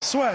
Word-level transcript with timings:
Soit. 0.00 0.30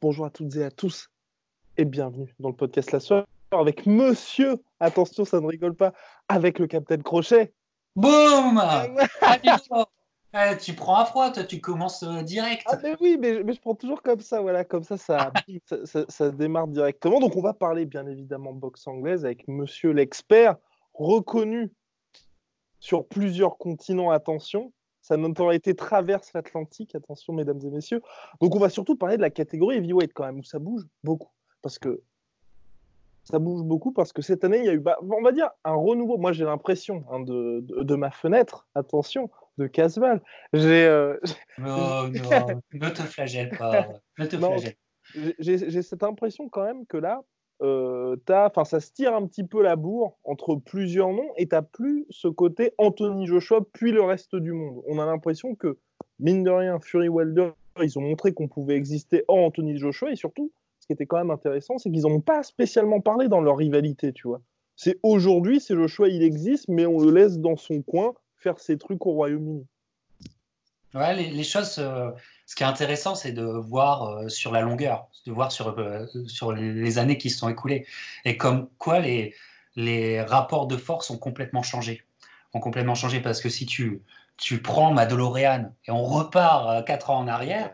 Bonjour 0.00 0.26
à 0.26 0.30
toutes 0.30 0.56
et 0.56 0.64
à 0.64 0.70
tous 0.72 1.08
et 1.76 1.84
bienvenue 1.84 2.34
dans 2.40 2.48
le 2.48 2.56
podcast 2.56 2.90
La 2.90 2.98
Soirée 2.98 3.24
avec 3.52 3.86
monsieur, 3.86 4.56
attention 4.80 5.24
ça 5.24 5.40
ne 5.40 5.46
rigole 5.46 5.76
pas, 5.76 5.92
avec 6.28 6.58
le 6.58 6.66
Capitaine 6.66 7.02
Crochet. 7.02 7.54
Boum 7.94 8.58
ah, 8.58 8.88
eh, 10.34 10.56
Tu 10.58 10.74
prends 10.74 10.96
à 10.96 11.04
froid, 11.04 11.30
toi, 11.30 11.44
tu 11.44 11.60
commences 11.60 12.02
euh, 12.02 12.22
direct. 12.22 12.62
Ah 12.66 12.78
mais 12.82 12.96
oui, 13.00 13.16
mais, 13.18 13.52
je 13.52 13.60
prends 13.60 13.74
toujours 13.74 14.02
comme 14.02 14.20
ça, 14.20 14.40
voilà, 14.40 14.64
comme 14.64 14.84
ça 14.84 14.96
ça, 14.96 15.32
ça, 15.84 16.04
ça, 16.08 16.30
démarre 16.30 16.68
directement. 16.68 17.20
Donc 17.20 17.36
on 17.36 17.42
va 17.42 17.54
parler 17.54 17.84
bien 17.84 18.06
évidemment 18.06 18.52
boxe 18.52 18.86
anglaise 18.86 19.24
avec 19.24 19.46
monsieur 19.48 19.90
l'expert, 19.92 20.56
reconnu 20.94 21.72
sur 22.78 23.06
plusieurs 23.06 23.58
continents, 23.58 24.10
attention. 24.10 24.72
Sa 25.02 25.16
notoriété 25.16 25.74
traverse 25.74 26.32
l'Atlantique, 26.32 26.94
attention 26.94 27.32
mesdames 27.32 27.60
et 27.64 27.70
messieurs. 27.70 28.02
Donc 28.40 28.54
on 28.54 28.58
va 28.58 28.68
surtout 28.68 28.96
parler 28.96 29.16
de 29.16 29.22
la 29.22 29.30
catégorie 29.30 29.76
heavyweight 29.76 30.12
quand 30.14 30.24
même, 30.24 30.38
où 30.38 30.44
ça 30.44 30.58
bouge 30.58 30.84
beaucoup. 31.02 31.30
Parce 31.60 31.78
que 31.78 32.02
ça 33.24 33.38
bouge 33.38 33.62
beaucoup 33.62 33.92
parce 33.92 34.12
que 34.12 34.22
cette 34.22 34.44
année, 34.44 34.58
il 34.58 34.64
y 34.64 34.68
a 34.68 34.72
eu, 34.72 34.80
bah, 34.80 34.98
on 35.00 35.22
va 35.22 35.32
dire, 35.32 35.50
un 35.64 35.74
renouveau. 35.74 36.18
Moi, 36.18 36.32
j'ai 36.32 36.44
l'impression 36.44 37.04
hein, 37.10 37.20
de, 37.20 37.60
de, 37.60 37.94
ma 37.94 38.10
fenêtre, 38.10 38.66
attention, 38.74 39.30
de 39.58 39.66
Casval. 39.66 40.22
J'ai. 40.52 40.86
Euh, 40.86 41.18
non, 41.58 42.08
non, 42.08 42.10
ne 42.72 42.88
te 42.88 43.02
flagelle 43.02 43.50
pas. 43.56 43.88
Ne 44.18 44.26
te 44.26 44.36
flagelle. 44.36 44.76
J'ai 45.38 45.82
cette 45.82 46.02
impression 46.02 46.48
quand 46.48 46.64
même 46.64 46.86
que 46.86 46.96
là, 46.96 47.22
euh, 47.62 48.16
as, 48.28 48.64
ça 48.64 48.80
se 48.80 48.92
tire 48.92 49.14
un 49.14 49.26
petit 49.26 49.44
peu 49.44 49.62
la 49.62 49.76
bourre 49.76 50.18
entre 50.24 50.56
plusieurs 50.56 51.12
noms 51.12 51.30
et 51.36 51.46
tu 51.46 51.54
n'as 51.54 51.62
plus 51.62 52.06
ce 52.10 52.26
côté 52.28 52.72
Anthony 52.78 53.26
Joshua 53.26 53.60
puis 53.72 53.92
le 53.92 54.02
reste 54.02 54.34
du 54.34 54.52
monde. 54.52 54.82
On 54.86 54.98
a 54.98 55.06
l'impression 55.06 55.54
que, 55.54 55.78
mine 56.18 56.42
de 56.42 56.50
rien, 56.50 56.80
Fury 56.80 57.08
Wilder, 57.08 57.50
ils 57.80 57.98
ont 57.98 58.02
montré 58.02 58.32
qu'on 58.32 58.48
pouvait 58.48 58.74
exister 58.74 59.24
hors 59.28 59.38
Anthony 59.38 59.76
Joshua 59.78 60.10
et 60.10 60.16
surtout, 60.16 60.50
ce 60.80 60.86
qui 60.86 60.92
était 60.92 61.06
quand 61.06 61.18
même 61.18 61.30
intéressant, 61.30 61.78
c'est 61.78 61.90
qu'ils 61.90 62.02
n'ont 62.02 62.20
pas 62.20 62.42
spécialement 62.42 63.00
parlé 63.00 63.28
dans 63.28 63.40
leur 63.40 63.56
rivalité, 63.56 64.12
tu 64.12 64.26
vois. 64.26 64.40
C'est 64.74 64.98
aujourd'hui, 65.04 65.60
c'est 65.60 65.76
choix, 65.86 66.08
il 66.08 66.22
existe, 66.22 66.66
mais 66.68 66.86
on 66.86 66.98
le 66.98 67.12
laisse 67.12 67.38
dans 67.38 67.56
son 67.56 67.82
coin 67.82 68.14
faire 68.42 68.58
ses 68.58 68.76
trucs 68.78 69.06
au 69.06 69.12
Royaume-Uni. 69.12 69.66
Ouais, 70.94 71.14
les, 71.14 71.44
choses, 71.44 71.76
euh, 71.78 72.10
ce 72.44 72.54
qui 72.54 72.64
est 72.64 72.66
intéressant, 72.66 73.14
c'est 73.14 73.32
de 73.32 73.44
voir 73.44 74.02
euh, 74.02 74.28
sur 74.28 74.52
la 74.52 74.60
longueur, 74.60 75.08
de 75.26 75.32
voir 75.32 75.50
sur, 75.50 75.78
euh, 75.78 76.06
sur 76.26 76.52
les 76.52 76.98
années 76.98 77.16
qui 77.16 77.30
se 77.30 77.38
sont 77.38 77.48
écoulées. 77.48 77.86
Et 78.26 78.36
comme 78.36 78.68
quoi 78.76 79.00
les, 79.00 79.34
les 79.74 80.20
rapports 80.20 80.66
de 80.66 80.76
force 80.76 81.08
ont 81.08 81.16
complètement 81.16 81.62
changé. 81.62 82.02
Ont 82.52 82.60
complètement 82.60 82.94
changé 82.94 83.20
parce 83.20 83.40
que 83.40 83.48
si 83.48 83.64
tu, 83.64 84.02
tu 84.36 84.60
prends 84.60 84.92
ma 84.92 85.06
DeLorean 85.06 85.72
et 85.86 85.90
on 85.90 86.04
repart 86.04 86.84
quatre 86.84 87.08
ans 87.08 87.20
en 87.20 87.28
arrière, 87.28 87.72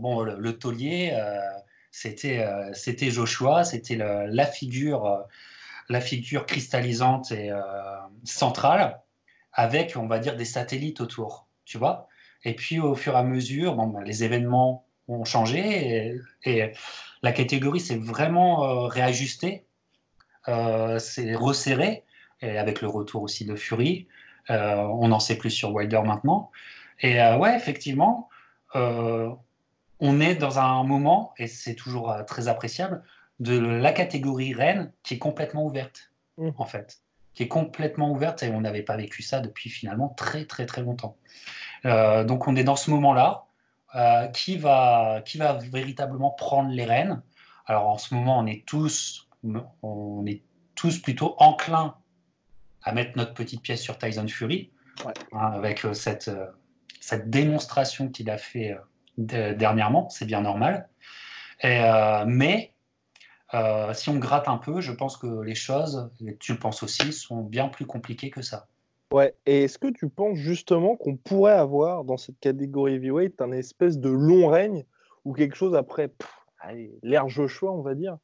bon, 0.00 0.22
le, 0.22 0.36
le 0.36 0.58
taulier, 0.58 1.16
c'était 1.92 2.44
c'était 2.72 3.12
Joshua, 3.12 3.62
c'était 3.62 3.94
la 3.94 4.46
figure 4.46 5.24
la 5.88 6.00
figure 6.00 6.44
cristallisante 6.46 7.30
et 7.30 7.52
centrale 8.24 8.98
avec 9.54 9.96
on 9.96 10.06
va 10.06 10.18
dire 10.18 10.36
des 10.36 10.44
satellites 10.44 11.00
autour, 11.00 11.46
tu 11.64 11.78
vois. 11.78 12.08
Et 12.44 12.54
puis 12.54 12.80
au 12.80 12.94
fur 12.94 13.14
et 13.14 13.16
à 13.16 13.22
mesure, 13.22 13.74
bon, 13.74 13.86
ben, 13.86 14.02
les 14.02 14.24
événements 14.24 14.84
ont 15.08 15.24
changé 15.24 16.20
et, 16.44 16.72
la 17.22 17.32
catégorie 17.32 17.80
s'est 17.80 17.96
vraiment 17.96 18.86
réajustée, 18.86 19.64
s'est 20.46 21.34
resserrée 21.34 22.04
et 22.42 22.58
avec 22.58 22.82
le 22.82 22.88
retour 22.88 23.22
aussi 23.22 23.46
de 23.46 23.54
Fury. 23.56 24.08
on 24.50 25.08
n'en 25.08 25.20
sait 25.20 25.38
plus 25.38 25.48
sur 25.48 25.72
Wilder 25.72 26.02
maintenant. 26.04 26.50
Et 27.00 27.18
ouais, 27.18 27.56
effectivement, 27.56 28.28
on 30.00 30.20
est 30.20 30.34
dans 30.34 30.58
un 30.58 30.84
moment, 30.84 31.32
et 31.38 31.46
c'est 31.46 31.74
toujours 31.74 32.10
euh, 32.10 32.22
très 32.24 32.48
appréciable, 32.48 33.02
de 33.40 33.58
la 33.58 33.92
catégorie 33.92 34.54
reine 34.54 34.92
qui 35.02 35.14
est 35.14 35.18
complètement 35.18 35.64
ouverte, 35.64 36.12
mmh. 36.38 36.50
en 36.58 36.64
fait. 36.66 37.00
Qui 37.34 37.44
est 37.44 37.48
complètement 37.48 38.10
ouverte 38.10 38.42
et 38.42 38.50
on 38.50 38.60
n'avait 38.60 38.82
pas 38.82 38.96
vécu 38.96 39.22
ça 39.22 39.40
depuis 39.40 39.68
finalement 39.70 40.08
très 40.08 40.44
très 40.44 40.66
très 40.66 40.82
longtemps. 40.82 41.16
Euh, 41.84 42.24
donc 42.24 42.46
on 42.46 42.56
est 42.56 42.64
dans 42.64 42.76
ce 42.76 42.90
moment-là. 42.90 43.44
Euh, 43.96 44.26
qui, 44.26 44.56
va, 44.56 45.22
qui 45.24 45.38
va 45.38 45.52
véritablement 45.52 46.32
prendre 46.32 46.68
les 46.70 46.84
rênes 46.84 47.22
Alors 47.66 47.86
en 47.86 47.96
ce 47.96 48.12
moment, 48.12 48.40
on 48.40 48.46
est 48.46 48.66
tous, 48.66 49.28
on 49.84 50.26
est 50.26 50.42
tous 50.74 50.98
plutôt 50.98 51.36
enclins 51.38 51.94
à 52.82 52.92
mettre 52.92 53.16
notre 53.16 53.34
petite 53.34 53.62
pièce 53.62 53.80
sur 53.80 53.96
Tyson 53.96 54.26
Fury, 54.26 54.72
hein, 55.06 55.52
avec 55.54 55.86
cette, 55.92 56.28
cette 57.00 57.30
démonstration 57.30 58.08
qu'il 58.08 58.30
a 58.30 58.36
fait 58.36 58.76
dernièrement, 59.16 60.08
c'est 60.10 60.26
bien 60.26 60.40
normal. 60.40 60.88
Euh, 61.64 62.24
mais 62.26 62.73
euh, 63.52 63.92
si 63.92 64.08
on 64.08 64.18
gratte 64.18 64.48
un 64.48 64.56
peu, 64.56 64.80
je 64.80 64.92
pense 64.92 65.16
que 65.16 65.42
les 65.42 65.54
choses, 65.54 66.10
et 66.26 66.36
tu 66.38 66.52
le 66.52 66.58
penses 66.58 66.82
aussi, 66.82 67.12
sont 67.12 67.42
bien 67.42 67.68
plus 67.68 67.86
compliquées 67.86 68.30
que 68.30 68.42
ça. 68.42 68.68
Ouais, 69.12 69.34
et 69.46 69.64
est-ce 69.64 69.78
que 69.78 69.88
tu 69.88 70.08
penses 70.08 70.38
justement 70.38 70.96
qu'on 70.96 71.16
pourrait 71.16 71.52
avoir 71.52 72.04
dans 72.04 72.16
cette 72.16 72.38
catégorie 72.40 72.94
heavyweight 72.94 73.40
un 73.40 73.52
espèce 73.52 73.98
de 73.98 74.08
long 74.08 74.48
règne 74.48 74.84
ou 75.24 75.34
quelque 75.34 75.56
chose 75.56 75.74
après 75.74 76.10
l'ère 77.02 77.28
Joshua, 77.28 77.70
on 77.70 77.82
va 77.82 77.94
dire, 77.94 78.16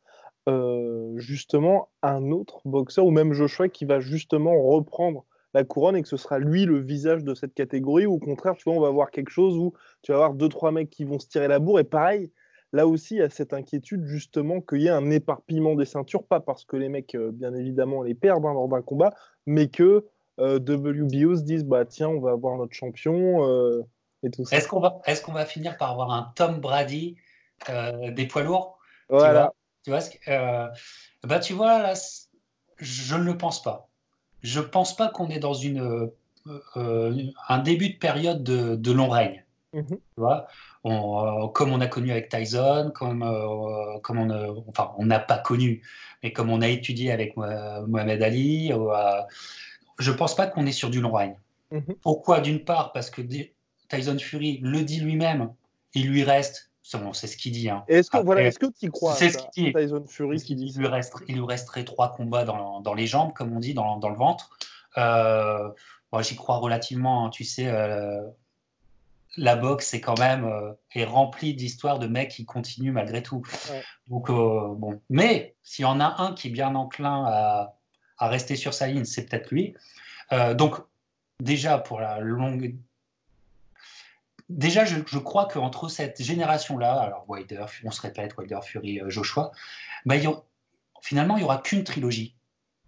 euh, 0.48 1.12
justement 1.18 1.90
un 2.02 2.30
autre 2.30 2.60
boxeur 2.64 3.04
ou 3.04 3.10
même 3.10 3.34
Joshua 3.34 3.68
qui 3.68 3.84
va 3.84 4.00
justement 4.00 4.60
reprendre 4.62 5.24
la 5.52 5.64
couronne 5.64 5.96
et 5.96 6.02
que 6.02 6.08
ce 6.08 6.16
sera 6.16 6.38
lui 6.38 6.64
le 6.64 6.78
visage 6.78 7.24
de 7.24 7.34
cette 7.34 7.54
catégorie 7.54 8.06
ou 8.06 8.14
au 8.14 8.18
contraire, 8.18 8.54
tu 8.56 8.64
vois, 8.64 8.74
on 8.74 8.80
va 8.80 8.88
avoir 8.88 9.10
quelque 9.10 9.30
chose 9.30 9.56
où 9.58 9.74
tu 10.02 10.12
vas 10.12 10.18
avoir 10.18 10.34
deux, 10.34 10.48
trois 10.48 10.72
mecs 10.72 10.90
qui 10.90 11.04
vont 11.04 11.18
se 11.18 11.28
tirer 11.28 11.48
la 11.48 11.58
bourre 11.58 11.80
et 11.80 11.84
pareil, 11.84 12.32
là 12.72 12.86
aussi, 12.86 13.16
il 13.16 13.18
y 13.18 13.22
a 13.22 13.30
cette 13.30 13.52
inquiétude 13.52 14.04
justement 14.06 14.60
qu'il 14.60 14.82
y 14.82 14.86
ait 14.86 14.90
un 14.90 15.10
éparpillement 15.10 15.74
des 15.74 15.84
ceintures, 15.84 16.24
pas 16.24 16.40
parce 16.40 16.64
que 16.64 16.76
les 16.76 16.88
mecs, 16.88 17.14
euh, 17.14 17.30
bien 17.32 17.54
évidemment, 17.54 18.02
les 18.02 18.14
perdent 18.14 18.46
hein, 18.46 18.54
lors 18.54 18.68
d'un 18.68 18.82
combat, 18.82 19.14
mais 19.46 19.68
que 19.68 20.06
euh, 20.38 20.58
WBO 20.58 21.36
se 21.36 21.42
disent, 21.42 21.64
bah 21.64 21.84
tiens, 21.84 22.08
on 22.08 22.20
va 22.20 22.30
avoir 22.30 22.56
notre 22.56 22.74
champion 22.74 23.46
euh, 23.46 23.82
et 24.22 24.30
tout 24.30 24.44
ça. 24.44 24.56
Est-ce 24.56 24.68
qu'on 24.68 24.80
va, 24.80 25.00
est 25.06 25.22
qu'on 25.22 25.32
va 25.32 25.44
finir 25.44 25.76
par 25.76 25.90
avoir 25.90 26.10
un 26.12 26.32
Tom 26.34 26.60
Brady 26.60 27.16
des 27.68 28.26
poids 28.26 28.42
lourds? 28.42 28.78
Voilà. 29.08 29.52
Tu 29.84 29.90
vois, 29.90 30.00
tu 30.00 30.18
vois, 30.26 30.70
bah, 31.24 31.38
tu 31.40 31.52
vois 31.52 31.82
là, 31.82 31.94
je 32.76 33.16
ne 33.16 33.24
le 33.24 33.36
pense 33.36 33.62
pas 33.62 33.90
je 34.42 34.60
pense 34.60 34.96
pas 34.96 35.08
qu'on 35.08 35.28
est 35.28 35.38
dans 35.38 35.54
une, 35.54 36.10
un 36.76 37.58
début 37.58 37.90
de 37.90 37.98
période 37.98 38.42
de, 38.42 38.92
long 38.92 39.08
règne. 39.08 39.44
Mhm. 39.72 39.86
Tu 39.86 39.98
vois? 40.16 40.48
On, 40.84 41.44
euh, 41.44 41.48
comme 41.48 41.72
on 41.72 41.80
a 41.80 41.86
connu 41.86 42.10
avec 42.10 42.28
Tyson, 42.28 42.92
comme, 42.94 43.20
comme 44.02 44.18
on 44.18 44.64
enfin, 44.68 44.92
on 44.98 45.06
n'a 45.06 45.18
pas 45.18 45.38
connu, 45.38 45.82
mais 46.22 46.32
comme 46.32 46.50
on 46.50 46.60
a 46.60 46.68
étudié 46.68 47.12
avec 47.12 47.36
Mohamed 47.36 48.22
Ali, 48.22 48.72
je 49.98 50.10
pense 50.10 50.34
pas 50.34 50.46
qu'on 50.46 50.66
est 50.66 50.72
sur 50.72 50.90
du 50.90 51.00
long 51.00 51.12
règne. 51.12 51.36
Mhm. 51.70 51.94
Pourquoi? 52.02 52.40
D'une 52.40 52.64
part, 52.64 52.92
parce 52.92 53.10
que 53.10 53.22
Tyson 53.88 54.18
Fury 54.18 54.58
le 54.62 54.82
dit 54.82 55.00
lui-même, 55.00 55.52
il 55.94 56.08
lui 56.08 56.24
reste 56.24 56.70
c'est 57.12 57.26
ce 57.26 57.36
qu'il 57.36 57.52
dit. 57.52 57.68
Hein. 57.70 57.84
Est-ce 57.88 58.10
que, 58.10 58.18
voilà, 58.18 58.42
est-ce 58.42 58.58
que 58.58 58.66
tu 58.66 58.90
crois 58.90 59.14
C'est 59.14 59.30
ce 59.30 59.38
qu'il 59.38 59.66
dit. 59.66 59.72
Tyson 59.72 60.04
Fury 60.06 60.38
qui 60.42 60.54
dit. 60.54 60.72
Il 60.74 60.80
lui, 60.80 60.86
reste, 60.86 61.14
il 61.28 61.36
lui 61.36 61.44
resterait 61.44 61.84
trois 61.84 62.12
combats 62.12 62.44
dans, 62.44 62.80
dans, 62.80 62.94
les 62.94 63.06
jambes, 63.06 63.32
comme 63.32 63.54
on 63.54 63.60
dit, 63.60 63.74
dans, 63.74 63.98
dans 63.98 64.08
le 64.08 64.16
ventre. 64.16 64.50
Euh, 64.98 65.68
moi, 66.12 66.22
j'y 66.22 66.36
crois 66.36 66.56
relativement. 66.56 67.26
Hein. 67.26 67.30
tu 67.30 67.44
sais, 67.44 67.68
euh, 67.68 68.22
la 69.36 69.56
boxe 69.56 69.94
est 69.94 70.00
quand 70.00 70.18
même 70.18 70.44
euh, 70.44 70.72
est 70.94 71.04
remplie 71.04 71.54
d'histoires 71.54 71.98
de 71.98 72.06
mecs 72.06 72.30
qui 72.30 72.44
continuent 72.44 72.92
malgré 72.92 73.22
tout. 73.22 73.42
Donc, 74.08 74.28
bon. 74.28 75.00
Mais 75.08 75.54
s'il 75.62 75.84
y 75.84 75.86
en 75.86 76.00
a 76.00 76.22
un 76.22 76.34
qui 76.34 76.48
est 76.48 76.50
bien 76.50 76.74
enclin 76.74 77.24
à, 77.26 77.76
à 78.18 78.28
rester 78.28 78.56
sur 78.56 78.74
sa 78.74 78.88
ligne, 78.88 79.04
c'est 79.04 79.26
peut-être 79.26 79.50
lui. 79.50 79.74
donc, 80.54 80.76
déjà, 81.40 81.78
pour 81.78 82.00
la 82.00 82.20
longue 82.20 82.74
déjà, 84.50 84.84
je, 84.84 85.18
crois 85.18 85.46
qu'entre 85.46 85.88
cette 85.88 86.22
génération-là, 86.22 87.00
alors 87.00 87.24
Wilder, 87.28 87.64
on 87.84 87.90
se 87.90 88.02
répète, 88.02 88.36
Wilder, 88.36 88.58
Fury, 88.62 89.00
euh, 89.00 89.08
Joshua, 89.08 89.52
bah, 90.04 90.16
il 90.16 90.28
finalement, 91.00 91.38
il 91.38 91.40
y 91.40 91.44
aura 91.44 91.58
qu'une 91.58 91.84
trilogie. 91.84 92.36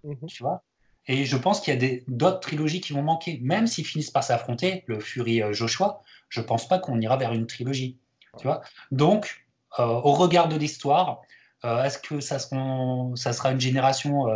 Mhm. 0.04 0.26
Tu 0.26 0.42
vois? 0.42 0.62
Et 1.06 1.24
je 1.24 1.36
pense 1.36 1.60
qu'il 1.60 1.82
y 1.82 1.84
a 1.84 1.98
d'autres 2.06 2.40
trilogies 2.40 2.80
qui 2.80 2.92
vont 2.92 3.02
manquer. 3.02 3.40
Même 3.42 3.66
s'ils 3.66 3.84
finissent 3.84 4.10
par 4.10 4.22
s'affronter, 4.22 4.84
le 4.86 5.00
Fury 5.00 5.42
euh, 5.42 5.52
Joshua, 5.52 6.02
je 6.28 6.40
pense 6.40 6.68
pas 6.68 6.78
qu'on 6.78 7.00
ira 7.00 7.16
vers 7.16 7.32
une 7.32 7.46
trilogie. 7.46 7.98
Tu 8.38 8.46
vois 8.46 8.62
Donc, 8.92 9.44
euh, 9.78 9.84
au 9.84 10.12
regard 10.12 10.48
de 10.48 10.56
l'histoire, 10.56 11.22
euh, 11.64 11.82
est-ce 11.84 11.98
que 11.98 12.20
ça, 12.20 12.38
ça, 12.38 13.32
sera 13.32 13.50
une 13.50 13.60
génération 13.60 14.26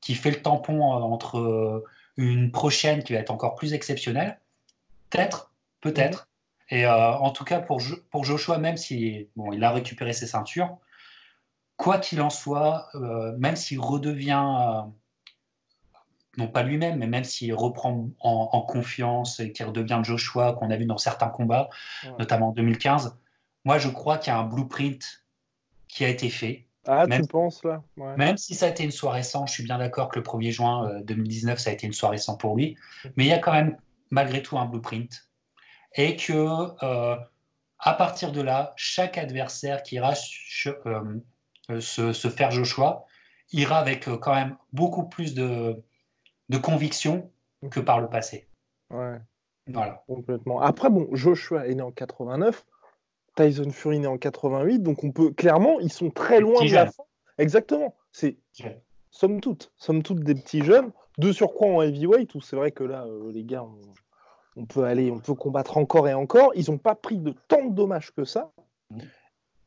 qui 0.00 0.14
fait 0.14 0.30
le 0.30 0.42
tampon 0.42 0.82
entre 0.82 1.84
une 2.16 2.50
prochaine 2.50 3.02
qui 3.02 3.12
va 3.12 3.20
être 3.20 3.30
encore 3.30 3.54
plus 3.54 3.72
exceptionnelle? 3.72 4.38
Peut-être, 5.10 5.52
peut-être. 5.80 6.28
Mhm. 6.70 6.78
Et 6.78 6.86
en 6.86 7.30
tout 7.30 7.44
cas, 7.44 7.60
pour, 7.60 7.82
pour 8.10 8.24
Joshua, 8.24 8.58
même 8.58 8.76
si 8.76 9.28
bon, 9.36 9.52
il 9.52 9.64
a 9.64 9.72
récupéré 9.72 10.12
ses 10.12 10.26
ceintures, 10.26 10.76
quoi 11.76 11.98
qu'il 11.98 12.20
en 12.20 12.30
soit, 12.30 12.88
même 13.38 13.56
s'il 13.56 13.80
redevient 13.80 14.84
non 16.36 16.48
pas 16.48 16.62
lui-même, 16.62 16.98
mais 16.98 17.06
même 17.06 17.24
s'il 17.24 17.54
reprend 17.54 18.08
en, 18.20 18.60
confiance 18.62 19.40
et 19.40 19.52
qu'il 19.52 19.66
redevient 19.66 20.00
Joshua 20.02 20.52
qu'on 20.52 20.70
a 20.70 20.76
vu 20.76 20.86
dans 20.86 20.98
certains 20.98 21.28
combats, 21.28 21.68
notamment 22.18 22.48
en 22.48 22.52
2015, 22.52 23.16
moi 23.64 23.78
je 23.78 23.88
crois 23.88 24.18
qu'il 24.18 24.32
y 24.32 24.36
a 24.36 24.38
un 24.38 24.44
blueprint 24.44 25.24
qui 25.88 26.04
a 26.04 26.08
été 26.08 26.30
fait. 26.30 26.66
Ah, 26.86 27.06
tu 27.10 27.22
penses 27.26 27.62
là? 27.64 27.82
Même 28.16 28.36
si 28.36 28.54
ça 28.54 28.66
a 28.66 28.68
été 28.68 28.84
une 28.84 28.90
soirée 28.90 29.22
sans, 29.22 29.46
je 29.46 29.52
suis 29.52 29.64
bien 29.64 29.78
d'accord 29.78 30.08
que 30.08 30.18
le 30.18 30.24
1er 30.24 30.50
juin 30.50 31.00
2019, 31.02 31.54
euh, 31.54 31.56
ça 31.60 31.70
a 31.70 31.72
été 31.72 31.86
une 31.86 31.92
soirée 31.92 32.18
sans 32.18 32.36
pour 32.36 32.56
lui, 32.56 32.76
mais 33.16 33.24
il 33.24 33.28
y 33.28 33.32
a 33.32 33.38
quand 33.38 33.52
même 33.52 33.76
malgré 34.10 34.42
tout 34.42 34.58
un 34.58 34.66
blueprint. 34.66 35.28
Et 35.96 36.16
que 36.16 36.32
euh, 36.32 37.16
à 37.78 37.94
partir 37.94 38.30
de 38.32 38.40
là, 38.40 38.72
chaque 38.76 39.18
adversaire 39.18 39.82
qui 39.82 39.96
ira 39.96 40.14
euh, 40.66 41.80
se, 41.80 42.12
se, 42.12 42.28
faire 42.28 42.52
Joshua 42.52 43.04
ira 43.52 43.78
avec 43.78 44.04
quand 44.04 44.34
même 44.34 44.56
beaucoup 44.72 45.08
plus 45.08 45.34
de, 45.34 45.82
de 46.50 46.58
conviction 46.58 47.30
que 47.70 47.80
par 47.80 48.00
le 48.00 48.08
passé. 48.08 48.48
Ouais. 48.90 49.18
Voilà. 49.68 50.02
Complètement. 50.08 50.60
Après, 50.60 50.90
bon, 50.90 51.08
Joshua 51.12 51.68
est 51.68 51.74
né 51.74 51.82
en 51.82 51.92
89, 51.92 52.66
Tyson 53.36 53.70
Fury 53.70 53.96
est 53.96 54.00
né 54.00 54.06
en 54.08 54.18
88, 54.18 54.80
donc 54.80 55.04
on 55.04 55.12
peut 55.12 55.30
clairement, 55.30 55.78
ils 55.78 55.92
sont 55.92 56.10
très 56.10 56.40
loin 56.40 56.64
de 56.64 56.74
la 56.74 56.86
fin. 56.86 57.04
Exactement. 57.38 57.94
C'est 58.10 58.36
somme 59.10 59.40
toute, 59.40 59.72
somme 59.76 60.02
toute 60.02 60.20
des 60.20 60.34
petits 60.34 60.62
jeunes. 60.62 60.90
De 61.18 61.32
surcroît 61.32 61.68
en 61.68 61.82
heavyweight, 61.82 62.34
où 62.34 62.40
c'est 62.40 62.56
vrai 62.56 62.70
que 62.70 62.82
là, 62.82 63.04
euh, 63.04 63.30
les 63.30 63.44
gars, 63.44 63.64
on, 64.56 64.64
peut 64.64 64.84
aller, 64.84 65.10
on 65.10 65.18
peut 65.18 65.34
combattre 65.34 65.76
encore 65.76 66.08
et 66.08 66.14
encore. 66.14 66.52
Ils 66.54 66.70
n'ont 66.70 66.78
pas 66.78 66.94
pris 66.94 67.18
de 67.18 67.34
tant 67.46 67.64
de 67.64 67.74
dommages 67.74 68.12
que 68.12 68.24
ça. 68.24 68.52
Mm. 68.90 69.00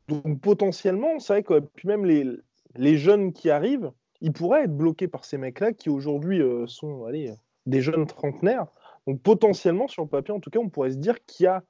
Donc 0.08 0.40
potentiellement, 0.40 1.20
c'est 1.20 1.32
vrai 1.32 1.42
que 1.44 1.60
puis 1.60 1.86
même 1.86 2.04
les, 2.04 2.26
les 2.74 2.98
jeunes 2.98 3.32
qui 3.32 3.50
arrivent, 3.50 3.92
il 4.24 4.32
pourrait 4.32 4.64
être 4.64 4.74
bloqué 4.74 5.06
par 5.06 5.26
ces 5.26 5.36
mecs-là 5.36 5.74
qui 5.74 5.90
aujourd'hui 5.90 6.40
euh, 6.40 6.66
sont 6.66 7.04
allez, 7.04 7.34
des 7.66 7.82
jeunes 7.82 8.06
trentenaires. 8.06 8.66
Donc 9.06 9.20
potentiellement, 9.20 9.86
sur 9.86 10.02
le 10.02 10.08
papier, 10.08 10.32
en 10.32 10.40
tout 10.40 10.48
cas, 10.48 10.60
on 10.60 10.70
pourrait 10.70 10.92
se 10.92 10.96
dire 10.96 11.22
qu'il 11.26 11.44
y 11.44 11.46
a 11.46 11.62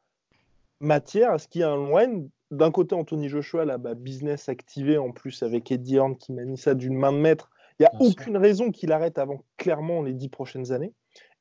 matière 0.79 1.33
à 1.33 1.39
ce 1.39 1.49
qu'il 1.49 1.63
y 1.63 1.65
ait 1.65 1.67
un 1.67 1.75
loin. 1.75 2.07
D'un 2.53 2.71
côté, 2.71 2.95
Anthony 2.95 3.29
Joshua, 3.29 3.65
là, 3.65 3.77
bah, 3.77 3.95
business 3.95 4.49
activé 4.49 4.99
en 4.99 5.11
plus 5.11 5.43
avec 5.43 5.73
Eddie 5.73 5.99
Horn 5.99 6.17
qui 6.17 6.33
m'a 6.33 6.45
mis 6.45 6.57
ça 6.57 6.75
d'une 6.75 6.97
main 6.97 7.11
de 7.11 7.19
maître. 7.19 7.51
Il 7.81 7.83
n'y 7.83 7.87
a 7.87 7.93
aucune 7.99 8.37
raison 8.37 8.71
qu'il 8.71 8.93
arrête 8.93 9.19
avant 9.19 9.43
clairement 9.57 10.03
les 10.03 10.13
dix 10.13 10.29
prochaines 10.29 10.71
années. 10.71 10.93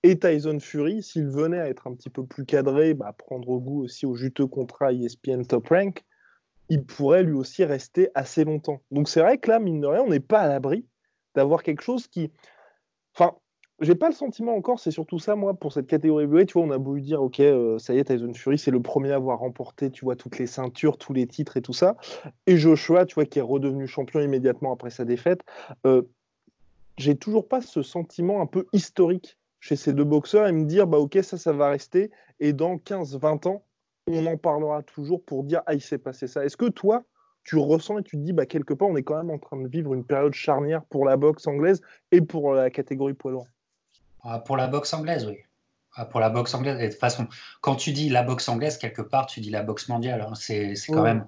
Et 0.02 0.18
Tyson 0.18 0.60
Fury, 0.60 1.04
s'il 1.04 1.28
venait 1.28 1.60
à 1.60 1.70
être 1.70 1.86
un 1.86 1.94
petit 1.94 2.10
peu 2.10 2.26
plus 2.26 2.46
cadré, 2.46 2.96
bah, 2.96 3.14
prendre 3.16 3.56
goût 3.60 3.84
aussi 3.84 4.08
au 4.08 4.16
juteux 4.16 4.48
contrat 4.48 4.92
ESPN 4.92 5.44
Top 5.44 5.68
Rank, 5.68 6.04
il 6.70 6.84
pourrait 6.84 7.22
lui 7.22 7.34
aussi 7.34 7.64
rester 7.66 8.10
assez 8.16 8.46
longtemps. 8.46 8.82
Donc 8.90 9.08
c'est 9.08 9.22
vrai 9.22 9.38
que 9.38 9.52
là, 9.52 9.60
mine 9.60 9.80
de 9.80 9.86
rien, 9.86 10.02
on 10.02 10.10
n'est 10.10 10.20
pas 10.20 10.40
à 10.40 10.48
l'abri 10.48 10.88
d'avoir 11.36 11.64
quelque 11.64 11.82
chose 11.82 12.08
qui. 12.08 12.32
Enfin, 13.16 13.36
j'ai 13.80 13.96
pas 13.96 14.10
le 14.10 14.16
sentiment 14.16 14.56
encore, 14.56 14.80
c'est 14.80 14.92
surtout 14.92 15.20
ça, 15.20 15.36
moi, 15.36 15.54
pour 15.54 15.74
cette 15.74 15.88
catégorie 15.88 16.28
bleuée. 16.28 16.46
Tu 16.46 16.54
vois, 16.54 16.64
on 16.64 16.72
a 16.72 16.78
beau 16.78 16.98
dire, 16.98 17.22
ok, 17.22 17.40
euh, 17.40 17.80
ça 17.80 17.94
y 17.94 18.00
est, 18.00 18.06
Tyson 18.06 18.34
Fury, 18.34 18.58
c'est 18.58 18.72
le 18.72 18.82
premier 18.82 19.12
à 19.12 19.16
avoir 19.16 19.40
remporté, 19.40 19.92
tu 19.92 20.06
vois, 20.06 20.16
toutes 20.16 20.40
les 20.40 20.48
ceintures, 20.48 20.98
tous 20.98 21.14
les 21.14 21.28
titres 21.28 21.58
et 21.58 21.62
tout 21.62 21.74
ça. 21.74 21.98
Et 22.48 22.58
Joshua, 22.58 23.06
tu 23.06 23.16
vois, 23.16 23.26
qui 23.26 23.40
est 23.40 23.44
redevenu 23.44 23.88
champion 23.88 24.20
immédiatement 24.20 24.74
après 24.74 24.90
sa 24.90 25.06
défaite. 25.06 25.42
Euh, 25.86 26.04
j'ai 26.98 27.16
toujours 27.16 27.48
pas 27.48 27.62
ce 27.62 27.82
sentiment 27.82 28.42
un 28.42 28.46
peu 28.46 28.68
historique 28.74 29.38
chez 29.60 29.76
ces 29.76 29.94
deux 29.94 30.04
boxeurs 30.04 30.48
et 30.48 30.52
me 30.52 30.66
dire, 30.66 30.88
bah, 30.88 31.00
ok, 31.00 31.20
ça, 31.24 31.38
ça 31.38 31.54
va 31.54 31.70
rester. 31.70 32.12
Et 32.40 32.54
dans 32.54 32.78
15-20 32.78 33.48
ans, 33.48 33.66
on 34.08 34.26
en 34.26 34.38
parlera 34.38 34.84
toujours 34.84 35.24
pour 35.24 35.44
dire, 35.44 35.62
ah, 35.66 35.74
il 35.74 35.82
s'est 35.82 35.98
passé 35.98 36.28
ça. 36.28 36.46
Est-ce 36.46 36.58
que 36.58 36.70
toi, 36.70 37.04
tu 37.44 37.58
ressens 37.58 38.00
et 38.00 38.04
tu 38.04 38.18
te 38.18 38.22
dis, 38.22 38.34
bah, 38.34 38.46
quelque 38.46 38.74
part, 38.74 38.88
on 38.88 38.96
est 38.96 39.04
quand 39.04 39.18
même 39.18 39.32
en 39.32 39.38
train 39.38 39.58
de 39.58 39.68
vivre 39.68 39.94
une 39.94 40.06
période 40.06 40.34
charnière 40.34 40.84
pour 40.86 41.06
la 41.06 41.18
boxe 41.18 41.46
anglaise 41.48 41.82
et 42.12 42.22
pour 42.22 42.54
la 42.54 42.70
catégorie 42.70 43.14
poids 43.14 43.32
lourd. 43.32 43.48
Ah, 44.24 44.40
pour 44.40 44.58
la 44.58 44.68
boxe 44.68 44.94
anglaise, 44.94 45.26
oui. 45.28 45.38
Ah, 45.96 46.06
pour 46.06 46.20
la 46.20 46.30
boxe 46.30 46.54
anglaise, 46.54 46.80
de 46.80 46.88
toute 46.88 47.00
façon, 47.00 47.28
quand 47.62 47.76
tu 47.76 47.92
dis 47.92 48.10
la 48.10 48.24
boxe 48.24 48.48
anglaise, 48.50 48.78
quelque 48.78 49.02
part, 49.02 49.28
tu 49.28 49.42
dis 49.42 49.50
la 49.50 49.62
boxe 49.62 49.90
mondiale. 49.90 50.22
Hein. 50.22 50.34
C'est 50.36 50.74
quand 50.88 51.04
même. 51.04 51.26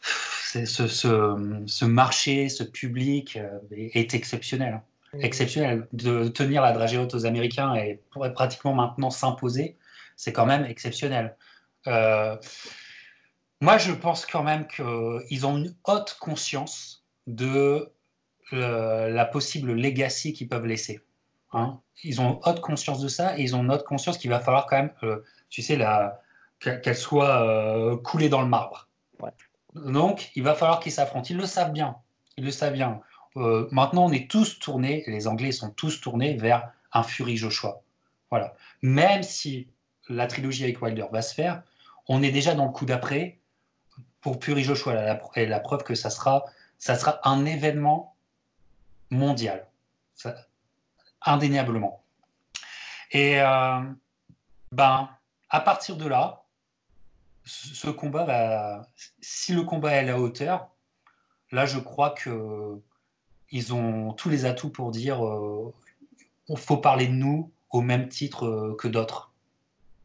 Ce, 0.00 0.64
ce, 0.64 0.86
ce, 1.66 1.84
marché, 1.84 2.48
ce 2.48 2.64
public 2.64 3.36
euh, 3.36 3.58
est 3.70 4.14
exceptionnel. 4.14 4.74
Hein. 4.74 5.18
Exceptionnel. 5.20 5.86
De 5.92 6.28
tenir 6.28 6.62
la 6.62 6.72
dragée 6.72 6.98
haute 6.98 7.14
aux 7.14 7.26
Américains 7.26 7.74
et 7.74 8.00
pratiquement 8.34 8.74
maintenant 8.74 9.10
s'imposer, 9.10 9.76
c'est 10.16 10.32
quand 10.32 10.46
même 10.46 10.64
exceptionnel. 10.64 11.36
Euh, 11.86 12.36
moi, 13.60 13.76
je 13.76 13.92
pense 13.92 14.24
quand 14.24 14.44
même 14.44 14.66
qu'ils 14.68 15.46
ont 15.46 15.56
une 15.56 15.74
haute 15.84 16.16
conscience 16.20 17.04
de 17.26 17.92
euh, 18.52 19.08
la 19.08 19.24
possible 19.24 19.72
legacy 19.72 20.32
qu'ils 20.32 20.48
peuvent 20.48 20.66
laisser. 20.66 21.00
Hein. 21.52 21.80
Ils 22.04 22.20
ont 22.20 22.40
haute 22.44 22.60
conscience 22.60 23.00
de 23.00 23.08
ça 23.08 23.36
et 23.36 23.42
ils 23.42 23.56
ont 23.56 23.62
une 23.64 23.72
haute 23.72 23.84
conscience 23.84 24.16
qu'il 24.16 24.30
va 24.30 24.38
falloir 24.38 24.66
quand 24.66 24.76
même, 24.76 24.92
euh, 25.02 25.24
tu 25.50 25.62
sais, 25.62 25.78
qu'elle 26.60 26.96
soit 26.96 27.42
euh, 27.42 27.96
coulée 27.96 28.28
dans 28.28 28.42
le 28.42 28.48
marbre. 28.48 28.88
Donc, 29.74 30.30
il 30.34 30.42
va 30.42 30.54
falloir 30.54 30.80
qu'ils 30.80 30.92
s'affrontent. 30.92 31.26
Ils 31.28 31.36
le 31.36 31.46
savent 31.46 31.72
bien. 31.72 31.96
Ils 32.36 32.44
le 32.44 32.50
savent 32.50 32.72
bien. 32.72 33.00
maintenant, 33.36 34.06
on 34.06 34.12
est 34.12 34.30
tous 34.30 34.58
tournés, 34.58 35.04
les 35.06 35.26
Anglais 35.28 35.52
sont 35.52 35.70
tous 35.70 36.00
tournés 36.00 36.34
vers 36.34 36.70
un 36.92 37.02
Fury 37.02 37.36
Joshua. 37.36 37.82
Voilà. 38.30 38.54
Même 38.82 39.22
si 39.22 39.68
la 40.08 40.26
trilogie 40.26 40.64
avec 40.64 40.80
Wilder 40.80 41.06
va 41.12 41.22
se 41.22 41.34
faire, 41.34 41.62
on 42.08 42.22
est 42.22 42.30
déjà 42.30 42.54
dans 42.54 42.64
le 42.64 42.72
coup 42.72 42.86
d'après 42.86 43.38
pour 44.20 44.38
Puri 44.38 44.64
Joshua 44.64 44.94
la, 44.94 45.20
la 45.36 45.60
preuve 45.60 45.84
que 45.84 45.94
ça 45.94 46.10
sera, 46.10 46.44
ça 46.78 46.96
sera 46.96 47.20
un 47.28 47.44
événement 47.44 48.14
mondial, 49.10 49.66
indéniablement. 51.22 52.02
Et 53.10 53.40
euh, 53.40 53.80
ben, 54.72 55.08
à 55.48 55.60
partir 55.60 55.96
de 55.96 56.06
là, 56.06 56.44
ce 57.44 57.88
combat 57.88 58.24
va, 58.24 58.88
si 59.20 59.54
le 59.54 59.62
combat 59.62 59.92
est 59.92 59.98
à 59.98 60.02
la 60.02 60.18
hauteur, 60.18 60.68
là 61.50 61.64
je 61.64 61.78
crois 61.78 62.10
que 62.10 62.78
ils 63.50 63.72
ont 63.72 64.12
tous 64.12 64.28
les 64.28 64.44
atouts 64.44 64.68
pour 64.68 64.90
dire 64.90 65.24
euh, 65.26 65.72
faut 66.56 66.76
parler 66.76 67.06
de 67.06 67.12
nous 67.12 67.50
au 67.70 67.80
même 67.80 68.08
titre 68.08 68.46
euh, 68.46 68.76
que 68.76 68.88
d'autres. 68.88 69.32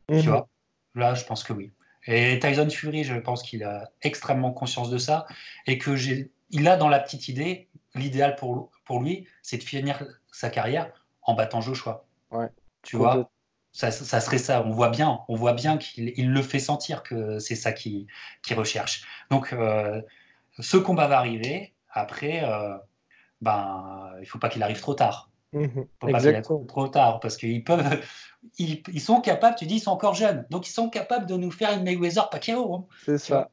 Tu 0.08 0.16
mhm. 0.16 0.22
vois? 0.22 0.48
Là, 0.96 1.16
je 1.16 1.26
pense 1.26 1.44
que 1.44 1.54
oui. 1.54 1.72
Et 2.06 2.40
Tyson 2.40 2.70
Fury, 2.70 3.04
je 3.04 3.16
pense 3.16 3.44
qu'il 3.44 3.64
a 3.64 3.92
extrêmement 4.02 4.52
conscience 4.52 4.90
de 4.90 4.98
ça 4.98 5.26
et 5.68 5.78
que 5.78 5.96
j'ai, 5.96 6.32
il 6.50 6.68
a 6.68 6.76
dans 6.76 6.90
la 6.90 7.00
petite 7.00 7.28
idée, 7.28 7.70
l'idéal 7.96 8.36
pour, 8.36 8.72
pour 8.86 9.00
lui, 9.00 9.28
c'est 9.42 9.58
de 9.58 9.64
finir 9.64 10.06
sa 10.32 10.50
carrière 10.50 10.92
en 11.22 11.34
battant 11.34 11.62
Joshua. 11.62 12.06
Ouais. 12.32 12.50
Tu 12.82 12.98
vois, 12.98 13.30
ça, 13.72 13.92
ça, 13.92 14.20
serait 14.20 14.38
ça. 14.38 14.64
On 14.66 14.72
voit 14.72 14.90
bien, 14.90 15.22
on 15.28 15.36
voit 15.36 15.54
bien 15.54 15.78
qu'il 15.78 16.14
il 16.18 16.32
le 16.32 16.42
fait 16.42 16.60
sentir 16.60 17.02
que 17.02 17.40
c'est 17.40 17.56
ça 17.56 17.72
qu'il 17.72 18.08
recherche. 18.52 19.04
Donc, 19.30 19.54
euh, 19.54 20.02
ce 20.60 20.78
combat 20.78 21.08
va 21.08 21.18
arriver. 21.18 21.74
Après, 21.90 22.44
euh, 22.44 22.78
ben, 23.42 24.12
il 24.20 24.26
faut 24.26 24.40
pas 24.40 24.50
qu'il 24.50 24.64
arrive 24.64 24.80
trop 24.80 24.94
tard. 24.94 25.30
Mmh, 25.54 25.86
pas 26.00 26.42
trop 26.42 26.88
tard 26.88 27.20
parce 27.20 27.38
qu'ils 27.38 27.64
peuvent, 27.64 27.84
ils, 28.58 29.02
sont 29.02 29.22
capables, 29.22 29.56
tu 29.56 29.66
dis, 29.66 29.76
ils 29.76 29.80
sont 29.80 29.92
encore 29.92 30.16
jeunes, 30.16 30.46
donc 30.50 30.68
ils 30.68 30.72
sont 30.72 30.90
capables 30.90 31.26
de 31.26 31.36
nous 31.36 31.52
faire 31.52 31.78
une 31.78 31.84
Mayweather 31.84 32.30
Pacquiao. 32.30 32.74
Hein. 32.74 32.86
c'est 33.06 33.18
ça. 33.18 33.52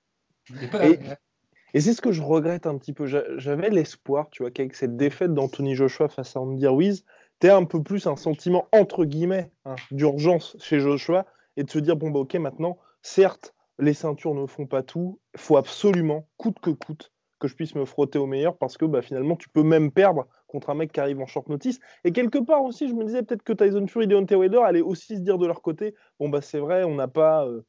Et, 1.73 1.81
c'est 1.81 1.93
ce 1.93 2.01
que 2.01 2.11
je 2.11 2.23
regrette 2.23 2.67
un 2.67 2.77
petit 2.79 2.93
peu. 2.93 3.07
J'avais 3.07 3.71
l'espoir, 3.71 4.29
tu 4.31 4.43
vois, 4.43 4.51
qu'avec 4.51 4.75
cette 4.75 4.97
défaite 4.97 5.33
d'Anthony 5.35 5.77
Joshua 5.77 6.09
face 6.09 6.37
à 6.37 6.41
Andy 6.41 6.67
Ruiz, 6.67 7.05
tu 7.41 7.49
un 7.49 7.65
peu 7.65 7.83
plus 7.83 8.07
un 8.07 8.17
sentiment 8.17 8.67
entre 8.73 9.05
guillemets 9.05 9.51
hein, 9.65 9.77
d'urgence 9.91 10.57
chez 10.61 10.81
Joshua 10.81 11.27
et 11.57 11.65
de 11.65 11.71
se 11.71 11.79
dire 11.79 11.97
bon 11.97 12.11
bah 12.11 12.21
ok 12.21 12.35
maintenant, 12.35 12.79
certes 13.03 13.55
les 13.79 13.95
ceintures 13.95 14.35
ne 14.35 14.47
font 14.47 14.67
pas 14.67 14.83
tout, 14.83 15.19
faut 15.37 15.57
absolument 15.57 16.27
coûte 16.37 16.59
que 16.61 16.71
coûte 16.71 17.13
que 17.39 17.49
je 17.49 17.55
puisse 17.55 17.75
me 17.75 17.87
frotter 17.87 18.19
au 18.19 18.27
meilleur 18.27 18.57
parce 18.59 18.77
que 18.77 18.85
bah, 18.85 19.01
finalement 19.01 19.37
tu 19.37 19.49
peux 19.49 19.63
même 19.63 19.91
perdre 19.91 20.27
contre 20.51 20.71
un 20.71 20.75
mec 20.75 20.93
qui 20.93 21.01
arrive 21.01 21.21
en 21.21 21.27
short 21.27 21.49
notice. 21.49 21.81
Et 22.05 22.13
quelque 22.13 22.39
part 22.39 22.63
aussi, 22.63 22.89
je 22.89 22.95
me 22.95 23.05
disais 23.05 23.23
peut-être 23.23 23.43
que 23.43 23.53
Tyson 23.53 23.87
Fury 23.87 24.05
et 24.05 24.09
Deontay 24.09 24.35
Wilder 24.35 24.61
allaient 24.65 24.81
aussi 24.81 25.17
se 25.17 25.21
dire 25.21 25.39
de 25.39 25.47
leur 25.47 25.63
côté, 25.63 25.95
bon 26.19 26.29
bah 26.29 26.43
c'est 26.43 26.59
vrai, 26.59 26.85
on 26.85 26.95
n'a 26.95 27.09
pas, 27.09 27.47
euh, 27.47 27.63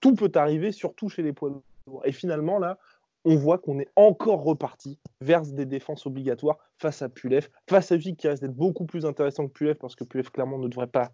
tout 0.00 0.14
peut 0.14 0.32
arriver, 0.34 0.72
surtout 0.72 1.08
chez 1.08 1.22
les 1.22 1.32
poids 1.32 1.50
lourds. 1.86 2.02
Et 2.04 2.12
finalement 2.12 2.58
là, 2.58 2.78
on 3.24 3.36
voit 3.36 3.58
qu'on 3.58 3.78
est 3.78 3.88
encore 3.96 4.42
reparti 4.42 4.98
vers 5.20 5.42
des 5.42 5.66
défenses 5.66 6.06
obligatoires 6.06 6.56
face 6.78 7.02
à 7.02 7.08
Pulev, 7.08 7.48
face 7.68 7.92
à 7.92 7.96
Usyk 7.96 8.16
qui 8.16 8.28
reste 8.28 8.42
d'être 8.42 8.56
beaucoup 8.56 8.86
plus 8.86 9.04
intéressant 9.04 9.46
que 9.48 9.52
Pulev 9.52 9.74
parce 9.74 9.96
que 9.96 10.04
Pulev 10.04 10.30
clairement 10.30 10.58
ne 10.58 10.68
devrait 10.68 10.86
pas 10.86 11.10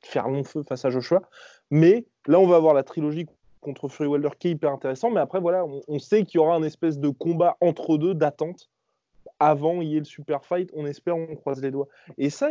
faire 0.00 0.28
long 0.28 0.44
feu 0.44 0.62
face 0.62 0.84
à 0.84 0.90
Joshua. 0.90 1.22
Mais 1.70 2.06
là, 2.26 2.40
on 2.40 2.46
va 2.46 2.56
avoir 2.56 2.74
la 2.74 2.82
trilogie 2.82 3.26
contre 3.60 3.88
Fury 3.88 4.08
Wilder 4.08 4.30
qui 4.38 4.48
est 4.48 4.50
hyper 4.52 4.72
intéressant. 4.72 5.10
Mais 5.10 5.20
après, 5.20 5.40
voilà, 5.40 5.64
on, 5.88 5.98
sait 5.98 6.24
qu'il 6.24 6.38
y 6.38 6.42
aura 6.42 6.54
un 6.54 6.62
espèce 6.62 6.98
de 6.98 7.08
combat 7.08 7.56
entre 7.60 7.96
deux 7.96 8.14
d'attente 8.14 8.70
avant 9.38 9.80
il 9.80 9.88
y 9.88 9.96
ait 9.96 10.00
le 10.00 10.04
super 10.04 10.44
fight. 10.44 10.70
On 10.74 10.86
espère, 10.86 11.16
on 11.16 11.34
croise 11.36 11.62
les 11.62 11.70
doigts. 11.70 11.88
Et 12.18 12.30
ça, 12.30 12.48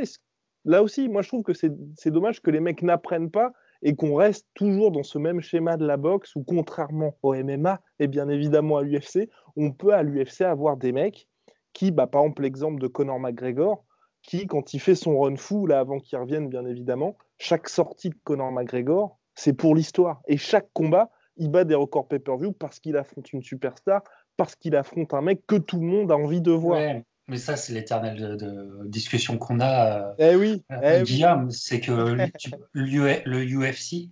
là 0.65 0.83
aussi, 0.83 1.09
moi 1.09 1.21
je 1.21 1.27
trouve 1.27 1.43
que 1.43 1.53
c'est 1.53 2.11
dommage 2.11 2.41
que 2.41 2.51
les 2.51 2.59
mecs 2.59 2.81
n'apprennent 2.81 3.31
pas 3.31 3.53
et 3.83 3.95
qu'on 3.95 4.15
reste 4.15 4.47
toujours 4.53 4.91
dans 4.91 5.03
ce 5.03 5.17
même 5.17 5.41
schéma 5.41 5.75
de 5.77 5.85
la 5.85 5.97
boxe 5.97 6.35
où, 6.35 6.43
contrairement 6.43 7.17
au 7.21 7.35
MMA 7.35 7.81
et 7.99 8.07
bien 8.07 8.29
évidemment 8.29 8.77
à 8.77 8.81
l'UFC, 8.81 9.29
on 9.57 9.71
peut 9.71 9.93
à 9.93 10.03
l'UFC 10.03 10.41
avoir 10.41 10.77
des 10.77 10.93
mecs 10.93 11.27
qui, 11.73 11.91
bah, 11.91 12.07
par 12.07 12.21
exemple, 12.21 12.43
l'exemple 12.43 12.79
de 12.79 12.87
Conor 12.87 13.19
McGregor, 13.19 13.83
qui, 14.21 14.47
quand 14.47 14.73
il 14.73 14.79
fait 14.79 14.95
son 14.95 15.19
run 15.19 15.35
fou, 15.35 15.67
là, 15.67 15.79
avant 15.79 15.99
qu'il 15.99 16.17
revienne, 16.17 16.47
bien 16.47 16.65
évidemment, 16.65 17.17
chaque 17.39 17.67
sortie 17.67 18.09
de 18.09 18.15
Conor 18.23 18.51
McGregor, 18.51 19.19
c'est 19.35 19.53
pour 19.53 19.75
l'histoire. 19.75 20.21
Et 20.27 20.37
chaque 20.37 20.71
combat, 20.73 21.11
il 21.35 21.49
bat 21.49 21.65
des 21.65 21.75
records 21.75 22.07
pay-per-view 22.07 22.53
parce 22.53 22.79
qu'il 22.79 22.95
affronte 22.95 23.33
une 23.33 23.41
superstar, 23.41 24.03
parce 24.37 24.55
qu'il 24.55 24.75
affronte 24.75 25.13
un 25.13 25.21
mec 25.21 25.45
que 25.47 25.55
tout 25.55 25.79
le 25.79 25.85
monde 25.85 26.11
a 26.11 26.15
envie 26.15 26.41
de 26.41 26.51
voir. 26.51 26.79
Mais 27.27 27.37
ça, 27.37 27.55
c'est 27.55 27.73
l'éternelle 27.73 28.37
de, 28.37 28.85
discussion 28.85 29.37
qu'on 29.37 29.61
a, 29.61 30.09
euh, 30.09 30.13
eh 30.17 30.35
oui, 30.35 30.63
euh, 30.71 30.99
eh 30.99 31.03
Guillaume. 31.03 31.51
C'est 31.51 31.79
que 31.79 31.91
le 32.73 33.45
UFC 33.45 34.09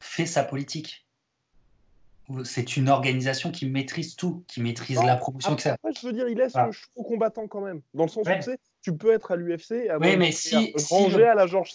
fait 0.00 0.26
sa 0.26 0.42
politique. 0.42 1.06
C'est 2.42 2.76
une 2.76 2.88
organisation 2.88 3.52
qui 3.52 3.66
maîtrise 3.66 4.16
tout, 4.16 4.42
qui 4.48 4.60
maîtrise 4.60 5.00
la 5.04 5.16
promotion. 5.16 5.54
que 5.54 5.62
ça. 5.62 5.76
je 5.84 6.06
veux 6.06 6.12
dire, 6.12 6.28
il 6.28 6.36
laisse 6.36 6.56
le 6.56 6.72
choix 6.72 6.90
aux 6.96 7.04
combattants 7.04 7.46
quand 7.46 7.60
même. 7.60 7.82
Dans 7.94 8.02
le 8.02 8.08
sens 8.08 8.26
où 8.26 8.50
tu 8.82 8.96
peux 8.96 9.12
être 9.12 9.30
à 9.30 9.36
l'UFC 9.36 9.72
et 9.72 9.90
oui, 10.00 10.16
mais 10.16 10.32
si, 10.32 10.74
ranger 10.90 11.24
à 11.24 11.34
la 11.36 11.46
Georges. 11.46 11.74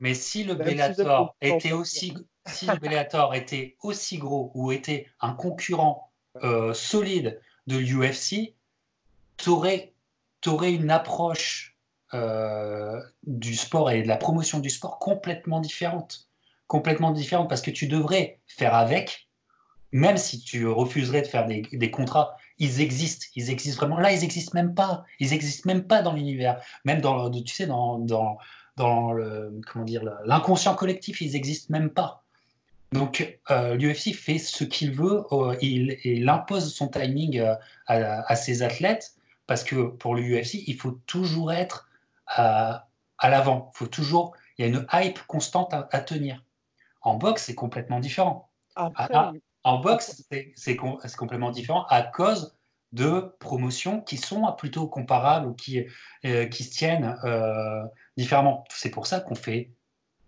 Mais 0.00 0.14
si 0.14 0.44
le 0.44 0.54
Bellator 0.54 1.36
était 1.42 1.72
aussi, 1.72 2.14
si 2.46 2.66
le 2.66 2.76
Bellator 2.76 3.34
était 3.34 3.76
aussi 3.82 4.16
gros 4.16 4.50
ou 4.54 4.72
était 4.72 5.06
un 5.20 5.34
concurrent 5.34 6.13
euh, 6.42 6.74
solide 6.74 7.40
de 7.66 7.78
l'UFC, 7.78 8.54
tu 9.36 9.50
aurais, 9.50 9.92
une 10.72 10.90
approche 10.90 11.76
euh, 12.12 13.00
du 13.24 13.54
sport 13.54 13.90
et 13.90 14.02
de 14.02 14.08
la 14.08 14.16
promotion 14.16 14.58
du 14.58 14.70
sport 14.70 14.98
complètement 14.98 15.60
différente. 15.60 16.28
Complètement 16.66 17.12
différente 17.12 17.48
parce 17.48 17.62
que 17.62 17.70
tu 17.70 17.86
devrais 17.86 18.40
faire 18.46 18.74
avec, 18.74 19.28
même 19.92 20.16
si 20.16 20.40
tu 20.40 20.66
refuserais 20.66 21.22
de 21.22 21.26
faire 21.26 21.46
des, 21.46 21.90
contrats, 21.90 22.36
ils 22.58 22.80
existent, 22.80 23.26
ils 23.36 23.50
existent 23.50 23.78
vraiment. 23.78 24.00
Là, 24.00 24.12
ils 24.12 24.20
n'existent 24.20 24.54
même 24.54 24.74
pas. 24.74 25.04
Ils 25.20 25.30
n'existent 25.30 25.68
même 25.68 25.86
pas 25.86 26.02
dans 26.02 26.14
l'univers. 26.14 26.60
Même 26.84 27.00
dans, 27.00 27.30
tu 27.30 27.54
sais, 27.54 27.66
dans, 27.66 27.98
dans, 27.98 28.38
dans 28.76 29.14
comment 29.66 29.84
dire, 29.84 30.02
l'inconscient 30.24 30.74
collectif, 30.74 31.20
ils 31.20 31.32
n'existent 31.32 31.72
même 31.72 31.90
pas. 31.90 32.23
Donc 32.94 33.40
euh, 33.50 33.74
l'UFC 33.74 34.14
fait 34.14 34.38
ce 34.38 34.62
qu'il 34.62 34.92
veut, 34.92 35.24
euh, 35.32 35.56
il, 35.60 35.98
il, 36.04 36.28
impose 36.28 36.72
son 36.72 36.86
timing 36.86 37.40
à, 37.40 37.58
à, 37.88 38.36
ses 38.36 38.62
athlètes 38.62 39.16
parce 39.48 39.64
que 39.64 39.88
pour 39.88 40.14
l'UFC, 40.14 40.62
il 40.68 40.76
faut 40.76 40.92
toujours 41.06 41.52
être 41.52 41.88
à, 42.28 42.86
l'avant. 43.20 43.72
Il 43.74 43.78
faut 43.78 43.86
toujours, 43.88 44.36
il 44.56 44.64
y 44.64 44.64
a 44.64 44.68
une 44.68 44.86
hype 44.92 45.18
constante 45.26 45.74
à, 45.74 46.00
tenir. 46.00 46.44
En 47.02 47.16
boxe, 47.16 47.42
c'est 47.42 47.56
complètement 47.56 47.98
différent. 47.98 48.48
en 48.76 49.78
boxe, 49.80 50.24
c'est 50.54 50.76
complètement 50.76 51.50
différent 51.50 51.86
à 51.90 52.02
cause 52.02 52.54
de 52.92 53.34
promotions 53.40 54.02
qui 54.02 54.16
sont 54.16 54.50
plutôt 54.52 54.86
comparables 54.86 55.48
ou 55.48 55.54
qui, 55.54 55.84
euh, 56.24 56.46
qui 56.46 56.62
se 56.62 56.70
tiennent 56.70 57.18
euh, 57.24 57.82
différemment. 58.16 58.64
C'est 58.70 58.90
pour 58.90 59.08
ça 59.08 59.18
qu'on 59.18 59.34
fait 59.34 59.72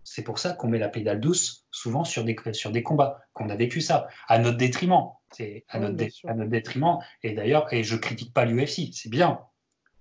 c'est 0.09 0.23
pour 0.23 0.39
ça 0.39 0.53
qu'on 0.53 0.69
met 0.69 0.79
la 0.79 0.87
pédale 0.87 1.19
douce 1.19 1.65
souvent 1.69 2.05
sur 2.05 2.23
des, 2.23 2.37
sur 2.53 2.71
des 2.71 2.81
combats, 2.81 3.19
qu'on 3.33 3.49
a 3.49 3.57
vécu 3.57 3.81
ça, 3.81 4.07
à 4.29 4.39
notre 4.39 4.55
détriment. 4.55 5.09
C'est 5.33 5.65
à, 5.67 5.79
notre 5.79 6.01
à 6.25 6.33
notre 6.33 6.49
détriment. 6.49 6.99
Et 7.23 7.33
d'ailleurs, 7.33 7.71
et 7.73 7.83
je 7.83 7.97
critique 7.97 8.33
pas 8.33 8.45
l'UFC, 8.45 8.93
c'est 8.93 9.09
bien. 9.09 9.41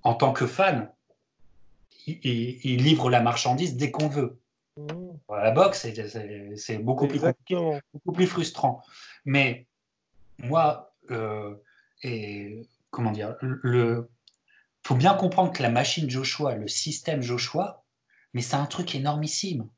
En 0.05 0.15
tant 0.15 0.33
que 0.33 0.47
fan, 0.47 0.93
il, 2.07 2.77
livre 2.85 3.11
la 3.11 3.21
marchandise 3.21 3.77
dès 3.77 3.91
qu'on 3.91 4.07
veut. 4.07 4.39
Mmh. 4.77 5.17
La 5.29 5.51
boxe, 5.51 5.89
c'est 6.55 6.79
beaucoup 6.79 7.09
plus 7.09 7.23
beaucoup 7.93 8.13
plus 8.13 8.29
frustrant. 8.29 8.83
Mais 9.25 9.67
moi, 10.39 10.95
euh, 11.11 11.57
et 12.05 12.69
comment 12.93 13.11
dire, 13.11 13.35
le 13.41 14.09
faut 14.85 14.95
bien 14.95 15.15
comprendre 15.15 15.53
que 15.53 15.65
la 15.65 15.71
machine 15.71 16.09
Joshua, 16.09 16.55
le 16.55 16.69
système 16.69 17.23
Joshua, 17.23 17.83
mais 18.35 18.41
c'est 18.41 18.55
un 18.55 18.67
truc 18.67 18.95
énormissime. 18.95 19.69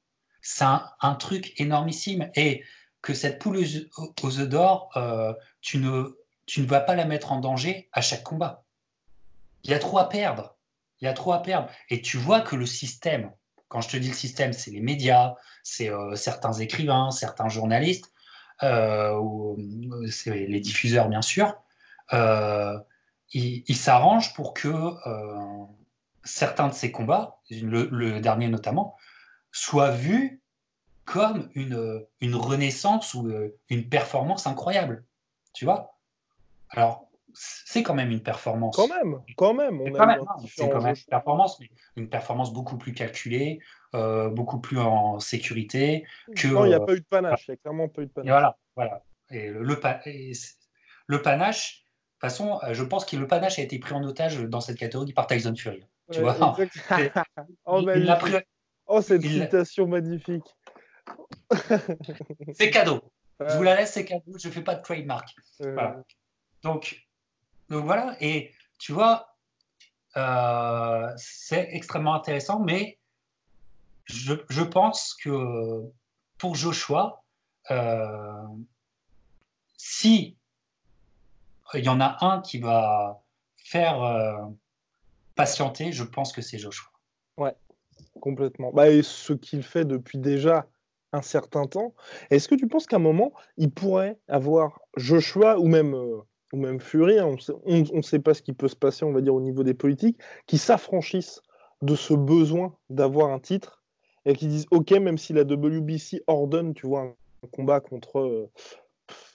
C'est 0.51 0.65
un, 0.65 1.15
truc 1.15 1.53
énormissime. 1.61 2.31
Et 2.35 2.65
que 3.03 3.13
cette 3.13 3.39
poule 3.39 3.59
aux, 3.59 4.41
œufs 4.41 4.49
d'or, 4.49 4.91
euh, 4.97 5.35
tu, 5.61 5.77
ne, 5.77 6.17
tu 6.47 6.63
ne 6.63 6.67
vas 6.67 6.81
pas 6.81 6.95
la 6.95 7.05
mettre 7.05 7.33
en 7.33 7.39
danger 7.39 7.91
à 7.93 8.01
chaque 8.01 8.23
combat. 8.23 8.65
Il 9.63 9.71
y 9.71 9.75
a 9.75 9.79
trop 9.79 9.99
à 9.99 10.09
perdre. 10.09 10.57
Il 11.01 11.05
y 11.05 11.09
a 11.09 11.13
trop 11.13 11.35
à 11.35 11.43
perdre. 11.43 11.69
Et 11.91 12.01
tu 12.01 12.17
vois 12.17 12.41
que 12.41 12.57
le 12.57 12.65
système, 12.65 13.31
quand 13.69 13.83
je 13.83 13.91
te 13.91 13.97
dis 13.99 14.09
le 14.09 14.15
système, 14.15 14.55
c'est 14.55 14.71
les 14.71 14.81
médias, 14.81 15.35
c'est 15.63 15.91
euh, 15.91 16.17
certains 16.17 16.55
écrivains, 16.55 17.11
certains 17.11 17.51
journalistes, 17.51 18.11
euh, 18.63 19.55
c'est 20.11 20.47
les 20.47 20.61
diffuseurs 20.61 21.09
bien 21.09 21.23
sûr, 21.23 21.55
ils 23.33 23.77
s'arrangent 23.77 24.33
pour 24.33 24.55
que 24.55 24.95
certains 26.25 26.69
de 26.69 26.73
ces 26.73 26.91
combats, 26.91 27.39
le 27.51 28.19
dernier 28.19 28.49
notamment, 28.49 28.97
soit 29.53 29.91
vu 29.91 30.41
comme 31.05 31.49
une, 31.55 32.05
une 32.21 32.35
renaissance 32.35 33.15
ou 33.15 33.29
euh, 33.29 33.57
une 33.71 33.89
performance 33.89 34.47
incroyable. 34.47 35.05
Tu 35.55 35.65
vois? 35.65 35.99
Alors, 36.69 37.09
c'est 37.35 37.83
quand 37.83 37.95
même 37.95 38.11
une 38.11 38.23
performance. 38.23 38.77
Quand 38.77 38.89
même, 38.89 39.21
quand 39.37 39.55
même. 39.55 39.81
C'est 39.85 39.93
quand, 39.93 40.07
même, 40.07 40.25
quand 40.71 40.83
même 40.83 40.95
une 40.95 41.05
performance, 41.09 41.61
mais 41.61 41.71
une 41.97 42.09
performance 42.09 42.53
beaucoup 42.53 42.77
plus 42.77 42.93
calculée, 42.93 43.61
euh, 43.95 44.29
beaucoup 44.29 44.61
plus 44.61 44.79
en 44.79 45.19
sécurité. 45.19 46.05
Que, 46.37 46.49
non, 46.49 46.65
il 46.65 46.69
n'y 46.69 46.75
a 46.75 46.81
pas 46.81 46.95
eu 46.95 47.01
de 47.01 47.07
panache. 47.07 47.47
Il 47.49 47.53
n'y 47.53 47.55
a 47.55 47.57
clairement 47.59 47.89
pas 47.89 48.03
eu 48.03 48.07
de 48.07 48.11
panache. 48.11 48.27
Et 48.27 48.31
voilà, 48.31 48.59
voilà. 48.77 49.05
Et 49.31 49.49
le, 49.49 49.63
le, 49.63 49.79
panache, 49.81 50.25
de 51.07 51.17
toute 51.17 52.21
façon, 52.21 52.59
euh, 52.65 52.75
je 52.75 52.83
pense 52.83 53.05
que 53.05 53.17
le 53.17 53.27
panache 53.27 53.59
a 53.59 53.63
été 53.63 53.79
pris 53.79 53.95
en 53.95 54.03
otage 54.05 54.39
dans 54.41 54.61
cette 54.61 54.79
catégorie 54.79 55.13
par 55.13 55.27
Tyson 55.27 55.55
Fury. 55.55 55.85
Tu 56.11 56.21
vois? 56.21 56.37
oh, 57.67 57.81
il, 57.95 58.11
a 58.11 58.17
pris, 58.17 58.33
Oh, 58.89 59.03
cette 59.03 59.23
citation 59.23 59.87
magnifique. 59.87 60.57
c'est 62.55 62.71
cadeau. 62.71 63.03
Je 63.41 63.57
vous 63.57 63.63
la 63.63 63.77
laisse, 63.77 63.93
c'est 63.93 64.05
cadeau. 64.05 64.39
Je 64.39 64.49
ne 64.49 64.53
fais 64.53 64.63
pas 64.63 64.75
de 64.75 64.83
trademark. 64.83 65.29
Donc, 66.63 67.07
donc 67.69 67.85
voilà. 67.85 68.17
Et 68.21 68.53
tu 68.79 68.93
vois, 68.93 69.37
euh, 70.17 71.13
c'est 71.17 71.69
extrêmement 71.73 72.15
intéressant, 72.15 72.61
mais 72.61 72.99
je, 74.07 74.35
je, 74.49 74.63
pense 74.63 75.15
que 75.15 75.83
pour 76.39 76.55
Joshua, 76.55 77.23
euh, 77.71 78.47
si 79.77 80.37
il 81.75 81.85
y 81.85 81.89
en 81.89 82.01
a 82.01 82.17
un 82.25 82.41
qui 82.41 82.59
va 82.59 83.23
faire 83.57 84.03
euh, 84.03 84.47
patienter, 85.35 85.93
je 85.93 86.05
pense 86.05 86.33
que 86.33 86.41
c'est 86.41 86.59
Joshua. 86.59 86.91
Ouais, 87.37 87.55
Complètement. 88.21 88.73
Bah, 88.73 88.91
et 88.91 89.03
ce 89.03 89.33
qu'il 89.33 89.63
fait 89.63 89.85
depuis 89.85 90.19
déjà 90.19 90.67
un 91.13 91.23
certain 91.23 91.67
temps. 91.67 91.95
Est-ce 92.31 92.49
que 92.49 92.55
tu 92.55 92.69
penses 92.69 92.87
qu'à 92.87 92.97
un 92.97 93.01
moment, 93.01 93.33
il 93.57 93.71
pourrait 93.71 94.19
avoir 94.29 94.81
Joshua 94.97 95.59
ou 95.59 95.67
même, 95.67 95.95
euh, 95.95 96.19
ou 96.53 96.59
même 96.59 96.81
Fury, 96.81 97.19
hein, 97.19 97.35
on 97.65 97.97
ne 97.97 98.03
sait 98.03 98.19
pas 98.19 98.35
ce 98.35 98.43
qui 98.43 98.53
peut 98.53 98.69
se 98.69 98.77
passer, 98.77 99.05
on 99.05 99.13
va 99.13 99.21
dire, 99.21 99.35
au 99.35 99.41
niveau 99.41 99.63
des 99.63 99.75
politiques, 99.75 100.19
qui 100.47 100.59
s'affranchissent 100.59 101.41
de 101.83 101.95
ce 101.95 102.15
besoin 102.15 102.77
d'avoir 102.91 103.31
un 103.31 103.39
titre 103.39 103.83
et 104.27 104.35
qui 104.35 104.49
disent 104.49 104.67
OK, 104.71 104.91
même 104.93 105.19
si 105.19 105.33
la 105.33 105.43
WBC 105.43 106.23
ordonne, 106.27 106.75
tu 106.75 106.87
vois, 106.87 107.03
un 107.03 107.49
combat 107.53 107.81
contre, 107.81 108.19
euh, 108.19 108.51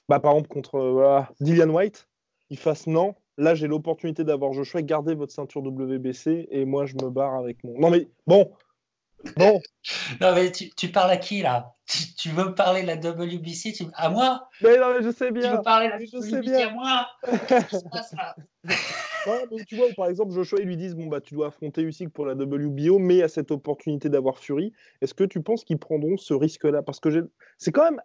bah, 0.09 0.19
par 0.19 0.33
exemple, 0.33 0.49
contre 0.49 0.75
euh, 0.75 1.21
Dillian 1.39 1.69
White, 1.69 2.07
il 2.49 2.57
fasse 2.57 2.85
non, 2.85 3.15
là 3.37 3.55
j'ai 3.55 3.67
l'opportunité 3.67 4.23
d'avoir 4.23 4.53
Joshua, 4.53 4.81
gardez 4.81 5.15
votre 5.15 5.31
ceinture 5.31 5.63
WBC 5.63 6.49
et 6.51 6.65
moi 6.65 6.85
je 6.85 6.95
me 6.95 7.09
barre 7.09 7.35
avec 7.35 7.63
mon. 7.63 7.79
Non 7.79 7.89
mais 7.89 8.07
bon, 8.27 8.51
Bon. 9.37 9.61
Non, 10.21 10.33
mais 10.33 10.51
tu, 10.51 10.87
parles 10.89 11.11
à 11.11 11.17
qui 11.17 11.41
là? 11.41 11.75
Tu, 12.17 12.29
veux 12.29 12.45
me 12.45 12.55
parler 12.55 12.83
de 12.83 12.87
la 12.87 12.95
WBC 12.95 13.89
À 13.95 14.09
moi? 14.09 14.47
Mais 14.61 14.77
non, 14.77 14.93
mais 14.93 15.03
je 15.03 15.11
sais 15.11 15.29
bien. 15.31 15.51
Tu 15.51 15.57
veux 15.57 15.61
parler 15.61 15.87
de 15.87 15.91
la 15.91 15.99
je 15.99 16.17
WBC 16.17 16.39
bien. 16.39 16.67
à 16.67 16.71
moi? 16.71 17.07
Non, 19.25 19.35
mais 19.51 19.63
Tu 19.65 19.77
vois, 19.77 19.87
par 19.95 20.07
exemple, 20.07 20.33
Joshua, 20.33 20.59
ils 20.59 20.67
lui 20.67 20.77
disent 20.77 20.95
Bon, 20.95 21.07
bah, 21.07 21.21
tu 21.21 21.33
dois 21.33 21.47
affronter 21.47 21.81
Usyk 21.81 22.09
pour 22.09 22.25
la 22.25 22.33
WBO, 22.33 22.99
mais 22.99 23.21
à 23.21 23.27
cette 23.27 23.51
opportunité 23.51 24.09
d'avoir 24.09 24.37
Fury. 24.37 24.73
Est-ce 25.01 25.13
que 25.13 25.23
tu 25.23 25.41
penses 25.41 25.63
qu'ils 25.63 25.79
prendront 25.79 26.17
ce 26.17 26.33
risque-là? 26.33 26.81
Parce 26.81 26.99
que 26.99 27.29
c'est 27.57 27.71
quand 27.71 27.83
même 27.83 28.01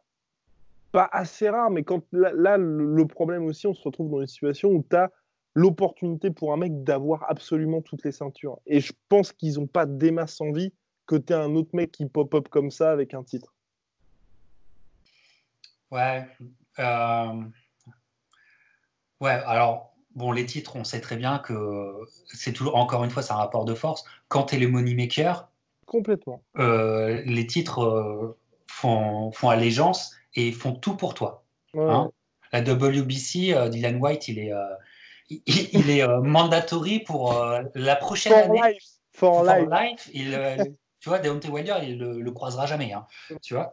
pas 0.93 1.09
assez 1.11 1.49
rare, 1.49 1.71
mais 1.71 1.83
quand 1.83 2.03
là, 2.13 2.57
le 2.57 3.07
problème 3.07 3.45
aussi, 3.47 3.67
on 3.67 3.75
se 3.75 3.83
retrouve 3.83 4.11
dans 4.11 4.21
une 4.21 4.27
situation 4.27 4.71
où 4.71 4.85
tu 4.89 4.97
as 4.97 5.11
l'opportunité 5.55 6.31
pour 6.31 6.53
un 6.53 6.57
mec 6.57 6.85
d'avoir 6.85 7.29
absolument 7.29 7.83
toutes 7.83 8.05
les 8.05 8.13
ceintures. 8.13 8.59
Et 8.67 8.81
je 8.81 8.93
pense 9.09 9.33
qu'ils 9.33 9.55
n'ont 9.55 9.67
pas 9.67 9.87
des 9.87 10.11
masses 10.11 10.41
envie 10.41 10.73
que 11.09 11.17
tu 11.17 11.33
un 11.33 11.55
autre 11.57 11.71
mec 11.73 11.91
qui 11.91 12.07
pop-up 12.07 12.49
comme 12.49 12.71
ça 12.71 12.93
avec 12.93 13.15
un 13.15 13.25
titre. 13.25 13.55
Ouais. 15.91 16.29
Euh, 16.79 17.43
ouais, 19.21 19.31
alors, 19.31 19.95
bon, 20.15 20.31
les 20.33 20.45
titres, 20.45 20.77
on 20.77 20.85
sait 20.85 21.01
très 21.01 21.17
bien 21.17 21.39
que 21.39 21.95
c'est 22.27 22.53
toujours, 22.53 22.77
encore 22.77 23.03
une 23.05 23.11
fois, 23.11 23.23
c'est 23.23 23.33
un 23.33 23.37
rapport 23.37 23.65
de 23.65 23.75
force. 23.75 24.05
Quand 24.29 24.45
tu 24.45 24.57
es 24.57 24.59
le 24.59 24.69
money 24.69 24.95
maker, 24.95 25.49
complètement. 25.87 26.43
Euh, 26.59 27.23
les 27.25 27.47
titres 27.47 27.83
euh, 27.83 28.39
font, 28.67 29.33
font 29.33 29.49
allégeance 29.49 30.15
et 30.35 30.53
font 30.53 30.75
tout 30.75 30.95
pour 30.95 31.15
toi. 31.15 31.43
Hein. 31.75 32.11
la 32.53 32.61
WBC, 32.61 33.71
Dylan 33.71 33.97
White, 33.97 34.29
il 34.29 34.39
est, 34.39 34.53
il, 35.31 35.91
est 35.91 36.07
mandatory 36.07 37.01
pour 37.01 37.43
la 37.75 37.97
prochaine 37.97 38.33
année. 38.33 38.79
For, 39.13 39.45
life. 39.45 40.11
Il, 40.13 40.35
tu 41.01 41.09
vois, 41.09 41.19
Deontay 41.19 41.49
Wilder, 41.49 41.77
il 41.83 41.99
le, 41.99 42.21
le 42.21 42.31
croisera 42.33 42.67
jamais. 42.67 42.93
Hein, 42.93 43.07
tu 43.43 43.55
vois. 43.55 43.73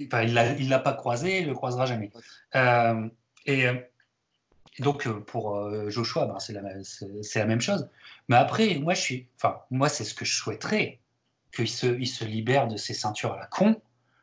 Enfin, 0.00 0.22
il 0.22 0.34
ne 0.34 0.70
l'a 0.70 0.78
pas 0.78 0.94
croisé, 0.94 1.38
il 1.38 1.44
ne 1.44 1.48
le 1.50 1.54
croisera 1.54 1.86
jamais. 1.86 2.10
Euh, 2.54 3.08
et, 3.46 3.66
donc, 4.78 5.06
euh, 5.06 5.20
pour 5.20 5.56
euh, 5.56 5.90
Joshua, 5.90 6.26
ben, 6.26 6.38
c'est 6.38 6.54
la, 6.54 6.62
la, 6.62 7.46
même 7.46 7.60
chose. 7.60 7.90
Mais 8.28 8.36
après, 8.36 8.76
moi, 8.76 8.94
je 8.94 9.00
suis, 9.00 9.28
enfin, 9.36 9.60
moi, 9.70 9.88
c'est 9.88 10.04
ce 10.04 10.14
que 10.14 10.24
je 10.24 10.34
souhaiterais, 10.34 11.00
qu'il 11.54 11.68
se, 11.68 11.86
il 11.86 12.06
se 12.06 12.24
libère 12.24 12.68
de 12.68 12.76
ces 12.76 12.94
ceintures 12.94 13.34
à 13.34 13.38
la 13.38 13.46
con, 13.46 13.80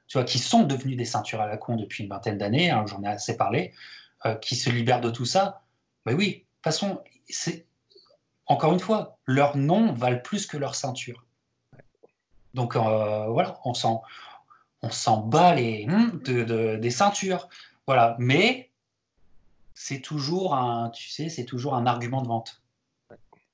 tu 0.07 0.17
vois, 0.17 0.25
qui 0.25 0.39
sont 0.39 0.63
devenues 0.63 0.95
des 0.95 1.05
ceintures 1.05 1.41
à 1.41 1.47
la 1.47 1.57
con 1.57 1.75
depuis 1.75 2.03
une 2.03 2.09
vingtaine 2.09 2.39
d'années, 2.39 2.71
hein, 2.71 2.85
j'en 2.87 3.03
ai 3.03 3.07
assez 3.07 3.37
parlé, 3.37 3.73
qui 4.41 4.55
se 4.55 4.69
libèrent 4.69 5.01
de 5.01 5.11
tout 5.11 5.25
ça. 5.25 5.61
Mais 6.05 6.13
oui, 6.13 6.27
de 6.27 6.33
toute 6.33 6.63
façon, 6.63 7.01
c'est, 7.29 7.67
encore 8.47 8.73
une 8.73 8.79
fois, 8.79 9.19
leurs 9.25 9.55
noms 9.55 9.93
valent 9.93 10.19
plus 10.19 10.47
que 10.47 10.57
leur 10.57 10.73
ceinture. 10.73 11.25
Donc 12.53 12.75
voilà, 12.75 13.59
on 13.65 13.73
s'en, 13.73 14.03
on 14.81 14.89
s'en 14.89 15.17
bat 15.21 15.55
les 15.55 15.85
hmm, 15.85 16.79
des 16.79 16.91
ceintures. 16.91 17.49
Voilà, 17.85 18.15
mais 18.19 18.69
c'est 19.73 20.01
toujours 20.01 20.55
un, 20.55 20.89
tu 20.89 21.09
sais, 21.09 21.29
c'est 21.29 21.45
toujours 21.45 21.73
un 21.73 21.85
argument 21.85 22.21
de 22.21 22.27
vente. 22.27 22.61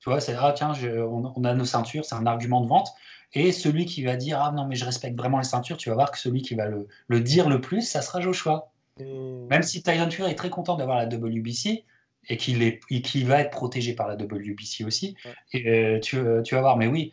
Tu 0.00 0.10
vois, 0.10 0.20
c'est 0.20 0.34
ah 0.38 0.52
tiens, 0.56 0.72
on, 1.08 1.44
a 1.44 1.54
nos 1.54 1.64
ceintures, 1.64 2.04
c'est 2.04 2.14
un 2.14 2.26
argument 2.26 2.60
de 2.60 2.68
vente. 2.68 2.88
Et 3.32 3.52
celui 3.52 3.86
qui 3.86 4.02
va 4.02 4.16
dire 4.16 4.40
ah 4.40 4.52
non 4.52 4.66
mais 4.66 4.76
je 4.76 4.84
respecte 4.84 5.16
vraiment 5.16 5.38
les 5.38 5.44
ceintures, 5.44 5.76
tu 5.76 5.88
vas 5.88 5.94
voir 5.94 6.10
que 6.10 6.18
celui 6.18 6.42
qui 6.42 6.54
va 6.54 6.66
le, 6.66 7.20
dire 7.20 7.48
le 7.48 7.60
plus, 7.60 7.82
ça 7.82 8.02
sera 8.02 8.20
Joshua. 8.20 8.70
Hmm. 8.98 9.46
Même 9.48 9.62
si 9.62 9.82
Tyson 9.82 10.10
Fury 10.10 10.30
est 10.30 10.36
très 10.36 10.50
content 10.50 10.76
d'avoir 10.76 10.96
la 10.96 11.06
WBC 11.06 11.84
et 12.28 12.36
qu'il 12.36 12.62
est, 12.62 12.80
qu'il 13.02 13.26
va 13.26 13.40
être 13.40 13.50
protégé 13.50 13.94
par 13.94 14.08
la 14.08 14.16
WBC 14.16 14.84
aussi, 14.84 15.16
et, 15.52 15.68
euh, 15.68 16.00
tu, 16.00 16.18
tu, 16.44 16.54
vas 16.54 16.60
voir. 16.60 16.76
Mais 16.76 16.86
oui, 16.88 17.12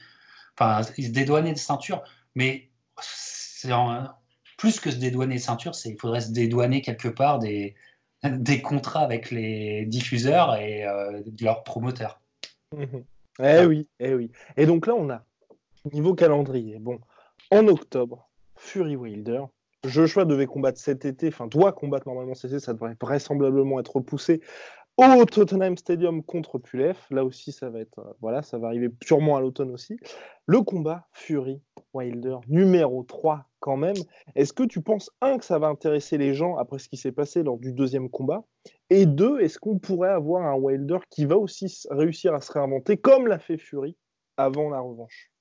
enfin, 0.57 0.83
se 0.83 1.09
dédouaner 1.09 1.51
des 1.51 1.59
ceintures, 1.59 2.03
mais 2.35 2.69
plus 4.57 4.79
que 4.79 4.91
se 4.91 4.97
dédouaner 4.97 5.39
ceinture, 5.39 5.75
c'est 5.75 5.89
il 5.89 5.99
faudrait 5.99 6.21
se 6.21 6.31
dédouaner 6.31 6.81
quelque 6.81 7.07
part 7.07 7.39
des, 7.39 7.75
des 8.23 8.61
contrats 8.61 9.01
avec 9.01 9.31
les 9.31 9.85
diffuseurs 9.85 10.55
et 10.55 10.85
euh, 10.85 11.21
leurs 11.41 11.63
promoteurs. 11.63 12.19
Eh 13.39 13.65
oui, 13.65 13.87
eh 13.99 14.13
oui. 14.13 14.31
Et 14.57 14.65
donc 14.65 14.87
là, 14.87 14.95
on 14.95 15.09
a 15.09 15.23
niveau 15.91 16.13
calendrier. 16.13 16.79
Bon, 16.79 16.99
en 17.51 17.67
octobre, 17.67 18.29
Fury 18.55 18.95
Wilder. 18.95 19.43
Joshua 19.85 20.23
devait 20.23 20.45
combattre 20.45 20.79
cet 20.79 21.03
été, 21.03 21.27
enfin 21.27 21.47
doit 21.47 21.73
combattre 21.73 22.07
normalement 22.07 22.35
cet 22.35 22.51
été, 22.51 22.61
ça 22.61 22.71
devrait 22.71 22.95
vraisemblablement 23.01 23.81
être 23.81 23.97
repoussé 23.97 24.39
au 24.97 25.25
Tottenham 25.25 25.77
Stadium 25.77 26.23
contre 26.23 26.59
Pulef. 26.59 27.09
Là 27.09 27.25
aussi, 27.25 27.51
ça 27.51 27.69
va 27.69 27.79
être, 27.79 27.99
euh, 27.99 28.13
voilà, 28.21 28.41
ça 28.43 28.57
va 28.57 28.67
arriver 28.67 28.89
sûrement 29.03 29.37
à 29.37 29.41
l'automne 29.41 29.71
aussi. 29.71 29.97
Le 30.45 30.61
combat 30.61 31.07
Fury 31.11 31.61
Wilder 31.93 32.37
numéro 32.47 33.03
3 33.03 33.45
quand 33.59 33.77
même. 33.77 33.95
Est-ce 34.35 34.53
que 34.53 34.63
tu 34.63 34.81
penses, 34.81 35.09
un, 35.21 35.37
que 35.37 35.45
ça 35.45 35.59
va 35.59 35.67
intéresser 35.67 36.17
les 36.17 36.33
gens 36.33 36.57
après 36.57 36.79
ce 36.79 36.89
qui 36.89 36.97
s'est 36.97 37.11
passé 37.11 37.43
lors 37.43 37.57
du 37.57 37.71
deuxième 37.71 38.09
combat? 38.09 38.43
Et 38.89 39.05
deux, 39.05 39.39
est-ce 39.39 39.57
qu'on 39.57 39.79
pourrait 39.79 40.09
avoir 40.09 40.43
un 40.43 40.55
Wilder 40.55 40.99
qui 41.09 41.25
va 41.25 41.37
aussi 41.37 41.85
réussir 41.89 42.33
à 42.33 42.41
se 42.41 42.51
réinventer 42.51 42.97
comme 42.97 43.27
l'a 43.27 43.39
fait 43.39 43.57
Fury 43.57 43.95
avant 44.37 44.69
la 44.69 44.79
revanche? 44.79 45.31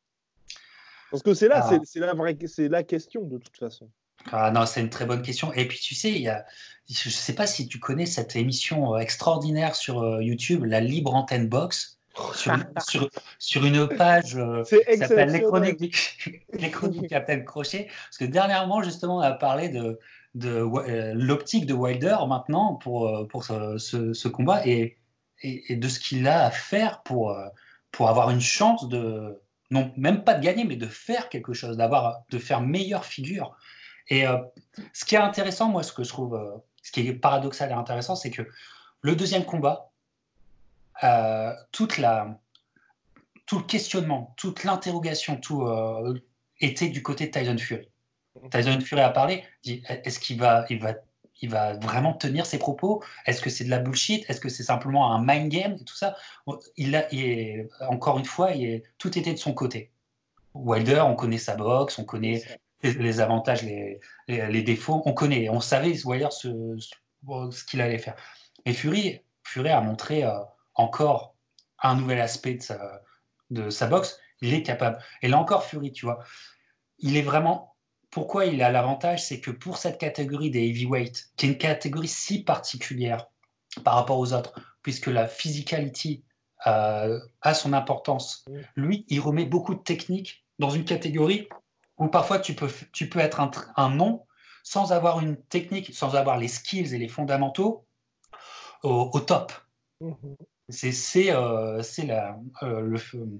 Parce 1.11 1.23
que 1.23 1.35
c'est 1.35 1.49
là, 1.49 1.61
ah. 1.62 1.79
c'est 1.85 2.01
la 2.01 2.15
vraie, 2.15 2.38
c'est 2.47 2.69
la 2.69 2.83
question 2.83 3.23
de 3.23 3.37
toute 3.37 3.57
façon. 3.59 3.91
Ah 4.31 4.51
non, 4.51 4.67
c'est 4.67 4.81
une 4.81 4.91
très 4.91 5.07
bonne 5.07 5.23
question. 5.23 5.53
Et 5.53 5.67
puis 5.67 5.79
tu 5.79 5.95
sais, 5.95 6.11
il 6.13 6.23
y 6.23 6.29
a, 6.29 6.45
je 6.89 7.09
ne 7.09 7.13
sais 7.13 7.35
pas 7.35 7.47
si 7.47 7.67
tu 7.67 7.79
connais 7.79 8.07
cette 8.07 8.37
émission 8.37 8.95
euh, 8.95 8.99
extraordinaire 8.99 9.75
sur 9.75 10.03
euh, 10.03 10.23
YouTube, 10.23 10.65
la 10.65 10.81
Libre 10.81 11.15
Antenne 11.15 11.49
Box. 11.49 11.99
Sur, 12.35 13.09
sur, 13.39 13.65
une 13.65 13.89
page 13.89 14.37
euh, 14.37 14.63
qui 14.65 14.99
s'appelle 14.99 15.31
les 15.31 15.41
chroniques, 15.41 15.79
du, 15.79 15.91
les 16.53 16.71
chroniques 16.71 17.15
Crochet. 17.47 17.87
Parce 17.87 18.19
que 18.19 18.27
dernièrement, 18.27 18.83
justement, 18.83 19.17
on 19.17 19.21
a 19.21 19.33
parlé 19.33 19.71
de, 19.71 19.99
de 20.35 20.63
l'optique 21.15 21.65
de 21.65 21.73
Wilder 21.73 22.19
maintenant 22.29 22.75
pour, 22.75 23.27
pour 23.29 23.45
ce, 23.45 23.79
ce, 23.79 24.29
combat 24.29 24.61
et, 24.67 24.99
et, 25.41 25.75
de 25.75 25.89
ce 25.89 25.99
qu'il 26.01 26.29
a 26.29 26.45
à 26.45 26.51
faire 26.51 27.03
pour, 27.03 27.35
pour 27.93 28.11
avoir 28.11 28.29
une 28.29 28.43
chance 28.43 28.91
de, 28.91 29.41
non, 29.71 29.91
même 29.97 30.23
pas 30.23 30.35
de 30.35 30.45
gagner, 30.45 30.65
mais 30.65 30.77
de 30.77 30.87
faire 30.87 31.31
quelque 31.31 31.55
chose, 31.55 31.79
d'avoir, 31.79 32.25
de 32.29 32.39
faire 32.39 32.61
meilleure 32.61 33.07
figure. 33.07 33.57
Et 34.12 34.27
euh, 34.27 34.37
ce 34.92 35.07
qui 35.07 35.14
est 35.14 35.18
intéressant, 35.18 35.70
moi, 35.70 35.83
ce 35.83 35.90
que 35.90 36.05
je 36.05 36.11
trouve, 36.11 36.35
euh, 36.35 36.59
ce 36.83 36.92
qui 36.92 37.09
est 37.09 37.14
paradoxal 37.14 37.70
et 37.70 37.72
intéressant, 37.72 38.14
c'est 38.14 38.31
que 38.31 38.42
le 39.01 39.16
deuxième 39.16 39.46
combat, 39.46 39.90
euh, 41.03 41.51
toute 41.72 41.96
la, 41.96 42.38
tout 43.46 43.61
le 43.61 43.64
questionnement, 43.64 44.35
toute 44.37 44.64
l'interrogation, 44.64 45.37
tout 45.37 45.66
était 46.61 46.90
du 46.90 47.03
côté 47.03 47.27
de 47.27 47.31
Tyson 47.31 47.57
Fury. 47.57 47.88
Tyson 48.51 48.81
Fury 48.83 49.01
a 49.01 49.09
parlé, 49.09 49.44
dit 49.64 49.83
est-ce 49.88 50.20
qu'il 50.20 50.38
va, 50.38 50.66
il 50.68 50.79
va, 50.79 50.92
il 51.40 51.48
va 51.48 51.72
vraiment 51.79 52.12
tenir 52.12 52.44
ses 52.44 52.59
propos? 52.59 53.03
Est-ce 53.25 53.40
que 53.40 53.48
c'est 53.48 53.64
de 53.64 53.70
la 53.70 53.79
bullshit? 53.79 54.29
Est-ce 54.29 54.42
que 54.42 54.51
c'est 54.51 54.62
simplement 54.62 55.11
un 55.11 55.25
mind 55.25 55.51
game? 55.51 55.72
Et 55.81 55.85
tout 55.85 55.96
ça. 55.96 56.16
Il, 56.77 56.94
a, 56.96 57.09
encore 57.88 58.18
une 58.18 58.27
fois, 58.27 58.51
il 58.51 58.83
tout 58.98 59.18
était 59.18 59.33
de 59.33 59.38
son 59.38 59.55
côté. 59.55 59.90
Wilder, 60.53 61.01
on 61.01 61.14
connaît 61.14 61.38
sa 61.38 61.57
boxe, 61.57 61.98
on 61.98 62.05
connaît 62.05 62.42
les, 62.83 63.21
avantages, 63.21 63.62
les, 63.62 64.01
les, 64.29 64.62
défauts, 64.62 65.03
on 65.05 65.12
connaît, 65.12 65.49
on 65.49 65.61
savait 65.61 65.92
voyeur 65.92 66.33
ce, 66.33 66.77
ce, 66.79 67.64
qu'il 67.64 67.81
allait 67.81 67.99
faire. 67.99 68.16
Et 68.64 68.73
Fury, 68.73 69.21
Fury 69.45 69.71
a 69.71 69.81
montré 69.81 70.25
euh, 70.25 70.38
encore 70.75 71.37
un 71.81 71.97
nouvel 71.97 72.21
aspect 72.21 72.55
de 72.55 72.62
sa, 72.62 73.03
de 73.51 73.71
sa 73.71 73.87
boxe. 73.87 74.18
Il 74.40 74.55
est 74.55 74.62
capable. 74.62 74.99
Et 75.23 75.29
là 75.29 75.38
encore, 75.38 75.64
Fury, 75.64 75.92
tu 75.92 76.07
vois, 76.07 76.25
il 76.99 77.16
est 77.16 77.23
vraiment. 77.23 77.77
Pourquoi 78.11 78.45
il 78.45 78.62
a 78.62 78.71
l'avantage 78.71 79.25
C'est 79.25 79.40
que 79.40 79.51
pour 79.51 79.79
cette 79.79 79.99
catégorie 79.99 80.51
des 80.51 80.66
heavyweight, 80.66 81.31
qui 81.37 81.47
est 81.47 81.49
une 81.49 81.59
catégorie 81.59 82.09
si 82.09 82.45
particulière 82.45 83.27
par 83.85 83.95
rapport 83.95 84.18
aux 84.18 84.35
autres, 84.35 84.53
puisque 84.83 85.07
la 85.07 85.27
physicality 85.27 86.23
euh, 86.66 87.18
a 87.40 87.55
son 87.55 87.73
importance, 87.73 88.45
lui, 88.77 89.07
il 89.09 89.21
remet 89.21 89.47
beaucoup 89.47 89.75
de 89.75 89.83
techniques 89.83 90.45
dans 90.59 90.68
une 90.68 90.85
catégorie 90.85 91.49
ou 91.99 92.09
parfois 92.09 92.39
tu 92.39 92.55
peux, 92.55 92.71
tu 92.93 93.09
peux 93.09 93.19
être 93.19 93.41
un, 93.41 93.51
un, 93.77 93.91
nom 93.91 94.27
sans 94.63 94.93
avoir 94.93 95.21
une 95.21 95.37
technique, 95.37 95.95
sans 95.95 96.15
avoir 96.15 96.39
les 96.39 96.49
skills 96.49 96.95
et 96.95 96.99
les 96.99 97.09
fondamentaux 97.09 97.87
au, 98.83 99.21
top. 99.21 99.53
C'est 100.69 101.33
euh, 101.33 101.83
la, 102.05 102.39
euh, 102.63 102.81
le, 102.81 102.99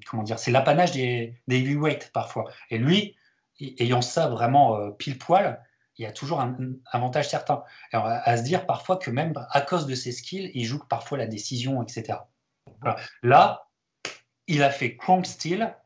comment 0.09 0.23
dire, 0.23 0.39
c'est 0.39 0.51
l'apanage 0.51 0.93
des, 0.93 1.37
des 1.49 1.59
heavyweights 1.59 2.11
parfois. 2.13 2.51
Et 2.71 2.79
lui, 2.79 3.17
ayant 3.61 4.03
ça 4.03 4.29
vraiment 4.29 4.77
euh, 4.77 4.91
pile 4.91 5.19
poil, 5.19 5.63
il 5.99 6.03
y 6.03 6.07
a 6.07 6.13
toujours 6.13 6.41
un, 6.41 6.57
avantage 6.91 7.29
certain. 7.29 7.63
à 7.93 8.37
se 8.37 8.43
dire 8.43 8.67
parfois 8.67 8.97
que 8.97 9.11
même 9.11 9.33
à 9.51 9.61
cause 9.61 9.87
de 9.87 9.95
ses 9.95 10.13
skills, 10.13 10.51
il 10.55 10.65
joue 10.65 10.83
parfois 10.89 11.19
la 11.19 11.27
décision, 11.27 11.83
etc. 11.83 12.19
Là, 13.23 13.69
il 14.47 14.63
a 14.63 14.71
fait 14.71 14.97
Kronk 14.97 15.27
Steel, 15.27 15.77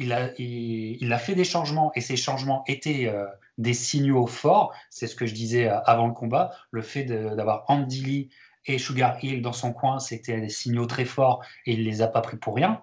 il 0.00 0.12
a, 0.14 0.30
il, 0.38 1.12
a, 1.12 1.18
fait 1.18 1.34
des 1.34 1.44
changements 1.44 1.92
et 1.94 2.00
ces 2.00 2.16
changements 2.16 2.64
étaient 2.66 3.06
euh, 3.06 3.26
des 3.58 3.74
signaux 3.74 4.26
forts. 4.26 4.74
C'est 4.88 5.06
ce 5.06 5.14
que 5.14 5.26
je 5.26 5.34
disais 5.34 5.68
euh, 5.68 5.78
avant 5.82 6.06
le 6.06 6.14
combat. 6.14 6.52
Le 6.70 6.80
fait 6.80 7.04
d'avoir 7.04 7.64
Andy 7.68 8.02
Lee 8.02 8.30
et 8.64 8.78
Sugar 8.78 9.22
Hill 9.22 9.42
dans 9.42 9.52
son 9.52 9.74
coin, 9.74 9.98
c'était 9.98 10.40
des 10.40 10.48
signaux 10.48 10.86
très 10.86 11.04
forts 11.04 11.44
et 11.66 11.74
il 11.74 11.84
les 11.84 12.00
a 12.00 12.08
pas 12.08 12.22
pris 12.22 12.38
pour 12.38 12.54
rien. 12.54 12.82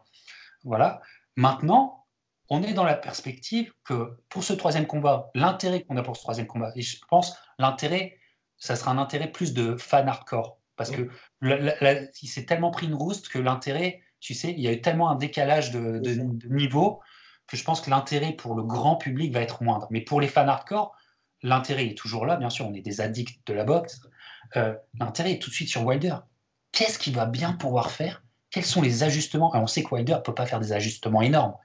Voilà. 0.63 1.01
Maintenant, 1.36 2.06
on 2.49 2.62
est 2.62 2.73
dans 2.73 2.84
la 2.84 2.95
perspective 2.95 3.73
que 3.84 4.15
pour 4.30 4.43
ce 4.43 4.53
troisième 4.53 4.86
combat, 4.86 5.32
l'intérêt 5.34 5.82
qu'on 5.82 5.97
a 5.97 6.03
pour 6.03 6.15
ce 6.15 6.21
troisième 6.21 6.47
combat, 6.47 6.71
et 6.75 6.82
je 6.82 6.97
pense 7.10 7.36
l'intérêt, 7.58 8.19
ça 8.58 8.75
sera 8.75 8.91
un 8.91 8.99
intérêt 8.99 9.32
plus 9.32 9.53
de 9.53 9.75
fan 9.75 10.08
hardcore. 10.08 10.60
Parce 10.75 10.91
que 10.91 11.10
il 11.41 12.30
s'est 12.30 12.45
tellement 12.45 12.69
pris 12.69 12.86
une 12.86 12.93
rouste 12.93 13.30
que 13.30 13.39
l'intérêt, 13.39 14.03
tu 14.19 14.34
sais, 14.34 14.51
il 14.51 14.60
y 14.60 14.67
a 14.67 14.73
eu 14.73 14.82
tellement 14.82 15.10
un 15.10 15.15
décalage 15.15 15.71
de, 15.71 15.99
niveau 16.49 17.01
que 17.47 17.56
je 17.56 17.63
pense 17.63 17.82
que 17.82 17.89
l'intérêt 17.89 18.34
pour 18.34 18.56
le 18.56 18.63
grand 18.63 18.97
public 18.97 19.34
va 19.34 19.41
être 19.41 19.63
moindre. 19.63 19.88
Mais 19.89 20.01
pour 20.01 20.19
les 20.19 20.27
fans 20.27 20.47
hardcore, 20.47 20.95
l'intérêt 21.43 21.88
est 21.88 21.97
toujours 21.97 22.25
là, 22.25 22.36
bien 22.36 22.49
sûr, 22.49 22.67
on 22.67 22.73
est 22.73 22.82
des 22.82 22.99
addicts 22.99 23.45
de 23.47 23.53
la 23.53 23.63
boxe. 23.63 24.01
Euh, 24.56 24.75
l'intérêt 24.99 25.34
est 25.34 25.39
tout 25.41 25.49
de 25.49 25.56
suite 25.56 25.69
sur 25.69 25.86
Wilder. 25.86 26.15
Qu'est-ce 26.71 26.99
qu'il 26.99 27.15
va 27.15 27.25
bien 27.25 27.53
pouvoir 27.53 27.91
faire? 27.91 28.23
Quels 28.49 28.65
sont 28.65 28.82
les 28.82 29.03
ajustements? 29.03 29.51
On 29.53 29.67
sait 29.67 29.84
que 29.84 29.93
Wilder 29.93 30.15
ne 30.15 30.19
peut 30.19 30.34
pas 30.34 30.45
faire 30.45 30.60
des 30.60 30.73
ajustements 30.73 31.21
énormes, 31.21 31.56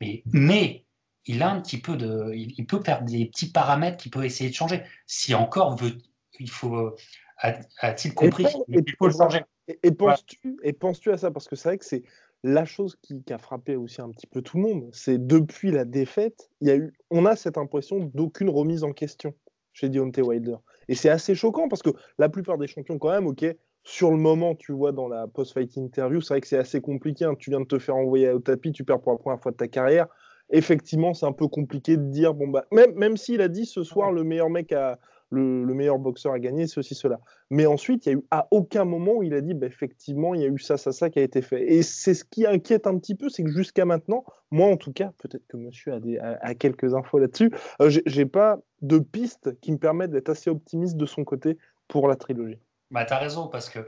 mais, 0.00 0.22
mais 0.26 0.84
il 1.26 1.42
a 1.42 1.50
un 1.50 1.60
petit 1.60 1.78
peu 1.78 1.96
de, 1.96 2.32
il, 2.34 2.66
peut 2.66 2.82
faire 2.82 3.02
des 3.02 3.26
petits 3.26 3.50
paramètres 3.50 3.98
qu'il 3.98 4.10
peut 4.10 4.24
essayer 4.24 4.50
de 4.50 4.54
changer. 4.54 4.82
Si 5.06 5.34
encore 5.34 5.76
veut, 5.76 5.98
il 6.38 6.50
faut, 6.50 6.96
a-t-il 7.38 8.14
compris 8.14 8.46
Il 8.68 8.94
faut 8.98 9.06
le 9.06 9.12
changer? 9.12 9.42
Et, 9.82 9.92
penses-tu, 9.92 10.58
et 10.62 10.72
penses-tu 10.72 11.10
à 11.12 11.18
ça? 11.18 11.30
Parce 11.30 11.46
que 11.46 11.56
c'est 11.56 11.68
vrai 11.68 11.78
que 11.78 11.84
c'est 11.84 12.02
la 12.42 12.64
chose 12.64 12.96
qui, 13.02 13.22
a 13.30 13.38
frappé 13.38 13.76
aussi 13.76 14.00
un 14.00 14.10
petit 14.10 14.26
peu 14.26 14.42
tout 14.42 14.56
le 14.56 14.62
monde, 14.62 14.88
c'est 14.92 15.24
depuis 15.24 15.70
la 15.70 15.84
défaite, 15.84 16.50
y 16.60 16.70
a 16.70 16.76
eu, 16.76 16.92
on 17.10 17.26
a 17.26 17.36
cette 17.36 17.58
impression 17.58 18.10
d'aucune 18.14 18.48
remise 18.48 18.82
en 18.82 18.92
question 18.92 19.34
chez 19.72 19.88
Deontay 19.88 20.22
Wilder. 20.22 20.56
Et 20.88 20.94
c'est 20.94 21.10
assez 21.10 21.34
choquant 21.34 21.68
parce 21.68 21.82
que 21.82 21.90
la 22.18 22.28
plupart 22.28 22.58
des 22.58 22.66
champions, 22.66 22.98
quand 22.98 23.10
même, 23.10 23.26
ok, 23.26 23.44
sur 23.82 24.10
le 24.10 24.16
moment, 24.16 24.54
tu 24.54 24.72
vois, 24.72 24.92
dans 24.92 25.08
la 25.08 25.26
post-fight 25.26 25.76
interview, 25.76 26.20
c'est 26.20 26.34
vrai 26.34 26.40
que 26.40 26.46
c'est 26.46 26.58
assez 26.58 26.80
compliqué. 26.80 27.24
Hein. 27.24 27.34
Tu 27.38 27.50
viens 27.50 27.60
de 27.60 27.66
te 27.66 27.78
faire 27.78 27.96
envoyer 27.96 28.30
au 28.30 28.40
tapis, 28.40 28.72
tu 28.72 28.84
perds 28.84 29.00
pour 29.00 29.12
la 29.12 29.18
première 29.18 29.40
fois 29.40 29.52
de 29.52 29.56
ta 29.56 29.68
carrière. 29.68 30.06
Effectivement, 30.50 31.14
c'est 31.14 31.26
un 31.26 31.32
peu 31.32 31.48
compliqué 31.48 31.96
de 31.96 32.02
dire, 32.02 32.34
bon, 32.34 32.48
bah, 32.48 32.66
même, 32.72 32.92
même 32.94 33.16
s'il 33.16 33.40
a 33.40 33.48
dit 33.48 33.66
ce 33.66 33.82
soir, 33.84 34.12
le 34.12 34.24
meilleur 34.24 34.50
mec 34.50 34.72
à, 34.72 34.98
le, 35.30 35.74
meilleur 35.74 35.98
boxeur 35.98 36.32
a 36.32 36.38
gagné, 36.38 36.66
ceci, 36.66 36.94
cela. 36.94 37.20
Mais 37.50 37.66
ensuite, 37.66 38.06
il 38.06 38.08
y 38.08 38.12
a 38.12 38.18
eu 38.18 38.22
à 38.30 38.48
aucun 38.50 38.84
moment 38.84 39.14
où 39.16 39.22
il 39.22 39.34
a 39.34 39.40
dit, 39.40 39.54
bah, 39.54 39.66
effectivement, 39.66 40.34
il 40.34 40.40
y 40.40 40.44
a 40.44 40.48
eu 40.48 40.58
ça, 40.58 40.76
ça, 40.76 40.92
ça 40.92 41.10
qui 41.10 41.18
a 41.18 41.22
été 41.22 41.42
fait. 41.42 41.62
Et 41.72 41.82
c'est 41.82 42.14
ce 42.14 42.24
qui 42.24 42.46
inquiète 42.46 42.86
un 42.86 42.98
petit 42.98 43.14
peu, 43.14 43.28
c'est 43.28 43.44
que 43.44 43.50
jusqu'à 43.50 43.84
maintenant, 43.84 44.24
moi 44.50 44.68
en 44.68 44.76
tout 44.76 44.92
cas, 44.92 45.12
peut-être 45.18 45.46
que 45.46 45.56
monsieur 45.56 45.94
a, 46.20 46.54
quelques 46.54 46.94
infos 46.94 47.18
là-dessus, 47.18 47.52
euh, 47.80 47.90
j'ai 48.06 48.26
pas 48.26 48.58
de 48.82 48.98
piste 48.98 49.58
qui 49.60 49.72
me 49.72 49.78
permettent 49.78 50.10
d'être 50.10 50.30
assez 50.30 50.50
optimiste 50.50 50.96
de 50.96 51.06
son 51.06 51.24
côté 51.24 51.56
pour 51.88 52.08
la 52.08 52.16
trilogie. 52.16 52.58
Bah, 52.90 53.04
tu 53.04 53.12
as 53.12 53.18
raison, 53.18 53.46
parce 53.46 53.70
que 53.70 53.80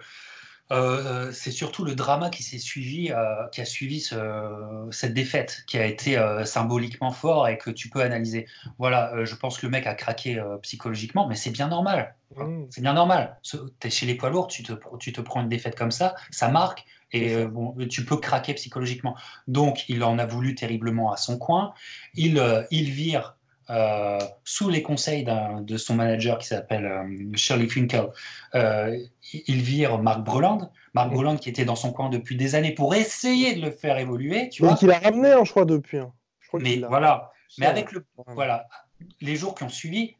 euh, 0.71 1.33
c'est 1.33 1.51
surtout 1.51 1.85
le 1.85 1.95
drama 1.95 2.31
qui 2.31 2.43
s'est 2.43 2.59
suivi, 2.59 3.11
euh, 3.11 3.47
qui 3.53 3.61
a 3.61 3.65
suivi 3.65 4.01
cette 4.91 5.15
défaite, 5.15 5.65
qui 5.67 5.79
a 5.79 5.85
été 5.85 6.17
euh, 6.17 6.45
symboliquement 6.45 7.11
fort 7.11 7.49
et 7.49 7.59
que 7.59 7.71
tu 7.71 7.91
peux 7.91 8.01
analyser. 8.01 8.47
Voilà, 8.79 9.25
je 9.25 9.35
pense 9.35 9.59
que 9.59 9.67
le 9.67 9.71
mec 9.71 9.87
a 9.87 9.95
craqué 9.95 10.43
psychologiquement, 10.63 11.27
mais 11.27 11.35
c'est 11.35 11.51
bien 11.51 11.69
normal. 11.69 12.15
Mmh. 12.37 12.65
C'est 12.71 12.81
bien 12.81 12.95
normal. 12.95 13.39
Tu 13.43 13.59
es 13.83 13.91
chez 13.91 14.07
les 14.07 14.15
poids 14.15 14.31
lourds, 14.31 14.47
tu 14.47 14.63
te, 14.63 14.73
tu 14.99 15.13
te 15.13 15.21
prends 15.21 15.43
une 15.43 15.49
défaite 15.49 15.77
comme 15.77 15.91
ça, 15.91 16.15
ça 16.31 16.49
marque 16.49 16.85
et 17.15 17.45
bon, 17.45 17.77
tu 17.91 18.07
peux 18.07 18.17
craquer 18.17 18.55
psychologiquement. 18.55 19.15
Donc, 19.47 19.87
il 19.91 20.03
en 20.03 20.19
a 20.19 20.25
voulu 20.25 20.55
terriblement 20.55 21.13
à 21.13 21.19
son 21.19 21.37
coin. 21.37 21.75
Il, 22.15 22.43
il 22.71 22.91
vire 22.91 23.37
euh, 23.73 24.19
sous 24.45 24.69
les 24.69 24.83
conseils 24.83 25.25
de 25.25 25.77
son 25.79 25.95
manager 25.95 26.37
qui 26.39 26.47
s'appelle 26.47 26.85
euh, 26.85 27.37
Shirley 27.37 27.69
Finkel, 27.69 28.09
euh, 28.55 28.99
il 29.33 29.63
vire 29.63 29.99
Marc 29.99 30.21
Breland. 30.21 30.71
Marc 30.93 31.11
mm. 31.11 31.15
Breland 31.15 31.37
qui 31.39 31.49
était 31.49 31.65
dans 31.65 31.77
son 31.77 31.91
coin 31.91 32.11
depuis 32.11 32.37
des 32.37 32.55
années 32.55 32.73
pour 32.73 32.95
essayer 32.95 33.55
de 33.55 33.63
le 33.63 33.71
faire 33.71 33.97
évoluer. 33.97 34.51
Tu 34.51 34.63
vois. 34.63 34.77
il 34.83 34.91
a 34.91 34.99
ramené, 34.99 35.33
hein, 35.33 35.45
je 35.45 35.51
crois, 35.51 35.65
depuis. 35.65 35.99
Hein. 35.99 36.13
mais 36.53 36.77
voilà. 36.87 37.33
Mais 37.59 37.67
avec 37.67 37.93
le, 37.93 38.05
voilà, 38.29 38.67
les 39.21 39.37
jours 39.37 39.55
qui 39.55 39.63
ont 39.63 39.69
suivi, 39.69 40.17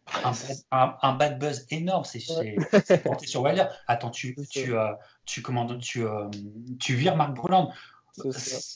un, 0.71 1.13
bad 1.15 1.39
buzz 1.39 1.67
énorme 1.71 2.05
c'est 2.05 3.03
porté 3.03 3.27
sur 3.27 3.43
Wilder. 3.43 3.67
Attends, 3.87 4.11
tu, 4.11 4.35
tu, 4.51 4.73
tu, 5.27 5.43
commandes, 5.43 5.79
tu, 5.79 6.05
tu 6.79 6.95
vires 6.95 7.17
Marc 7.17 7.35
Breland. 7.35 7.73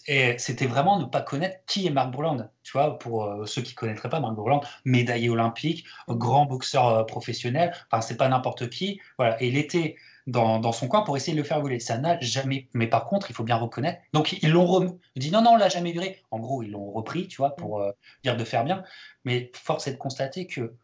Et 0.06 0.36
c'était 0.38 0.66
vraiment 0.66 0.98
ne 0.98 1.04
pas 1.04 1.20
connaître 1.20 1.58
qui 1.66 1.86
est 1.86 1.90
Marc 1.90 2.10
Bourland. 2.10 2.48
Tu 2.62 2.72
vois, 2.72 2.98
pour 2.98 3.24
euh, 3.24 3.46
ceux 3.46 3.62
qui 3.62 3.72
ne 3.72 3.76
connaîtraient 3.76 4.08
pas 4.08 4.20
Marc 4.20 4.34
Bourland, 4.34 4.60
médaillé 4.84 5.28
olympique, 5.28 5.84
grand 6.08 6.46
boxeur 6.46 6.88
euh, 6.88 7.04
professionnel. 7.04 7.74
Enfin, 7.90 8.00
c'est 8.00 8.16
pas 8.16 8.28
n'importe 8.28 8.70
qui. 8.70 9.00
Voilà. 9.18 9.40
Et 9.42 9.48
il 9.48 9.56
était 9.56 9.96
dans, 10.26 10.72
son 10.72 10.88
coin 10.88 11.02
pour 11.02 11.16
essayer 11.16 11.34
de 11.34 11.38
le 11.38 11.46
faire 11.46 11.60
voler. 11.60 11.80
Ça 11.80 11.98
n'a 11.98 12.18
jamais. 12.20 12.68
Mais 12.72 12.86
par 12.86 13.06
contre, 13.06 13.30
il 13.30 13.34
faut 13.34 13.44
bien 13.44 13.56
reconnaître. 13.56 14.00
Donc, 14.12 14.32
ils 14.42 14.50
l'ont 14.50 14.98
dit 15.16 15.30
non, 15.30 15.42
non, 15.42 15.52
on 15.52 15.56
l'a 15.56 15.68
jamais 15.68 15.92
viré. 15.92 16.22
En 16.30 16.38
gros, 16.38 16.62
ils 16.62 16.70
l'ont 16.70 16.90
repris, 16.90 17.28
tu 17.28 17.36
vois, 17.36 17.54
pour 17.56 17.80
euh, 17.80 17.92
dire 18.24 18.36
de 18.36 18.44
faire 18.44 18.64
bien. 18.64 18.84
Mais 19.24 19.50
force 19.54 19.86
est 19.86 19.92
de 19.92 19.98
constater 19.98 20.46
que 20.46 20.74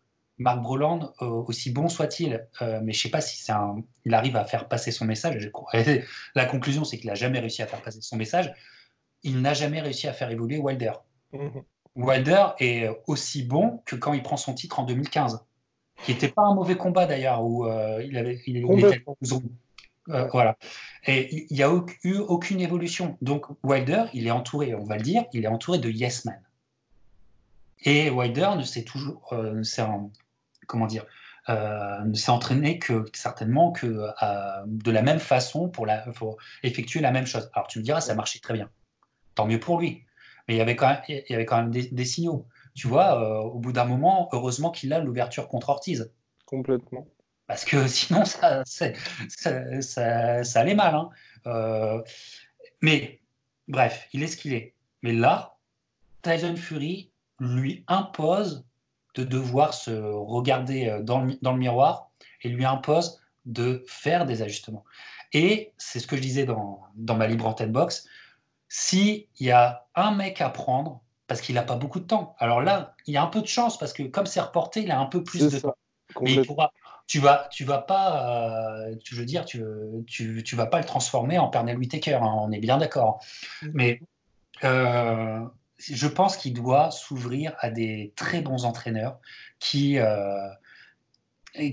Marc 0.42 0.61
Broland, 0.61 1.12
euh, 1.22 1.26
aussi 1.26 1.70
bon 1.70 1.88
soit-il, 1.88 2.46
euh, 2.61 2.81
mais 2.83 2.92
je 2.92 2.98
ne 2.98 3.02
sais 3.02 3.09
pas 3.11 3.20
si 3.20 3.42
c'est 3.42 3.52
un, 3.52 3.76
il 4.05 4.12
arrive 4.12 4.37
à 4.37 4.44
faire 4.44 4.68
passer 4.68 4.90
son 4.90 5.05
message. 5.05 5.50
La 6.35 6.44
conclusion, 6.44 6.85
c'est 6.85 6.98
qu'il 6.98 7.09
n'a 7.09 7.14
jamais 7.14 7.38
réussi 7.38 7.62
à 7.62 7.66
faire 7.66 7.81
passer 7.81 8.00
son 8.02 8.16
message. 8.16 8.52
Il 9.22 9.40
n'a 9.40 9.55
jamais 9.55 9.81
réussi 9.81 10.09
à 10.09 10.12
faire 10.12 10.31
évoluer 10.31 10.59
Wilder. 10.59 10.92
Mhm. 11.33 11.62
Wilder 11.94 12.46
est 12.59 12.88
aussi 13.07 13.44
bon 13.44 13.83
que 13.87 13.96
quand 13.96 14.12
il 14.14 14.22
prend 14.22 14.37
son 14.37 14.55
titre 14.55 14.81
en 14.81 14.85
2015, 14.85 15.44
qui 16.05 16.12
n'était 16.12 16.28
pas 16.28 16.42
un 16.42 16.55
mauvais 16.55 16.76
combat 16.76 17.07
d'ailleurs, 17.07 17.44
où 17.44 17.66
euh, 17.66 18.02
il 18.02 18.16
avait, 18.16 18.42
il, 18.46 18.57
était 18.57 19.05
voilà. 20.33 20.57
Et 21.07 21.46
il 21.50 21.55
n'y 21.55 21.62
a 21.62 21.70
eu 22.02 22.16
aucune 22.16 22.61
évolution. 22.61 23.16
Donc 23.20 23.46
Wilder, 23.62 24.07
il 24.14 24.26
est 24.26 24.33
entouré, 24.33 24.74
on 24.74 24.85
va 24.85 24.96
le 24.96 25.02
dire, 25.02 25.24
il 25.33 25.44
est 25.44 25.48
entouré 25.48 25.78
de 25.78 25.88
yes 25.88 26.24
men. 26.24 26.40
Et 27.85 28.11
Wilder 28.11 28.52
ne 28.57 28.62
s'est 28.62 28.85
toujours, 28.85 29.33
c'est 29.62 29.83
un, 29.83 30.11
comment 30.72 30.87
dire, 30.87 31.04
euh, 31.50 32.00
ne 32.04 32.14
s'est 32.14 32.30
entraîné 32.30 32.78
que 32.78 33.04
certainement 33.12 33.72
que 33.72 33.87
euh, 33.87 34.62
de 34.66 34.90
la 34.90 35.02
même 35.02 35.18
façon 35.18 35.68
pour, 35.68 35.85
la, 35.85 36.04
effectuer 36.62 37.00
la 37.00 37.12
même 37.12 37.26
chose. 37.26 37.50
Alors 37.52 37.68
tu 37.68 37.78
me 37.78 37.85
diras, 37.85 38.00
ça 38.00 38.14
marchait 38.14 38.38
très 38.38 38.54
bien. 38.54 38.70
Tant 39.35 39.46
mieux 39.46 39.61
pour 39.61 39.78
lui. 39.78 40.06
Mais 40.48 40.54
il 40.54 40.56
y 40.56 40.61
avait 40.62 40.74
quand 40.74 40.88
même, 40.88 41.02
il 41.08 41.24
y 41.28 41.35
avait 41.35 41.44
quand 41.44 41.58
même 41.58 41.70
des, 41.70 42.04
signaux. 42.06 42.48
Tu 42.74 42.88
vois, 42.88 43.20
euh, 43.20 43.42
au 43.42 43.58
bout 43.58 43.72
d'un 43.72 43.85
moment, 43.85 44.30
heureusement 44.32 44.70
qu'il 44.70 44.92
a 44.94 44.98
l'ouverture 44.98 45.46
contre 45.46 45.68
Ortiz. 45.68 46.11
Complètement. 46.46 47.06
Parce 47.46 47.66
que 47.66 47.87
sinon, 47.87 48.24
ça, 48.24 48.62
ça, 48.64 48.92
ça, 49.82 50.61
allait 50.61 50.74
mal. 50.74 50.94
Hein. 50.94 52.02
mais 52.80 53.20
bref, 53.68 54.08
il 54.14 54.22
est 54.22 54.26
ce 54.26 54.38
qu'il 54.38 54.54
est. 54.54 54.74
Mais 55.02 55.12
là, 55.12 55.58
Tyson 56.22 56.56
Fury 56.56 57.12
lui 57.40 57.85
impose 57.88 58.64
de 59.14 59.25
devoir 59.25 59.75
se 59.75 59.90
regarder 59.90 60.88
euh, 60.88 61.03
dans 61.03 61.20
le, 61.20 61.38
dans 61.42 61.53
le 61.53 61.59
miroir 61.59 62.11
et 62.42 62.48
lui 62.48 62.64
impose 62.64 63.20
de 63.44 63.85
faire 63.87 64.27
des 64.27 64.42
ajustements. 64.42 64.85
Et 65.33 65.72
c'est 65.79 65.98
ce 65.98 66.07
que 66.07 66.16
je 66.16 66.22
disais 66.22 66.44
dans, 66.44 66.83
dans 66.94 67.16
ma 67.16 67.27
libre 67.27 67.46
antenne 67.46 67.72
box, 67.72 68.07
s'il 68.68 69.27
y 69.40 69.51
a 69.51 69.87
un 69.94 70.12
mec 70.14 70.40
à 70.40 70.51
prendre, 70.51 71.03
parce 71.27 71.40
qu'il 71.40 71.55
n'a 71.55 71.62
pas 71.62 71.77
beaucoup 71.77 72.01
de 72.01 72.07
temps, 72.07 72.35
alors 72.38 72.61
là, 72.61 72.94
il 73.07 73.14
y 73.14 73.16
a 73.16 73.22
un 73.22 73.27
peu 73.27 73.40
de 73.40 73.46
chance, 73.46 73.79
parce 73.79 73.92
que 73.92 74.03
comme 74.03 74.27
c'est 74.27 74.40
reporté, 74.40 74.83
il 74.83 74.90
a 74.90 74.98
un 74.98 75.07
peu 75.07 75.22
plus 75.25 75.48
de 75.48 75.59
temps. 75.59 75.75
Mais 76.20 76.35
il 76.35 76.46
pourra, 76.46 76.72
tu 77.07 77.18
vas, 77.18 77.48
tu 77.51 77.64
vas 77.64 77.79
pas, 77.79 78.87
euh, 78.88 78.94
je 79.05 79.14
veux 79.16 79.25
dire, 79.25 79.44
tu, 79.44 79.62
tu, 80.07 80.42
tu, 80.42 80.57
vas 80.57 80.66
pas 80.66 80.79
le 80.79 80.85
transformer 80.85 81.38
en 81.38 81.48
Pernell 81.48 81.79
Whitaker, 81.79 82.14
hein, 82.14 82.35
on 82.38 82.53
est 82.53 82.59
bien 82.59 82.79
d'accord. 82.79 83.22
Mm. 83.62 83.68
Mais 83.72 84.01
euh, 84.64 85.40
je 85.90 86.06
pense 86.06 86.36
qu'il 86.36 86.54
doit 86.54 86.90
s'ouvrir 86.90 87.54
à 87.58 87.70
des 87.70 88.12
très 88.16 88.40
bons 88.40 88.64
entraîneurs 88.64 89.18
qui, 89.58 89.98
euh, 89.98 90.48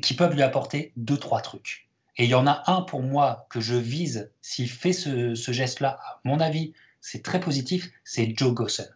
qui 0.02 0.14
peuvent 0.16 0.34
lui 0.34 0.42
apporter 0.42 0.92
deux, 0.96 1.18
trois 1.18 1.42
trucs. 1.42 1.88
Et 2.18 2.26
il 2.26 2.30
y 2.30 2.36
en 2.36 2.48
a 2.48 2.64
un 2.68 2.82
pour 2.82 3.02
moi 3.02 3.48
que 3.50 3.62
je 3.62 3.76
vise, 3.76 4.32
s'il 4.42 4.70
fait 4.70 4.94
ce, 4.94 5.34
geste-là, 5.36 6.00
à 6.04 6.20
mon 6.26 6.40
avis, 6.40 6.74
c'est 7.00 7.24
très 7.24 7.40
positif, 7.40 7.90
c'est 8.04 8.34
Joe 8.36 8.54
Gossen. 8.54 8.90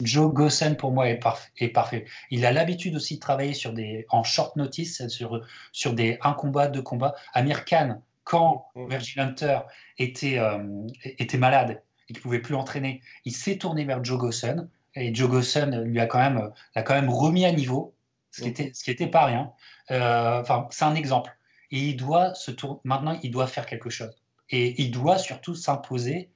Joe 0.00 0.32
Gossen, 0.32 0.76
pour 0.76 0.90
moi, 0.90 1.08
est, 1.08 1.18
parfait. 1.18 2.06
Il 2.30 2.46
a 2.46 2.52
l'habitude 2.52 2.96
aussi 2.96 3.16
de 3.16 3.20
travailler 3.20 3.52
sur 3.52 3.72
des, 3.72 4.06
en 4.08 4.24
short 4.24 4.56
notice, 4.56 5.06
sur, 5.08 5.46
sur 5.72 5.92
des 5.92 6.18
un 6.22 6.32
combat, 6.32 6.66
deux 6.66 6.82
combats. 6.82 7.14
Amir 7.34 7.64
Khan, 7.64 8.00
quand 8.24 8.68
mm. 8.74 8.88
Virgil 8.88 9.20
Hunter 9.20 9.58
était, 9.98 10.38
euh, 10.38 10.86
était 11.04 11.38
malade, 11.38 11.82
et 12.08 12.12
qu'il 12.12 12.22
pouvait 12.22 12.40
plus 12.40 12.54
entraîner, 12.54 13.00
il 13.24 13.34
s'est 13.34 13.58
tourné 13.58 13.84
vers 13.84 14.04
Joe 14.04 14.18
Gossen 14.18 14.68
et 14.96 15.14
Joe 15.14 15.28
Gossen 15.28 15.82
lui 15.82 16.00
a 16.00 16.06
quand 16.06 16.18
même, 16.18 16.50
l'a 16.74 16.82
quand 16.82 16.94
même 16.94 17.10
remis 17.10 17.44
à 17.44 17.52
niveau, 17.52 17.94
ce 18.30 18.42
qui 18.42 18.48
était, 18.48 18.72
ce 18.74 18.84
qui 18.84 18.90
était 18.90 19.06
pas 19.06 19.24
rien. 19.26 19.52
Euh, 19.90 20.40
enfin, 20.40 20.68
c'est 20.70 20.84
un 20.84 20.94
exemple. 20.94 21.36
Et 21.70 21.78
il 21.78 21.96
doit 21.96 22.34
se 22.34 22.50
tourner. 22.50 22.80
Maintenant, 22.84 23.18
il 23.22 23.30
doit 23.30 23.46
faire 23.46 23.66
quelque 23.66 23.90
chose. 23.90 24.14
Et 24.50 24.80
il 24.82 24.90
doit 24.90 25.18
surtout 25.18 25.54
s'imposer 25.54 26.30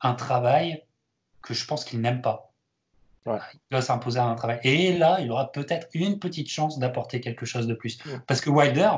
un 0.00 0.14
travail 0.14 0.82
que 1.42 1.54
je 1.54 1.64
pense 1.66 1.84
qu'il 1.84 2.00
n'aime 2.00 2.22
pas. 2.22 2.52
Il 3.26 3.32
doit 3.70 3.82
s'imposer 3.82 4.18
un 4.20 4.34
travail. 4.34 4.60
Et 4.64 4.96
là, 4.96 5.18
il 5.20 5.30
aura 5.30 5.50
peut-être 5.50 5.88
une 5.94 6.18
petite 6.18 6.50
chance 6.50 6.78
d'apporter 6.78 7.20
quelque 7.20 7.46
chose 7.46 7.66
de 7.66 7.74
plus. 7.74 7.98
Parce 8.26 8.40
que 8.40 8.50
Wilder, 8.50 8.90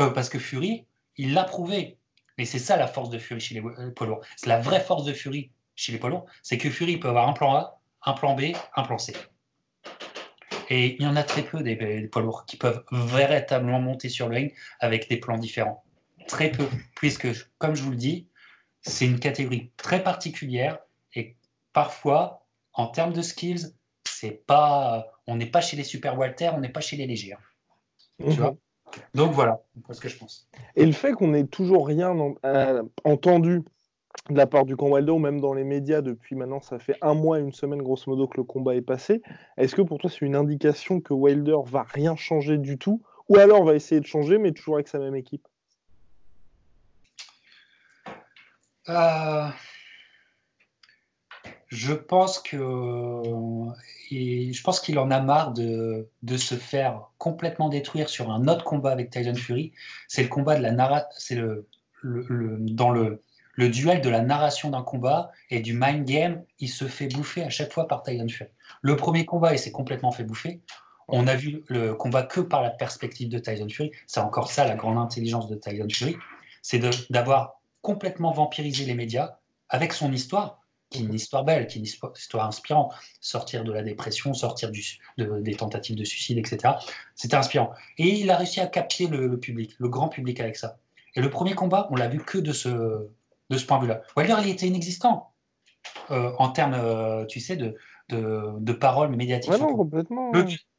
euh, 0.00 0.10
parce 0.10 0.28
que 0.28 0.38
Fury, 0.38 0.86
il 1.16 1.34
l'a 1.34 1.44
prouvé. 1.44 1.98
Et 2.38 2.44
c'est 2.44 2.58
ça 2.58 2.76
la 2.76 2.86
force 2.86 3.10
de 3.10 3.18
Fury 3.18 3.40
chez 3.40 3.54
les 3.54 3.90
poids 3.90 4.06
lourds. 4.06 4.24
C'est 4.36 4.48
la 4.48 4.58
vraie 4.58 4.80
force 4.80 5.04
de 5.04 5.12
Fury 5.12 5.50
chez 5.78 5.92
les 5.92 5.98
poids 5.98 6.10
lourds, 6.10 6.26
c'est 6.42 6.58
que 6.58 6.68
Fury 6.68 6.98
peut 6.98 7.08
avoir 7.08 7.28
un 7.28 7.32
plan 7.32 7.54
A, 7.54 7.80
un 8.04 8.12
plan 8.12 8.34
B, 8.34 8.46
un 8.74 8.82
plan 8.82 8.98
C. 8.98 9.14
Et 10.70 10.96
il 10.96 11.02
y 11.02 11.06
en 11.06 11.16
a 11.16 11.22
très 11.22 11.42
peu 11.42 11.62
des, 11.62 12.08
poids 12.08 12.20
lourds 12.20 12.44
qui 12.46 12.56
peuvent 12.56 12.84
véritablement 12.90 13.80
monter 13.80 14.08
sur 14.08 14.28
le 14.28 14.34
ring 14.34 14.54
avec 14.80 15.08
des 15.08 15.18
plans 15.18 15.38
différents. 15.38 15.84
Très 16.26 16.50
peu, 16.50 16.66
puisque, 16.96 17.28
comme 17.58 17.76
je 17.76 17.82
vous 17.82 17.92
le 17.92 17.96
dis, 17.96 18.26
c'est 18.82 19.06
une 19.06 19.20
catégorie 19.20 19.70
très 19.76 20.02
particulière 20.02 20.78
et 21.14 21.36
parfois, 21.72 22.44
en 22.72 22.88
termes 22.88 23.12
de 23.12 23.22
skills, 23.22 23.72
c'est 24.04 24.44
pas, 24.46 25.06
on 25.28 25.36
n'est 25.36 25.46
pas 25.46 25.60
chez 25.60 25.76
les 25.76 25.84
super 25.84 26.18
Walter, 26.18 26.50
on 26.54 26.60
n'est 26.60 26.68
pas 26.68 26.80
chez 26.80 26.96
les 26.96 27.06
légers. 27.06 27.36
Tu 28.18 28.32
vois? 28.32 28.56
Donc 29.14 29.32
voilà, 29.32 29.60
c'est 29.86 29.94
ce 29.94 30.00
que 30.00 30.08
je 30.08 30.16
pense. 30.16 30.48
Et 30.74 30.84
le 30.84 30.92
fait 30.92 31.12
qu'on 31.12 31.28
n'ait 31.28 31.46
toujours 31.46 31.86
rien 31.86 32.16
euh, 32.44 32.82
entendu 33.04 33.62
de 34.30 34.36
la 34.36 34.46
part 34.46 34.64
du 34.64 34.76
camp 34.76 34.88
Wilder, 34.88 35.12
ou 35.12 35.18
même 35.18 35.40
dans 35.40 35.54
les 35.54 35.64
médias 35.64 36.02
depuis 36.02 36.36
maintenant, 36.36 36.60
ça 36.60 36.78
fait 36.78 36.96
un 37.02 37.14
mois, 37.14 37.38
une 37.38 37.52
semaine 37.52 37.82
grosso 37.82 38.10
modo 38.10 38.26
que 38.28 38.36
le 38.36 38.44
combat 38.44 38.74
est 38.74 38.82
passé. 38.82 39.22
Est-ce 39.56 39.74
que 39.74 39.82
pour 39.82 39.98
toi 39.98 40.10
c'est 40.10 40.24
une 40.24 40.36
indication 40.36 41.00
que 41.00 41.14
Wilder 41.14 41.56
va 41.64 41.82
rien 41.82 42.16
changer 42.16 42.58
du 42.58 42.78
tout, 42.78 43.02
ou 43.28 43.36
alors 43.36 43.64
va 43.64 43.74
essayer 43.74 44.00
de 44.00 44.06
changer, 44.06 44.38
mais 44.38 44.52
toujours 44.52 44.76
avec 44.76 44.88
sa 44.88 44.98
même 44.98 45.14
équipe? 45.16 45.46
Euh, 48.88 49.48
Je 51.68 51.92
pense 51.92 52.38
que 52.38 52.56
pense 54.64 54.80
qu'il 54.80 54.98
en 54.98 55.10
a 55.10 55.20
marre 55.20 55.52
de, 55.52 56.08
se 56.36 56.54
faire 56.54 57.10
complètement 57.18 57.68
détruire 57.68 58.08
sur 58.08 58.30
un 58.30 58.48
autre 58.48 58.64
combat 58.64 58.90
avec 58.90 59.10
Tyson 59.10 59.34
Fury. 59.34 59.72
C'est 60.08 60.22
le 60.22 60.28
combat 60.28 60.56
de 60.56 60.62
la 60.62 60.72
narration, 60.72 61.08
c'est 61.18 61.34
le, 61.34 61.68
dans 62.02 62.90
le 62.90 63.22
le 63.58 63.68
duel 63.68 64.00
de 64.00 64.08
la 64.08 64.20
narration 64.20 64.70
d'un 64.70 64.82
combat 64.82 65.32
et 65.50 65.58
du 65.58 65.74
mind 65.74 66.04
game, 66.04 66.44
il 66.60 66.68
se 66.68 66.84
fait 66.84 67.08
bouffer 67.08 67.42
à 67.42 67.50
chaque 67.50 67.72
fois 67.72 67.88
par 67.88 68.04
Tyson 68.04 68.28
Fury. 68.28 68.50
Le 68.82 68.94
premier 68.94 69.26
combat, 69.26 69.52
il 69.52 69.58
s'est 69.58 69.72
complètement 69.72 70.12
fait 70.12 70.22
bouffer. 70.22 70.60
On 71.08 71.26
a 71.26 71.34
vu 71.34 71.64
le 71.66 71.92
combat 71.94 72.22
que 72.22 72.40
par 72.40 72.62
la 72.62 72.70
perspective 72.70 73.28
de 73.28 73.40
Tyson 73.40 73.68
Fury. 73.68 73.90
C'est 74.06 74.20
encore 74.20 74.52
ça 74.52 74.64
la 74.64 74.76
grande 74.76 74.96
intelligence 74.96 75.48
de 75.48 75.56
Tyson 75.56 75.88
Fury, 75.92 76.16
c'est 76.62 76.80
d'avoir 77.10 77.60
complètement 77.82 78.30
vampirisé 78.30 78.84
les 78.84 78.94
médias 78.94 79.38
avec 79.68 79.92
son 79.92 80.12
histoire, 80.12 80.62
qui 80.90 81.00
est 81.00 81.06
une 81.06 81.14
histoire 81.14 81.42
belle, 81.42 81.66
qui 81.66 81.78
est 81.78 81.80
une 81.80 82.12
histoire 82.16 82.46
inspirante. 82.46 82.94
Sortir 83.20 83.64
de 83.64 83.72
la 83.72 83.82
dépression, 83.82 84.34
sortir 84.34 84.70
des 84.70 85.54
tentatives 85.56 85.96
de 85.96 86.04
suicide, 86.04 86.38
etc. 86.38 86.74
C'était 87.16 87.34
inspirant. 87.34 87.72
Et 87.98 88.20
il 88.20 88.30
a 88.30 88.36
réussi 88.36 88.60
à 88.60 88.68
capter 88.68 89.08
le, 89.08 89.26
le, 89.26 89.40
public, 89.40 89.74
le 89.80 89.88
grand 89.88 90.08
public 90.08 90.38
avec 90.38 90.54
ça. 90.54 90.76
Et 91.16 91.20
le 91.20 91.30
premier 91.30 91.54
combat, 91.54 91.88
on 91.90 91.96
l'a 91.96 92.06
vu 92.06 92.20
que 92.20 92.38
de 92.38 92.52
ce, 92.52 93.08
de 93.50 93.58
ce 93.58 93.66
point 93.66 93.78
de 93.78 93.82
vue-là. 93.82 94.02
Wilder, 94.16 94.36
il 94.42 94.48
était 94.50 94.66
inexistant 94.66 95.32
euh, 96.10 96.32
en 96.38 96.50
termes, 96.50 96.74
euh, 96.74 97.24
tu 97.26 97.40
sais, 97.40 97.56
de, 97.56 97.76
de, 98.08 98.52
de 98.58 98.72
paroles 98.72 99.14
médiatiques. 99.14 99.52
complètement. 99.58 100.32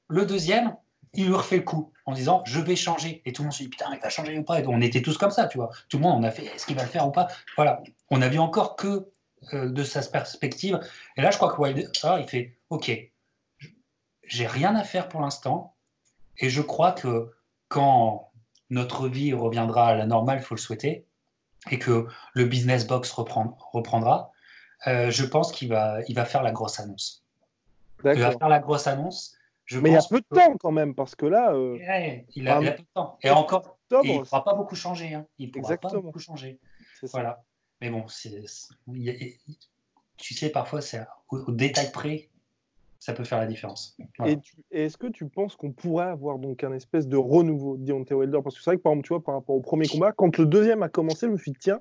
Le, 0.07 0.25
deuxième, 0.25 0.75
il 1.13 1.27
lui 1.27 1.33
refait 1.33 1.57
le 1.57 1.63
coup 1.63 1.91
en 2.05 2.13
disant 2.13 2.41
je 2.45 2.59
vais 2.59 2.75
changer. 2.75 3.21
Et 3.25 3.33
tout 3.33 3.43
le 3.43 3.47
monde 3.47 3.53
se 3.53 3.63
dit 3.63 3.69
putain, 3.69 3.85
il 3.93 3.99
va 3.99 4.09
changer 4.09 4.37
ou 4.37 4.43
pas? 4.43 4.59
Et 4.59 4.67
on 4.67 4.81
était 4.81 5.01
tous 5.01 5.17
comme 5.17 5.31
ça, 5.31 5.47
tu 5.47 5.57
vois. 5.57 5.69
Tout 5.87 5.97
le 5.97 6.03
monde, 6.03 6.19
on 6.19 6.23
a 6.23 6.31
fait 6.31 6.45
est-ce 6.45 6.65
qu'il 6.65 6.75
va 6.75 6.83
le 6.83 6.89
faire 6.89 7.07
ou 7.07 7.11
pas? 7.11 7.27
Voilà. 7.55 7.81
On 8.09 8.21
a 8.21 8.27
vu 8.27 8.39
encore 8.39 8.75
que 8.75 9.09
euh, 9.53 9.69
de 9.69 9.83
sa 9.83 10.01
perspective. 10.01 10.79
Et 11.15 11.21
là, 11.21 11.31
je 11.31 11.37
crois 11.37 11.53
que 11.53 11.61
Wilder, 11.61 11.87
ah, 12.03 12.17
il 12.19 12.27
fait 12.27 12.57
ok, 12.69 12.91
j'ai 14.23 14.47
rien 14.47 14.75
à 14.75 14.83
faire 14.83 15.09
pour 15.09 15.21
l'instant. 15.21 15.75
Et 16.37 16.49
je 16.49 16.61
crois 16.61 16.91
que 16.91 17.31
quand 17.67 18.31
notre 18.69 19.07
vie 19.07 19.33
reviendra 19.33 19.89
à 19.89 19.95
la 19.95 20.05
normale, 20.05 20.39
il 20.39 20.43
faut 20.43 20.55
le 20.55 20.59
souhaiter, 20.59 21.05
et 21.69 21.79
que 21.79 22.07
le 22.33 22.45
business 22.45 22.87
box 22.87 23.11
reprendra, 23.11 24.31
euh, 24.87 25.11
je 25.11 25.25
pense 25.25 25.51
qu'il 25.51 25.69
va, 25.69 25.99
il 26.07 26.15
va 26.15 26.25
faire 26.25 26.43
la 26.43 26.51
grosse 26.51 26.79
annonce. 26.79 27.25
Il 28.03 28.19
va 28.19 28.31
faire 28.31 28.49
la 28.49 28.59
grosse 28.59 28.87
annonce. 28.87 29.35
Je 29.65 29.79
Mais 29.79 29.89
il 29.89 29.93
y 29.93 29.97
a 29.97 30.01
peu 30.09 30.19
de 30.19 30.35
temps 30.35 30.57
quand 30.57 30.71
même, 30.71 30.95
parce 30.95 31.15
que 31.15 31.25
là. 31.25 31.53
Euh, 31.53 31.77
il, 32.35 32.47
a, 32.47 32.59
peu 32.59 32.81
de 32.81 32.87
temps. 32.93 33.19
Et 33.21 33.29
encore, 33.29 33.77
il 33.91 34.17
ne 34.17 34.23
pourra 34.23 34.43
pas 34.43 34.55
beaucoup 34.55 34.75
changer. 34.75 35.13
Hein. 35.13 35.27
Il 35.37 35.47
ne 35.47 35.61
pourra 35.61 35.77
pas 35.77 35.89
beaucoup 35.89 36.19
changer. 36.19 36.59
Voilà. 37.03 37.43
Mais 37.81 37.89
bon, 37.89 38.05
tu 40.17 40.33
sais, 40.33 40.49
parfois, 40.49 40.81
c'est 40.81 41.05
au, 41.29 41.51
détail 41.51 41.91
près, 41.91 42.29
ça 42.99 43.13
peut 43.13 43.23
faire 43.23 43.39
la 43.39 43.45
différence. 43.45 43.97
Et, 44.25 44.37
est-ce 44.71 44.97
que 44.97 45.07
tu 45.07 45.27
penses 45.27 45.55
qu'on 45.55 45.71
pourrait 45.71 46.07
avoir 46.07 46.37
donc 46.37 46.63
un 46.63 46.73
espèce 46.73 47.07
de 47.07 47.17
renouveau 47.17 47.77
de 47.77 47.85
Deontay 47.85 48.13
Wilder? 48.13 48.39
Parce 48.43 48.57
que 48.57 48.61
c'est 48.61 48.69
vrai 48.69 48.77
que 48.77 48.83
par 48.83 48.91
exemple, 48.91 49.07
tu 49.07 49.13
vois, 49.13 49.23
par 49.23 49.35
rapport 49.35 49.55
au 49.55 49.61
premier 49.61 49.87
combat, 49.87 50.11
quand 50.11 50.37
le 50.37 50.45
deuxième 50.45 50.83
a 50.83 50.89
commencé, 50.89 51.27
je 51.27 51.31
me 51.31 51.37
suis 51.37 51.51
dit, 51.51 51.59
tiens, 51.59 51.79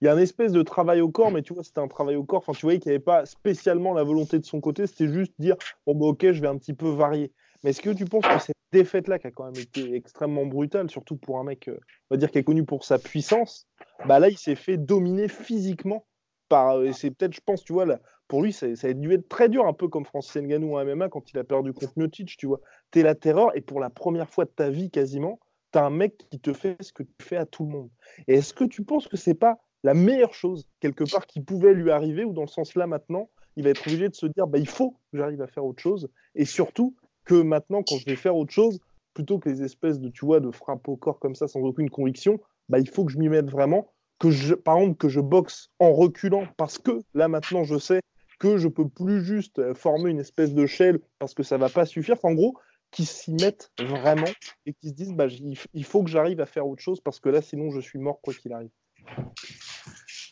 il 0.00 0.06
y 0.06 0.08
a 0.08 0.12
un 0.12 0.18
espèce 0.18 0.52
de 0.52 0.62
travail 0.62 1.00
au 1.00 1.08
corps, 1.08 1.30
mais 1.30 1.42
tu 1.42 1.54
vois, 1.54 1.62
c'était 1.62 1.80
un 1.80 1.88
travail 1.88 2.16
au 2.16 2.24
corps. 2.24 2.40
Enfin, 2.40 2.52
tu 2.52 2.66
voyais 2.66 2.80
qu'il 2.80 2.90
n'y 2.90 2.96
avait 2.96 3.04
pas 3.04 3.24
spécialement 3.24 3.94
la 3.94 4.02
volonté 4.02 4.38
de 4.38 4.44
son 4.44 4.60
côté, 4.60 4.86
c'était 4.86 5.08
juste 5.08 5.32
dire, 5.38 5.56
bon, 5.86 5.94
bah, 5.94 6.06
ok, 6.06 6.32
je 6.32 6.40
vais 6.40 6.48
un 6.48 6.58
petit 6.58 6.74
peu 6.74 6.88
varier. 6.88 7.32
Mais 7.62 7.70
est-ce 7.70 7.80
que 7.80 7.90
tu 7.90 8.04
penses 8.04 8.26
que 8.26 8.38
cette 8.38 8.56
défaite-là, 8.72 9.18
qui 9.18 9.28
a 9.28 9.30
quand 9.30 9.44
même 9.44 9.62
été 9.62 9.94
extrêmement 9.94 10.44
brutale, 10.44 10.90
surtout 10.90 11.16
pour 11.16 11.38
un 11.38 11.44
mec, 11.44 11.68
euh, 11.68 11.78
on 12.10 12.14
va 12.14 12.18
dire, 12.18 12.30
qui 12.30 12.38
est 12.38 12.44
connu 12.44 12.64
pour 12.64 12.84
sa 12.84 12.98
puissance, 12.98 13.66
bah 14.06 14.18
là, 14.18 14.28
il 14.28 14.36
s'est 14.36 14.56
fait 14.56 14.76
dominer 14.76 15.28
physiquement 15.28 16.04
par. 16.48 16.78
Euh, 16.78 16.92
c'est 16.92 17.10
peut-être, 17.10 17.34
je 17.34 17.40
pense, 17.44 17.64
tu 17.64 17.72
vois, 17.72 17.86
pour 18.28 18.42
lui, 18.42 18.52
ça, 18.52 18.74
ça, 18.76 18.88
a 18.88 18.92
dû 18.92 19.12
être 19.12 19.28
très 19.28 19.48
dur, 19.48 19.66
un 19.66 19.72
peu 19.72 19.88
comme 19.88 20.04
Francis 20.04 20.36
Ngannou 20.36 20.76
en 20.76 20.84
MMA 20.84 21.08
quand 21.08 21.30
il 21.30 21.38
a 21.38 21.44
perdu 21.44 21.72
contre 21.72 21.92
Miocic, 21.96 22.36
tu 22.36 22.46
vois. 22.46 22.60
T'es 22.90 23.02
la 23.02 23.14
terreur 23.14 23.56
et 23.56 23.60
pour 23.60 23.80
la 23.80 23.90
première 23.90 24.28
fois 24.28 24.44
de 24.44 24.50
ta 24.50 24.70
vie 24.70 24.90
quasiment, 24.90 25.38
t'as 25.70 25.84
un 25.84 25.90
mec 25.90 26.26
qui 26.30 26.40
te 26.40 26.52
fait 26.52 26.76
ce 26.80 26.92
que 26.92 27.02
tu 27.02 27.12
fais 27.20 27.36
à 27.36 27.46
tout 27.46 27.64
le 27.64 27.70
monde. 27.70 27.90
Et 28.28 28.34
est-ce 28.34 28.54
que 28.54 28.64
tu 28.64 28.82
penses 28.82 29.08
que 29.08 29.16
c'est 29.16 29.34
pas 29.34 29.58
la 29.84 29.94
meilleure 29.94 30.34
chose 30.34 30.66
quelque 30.80 31.04
part 31.04 31.26
qui 31.26 31.40
pouvait 31.40 31.74
lui 31.74 31.90
arriver 31.90 32.24
ou 32.24 32.32
dans 32.32 32.42
le 32.42 32.48
sens 32.48 32.74
là 32.74 32.86
maintenant, 32.86 33.28
il 33.56 33.64
va 33.64 33.70
être 33.70 33.86
obligé 33.86 34.08
de 34.08 34.14
se 34.14 34.26
dire 34.26 34.46
bah 34.46 34.58
il 34.58 34.68
faut 34.68 34.92
que 35.12 35.18
j'arrive 35.18 35.42
à 35.42 35.46
faire 35.46 35.64
autre 35.64 35.82
chose 35.82 36.08
et 36.34 36.44
surtout 36.44 36.96
que 37.24 37.34
maintenant 37.34 37.82
quand 37.82 37.96
je 37.98 38.06
vais 38.06 38.16
faire 38.16 38.36
autre 38.36 38.52
chose 38.52 38.80
plutôt 39.14 39.38
que 39.38 39.48
les 39.48 39.62
espèces 39.62 40.00
de 40.00 40.08
tu 40.08 40.24
vois 40.24 40.40
de 40.40 40.50
frappe 40.50 40.88
au 40.88 40.96
corps 40.96 41.18
comme 41.18 41.34
ça 41.34 41.48
sans 41.48 41.60
aucune 41.60 41.88
conviction, 41.88 42.38
bah 42.68 42.78
il 42.78 42.88
faut 42.88 43.04
que 43.04 43.12
je 43.12 43.18
m'y 43.18 43.28
mette 43.28 43.50
vraiment 43.50 43.92
que 44.18 44.30
je, 44.30 44.54
par 44.54 44.78
exemple 44.78 44.96
que 44.96 45.08
je 45.08 45.20
boxe 45.20 45.70
en 45.78 45.92
reculant 45.92 46.46
parce 46.56 46.78
que 46.78 47.02
là 47.14 47.28
maintenant 47.28 47.64
je 47.64 47.78
sais 47.78 48.00
que 48.38 48.58
je 48.58 48.68
peux 48.68 48.88
plus 48.88 49.24
juste 49.24 49.74
former 49.74 50.10
une 50.10 50.20
espèce 50.20 50.54
de 50.54 50.66
shell 50.66 51.00
parce 51.18 51.34
que 51.34 51.42
ça 51.42 51.56
va 51.56 51.68
pas 51.68 51.86
suffire. 51.86 52.16
en 52.22 52.34
gros, 52.34 52.56
qui 52.90 53.04
s'y 53.04 53.32
mettent 53.32 53.70
vraiment 53.78 54.30
et 54.64 54.72
qui 54.72 54.88
se 54.88 54.94
disent 54.94 55.12
bah, 55.12 55.26
il 55.74 55.84
faut 55.84 56.02
que 56.02 56.10
j'arrive 56.10 56.40
à 56.40 56.46
faire 56.46 56.66
autre 56.66 56.82
chose 56.82 57.00
parce 57.00 57.20
que 57.20 57.28
là, 57.28 57.42
sinon, 57.42 57.70
je 57.70 57.80
suis 57.80 57.98
mort 57.98 58.20
quoi 58.22 58.34
qu'il 58.34 58.52
arrive. 58.52 58.70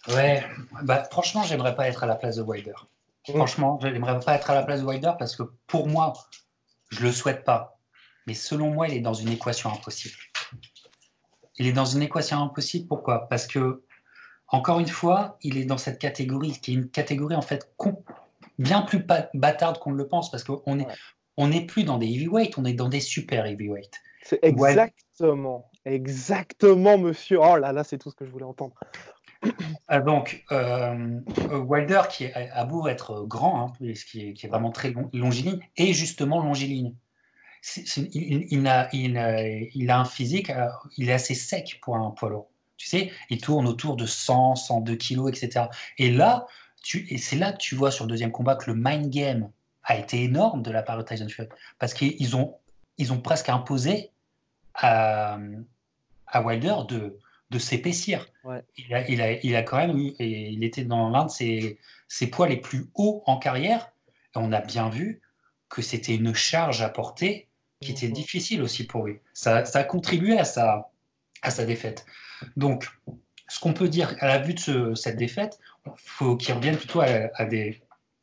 Ouais, 0.08 0.44
bah, 0.82 1.04
franchement, 1.10 1.42
j'aimerais 1.42 1.74
pas 1.74 1.88
être 1.88 2.04
à 2.04 2.06
la 2.06 2.16
place 2.16 2.36
de 2.36 2.42
Wilder. 2.42 2.74
Mmh. 3.28 3.32
Franchement, 3.32 3.78
j'aimerais 3.80 4.20
pas 4.20 4.34
être 4.34 4.50
à 4.50 4.54
la 4.54 4.62
place 4.62 4.80
de 4.80 4.86
Wilder 4.86 5.12
parce 5.18 5.36
que 5.36 5.42
pour 5.66 5.88
moi, 5.88 6.12
je 6.90 7.02
le 7.02 7.12
souhaite 7.12 7.44
pas. 7.44 7.78
Mais 8.26 8.34
selon 8.34 8.70
moi, 8.70 8.88
il 8.88 8.94
est 8.94 9.00
dans 9.00 9.14
une 9.14 9.28
équation 9.28 9.70
impossible. 9.70 10.16
Il 11.58 11.66
est 11.66 11.72
dans 11.72 11.84
une 11.84 12.02
équation 12.02 12.42
impossible. 12.42 12.88
Pourquoi? 12.88 13.28
Parce 13.28 13.46
que 13.46 13.82
encore 14.48 14.80
une 14.80 14.88
fois, 14.88 15.38
il 15.42 15.56
est 15.56 15.64
dans 15.64 15.78
cette 15.78 15.98
catégorie, 15.98 16.52
qui 16.52 16.72
est 16.72 16.74
une 16.74 16.88
catégorie 16.88 17.34
en 17.34 17.42
fait 17.42 17.74
bien 18.58 18.82
plus 18.82 19.04
bâtarde 19.34 19.78
qu'on 19.78 19.92
ne 19.92 19.96
le 19.96 20.06
pense, 20.06 20.30
parce 20.30 20.44
qu'on 20.44 20.78
est, 20.78 20.86
on 21.36 21.48
n'est 21.48 21.66
plus 21.66 21.84
dans 21.84 21.98
des 21.98 22.06
heavyweights, 22.06 22.58
on 22.58 22.64
est 22.64 22.74
dans 22.74 22.88
des 22.88 23.00
super 23.00 23.46
heavyweights. 23.46 24.00
C'est 24.22 24.38
exactement, 24.42 25.70
exactement, 25.84 26.98
monsieur. 26.98 27.40
Oh 27.40 27.56
là 27.56 27.72
là, 27.72 27.84
c'est 27.84 27.98
tout 27.98 28.10
ce 28.10 28.16
que 28.16 28.24
je 28.24 28.30
voulais 28.30 28.44
entendre. 28.44 28.74
Ah, 29.88 30.00
donc, 30.00 30.44
euh, 30.52 31.20
Wilder, 31.50 32.02
qui 32.08 32.26
a 32.32 32.64
beau 32.64 32.88
être 32.88 33.24
grand, 33.26 33.66
hein, 33.66 33.72
qui, 34.08 34.30
est, 34.30 34.48
vraiment 34.48 34.70
très 34.70 34.94
longiligne, 35.12 35.60
est 35.76 35.92
justement 35.92 36.42
longiligne. 36.42 36.94
Il, 37.76 38.66
a, 38.66 38.88
il, 38.92 39.90
a, 39.90 39.98
un 39.98 40.04
physique, 40.04 40.50
euh, 40.50 40.68
il 40.96 41.08
est 41.08 41.12
assez 41.12 41.34
sec 41.34 41.78
pour 41.82 41.96
un 41.96 42.10
poids 42.10 42.30
lourd. 42.30 42.48
Tu 42.76 42.88
sais, 42.88 43.12
il 43.30 43.40
tourne 43.40 43.66
autour 43.66 43.96
de 43.96 44.04
100, 44.04 44.56
102 44.56 44.96
kilos, 44.96 45.30
etc. 45.30 45.66
Et 45.98 46.10
là, 46.10 46.46
tu, 46.82 47.06
et 47.08 47.18
c'est 47.18 47.36
là 47.36 47.52
que 47.52 47.58
tu 47.58 47.74
vois 47.74 47.90
sur 47.90 48.04
le 48.04 48.10
deuxième 48.10 48.32
combat 48.32 48.56
que 48.56 48.70
le 48.70 48.76
mind 48.76 49.08
game 49.08 49.50
a 49.84 49.96
été 49.96 50.22
énorme 50.22 50.62
de 50.62 50.70
la 50.70 50.82
part 50.82 50.98
de 50.98 51.02
Tyson 51.02 51.28
Fury. 51.28 51.48
Parce 51.78 51.94
qu'ils 51.94 52.36
ont, 52.36 52.56
ils 52.98 53.12
ont 53.12 53.20
presque 53.20 53.48
imposé 53.48 54.10
à, 54.74 55.38
à 56.26 56.42
Wilder 56.42 56.74
de, 56.88 57.18
de 57.50 57.58
s'épaissir. 57.58 58.26
Il, 58.76 58.94
a, 58.94 59.08
il, 59.08 59.22
a, 59.22 59.32
il, 59.32 59.56
a, 59.56 59.62
quand 59.62 59.78
même 59.78 59.96
eu, 59.96 60.14
et 60.18 60.50
il 60.50 60.64
était 60.64 60.84
dans 60.84 61.08
l'un 61.08 61.24
de 61.24 61.30
ses, 61.30 61.78
ses, 62.08 62.26
poids 62.26 62.48
les 62.48 62.58
plus 62.58 62.90
hauts 62.94 63.22
en 63.26 63.38
carrière. 63.38 63.92
Et 64.34 64.38
on 64.38 64.52
a 64.52 64.60
bien 64.60 64.90
vu 64.90 65.22
que 65.68 65.80
c'était 65.80 66.14
une 66.14 66.34
charge 66.34 66.82
à 66.82 66.88
porter 66.88 67.48
qui 67.84 67.92
était 67.92 68.08
difficile 68.08 68.62
aussi 68.62 68.86
pour 68.86 69.06
lui. 69.06 69.18
Ça, 69.32 69.58
a 69.58 69.84
contribué 69.84 70.38
à 70.38 70.44
sa, 70.44 70.90
à 71.42 71.50
sa 71.50 71.64
défaite. 71.64 72.04
Donc, 72.56 72.88
ce 73.48 73.60
qu'on 73.60 73.72
peut 73.72 73.88
dire 73.88 74.16
à 74.20 74.26
la 74.26 74.38
vue 74.38 74.54
de 74.54 74.94
cette 74.94 75.16
défaite, 75.16 75.58
faut 75.96 76.36
qu'il 76.36 76.54
revienne 76.54 76.76
plutôt 76.76 77.00
à, 77.00 77.44
des, 77.44 77.80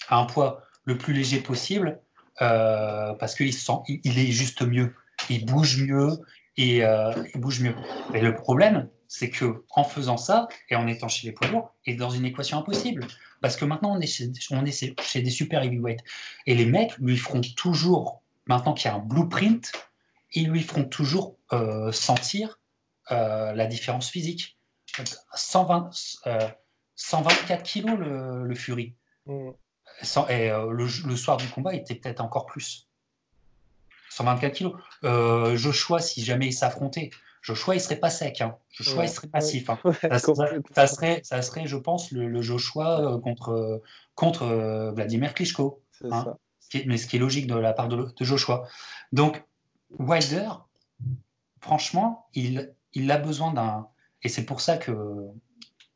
un 0.10 0.26
poids 0.26 0.64
le 0.86 0.98
plus 0.98 1.14
léger 1.14 1.40
possible 1.40 2.00
euh, 2.42 3.14
parce 3.14 3.36
qu'il 3.36 3.48
il, 3.48 4.02
il, 4.04 4.20
est 4.20 4.32
juste 4.32 4.62
mieux. 4.64 4.94
Il 5.30 5.46
bouge 5.46 5.82
mieux 5.84 6.20
et 6.58 6.84
euh, 6.84 7.12
il 7.34 7.40
bouge 7.40 7.62
mieux. 7.62 7.76
Mais 8.12 8.22
le 8.22 8.34
problème, 8.34 8.90
c'est 9.08 9.30
que 9.30 9.64
en 9.72 9.84
faisant 9.84 10.18
ça 10.18 10.48
et 10.70 10.76
en 10.76 10.88
étant 10.88 11.08
chez 11.08 11.28
les 11.28 11.34
poids 11.34 11.48
lourds, 11.48 11.76
il 11.86 11.94
est 11.94 11.98
dans 11.98 12.10
une 12.10 12.26
équation 12.26 12.58
impossible. 12.58 13.06
Parce 13.42 13.58
que 13.58 13.66
maintenant, 13.66 13.96
on 13.96 14.00
est 14.00 14.08
chez, 14.08 14.32
on 14.52 14.66
est 14.66 14.96
chez 15.02 15.22
des 15.22 15.30
super 15.30 15.64
heavyweights. 15.64 16.04
Et 16.46 16.56
les 16.56 16.66
mecs 16.66 16.98
lui 16.98 17.18
feront 17.18 17.42
toujours, 17.42 18.22
maintenant 18.52 18.74
qu'il 18.74 18.90
y 18.90 18.94
a 18.94 18.98
un 18.98 19.00
blueprint, 19.00 19.72
ils 20.34 20.50
lui 20.50 20.62
feront 20.62 20.84
toujours 20.84 21.38
euh, 21.54 21.92
sentir 21.92 22.60
euh, 23.12 23.54
la 23.54 23.66
différence 23.66 24.10
physique. 24.10 24.58
120, 25.34 25.90
124 26.96 27.60
euh, 27.60 27.64
kilos 27.64 27.98
le, 27.98 28.56
Fury. 28.56 28.96
Mm. 29.26 29.52
et 30.30 30.50
le, 30.50 31.16
soir 31.16 31.38
du 31.38 31.48
combat, 31.48 31.74
il 31.74 31.80
était 31.80 31.96
peut-être 31.96 32.20
encore 32.20 32.46
plus. 32.46 32.90
124 34.10 34.54
kilos. 34.54 34.74
Joshua, 35.58 36.00
si 36.00 36.24
jamais 36.24 36.48
il 36.48 36.54
s'affrontait, 36.54 37.10
Joshua, 37.42 37.76
il 37.76 37.82
serait 37.82 38.00
pas 38.00 38.10
sec. 38.10 38.42
Hein. 38.42 38.58
Joshua, 38.70 39.06
il 39.06 39.10
serait 39.10 39.28
passif. 39.28 39.70
Hein. 39.70 39.80
ça, 40.76 40.88
serait, 40.88 41.22
ça 41.24 41.42
serait, 41.42 41.68
je 41.68 41.78
pense, 41.78 42.12
le, 42.12 42.42
Joshua 42.42 43.00
euh, 43.00 43.20
contre, 43.20 43.82
contre 44.14 44.92
Vladimir 44.94 45.34
Klitschko. 45.34 45.82
Hein. 46.04 46.38
Mais 46.86 46.98
ce 46.98 47.08
qui 47.08 47.18
est 47.18 47.20
logique 47.20 47.48
de 47.48 47.56
la 47.56 47.74
part 47.74 47.88
de, 47.88 48.14
Joshua. 48.22 48.68
Donc, 49.12 49.44
Wilder, 50.00 50.50
franchement, 51.60 52.28
il, 52.34 52.74
il 52.94 53.12
a 53.12 53.18
besoin 53.18 53.54
d'un. 53.54 53.88
Et 54.24 54.30
c'est 54.30 54.46
pour 54.46 54.62
ça 54.62 54.78
que, 54.78 54.94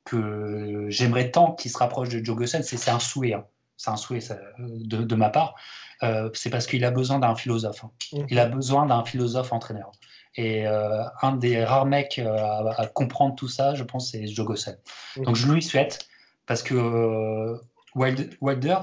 que 0.03 0.87
j'aimerais 0.89 1.31
tant 1.31 1.53
qu'il 1.53 1.71
se 1.71 1.77
rapproche 1.77 2.09
de 2.09 2.23
Joe 2.23 2.35
Gossen. 2.35 2.63
C'est 2.63 2.89
un 2.89 2.99
souhait. 2.99 3.33
Hein. 3.33 3.45
C'est 3.77 3.89
un 3.89 3.97
souhait 3.97 4.19
de, 4.59 5.03
de, 5.03 5.15
ma 5.15 5.29
part. 5.29 5.55
Euh, 6.03 6.29
c'est 6.33 6.49
parce 6.49 6.65
qu'il 6.67 6.83
a 6.85 6.91
besoin 6.91 7.19
d'un 7.19 7.35
philosophe. 7.35 7.83
Hein. 7.83 7.91
Mmh. 8.13 8.25
Il 8.29 8.39
a 8.39 8.45
besoin 8.45 8.85
d'un 8.85 9.03
philosophe 9.03 9.51
entraîneur. 9.51 9.91
Et 10.35 10.67
euh, 10.67 11.03
un 11.21 11.35
des 11.35 11.63
rares 11.63 11.85
mecs 11.85 12.19
euh, 12.19 12.69
à, 12.77 12.87
comprendre 12.87 13.35
tout 13.35 13.47
ça, 13.47 13.73
je 13.73 13.83
pense, 13.83 14.11
c'est 14.11 14.27
Joe 14.27 14.45
Gossen. 14.45 14.77
Mmh. 15.17 15.23
Donc 15.23 15.35
je 15.35 15.51
lui 15.51 15.61
souhaite, 15.61 16.07
parce 16.45 16.63
que 16.63 17.59
Wilder, 17.95 18.77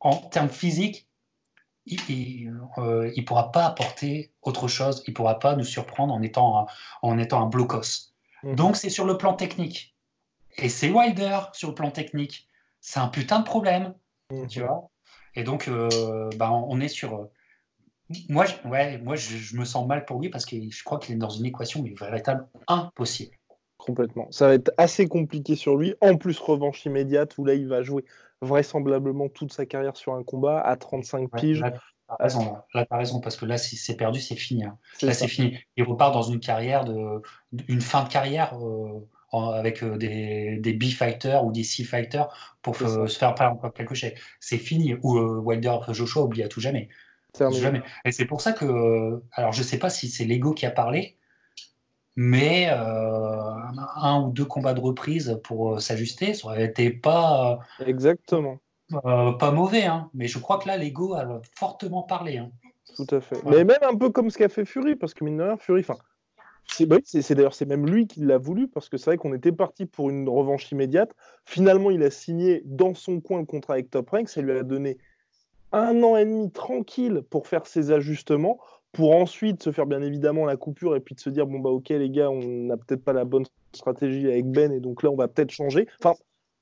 en 0.00 0.16
termes 0.16 0.48
physiques, 0.48 1.05
il 1.86 2.52
ne 2.52 3.22
pourra 3.22 3.52
pas 3.52 3.66
apporter 3.66 4.32
autre 4.42 4.68
chose, 4.68 5.02
il 5.06 5.10
ne 5.10 5.14
pourra 5.14 5.38
pas 5.38 5.56
nous 5.56 5.64
surprendre 5.64 6.12
en 6.12 6.22
étant 6.22 6.60
un, 6.60 6.66
en 7.02 7.18
étant 7.18 7.42
un 7.42 7.46
blocos. 7.46 8.12
Mmh. 8.42 8.54
Donc 8.54 8.76
c'est 8.76 8.90
sur 8.90 9.04
le 9.04 9.16
plan 9.16 9.34
technique. 9.34 9.96
Et 10.58 10.68
c'est 10.68 10.90
Wilder 10.90 11.40
sur 11.52 11.68
le 11.68 11.74
plan 11.74 11.90
technique. 11.90 12.48
C'est 12.80 13.00
un 13.00 13.08
putain 13.08 13.40
de 13.40 13.44
problème. 13.44 13.94
Tu 14.48 14.60
vois 14.60 14.90
et 15.36 15.44
donc, 15.44 15.68
euh, 15.68 16.30
bah, 16.36 16.50
on 16.50 16.80
est 16.80 16.88
sur. 16.88 17.14
Euh, 17.14 17.30
moi, 18.28 18.46
je, 18.46 18.54
ouais, 18.68 18.98
moi 18.98 19.16
je, 19.16 19.56
me 19.56 19.64
sens 19.64 19.86
mal 19.86 20.04
pour 20.04 20.20
lui 20.20 20.30
parce 20.30 20.46
que 20.46 20.56
je 20.56 20.84
crois 20.84 20.98
qu'il 20.98 21.14
est 21.14 21.18
dans 21.18 21.28
une 21.28 21.44
équation 21.44 21.82
mais 21.82 21.92
véritable 21.92 22.48
impossible. 22.66 23.36
Complètement. 23.76 24.26
Ça 24.30 24.48
va 24.48 24.54
être 24.54 24.72
assez 24.78 25.06
compliqué 25.06 25.54
sur 25.54 25.76
lui. 25.76 25.94
En 26.00 26.16
plus, 26.16 26.38
revanche 26.38 26.84
immédiate 26.86 27.36
où 27.36 27.44
là, 27.44 27.54
il 27.54 27.68
va 27.68 27.82
jouer 27.82 28.04
vraisemblablement 28.42 29.28
toute 29.28 29.52
sa 29.52 29.66
carrière 29.66 29.96
sur 29.96 30.14
un 30.14 30.22
combat 30.22 30.60
à 30.60 30.76
35 30.76 31.30
piges. 31.36 31.60
Là, 31.60 31.72
t'as 32.86 32.96
raison, 32.96 33.20
parce 33.20 33.36
que 33.36 33.46
là, 33.46 33.58
si 33.58 33.76
c'est 33.76 33.96
perdu, 33.96 34.20
c'est 34.20 34.36
fini. 34.36 34.64
Hein. 34.64 34.78
Là, 35.02 35.12
c'est 35.12 35.28
fini. 35.28 35.58
Il 35.76 35.84
repart 35.84 36.12
dans 36.12 36.22
une 36.22 36.40
carrière 36.40 36.84
de, 36.84 37.22
une 37.68 37.80
fin 37.80 38.04
de 38.04 38.08
carrière. 38.08 38.56
Euh, 38.58 39.00
avec 39.32 39.82
euh, 39.82 39.96
des, 39.98 40.56
des 40.58 40.72
B-fighters 40.72 41.44
ou 41.44 41.52
des 41.52 41.64
C-fighters 41.64 42.28
pour 42.62 42.76
se 42.76 43.06
faire 43.06 43.34
encore 43.40 43.72
quelque 43.72 43.94
chose. 43.94 44.10
C'est 44.40 44.58
fini. 44.58 44.94
Ou 45.02 45.18
euh, 45.18 45.38
Wilder 45.38 45.78
Joshua 45.88 46.22
oublie 46.22 46.42
à 46.42 46.48
tout 46.48 46.60
jamais. 46.60 46.88
jamais. 47.34 47.82
Et 48.04 48.12
c'est 48.12 48.24
pour 48.24 48.40
ça 48.40 48.52
que, 48.52 49.22
alors 49.32 49.52
je 49.52 49.62
sais 49.62 49.78
pas 49.78 49.90
si 49.90 50.08
c'est 50.08 50.24
l'ego 50.24 50.54
qui 50.54 50.64
a 50.64 50.70
parlé, 50.70 51.15
mais 52.16 52.68
euh, 52.70 53.50
un 53.96 54.22
ou 54.22 54.32
deux 54.32 54.44
combats 54.44 54.74
de 54.74 54.80
reprise 54.80 55.38
pour 55.44 55.80
s'ajuster, 55.80 56.34
ça 56.34 56.48
aurait 56.48 56.64
été 56.64 56.90
pas. 56.90 57.60
Exactement. 57.84 58.58
pas 58.90 59.50
mauvais, 59.52 59.84
hein. 59.84 60.10
mais 60.14 60.26
je 60.26 60.38
crois 60.38 60.58
que 60.58 60.68
là, 60.68 60.76
l'ego 60.76 61.14
a 61.14 61.40
fortement 61.56 62.02
parlé. 62.02 62.38
Hein. 62.38 62.50
Tout 62.96 63.06
à 63.14 63.20
fait. 63.20 63.36
Mais 63.44 63.64
même 63.64 63.82
un 63.82 63.96
peu 63.96 64.10
comme 64.10 64.30
ce 64.30 64.38
qu'a 64.38 64.48
fait 64.48 64.64
Fury, 64.64 64.96
parce 64.96 65.12
que 65.12 65.24
mine 65.24 65.36
de 65.36 65.42
rien, 65.42 65.56
Fury, 65.58 65.80
enfin, 65.80 65.98
bah 66.80 66.96
c'est 67.04 67.34
d'ailleurs 67.34 67.54
c'est 67.54 67.66
même 67.66 67.86
lui 67.86 68.06
qui 68.06 68.20
l'a 68.20 68.38
voulu 68.38 68.68
parce 68.68 68.88
que 68.88 68.96
c'est 68.96 69.10
vrai 69.10 69.16
qu'on 69.16 69.32
était 69.32 69.52
parti 69.52 69.86
pour 69.86 70.10
une 70.10 70.28
revanche 70.28 70.70
immédiate. 70.72 71.14
Finalement, 71.44 71.90
il 71.90 72.02
a 72.02 72.10
signé 72.10 72.62
dans 72.64 72.94
son 72.94 73.20
coin 73.20 73.38
le 73.38 73.46
contrat 73.46 73.74
avec 73.74 73.90
Top 73.90 74.10
Rank. 74.10 74.28
Ça 74.28 74.40
lui 74.40 74.52
a 74.52 74.62
donné 74.62 74.98
un 75.72 76.02
an 76.02 76.16
et 76.16 76.24
demi 76.24 76.50
tranquille 76.50 77.22
pour 77.28 77.46
faire 77.46 77.66
ses 77.66 77.92
ajustements, 77.92 78.58
pour 78.96 79.14
ensuite 79.14 79.62
se 79.62 79.72
faire 79.72 79.84
bien 79.84 80.00
évidemment 80.00 80.46
la 80.46 80.56
coupure 80.56 80.96
et 80.96 81.00
puis 81.00 81.14
de 81.14 81.20
se 81.20 81.28
dire 81.28 81.46
bon 81.46 81.60
bah 81.60 81.68
ok 81.68 81.90
les 81.90 82.08
gars, 82.08 82.30
on 82.30 82.40
n'a 82.40 82.78
peut-être 82.78 83.04
pas 83.04 83.12
la 83.12 83.26
bonne 83.26 83.44
stratégie 83.74 84.26
avec 84.26 84.46
Ben 84.46 84.72
et 84.72 84.80
donc 84.80 85.02
là 85.02 85.10
on 85.10 85.16
va 85.16 85.28
peut-être 85.28 85.50
changer. 85.50 85.86
Enfin, 86.00 86.14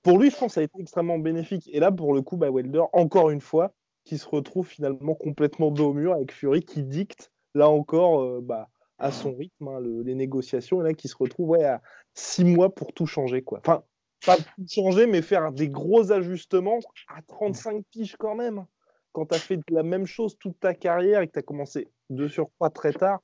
pour 0.03 0.18
lui, 0.18 0.31
je 0.31 0.37
pense 0.37 0.49
que 0.49 0.55
ça 0.55 0.61
a 0.61 0.64
été 0.64 0.81
extrêmement 0.81 1.18
bénéfique. 1.18 1.70
Et 1.73 1.79
là, 1.81 1.92
pour 1.92 2.12
le 2.12 2.20
coup, 2.23 2.37
bah, 2.37 2.51
Welder, 2.51 2.83
encore 2.92 3.31
une 3.31 3.40
fois, 3.40 3.73
qui 4.05 4.18
se 4.18 4.29
retrouve 4.29 4.66
finalement 4.66 5.14
complètement 5.14 5.70
dos 5.70 5.90
au 5.90 5.94
mur 5.94 6.12
avec 6.12 6.33
Fury 6.33 6.62
qui 6.62 6.83
dicte 6.83 7.31
là 7.55 7.70
encore 7.70 8.20
euh, 8.20 8.40
bah, 8.42 8.68
à 8.99 9.12
son 9.12 9.33
rythme, 9.33 9.68
hein, 9.68 9.81
les 9.81 10.14
négociations, 10.14 10.81
et 10.81 10.85
là 10.85 10.92
qui 10.92 11.09
se 11.09 11.16
retrouve 11.16 11.51
ouais, 11.51 11.64
à 11.64 11.81
six 12.14 12.44
mois 12.44 12.75
pour 12.75 12.92
tout 12.92 13.07
changer. 13.07 13.42
Quoi. 13.42 13.61
Enfin, 13.61 13.85
pas 14.27 14.37
tout 14.37 14.66
changer, 14.68 15.07
mais 15.07 15.23
faire 15.23 15.53
des 15.53 15.68
gros 15.68 16.11
ajustements 16.11 16.81
à 17.09 17.23
35 17.23 17.85
piges 17.90 18.16
quand 18.18 18.35
même. 18.35 18.66
Quand 19.14 19.27
tu 19.27 19.37
as 19.37 19.38
fait 19.38 19.61
la 19.70 19.85
même 19.85 20.07
chose 20.07 20.37
toute 20.38 20.59
ta 20.59 20.74
carrière 20.74 21.22
et 21.22 21.29
que 21.29 21.33
tu 21.33 21.38
as 21.38 21.42
commencé 21.42 21.88
de 22.11 22.27
surcroît 22.27 22.70
très 22.70 22.92
tard, 22.92 23.20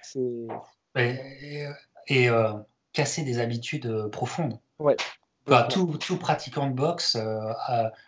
c'est. 0.00 0.46
Et, 0.96 2.28
euh, 2.30 2.52
casser 2.92 3.24
des 3.24 3.38
habitudes 3.40 3.86
euh, 3.86 4.08
profondes. 4.08 4.58
Ouais. 4.78 4.96
Bah, 5.46 5.66
tout, 5.68 5.98
tout, 5.98 6.16
pratiquant 6.16 6.68
de 6.68 6.74
boxe 6.74 7.16
euh, 7.16 7.52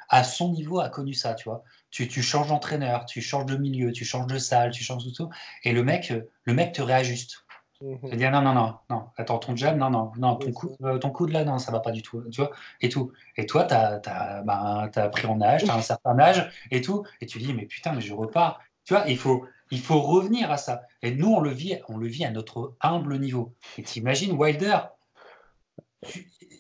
à, 0.08 0.22
son 0.22 0.52
niveau 0.52 0.78
a 0.78 0.88
connu 0.88 1.12
ça, 1.12 1.34
tu 1.34 1.48
vois. 1.48 1.64
Tu, 1.90 2.06
tu 2.06 2.22
changes 2.22 2.48
d'entraîneur, 2.48 3.04
tu 3.06 3.20
changes 3.20 3.46
de 3.46 3.56
milieu, 3.56 3.90
tu 3.90 4.04
changes 4.04 4.28
de 4.28 4.38
salle, 4.38 4.70
tu 4.70 4.84
changes 4.84 5.04
de 5.04 5.10
tout, 5.10 5.28
et 5.64 5.72
le 5.72 5.82
mec, 5.82 6.12
le 6.44 6.54
mec 6.54 6.72
te 6.72 6.82
réajuste. 6.82 7.43
Mmh. 7.84 8.16
dire 8.16 8.30
non, 8.30 8.40
non, 8.40 8.54
non, 8.54 8.74
non, 8.88 9.04
attends, 9.18 9.38
ton 9.38 9.56
jab, 9.56 9.76
non, 9.76 9.90
non, 9.90 10.12
non, 10.16 10.36
ton, 10.36 10.52
coup, 10.52 10.74
euh, 10.82 10.98
là, 11.28 11.44
non, 11.44 11.58
ça 11.58 11.70
va 11.70 11.80
pas 11.80 11.90
du 11.90 12.00
tout, 12.00 12.22
tu 12.30 12.40
vois, 12.40 12.50
et 12.80 12.88
tout. 12.88 13.12
Et 13.36 13.44
toi, 13.44 13.64
tu 13.64 13.74
as, 13.74 14.00
as, 14.06 14.42
bah, 14.42 14.90
pris 15.12 15.26
en 15.26 15.40
âge, 15.42 15.64
tu 15.64 15.70
as 15.70 15.74
un 15.74 15.82
certain 15.82 16.18
âge, 16.18 16.50
et 16.70 16.80
tout, 16.80 17.04
et 17.20 17.26
tu 17.26 17.38
dis, 17.38 17.52
mais 17.52 17.66
putain, 17.66 17.92
mais 17.92 18.00
je 18.00 18.14
repars. 18.14 18.60
Tu 18.84 18.94
vois, 18.94 19.04
il 19.06 19.18
faut, 19.18 19.44
il 19.70 19.80
faut 19.80 20.00
revenir 20.00 20.50
à 20.50 20.56
ça. 20.56 20.82
Et 21.02 21.10
nous, 21.10 21.28
on 21.28 21.40
le 21.40 21.50
vit, 21.50 21.78
on 21.88 21.98
le 21.98 22.06
vit 22.06 22.24
à 22.24 22.30
notre 22.30 22.74
humble 22.80 23.18
niveau. 23.18 23.52
Et 23.76 23.82
t'imagines 23.82 24.32
Wilder, 24.32 24.78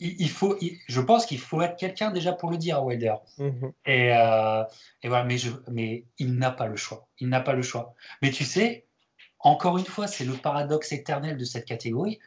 il 0.00 0.28
faut, 0.28 0.58
je 0.86 1.00
pense 1.00 1.24
qu'il 1.24 1.38
faut 1.38 1.62
être 1.62 1.76
quelqu'un 1.76 2.10
déjà 2.10 2.32
pour 2.32 2.50
le 2.50 2.58
dire 2.58 2.76
à 2.76 2.82
Wilder. 2.82 3.14
Mhm. 3.38 3.72
Et, 3.86 4.12
euh, 4.14 4.62
et, 5.02 5.08
voilà, 5.08 5.24
mais, 5.24 5.38
je, 5.38 5.50
mais 5.70 6.04
il 6.18 6.34
n'a 6.34 6.50
pas 6.50 6.66
le 6.66 6.76
choix. 6.76 7.08
Il 7.18 7.30
n'a 7.30 7.40
pas 7.40 7.54
le 7.54 7.62
choix. 7.62 7.94
Mais 8.20 8.30
tu 8.30 8.44
sais, 8.44 8.84
encore 9.44 9.76
une 9.76 9.84
fois, 9.84 10.06
c'est 10.06 10.24
le 10.24 10.32
paradoxe 10.32 10.90
éternel 10.92 11.36
de 11.36 11.44
cette 11.44 11.66
catégorie. 11.66 12.18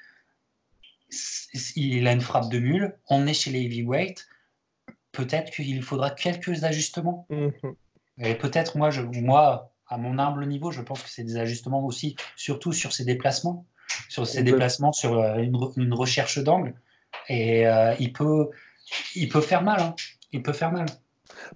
Il 1.76 2.08
a 2.08 2.12
une 2.12 2.22
frappe 2.22 2.50
de 2.50 2.60
mule. 2.60 2.96
On 3.10 3.26
est 3.26 3.34
chez 3.34 3.50
les 3.50 3.62
heavyweights. 3.62 4.28
Peut-être 5.12 5.52
qu'il 5.52 5.82
faudra 5.82 6.12
quelques 6.12 6.64
ajustements. 6.64 7.26
Mhm. 7.32 7.76
Et 8.20 8.36
peut-être, 8.36 8.78
moi, 8.78 8.92
je, 8.92 9.02
moi, 9.02 9.74
à 9.88 9.98
mon 9.98 10.20
humble 10.20 10.46
niveau, 10.46 10.70
je 10.70 10.82
pense 10.82 11.02
que 11.02 11.10
c'est 11.10 11.24
des 11.24 11.38
ajustements 11.38 11.84
aussi, 11.84 12.16
surtout 12.36 12.72
sur 12.72 12.94
ses 12.94 13.04
déplacements, 13.04 13.66
sur 14.10 14.28
ses 14.28 14.44
déplacements, 14.44 14.92
sur 14.92 15.18
euh, 15.18 15.38
une, 15.38 15.58
une 15.76 15.94
recherche 15.94 16.38
d'angle. 16.38 16.76
Et 17.30 17.68
euh, 17.68 17.96
il, 18.00 18.14
peut, 18.14 18.50
il 19.16 19.28
peut 19.28 19.42
faire 19.42 19.64
mal. 19.64 19.82
Hein. 19.82 19.96
Il 20.34 20.44
peut 20.44 20.54
faire 20.54 20.72
mal. 20.72 20.86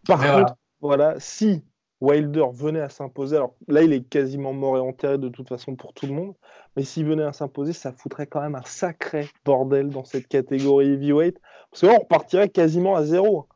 Par 0.07 0.19
contre, 0.19 0.55
voilà. 0.79 1.19
si 1.19 1.63
Wilder 2.01 2.45
venait 2.51 2.81
à 2.81 2.89
s'imposer, 2.89 3.37
alors 3.37 3.55
là, 3.67 3.83
il 3.83 3.93
est 3.93 4.03
quasiment 4.03 4.53
mort 4.53 4.77
et 4.77 4.79
enterré 4.79 5.17
de 5.17 5.29
toute 5.29 5.47
façon 5.47 5.75
pour 5.75 5.93
tout 5.93 6.07
le 6.07 6.13
monde, 6.13 6.33
mais 6.75 6.83
s'il 6.83 7.05
venait 7.05 7.23
à 7.23 7.33
s'imposer, 7.33 7.73
ça 7.73 7.91
foutrait 7.93 8.27
quand 8.27 8.41
même 8.41 8.55
un 8.55 8.65
sacré 8.65 9.29
bordel 9.45 9.89
dans 9.89 10.03
cette 10.03 10.27
catégorie 10.27 10.93
heavyweight, 10.93 11.39
parce 11.69 11.81
que 11.81 11.87
là, 11.87 11.93
on 11.95 12.03
repartirait 12.03 12.49
quasiment 12.49 12.95
à 12.95 13.05
zéro. 13.05 13.47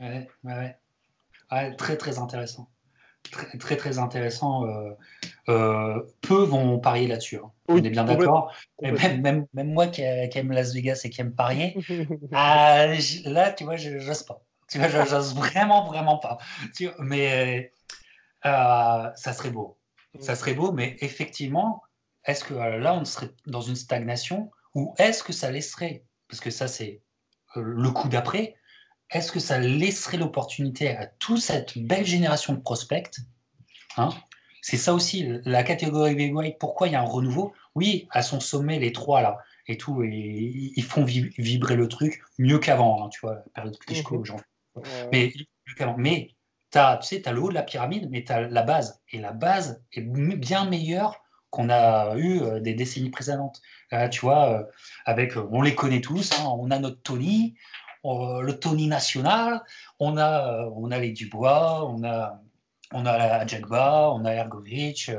Ouais, 0.00 0.28
ouais, 0.44 0.76
ouais. 1.52 1.76
très, 1.76 1.96
très 1.96 2.18
intéressant 2.18 2.68
très 3.58 3.76
très, 3.76 3.98
intéressant. 3.98 4.66
Euh, 4.66 4.90
euh, 5.48 6.00
peu 6.20 6.42
vont 6.42 6.78
parier 6.78 7.06
là-dessus. 7.06 7.36
Hein. 7.36 7.50
On 7.68 7.76
est 7.76 7.90
bien 7.90 8.04
d'accord. 8.04 8.52
Même, 8.80 9.20
même, 9.20 9.46
même, 9.52 9.72
moi 9.72 9.86
qui, 9.86 10.02
aime 10.02 10.52
Las 10.52 10.72
Vegas 10.74 11.02
et 11.04 11.10
qui 11.10 11.20
aime 11.20 11.34
parier, 11.34 11.76
ah, 12.32 12.86
là, 13.24 13.52
tu 13.52 13.64
vois, 13.64 13.76
je 13.76 13.90
n'ose 13.90 14.22
pas. 14.22 14.42
Tu 14.70 14.78
vois, 14.78 14.88
j'ose 15.04 15.34
vraiment, 15.34 15.86
vraiment 15.86 16.18
pas. 16.18 16.38
mais 16.98 17.72
euh, 18.46 19.10
ça 19.16 19.32
serait 19.32 19.50
beau. 19.50 19.78
Ça 20.20 20.34
serait 20.34 20.54
beau, 20.54 20.72
mais 20.72 20.96
effectivement, 21.00 21.82
est-ce 22.24 22.44
que 22.44 22.54
là, 22.54 22.94
on 22.94 23.04
serait 23.04 23.30
dans 23.46 23.60
une 23.60 23.76
stagnation 23.76 24.50
ou 24.74 24.94
est-ce 24.98 25.22
que 25.22 25.32
ça 25.32 25.50
laisserait, 25.50 26.04
parce 26.28 26.40
que 26.40 26.50
ça, 26.50 26.68
c'est 26.68 27.02
le 27.56 27.90
coup 27.90 28.08
d'après, 28.08 28.56
est-ce 29.10 29.32
que 29.32 29.40
ça 29.40 29.58
laisserait 29.58 30.16
l'opportunité 30.16 30.96
à 30.96 31.06
toute 31.06 31.40
cette 31.40 31.76
belle 31.78 32.06
génération 32.06 32.54
de 32.54 32.60
prospects 32.60 33.20
hein? 33.96 34.10
C'est 34.62 34.76
ça 34.76 34.92
aussi, 34.92 35.26
la 35.44 35.62
catégorie 35.62 36.12
heavyweight, 36.12 36.58
pourquoi 36.58 36.88
il 36.88 36.92
y 36.92 36.94
a 36.94 37.00
un 37.00 37.06
renouveau? 37.06 37.54
Oui, 37.74 38.06
à 38.10 38.22
son 38.22 38.40
sommet, 38.40 38.78
les 38.78 38.92
trois 38.92 39.22
là, 39.22 39.38
et 39.66 39.78
tout, 39.78 40.02
et, 40.02 40.72
ils 40.76 40.84
font 40.84 41.04
vibrer 41.04 41.76
le 41.76 41.88
truc 41.88 42.22
mieux 42.38 42.58
qu'avant, 42.58 43.06
hein, 43.06 43.08
tu 43.08 43.20
vois, 43.20 43.36
la 43.36 43.42
période 43.54 43.78
Klitschko, 43.78 44.18
mhm. 44.18 44.24
Mais, 45.12 45.32
mais 45.96 46.28
as, 46.74 46.98
tu 46.98 47.08
sais, 47.08 47.28
as 47.28 47.32
le 47.32 47.40
haut 47.40 47.48
de 47.48 47.54
la 47.54 47.62
pyramide, 47.62 48.08
mais 48.10 48.24
tu 48.24 48.32
as 48.32 48.42
la 48.42 48.62
base. 48.62 49.00
Et 49.10 49.18
la 49.18 49.32
base 49.32 49.82
est 49.92 50.02
bien 50.02 50.64
meilleure 50.64 51.20
qu'on 51.50 51.68
a 51.68 52.16
eu 52.16 52.40
euh, 52.40 52.60
des 52.60 52.74
décennies 52.74 53.10
précédentes. 53.10 53.60
tu 54.10 54.20
vois, 54.20 54.52
euh, 54.52 54.64
avec, 55.04 55.36
euh, 55.36 55.48
on 55.50 55.62
les 55.62 55.74
connaît 55.74 56.00
tous, 56.00 56.30
hein, 56.32 56.44
on 56.46 56.70
a 56.70 56.78
notre 56.78 57.02
Tony, 57.02 57.56
le 58.04 58.52
Tony 58.52 58.86
national, 58.86 59.62
on 59.98 60.16
a, 60.16 60.64
on 60.74 60.90
a 60.90 60.98
les 60.98 61.10
Dubois, 61.10 61.86
on 61.86 62.02
a, 62.04 62.40
on 62.92 63.04
a 63.04 63.46
Jagba, 63.46 64.10
on 64.12 64.24
a 64.24 64.32
Ergovic, 64.32 65.10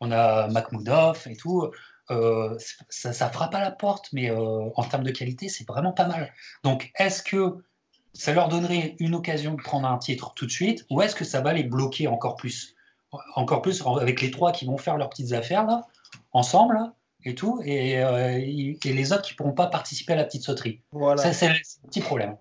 on 0.00 0.12
a 0.12 0.48
Makhmoudov 0.48 1.26
et 1.26 1.36
tout. 1.36 1.70
ça, 2.10 3.12
ça, 3.14 3.30
frappe 3.30 3.54
à 3.54 3.60
la 3.60 3.70
porte, 3.70 4.10
mais 4.12 4.30
en 4.30 4.84
termes 4.84 5.04
de 5.04 5.10
qualité, 5.10 5.48
c'est 5.48 5.66
vraiment 5.66 5.92
pas 5.92 6.06
mal. 6.06 6.34
Donc, 6.64 6.92
est-ce 6.98 7.22
que 7.22 7.64
ça 8.14 8.32
leur 8.32 8.48
donnerait 8.48 8.96
une 8.98 9.14
occasion 9.14 9.54
de 9.54 9.62
prendre 9.62 9.88
un 9.88 9.98
titre 9.98 10.32
tout 10.34 10.46
de 10.46 10.50
suite, 10.50 10.84
ou 10.90 11.02
est-ce 11.02 11.14
que 11.14 11.24
ça 11.24 11.40
va 11.40 11.52
les 11.52 11.64
bloquer 11.64 12.08
encore 12.08 12.36
plus 12.36 12.74
Encore 13.34 13.62
plus 13.62 13.82
avec 13.86 14.20
les 14.20 14.30
trois 14.30 14.52
qui 14.52 14.64
vont 14.64 14.78
faire 14.78 14.96
leurs 14.96 15.10
petites 15.10 15.32
affaires 15.32 15.66
là, 15.66 15.86
ensemble, 16.32 16.78
et 17.24 17.34
tout, 17.34 17.60
et, 17.64 17.92
et, 17.92 18.92
les 18.92 19.12
autres 19.12 19.22
qui 19.22 19.34
pourront 19.34 19.52
pas 19.52 19.68
participer 19.68 20.12
à 20.12 20.16
la 20.16 20.24
petite 20.24 20.42
sauterie? 20.42 20.80
Voilà. 20.90 21.22
Ça, 21.22 21.32
c'est 21.32 21.46
un 21.46 21.54
petit 21.88 22.00
problème. 22.00 22.36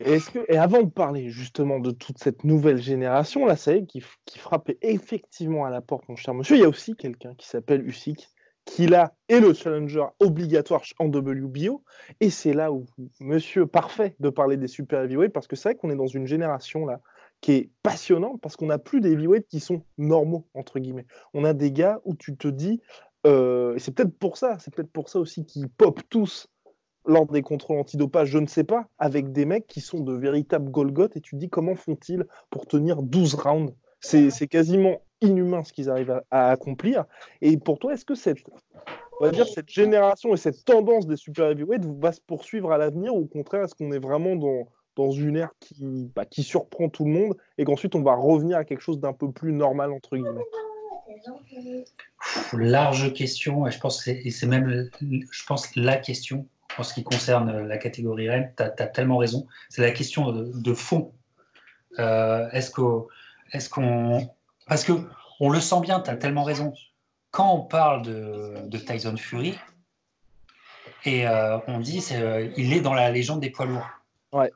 Et, 0.00 0.18
que, 0.20 0.44
et 0.52 0.58
avant 0.58 0.82
de 0.82 0.90
parler 0.90 1.30
justement 1.30 1.80
de 1.80 1.90
toute 1.90 2.18
cette 2.18 2.44
nouvelle 2.44 2.82
génération, 2.82 3.46
là, 3.46 3.56
ça 3.56 3.72
y 3.72 3.78
est, 3.78 3.86
qui, 3.86 4.02
qui 4.26 4.38
frappait 4.38 4.78
effectivement 4.82 5.64
à 5.64 5.70
la 5.70 5.80
porte, 5.80 6.06
mon 6.08 6.16
cher 6.16 6.34
monsieur, 6.34 6.56
il 6.56 6.60
y 6.60 6.64
a 6.64 6.68
aussi 6.68 6.96
quelqu'un 6.96 7.34
qui 7.34 7.48
s'appelle 7.48 7.86
Usyk, 7.86 8.28
qui 8.66 8.86
là 8.86 9.14
est 9.28 9.40
le 9.40 9.54
challenger 9.54 10.04
obligatoire 10.20 10.82
en 10.98 11.06
WBO. 11.06 11.82
Et 12.20 12.28
c'est 12.28 12.52
là 12.52 12.72
où, 12.72 12.84
monsieur, 13.20 13.66
parfait 13.66 14.14
de 14.20 14.28
parler 14.28 14.58
des 14.58 14.68
super 14.68 15.02
heavyweights, 15.02 15.32
parce 15.32 15.46
que 15.46 15.56
c'est 15.56 15.70
vrai 15.70 15.76
qu'on 15.76 15.88
est 15.90 15.96
dans 15.96 16.06
une 16.06 16.26
génération 16.26 16.84
là 16.84 17.00
qui 17.40 17.52
est 17.52 17.70
passionnante, 17.82 18.40
parce 18.40 18.56
qu'on 18.56 18.66
n'a 18.66 18.78
plus 18.78 19.00
des 19.00 19.12
heavyweights 19.12 19.46
qui 19.48 19.60
sont 19.60 19.82
normaux, 19.98 20.48
entre 20.54 20.78
guillemets. 20.78 21.06
On 21.32 21.44
a 21.44 21.54
des 21.54 21.70
gars 21.70 22.00
où 22.04 22.14
tu 22.14 22.36
te 22.36 22.48
dis, 22.48 22.80
euh, 23.26 23.76
c'est 23.78 23.94
peut-être 23.94 24.18
pour 24.18 24.36
ça, 24.36 24.58
c'est 24.58 24.74
peut-être 24.74 24.90
pour 24.90 25.08
ça 25.08 25.20
aussi 25.20 25.44
qu'ils 25.44 25.68
popent 25.68 26.02
tous 26.08 26.48
lors 27.06 27.26
des 27.26 27.42
contrôles 27.42 27.78
antidopage, 27.78 28.28
je 28.28 28.38
ne 28.38 28.46
sais 28.46 28.64
pas, 28.64 28.88
avec 28.98 29.32
des 29.32 29.44
mecs 29.44 29.66
qui 29.66 29.80
sont 29.80 30.00
de 30.00 30.12
véritables 30.12 30.70
Golgoth, 30.70 31.16
et 31.16 31.20
tu 31.20 31.36
te 31.36 31.36
dis 31.36 31.48
comment 31.48 31.76
font-ils 31.76 32.24
pour 32.50 32.66
tenir 32.66 33.02
12 33.02 33.34
rounds 33.34 33.74
C'est 34.00 34.48
quasiment 34.48 35.00
inhumain 35.20 35.64
ce 35.64 35.72
qu'ils 35.72 35.90
arrivent 35.90 36.22
à, 36.30 36.50
accomplir. 36.50 37.04
Et 37.40 37.56
pour 37.56 37.78
toi, 37.78 37.94
est-ce 37.94 38.04
que 38.04 38.14
cette, 38.14 38.38
on 39.20 39.24
va 39.24 39.30
dire, 39.30 39.46
cette 39.46 39.70
génération 39.70 40.34
et 40.34 40.36
cette 40.36 40.64
tendance 40.64 41.06
des 41.06 41.16
super 41.16 41.50
heavyweights 41.50 41.84
va 42.00 42.12
se 42.12 42.20
poursuivre 42.20 42.72
à 42.72 42.78
l'avenir, 42.78 43.14
ou 43.14 43.20
au 43.20 43.26
contraire, 43.26 43.64
est-ce 43.64 43.74
qu'on 43.74 43.92
est 43.92 43.98
vraiment 43.98 44.36
dans, 44.36 44.68
dans 44.96 45.10
une 45.10 45.36
ère 45.36 45.52
qui, 45.60 46.10
bah, 46.14 46.24
qui 46.24 46.42
surprend 46.42 46.88
tout 46.88 47.04
le 47.04 47.12
monde, 47.12 47.36
et 47.58 47.64
qu'ensuite 47.64 47.94
on 47.94 48.02
va 48.02 48.14
revenir 48.14 48.58
à 48.58 48.64
quelque 48.64 48.82
chose 48.82 49.00
d'un 49.00 49.12
peu 49.12 49.30
plus 49.32 49.52
normal, 49.52 49.92
entre 49.92 50.16
guillemets? 50.16 50.44
Large 52.52 53.12
question, 53.14 53.66
et 53.66 53.70
je 53.70 53.80
pense 53.80 54.04
que 54.04 54.30
c'est 54.30 54.46
même 54.46 54.90
je 55.30 55.46
pense, 55.46 55.74
la 55.76 55.96
question 55.96 56.46
en 56.78 56.82
ce 56.82 56.94
qui 56.94 57.04
concerne 57.04 57.66
la 57.66 57.78
catégorie 57.78 58.28
REM, 58.28 58.50
tu 58.56 58.62
as, 58.62 58.70
tellement 58.70 59.16
raison. 59.16 59.46
C'est 59.70 59.82
la 59.82 59.92
question 59.92 60.30
de, 60.32 60.74
fond. 60.74 61.12
Euh, 61.98 62.48
est-ce 62.50 62.70
qu'on. 62.70 63.06
Est 63.52 63.68
qu'on 63.68 64.28
parce 64.66 64.84
que 64.84 64.92
on 65.40 65.50
le 65.50 65.60
sent 65.60 65.80
bien, 65.80 66.00
tu 66.00 66.10
as 66.10 66.16
tellement 66.16 66.44
raison. 66.44 66.72
Quand 67.30 67.52
on 67.54 67.60
parle 67.60 68.02
de, 68.02 68.78
Tyson 68.78 69.16
Fury, 69.16 69.58
et 71.04 71.26
euh, 71.26 71.58
on 71.68 71.78
dit 71.78 72.00
qu'il 72.00 72.16
euh, 72.16 72.50
il 72.56 72.72
est 72.72 72.80
dans 72.80 72.94
la 72.94 73.10
légende 73.10 73.40
des 73.40 73.50
poids 73.50 73.66
lourds. 73.66 73.88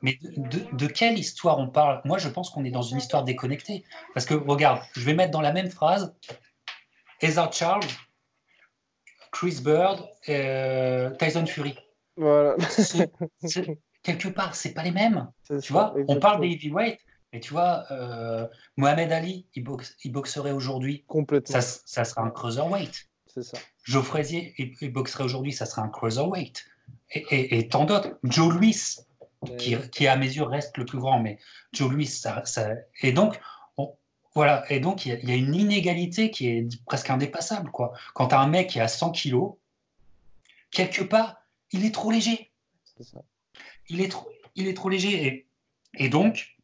Mais 0.03 0.19
de, 0.21 0.85
quelle 0.85 1.17
histoire 1.17 1.57
on 1.57 1.67
parle? 1.67 2.01
Moi, 2.05 2.19
je 2.19 2.29
pense 2.29 2.51
qu'on 2.51 2.63
est 2.63 2.71
dans 2.71 2.83
une 2.83 2.99
histoire 2.99 3.23
déconnectée. 3.23 3.83
Parce 4.13 4.27
que, 4.27 4.35
regarde, 4.35 4.79
je 4.93 5.01
vais 5.01 5.15
mettre 5.15 5.31
dans 5.31 5.41
la 5.41 5.53
même 5.53 5.71
phrase 5.71 6.13
Ezra 7.19 7.49
Charles, 7.51 7.81
Chris 9.31 9.59
Bird, 9.63 10.07
Tyson 11.17 11.45
Fury. 11.47 11.75
Voilà. 12.15 12.57
quelque 14.03 14.27
part, 14.27 14.53
c'est 14.53 14.73
pas 14.73 14.83
les 14.83 14.91
mêmes. 14.91 15.31
Tu 15.47 15.73
vois, 15.73 15.95
on 16.07 16.19
parle 16.19 16.41
des 16.41 16.49
heavyweights, 16.49 16.99
mais 17.33 17.39
tu 17.39 17.53
vois, 17.53 17.85
euh, 17.91 18.47
Mohamed 18.77 19.11
Ali, 19.11 19.45
il, 19.55 19.65
il 20.03 20.11
boxerait 20.11 20.51
aujourd'hui. 20.51 21.03
Complètement. 21.07 21.61
Ça, 21.61 21.81
ça 21.85 22.03
sera 22.03 22.23
un 22.23 22.29
cruiserweight. 22.29 23.09
C'est 23.27 23.43
ça. 23.43 23.57
Joe 23.83 24.05
Frazier, 24.05 24.53
il, 24.57 24.91
boxerait 24.91 25.23
aujourd'hui, 25.23 25.53
ça 25.53 25.65
sera 25.65 25.81
un 25.81 25.89
cruiserweight. 25.89 26.65
Et, 27.11 27.19
et, 27.31 27.57
et 27.59 27.67
tant 27.69 27.85
d'autres. 27.85 28.17
Joe 28.23 28.53
Louis, 28.53 28.75
qui, 29.57 29.75
qui, 29.91 30.07
à 30.07 30.17
mesure 30.17 30.49
reste 30.49 30.77
le 30.77 30.85
plus 30.85 30.99
grand, 30.99 31.19
mais 31.19 31.39
Joe 31.71 31.91
Louis, 31.91 32.05
ça, 32.05 32.43
ça... 32.45 32.73
et 33.01 33.11
donc, 33.13 33.39
voilà, 34.33 34.63
et 34.71 34.79
donc 34.79 35.05
il 35.05 35.13
y, 35.13 35.27
y, 35.27 35.31
a 35.31 35.35
une 35.35 35.55
inégalité 35.55 36.31
qui 36.31 36.47
est 36.47 36.85
presque 36.85 37.09
indépassable, 37.09 37.69
quoi. 37.71 37.93
Quand 38.13 38.27
tu 38.29 38.35
as 38.35 38.39
un 38.39 38.47
mec 38.47 38.69
qui 38.69 38.79
a 38.79 38.87
100 38.87 39.11
kilos, 39.11 39.55
quelque 40.69 41.03
part, 41.03 41.41
il 41.71 41.85
est 41.85 41.93
trop 41.93 42.11
léger. 42.11 42.51
Il, 43.89 44.01
est 44.01 44.09
trop, 44.09 44.29
il 44.55 44.67
est 44.67 44.73
trop 44.73 44.89
léger. 44.89 45.25
Et, 45.25 45.47
et 45.95 46.09
donc, 46.09 46.57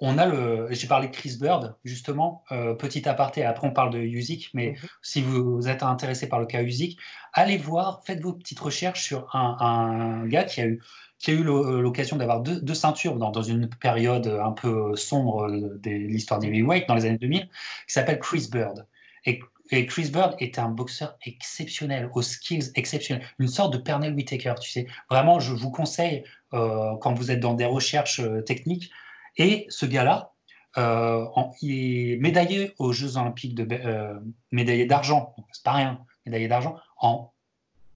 on 0.00 0.18
a 0.18 0.26
le. 0.26 0.68
J'ai 0.70 0.86
parlé 0.86 1.08
de 1.08 1.12
Chris 1.12 1.36
Bird, 1.40 1.76
justement, 1.84 2.44
euh, 2.52 2.74
petit 2.74 3.08
aparté, 3.08 3.44
après 3.44 3.66
on 3.66 3.72
parle 3.72 3.90
de 3.90 3.98
Usyk, 3.98 4.50
mais 4.54 4.70
mhm. 4.70 4.88
si 5.02 5.22
vous 5.22 5.68
êtes 5.68 5.82
intéressé 5.82 6.28
par 6.28 6.38
le 6.38 6.46
cas 6.46 6.62
Usyk, 6.62 6.98
allez 7.32 7.56
voir, 7.56 8.02
faites 8.04 8.20
vos 8.20 8.32
petites 8.32 8.60
recherches 8.60 9.02
sur 9.02 9.34
un, 9.34 10.26
gars 10.26 10.44
qui 10.44 10.60
a 10.60 10.66
eu, 10.66 10.82
qui 11.18 11.30
a 11.30 11.34
eu 11.34 11.42
l'occasion 11.42 12.16
d'avoir 12.16 12.40
deux, 12.40 12.74
ceintures 12.74 13.16
dans, 13.16 13.30
dans, 13.30 13.42
une 13.42 13.68
période 13.68 14.26
un 14.26 14.52
peu 14.52 14.94
sombre 14.96 15.48
de 15.50 15.90
l'histoire 15.90 16.40
des 16.40 16.48
heavyweight 16.48 16.86
dans 16.88 16.94
les 16.94 17.06
années 17.06 17.18
2000, 17.18 17.42
qui 17.42 17.48
s'appelle 17.86 18.18
Chris 18.18 18.48
Bird. 18.50 18.86
Et 19.24 19.40
et 19.70 19.86
Chris 19.86 20.10
Bird 20.10 20.36
est 20.38 20.58
un 20.58 20.68
boxeur 20.68 21.16
exceptionnel, 21.24 22.08
aux 22.14 22.22
skills 22.22 22.70
exceptionnels, 22.76 23.26
une 23.38 23.48
sorte 23.48 23.72
de 23.72 23.78
Pernell 23.78 24.14
Whitaker, 24.14 24.54
tu 24.60 24.70
sais. 24.70 24.86
Vraiment, 25.10 25.40
je 25.40 25.52
vous 25.52 25.70
conseille, 25.70 26.24
euh, 26.54 26.96
quand 27.00 27.14
vous 27.14 27.30
êtes 27.30 27.40
dans 27.40 27.54
des 27.54 27.64
recherches 27.64 28.20
euh, 28.20 28.42
techniques, 28.42 28.90
et 29.36 29.66
ce 29.68 29.86
gars-là, 29.86 30.32
euh, 30.78 31.24
il 31.62 32.12
est 32.12 32.16
médaillé 32.16 32.74
aux 32.78 32.92
Jeux 32.92 33.16
Olympiques, 33.16 33.54
de, 33.54 34.20
médaillé 34.52 34.86
d'argent, 34.86 35.34
c'est 35.52 35.62
pas 35.62 35.72
rien, 35.72 36.00
médaillé 36.24 36.48
d'argent, 36.48 36.76
en 36.98 37.32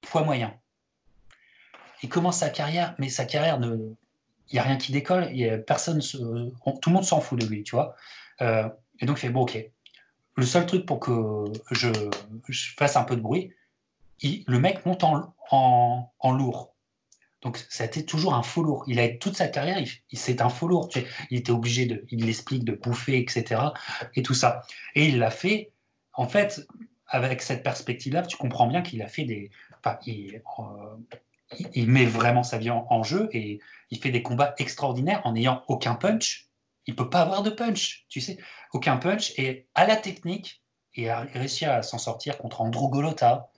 poids 0.00 0.24
moyen. 0.24 0.54
Il 2.02 2.08
commence 2.08 2.38
sa 2.38 2.48
carrière, 2.48 2.94
mais 2.98 3.08
sa 3.08 3.26
carrière, 3.26 3.60
ne, 3.60 3.76
il 4.48 4.54
n'y 4.54 4.58
a 4.58 4.62
rien 4.62 4.76
qui 4.76 4.92
décolle, 4.92 5.34
y 5.34 5.48
a 5.48 5.58
personne, 5.58 6.00
tout 6.00 6.90
le 6.90 6.92
monde 6.92 7.04
s'en 7.04 7.20
fout 7.20 7.38
de 7.38 7.46
lui, 7.46 7.62
tu 7.62 7.74
vois. 7.74 7.94
et 8.40 9.06
donc 9.06 9.18
il 9.18 9.20
fait, 9.20 9.30
bon, 9.30 9.42
ok, 9.42 9.58
le 10.40 10.46
seul 10.46 10.66
truc 10.66 10.86
pour 10.86 11.00
que 11.00 11.44
je, 11.70 11.88
fasse 12.76 12.96
un 12.96 13.04
peu 13.04 13.16
de 13.16 13.20
bruit, 13.20 13.52
le 14.22 14.58
mec 14.58 14.84
monte 14.86 15.04
en, 15.04 16.32
lourd. 16.32 16.69
Donc, 17.42 17.58
ça 17.68 17.84
a 17.84 17.86
été 17.86 18.04
toujours 18.04 18.34
un 18.34 18.42
faux 18.42 18.62
lourd. 18.62 18.84
Il 18.86 19.00
a 19.00 19.08
toute 19.08 19.36
sa 19.36 19.48
carrière, 19.48 19.78
il, 19.78 20.18
c'est 20.18 20.42
un 20.42 20.48
faux 20.48 20.68
lourd. 20.68 20.90
il 21.30 21.38
était 21.38 21.52
obligé 21.52 21.86
de, 21.86 22.04
il 22.10 22.26
l'explique, 22.26 22.64
de 22.64 22.72
bouffer, 22.72 23.18
etc. 23.18 23.60
Et 24.14 24.22
tout 24.22 24.34
ça. 24.34 24.62
Et 24.94 25.06
il 25.06 25.18
l'a 25.18 25.30
fait, 25.30 25.72
en 26.12 26.28
fait, 26.28 26.66
avec 27.06 27.42
cette 27.42 27.62
perspective-là, 27.62 28.22
tu 28.22 28.36
comprends 28.36 28.66
bien 28.66 28.82
qu'il 28.82 29.02
a 29.02 29.08
fait 29.08 29.24
des. 29.24 29.50
Enfin, 29.78 29.98
il, 30.06 30.42
euh, 30.58 31.86
met 31.86 32.04
vraiment 32.04 32.42
sa 32.42 32.58
vie 32.58 32.70
en, 32.70 33.02
jeu 33.02 33.28
et 33.32 33.60
il 33.90 33.98
fait 33.98 34.10
des 34.10 34.22
combats 34.22 34.54
extraordinaires 34.58 35.22
en 35.24 35.32
n'ayant 35.32 35.64
aucun 35.66 35.94
punch 35.94 36.50
il 36.86 36.96
peut 36.96 37.08
pas 37.08 37.22
avoir 37.22 37.42
de 37.42 37.50
punch, 37.50 38.04
tu 38.08 38.20
sais, 38.20 38.38
aucun 38.72 38.96
punch. 38.96 39.32
Et 39.38 39.68
à 39.74 39.86
la 39.86 39.96
technique, 39.96 40.62
et 40.94 41.08
a 41.08 41.20
réussi 41.20 41.64
à 41.64 41.82
s'en 41.82 41.98
sortir 41.98 42.38
contre 42.38 42.60
Andrew 42.60 42.90
Golota, 42.90 43.48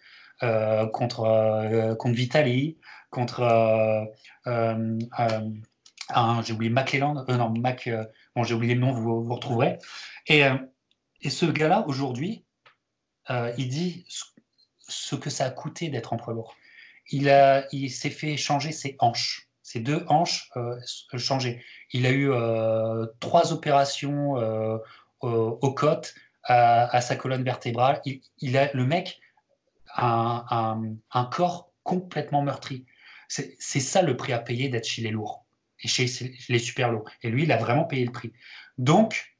euh, 0.42 0.86
contre, 0.86 1.20
euh, 1.20 1.94
contre 1.94 2.14
Vitali, 2.14 2.78
contre 3.12 3.42
euh, 4.46 4.98
j'ai 6.44 6.52
oublié 6.52 6.70
non 6.72 7.50
Mac, 7.60 7.88
bon 8.34 8.42
j'ai 8.42 8.54
oublié 8.54 8.74
le 8.74 8.80
nom, 8.80 8.92
vous 8.92 9.22
vous 9.22 9.34
retrouverez. 9.34 9.78
Et, 10.26 10.42
et 11.20 11.30
ce 11.30 11.46
gars-là 11.46 11.84
aujourd'hui, 11.86 12.44
il 13.30 13.68
dit 13.68 14.04
ce, 14.80 15.14
que 15.14 15.30
ça 15.30 15.46
a 15.46 15.50
coûté 15.50 15.88
d'être 15.88 16.12
en 16.12 16.16
poids 16.16 16.34
lourd. 16.34 16.56
Il 17.10 17.32
il 17.70 17.90
s'est 17.90 18.10
fait 18.10 18.36
changer 18.36 18.72
ses 18.72 18.96
hanches 18.98 19.48
ses 19.72 19.80
deux 19.80 20.04
hanches 20.08 20.50
euh, 20.56 20.78
changées. 21.16 21.64
Il 21.92 22.04
a 22.04 22.10
eu 22.10 22.30
euh, 22.30 23.06
trois 23.20 23.52
opérations 23.52 24.38
euh, 24.38 24.76
aux 25.20 25.72
côtes, 25.72 26.14
à, 26.44 27.00
sa 27.00 27.16
colonne 27.16 27.44
vertébrale. 27.44 28.02
Il, 28.04 28.56
a, 28.58 28.70
le 28.74 28.84
mec 28.84 29.20
a 29.94 30.76
un, 31.12 31.24
corps 31.26 31.70
complètement 31.84 32.42
meurtri. 32.42 32.84
C'est 33.58 33.80
ça 33.80 34.02
le 34.02 34.16
prix 34.16 34.32
à 34.32 34.38
payer 34.38 34.68
d'être 34.68 34.86
chez 34.86 35.02
les 35.02 35.10
lourds 35.10 35.44
et 35.80 35.88
chez 35.88 36.06
les 36.48 36.58
super 36.58 36.90
lourds. 36.90 37.08
Et 37.22 37.30
lui, 37.30 37.44
il 37.44 37.52
a 37.52 37.56
vraiment 37.56 37.84
payé 37.84 38.04
le 38.04 38.12
prix. 38.12 38.32
Donc, 38.78 39.36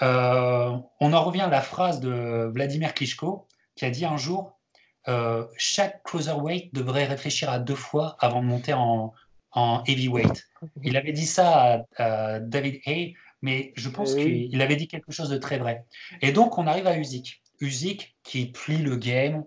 on 0.00 1.12
en 1.12 1.22
revient 1.22 1.42
à 1.42 1.48
la 1.48 1.60
phrase 1.60 2.00
de 2.00 2.50
Vladimir 2.52 2.94
Klitschko 2.94 3.46
qui 3.74 3.84
a 3.84 3.90
dit 3.90 4.04
un 4.04 4.16
jour 4.16 4.58
chaque 5.56 6.02
cruiserweight 6.02 6.72
devrait 6.74 7.04
réfléchir 7.04 7.50
à 7.50 7.58
deux 7.58 7.74
fois 7.74 8.16
avant 8.20 8.42
de 8.42 8.46
monter 8.46 8.72
en, 8.72 9.12
en 9.52 9.82
heavyweight. 9.84 10.48
Il 10.82 10.96
avait 10.96 11.12
dit 11.12 11.26
ça 11.26 11.86
à, 11.96 12.40
David 12.40 12.80
Hay, 12.86 13.14
mais 13.42 13.72
je 13.76 13.88
pense 13.88 14.14
qu'il 14.14 14.60
avait 14.62 14.76
dit 14.76 14.88
quelque 14.88 15.12
chose 15.12 15.28
de 15.28 15.38
très 15.38 15.58
vrai. 15.58 15.84
Et 16.20 16.32
donc, 16.32 16.58
on 16.58 16.66
arrive 16.66 16.86
à 16.86 16.96
Usyk. 16.96 17.42
Usyk 17.60 18.16
qui 18.22 18.46
plie 18.46 18.78
le 18.78 18.96
game 18.96 19.44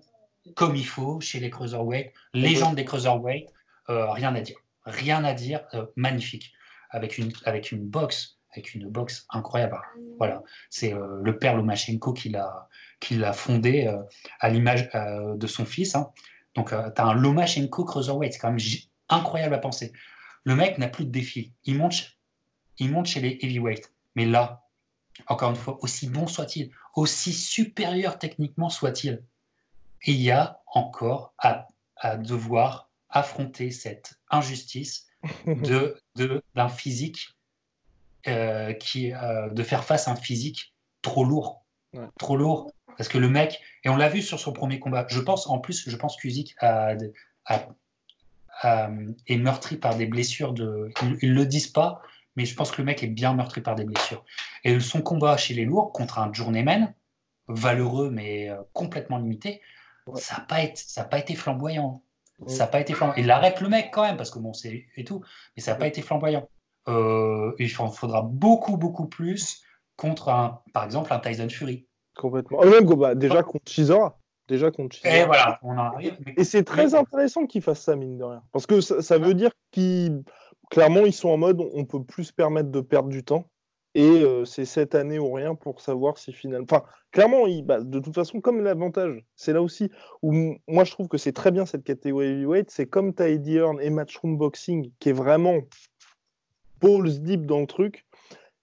comme 0.55 0.75
il 0.75 0.85
faut 0.85 1.21
chez 1.21 1.39
les 1.39 1.49
cruiserweight, 1.49 2.11
légende 2.33 2.75
des 2.75 2.85
cruiserweight, 2.85 3.47
euh, 3.47 3.51
rien 3.87 4.33
à 4.35 4.41
dire. 4.41 4.57
Rien 4.85 5.23
à 5.23 5.33
dire, 5.33 5.61
euh, 5.73 5.85
magnifique. 5.95 6.53
Avec 6.89 7.17
une, 7.17 7.31
avec 7.45 7.71
une 7.71 7.87
boxe, 7.87 8.37
avec 8.53 8.75
une 8.75 8.87
boxe 8.87 9.25
incroyable. 9.29 9.79
Voilà, 10.17 10.43
c'est 10.69 10.93
euh, 10.93 11.19
le 11.21 11.37
père 11.37 11.55
Lomachenko 11.55 12.13
qui 12.13 12.29
l'a 12.29 13.33
fondé 13.33 13.87
euh, 13.87 13.97
à 14.39 14.49
l'image 14.49 14.89
euh, 14.95 15.35
de 15.35 15.47
son 15.47 15.65
fils. 15.65 15.95
Hein. 15.95 16.11
Donc, 16.55 16.69
tu 16.69 16.75
as 16.75 17.05
un 17.05 17.13
Lomachenko 17.13 17.83
cruiserweight, 17.83 18.33
c'est 18.33 18.39
quand 18.39 18.51
même 18.51 18.59
incroyable 19.09 19.55
à 19.55 19.57
penser. 19.57 19.91
Le 20.43 20.55
mec 20.55 20.77
n'a 20.77 20.87
plus 20.87 21.05
de 21.05 21.09
défi. 21.09 21.53
Il 21.63 21.77
monte, 21.77 22.15
il 22.77 22.91
monte 22.91 23.07
chez 23.07 23.21
les 23.21 23.39
heavyweights. 23.41 23.91
Mais 24.15 24.25
là, 24.25 24.67
encore 25.27 25.49
une 25.49 25.55
fois, 25.55 25.77
aussi 25.81 26.07
bon 26.07 26.27
soit-il, 26.27 26.69
aussi 26.95 27.33
supérieur 27.33 28.19
techniquement 28.19 28.69
soit-il, 28.69 29.23
il 30.05 30.21
y 30.21 30.29
a 30.29 30.61
encore 30.67 31.33
à, 31.39 31.67
à 31.95 32.17
devoir 32.17 32.91
affronter 33.13 33.71
cette 33.71 34.15
injustice 34.29 35.07
de 35.47 35.95
d'un 36.55 36.67
physique 36.67 37.29
euh, 38.27 38.73
qui 38.73 39.13
euh, 39.13 39.49
de 39.49 39.63
faire 39.63 39.85
face 39.85 40.07
à 40.07 40.11
un 40.11 40.15
physique 40.15 40.73
trop 41.01 41.23
lourd, 41.23 41.63
trop 42.17 42.35
lourd, 42.35 42.71
parce 42.97 43.07
que 43.07 43.17
le 43.17 43.29
mec 43.29 43.61
et 43.83 43.89
on 43.89 43.95
l'a 43.95 44.09
vu 44.09 44.21
sur 44.21 44.39
son 44.39 44.51
premier 44.51 44.79
combat. 44.79 45.05
Je 45.09 45.19
pense 45.19 45.47
en 45.47 45.59
plus, 45.59 45.89
je 45.89 45.95
pense 45.95 46.17
qu'Uzik 46.17 46.55
a, 46.59 46.95
est 48.63 49.37
meurtri 49.37 49.77
par 49.77 49.95
des 49.95 50.05
blessures 50.05 50.53
de, 50.53 50.89
ils, 51.21 51.29
ne 51.31 51.35
le 51.35 51.45
disent 51.45 51.67
pas, 51.67 52.01
mais 52.35 52.45
je 52.45 52.55
pense 52.55 52.71
que 52.71 52.81
le 52.81 52.85
mec 52.85 53.03
est 53.03 53.07
bien 53.07 53.33
meurtri 53.33 53.61
par 53.61 53.75
des 53.75 53.83
blessures. 53.83 54.23
Et 54.63 54.79
son 54.79 55.01
combat 55.01 55.37
chez 55.37 55.53
les 55.53 55.65
lourds 55.65 55.91
contre 55.91 56.19
un 56.19 56.31
journeyman, 56.33 56.93
valeureux 57.47 58.09
mais 58.09 58.49
euh, 58.49 58.57
complètement 58.73 59.17
limité, 59.17 59.61
ça 60.15 60.37
n'a 60.37 60.43
pas 60.43 60.61
été, 60.63 60.81
ça 60.85 61.01
a 61.01 61.05
pas 61.05 61.19
été 61.19 61.35
flamboyant. 61.35 62.01
Ça 62.47 62.63
n'a 62.63 62.67
pas 62.67 62.79
été 62.79 62.93
flamboyant. 62.93 63.23
Il 63.23 63.31
arrête 63.31 63.61
le 63.61 63.69
mec 63.69 63.89
quand 63.91 64.03
même, 64.03 64.17
parce 64.17 64.31
que 64.31 64.39
bon, 64.39 64.53
c'est 64.53 64.85
et 64.95 65.03
tout, 65.03 65.23
mais 65.55 65.61
ça 65.61 65.71
n'a 65.71 65.77
pas 65.77 65.87
été 65.87 66.01
flamboyant. 66.01 66.49
Euh, 66.87 67.53
il 67.59 67.69
faudra 67.69 68.21
beaucoup, 68.21 68.77
beaucoup 68.77 69.07
plus 69.07 69.63
contre, 69.95 70.29
un, 70.29 70.61
par 70.73 70.83
exemple, 70.83 71.13
un 71.13 71.19
Tyson 71.19 71.49
Fury. 71.49 71.87
Complètement. 72.17 72.59
Oh, 72.61 72.69
même, 72.69 72.85
bah, 72.95 73.15
déjà 73.15 73.43
contre 73.43 73.71
Chisora. 73.71 74.19
Déjà 74.47 74.71
contre 74.71 74.95
Chisora. 74.95 75.15
Et 75.15 75.25
voilà, 75.25 75.59
on 75.63 75.71
en 75.71 75.77
arrive. 75.77 76.17
Et 76.37 76.43
c'est 76.43 76.63
très 76.63 76.95
intéressant 76.95 77.45
qu'il 77.45 77.61
fasse 77.61 77.81
ça, 77.81 77.95
mine 77.95 78.17
de 78.17 78.23
rien. 78.23 78.43
Parce 78.51 78.65
que 78.65 78.81
ça, 78.81 79.17
veut 79.17 79.33
dire 79.33 79.51
qu'ils. 79.71 80.23
Clairement, 80.69 81.01
ils 81.01 81.13
sont 81.13 81.29
en 81.29 81.37
mode 81.37 81.61
on 81.73 81.85
peut 81.85 82.03
plus 82.03 82.25
se 82.25 82.33
permettre 82.33 82.71
de 82.71 82.81
perdre 82.81 83.09
du 83.09 83.23
temps. 83.23 83.45
Et 83.95 84.23
euh, 84.23 84.43
c'est 84.43 84.65
cette 84.65 84.95
année 84.95 85.19
ou 85.19 85.31
rien 85.31 85.53
pour 85.53 85.79
savoir 85.79 86.17
si 86.17 86.33
finalement. 86.33 86.65
Enfin, 86.69 86.83
clairement, 87.11 87.45
il, 87.45 87.63
bah, 87.63 87.79
de 87.79 87.99
toute 87.99 88.15
façon, 88.15 88.41
comme 88.41 88.63
l'avantage, 88.63 89.23
c'est 89.35 89.53
là 89.53 89.61
aussi 89.61 89.91
où 90.21 90.33
moi 90.67 90.83
je 90.83 90.91
trouve 90.91 91.07
que 91.07 91.17
c'est 91.17 91.31
très 91.31 91.51
bien 91.51 91.65
cette 91.65 91.83
catégorie 91.83 92.27
heavyweight. 92.27 92.71
C'est 92.71 92.87
comme 92.87 93.13
Eddie 93.19 93.57
Hearn 93.57 93.79
et 93.79 93.91
Matchroom 93.91 94.37
Boxing, 94.37 94.91
qui 94.99 95.09
est 95.09 95.13
vraiment 95.13 95.59
balls 96.81 97.21
deep 97.21 97.45
dans 97.45 97.59
le 97.59 97.67
truc. 97.67 98.05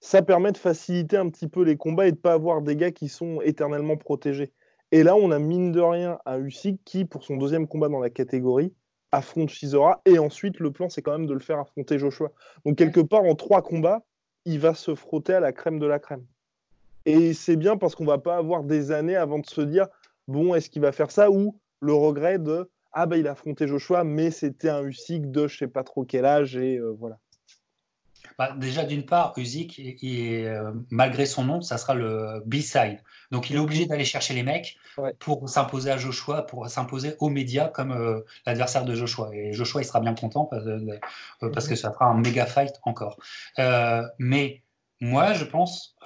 Ça 0.00 0.22
permet 0.22 0.50
de 0.50 0.56
faciliter 0.56 1.16
un 1.16 1.28
petit 1.28 1.46
peu 1.46 1.62
les 1.62 1.76
combats 1.76 2.06
et 2.06 2.12
de 2.12 2.16
pas 2.16 2.32
avoir 2.32 2.62
des 2.62 2.74
gars 2.74 2.90
qui 2.90 3.08
sont 3.08 3.40
éternellement 3.42 3.96
protégés. 3.96 4.52
Et 4.92 5.04
là, 5.04 5.14
on 5.14 5.30
a 5.30 5.38
mine 5.38 5.70
de 5.70 5.80
rien 5.80 6.18
un 6.26 6.38
Usyk 6.38 6.80
qui, 6.84 7.04
pour 7.04 7.22
son 7.22 7.36
deuxième 7.36 7.68
combat 7.68 7.88
dans 7.88 8.00
la 8.00 8.10
catégorie, 8.10 8.74
affronte 9.12 9.50
Shizora. 9.50 10.00
Et 10.06 10.18
ensuite, 10.18 10.58
le 10.58 10.72
plan, 10.72 10.88
c'est 10.88 11.02
quand 11.02 11.12
même 11.12 11.26
de 11.26 11.34
le 11.34 11.40
faire 11.40 11.60
affronter 11.60 11.98
Joshua. 11.98 12.32
Donc, 12.64 12.76
quelque 12.76 13.00
part, 13.00 13.22
en 13.22 13.34
trois 13.36 13.62
combats, 13.62 14.02
il 14.44 14.58
va 14.58 14.74
se 14.74 14.94
frotter 14.94 15.34
à 15.34 15.40
la 15.40 15.52
crème 15.52 15.78
de 15.78 15.86
la 15.86 15.98
crème. 15.98 16.24
Et 17.06 17.32
c'est 17.32 17.56
bien 17.56 17.76
parce 17.76 17.94
qu'on 17.94 18.04
va 18.04 18.18
pas 18.18 18.36
avoir 18.36 18.62
des 18.62 18.92
années 18.92 19.16
avant 19.16 19.38
de 19.38 19.46
se 19.46 19.60
dire 19.60 19.86
bon, 20.28 20.54
est-ce 20.54 20.70
qu'il 20.70 20.82
va 20.82 20.92
faire 20.92 21.10
ça 21.10 21.30
ou 21.30 21.58
le 21.80 21.94
regret 21.94 22.38
de 22.38 22.70
ah 22.92 23.06
bah 23.06 23.16
il 23.16 23.28
a 23.28 23.32
affronté 23.32 23.68
Joshua, 23.68 24.04
mais 24.04 24.30
c'était 24.30 24.68
un 24.68 24.82
Usyk 24.82 25.30
de 25.30 25.46
je 25.46 25.58
sais 25.58 25.68
pas 25.68 25.84
trop 25.84 26.04
quel 26.04 26.24
âge 26.24 26.56
et 26.56 26.76
euh, 26.76 26.94
voilà. 26.98 27.18
Bah, 28.38 28.54
déjà 28.56 28.84
d'une 28.84 29.04
part, 29.04 29.34
Usyk, 29.36 29.80
euh, 30.04 30.72
malgré 30.90 31.26
son 31.26 31.44
nom, 31.44 31.60
ça 31.60 31.78
sera 31.78 31.94
le 31.94 32.42
B-side. 32.46 32.98
Donc 33.30 33.50
il 33.50 33.56
est 33.56 33.60
obligé 33.60 33.86
d'aller 33.86 34.04
chercher 34.04 34.34
les 34.34 34.42
mecs 34.42 34.76
pour 35.18 35.48
s'imposer 35.48 35.90
à 35.90 35.96
Joshua, 35.96 36.42
pour 36.42 36.68
s'imposer 36.68 37.14
aux 37.20 37.28
médias 37.28 37.68
comme 37.68 37.92
euh, 37.92 38.20
l'adversaire 38.46 38.84
de 38.84 38.94
Joshua. 38.94 39.30
Et 39.32 39.52
Joshua, 39.52 39.82
il 39.82 39.84
sera 39.84 40.00
bien 40.00 40.14
content 40.14 40.44
parce, 40.44 40.64
parce 41.52 41.68
que 41.68 41.74
ça 41.74 41.92
fera 41.92 42.06
un 42.06 42.18
méga 42.18 42.46
fight 42.46 42.80
encore. 42.84 43.18
mais 44.18 44.62
moi, 45.00 45.32
je 45.32 45.44
pense 45.44 45.96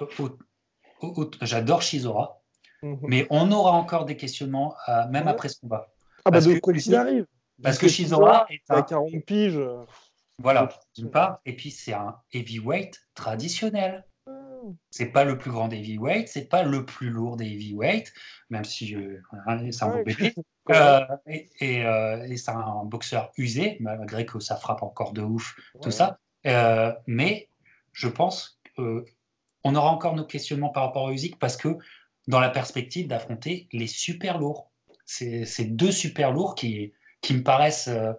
J'adore 1.41 1.81
Shizora, 1.81 2.41
mhm. 2.81 2.99
mais 3.03 3.27
on 3.29 3.51
aura 3.51 3.71
encore 3.71 4.05
des 4.05 4.17
questionnements 4.17 4.75
euh, 4.87 5.07
même 5.09 5.27
après 5.27 5.49
ce 5.49 5.59
combat. 5.59 5.87
Ah 6.23 6.31
bah 6.31 6.41
de 6.41 6.59
quoi 6.59 6.73
qu'il 6.73 6.95
arrive. 6.95 7.25
Parce 7.61 7.77
que 7.77 7.87
Shizora 7.87 8.47
est 8.49 8.61
un... 8.69 8.81
40 8.81 9.11
piges. 9.25 9.59
Voilà, 10.39 10.69
d'une 10.95 11.09
part. 11.09 11.39
Et 11.45 11.55
puis 11.55 11.71
c'est 11.71 11.93
un 11.93 12.17
heavyweight 12.33 12.99
traditionnel. 13.13 14.05
Hmm. 14.27 14.73
C'est 14.89 15.07
pas 15.07 15.23
le 15.23 15.37
plus 15.37 15.51
grand 15.51 15.67
des 15.67 15.77
heavyweights, 15.77 16.27
c'est 16.27 16.49
pas 16.49 16.63
le 16.63 16.85
plus 16.85 17.09
lourd 17.09 17.37
des 17.37 17.45
heavyweights, 17.45 18.13
même 18.49 18.65
si 18.65 18.95
euh, 18.95 19.21
c'est 19.71 19.83
un 19.83 19.89
beau 19.89 20.03
bébé. 20.03 20.33
Euh, 20.71 21.05
et, 21.27 21.51
et, 21.59 22.37
c'est 22.37 22.49
un 22.49 22.85
boxeur 22.85 23.31
usé, 23.37 23.77
malgré 23.81 24.25
que 24.25 24.39
ça 24.39 24.55
frappe 24.55 24.81
encore 24.81 25.13
de 25.13 25.21
ouf, 25.21 25.55
tout 25.79 25.91
ça. 25.91 26.17
mais 27.05 27.49
je 27.93 28.07
pense 28.07 28.59
on 29.65 29.75
aura 29.75 29.91
encore 29.91 30.15
nos 30.15 30.25
questionnements 30.25 30.69
par 30.69 30.83
rapport 30.83 31.07
à 31.07 31.11
Usyk 31.11 31.39
parce 31.39 31.57
que 31.57 31.77
dans 32.27 32.39
la 32.39 32.49
perspective 32.49 33.07
d'affronter 33.07 33.67
les 33.73 33.87
super 33.87 34.37
lourds. 34.37 34.71
C'est 35.05 35.65
deux 35.65 35.91
super 35.91 36.31
lourds 36.31 36.55
qui, 36.55 36.93
qui 37.21 37.33
me 37.33 37.43
paraissent 37.43 37.87
euh, 37.87 38.13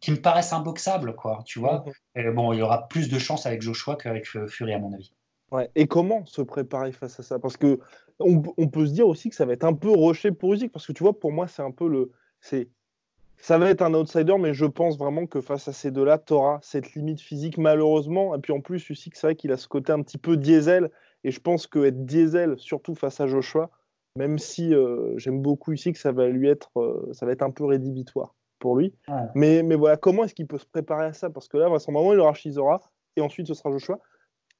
qui 0.00 0.10
me 0.10 0.16
paraissent 0.16 0.52
imboxables, 0.52 1.14
quoi, 1.14 1.42
tu 1.44 1.58
vois. 1.58 1.84
Mhm. 2.14 2.34
bon, 2.34 2.52
il 2.52 2.58
y 2.58 2.62
aura 2.62 2.88
plus 2.88 3.08
de 3.08 3.18
chance 3.18 3.46
avec 3.46 3.62
Joshua 3.62 3.96
qu'avec 3.96 4.26
euh, 4.36 4.46
Fury, 4.46 4.72
à 4.72 4.78
mon 4.78 4.92
avis. 4.92 5.12
Ouais. 5.50 5.70
Et 5.74 5.86
comment 5.86 6.26
se 6.26 6.42
préparer 6.42 6.92
face 6.92 7.18
à 7.20 7.22
ça? 7.22 7.38
Parce 7.38 7.56
que 7.56 7.80
on, 8.20 8.40
peut 8.68 8.86
se 8.86 8.92
dire 8.92 9.06
aussi 9.06 9.30
que 9.30 9.36
ça 9.36 9.46
va 9.46 9.52
être 9.52 9.64
un 9.64 9.74
peu 9.74 9.90
rushé 9.90 10.32
pour 10.32 10.52
Usyk, 10.52 10.72
parce 10.72 10.86
que 10.86 10.92
tu 10.92 11.02
vois, 11.02 11.18
pour 11.18 11.32
moi, 11.32 11.46
c'est 11.46 11.62
un 11.62 11.70
peu 11.70 11.88
le, 11.88 12.10
c'est 12.40 12.68
ça 13.40 13.56
va 13.56 13.70
être 13.70 13.82
un 13.82 13.94
outsider, 13.94 14.36
mais 14.36 14.52
je 14.52 14.64
pense 14.64 14.98
vraiment 14.98 15.26
que 15.26 15.40
face 15.40 15.68
à 15.68 15.72
ces 15.72 15.92
deux-là, 15.92 16.18
tu 16.18 16.32
auras 16.32 16.58
cette 16.60 16.94
limite 16.94 17.20
physique, 17.20 17.56
malheureusement. 17.56 18.34
Et 18.34 18.40
puis 18.40 18.52
en 18.52 18.60
plus, 18.60 18.90
Usyk, 18.90 19.14
c'est 19.14 19.28
vrai 19.28 19.36
qu'il 19.36 19.52
a 19.52 19.56
ce 19.56 19.68
côté 19.68 19.92
un 19.92 20.02
petit 20.02 20.18
peu 20.18 20.36
diesel. 20.36 20.90
Et 21.22 21.30
je 21.30 21.40
pense 21.40 21.68
qu'être 21.68 22.04
diesel, 22.04 22.56
surtout 22.58 22.96
face 22.96 23.20
à 23.20 23.28
Joshua, 23.28 23.70
même 24.16 24.38
si 24.38 24.74
euh, 24.74 25.16
j'aime 25.18 25.40
beaucoup 25.40 25.72
Usyk, 25.72 25.96
ça 25.96 26.10
va 26.10 26.26
lui 26.26 26.48
être, 26.48 26.70
euh, 26.80 27.08
ça 27.12 27.26
va 27.26 27.32
être 27.32 27.42
un 27.42 27.50
peu 27.52 27.64
rédhibitoire 27.64 28.34
pour 28.58 28.76
lui. 28.76 28.94
Mais, 29.34 29.62
mais 29.62 29.74
voilà, 29.74 29.96
comment 29.96 30.24
est-ce 30.24 30.34
qu'il 30.34 30.46
peut 30.46 30.58
se 30.58 30.66
préparer 30.66 31.06
à 31.06 31.12
ça? 31.12 31.30
Parce 31.30 31.48
que 31.48 31.56
là, 31.56 31.68
moment 31.68 32.12
il 32.12 32.20
aura 32.20 32.34
Shizora, 32.34 32.80
et 33.16 33.20
ensuite 33.20 33.46
ce 33.46 33.54
sera 33.54 33.70
Joshua. 33.70 33.98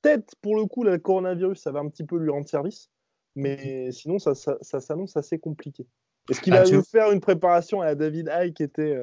Peut-être 0.02 0.34
pour 0.40 0.56
le 0.56 0.66
coup, 0.66 0.84
le 0.84 0.98
coronavirus, 0.98 1.60
ça 1.60 1.72
va 1.72 1.80
un 1.80 1.88
petit 1.88 2.04
peu 2.04 2.18
lui 2.18 2.30
rendre 2.30 2.48
service. 2.48 2.90
Mais 3.34 3.92
sinon, 3.92 4.18
ça, 4.18 4.34
ça, 4.34 4.56
ça 4.60 4.80
s'annonce 4.80 5.16
assez 5.16 5.38
compliqué. 5.38 5.86
Est-ce 6.28 6.40
qu'il 6.40 6.54
ah, 6.54 6.64
va 6.64 6.70
nous 6.70 6.82
faire 6.82 7.10
une 7.10 7.20
préparation 7.20 7.80
à 7.80 7.94
David 7.94 8.28
Hay 8.28 8.52
qui 8.52 8.62
était. 8.62 8.96
Euh, 8.96 9.02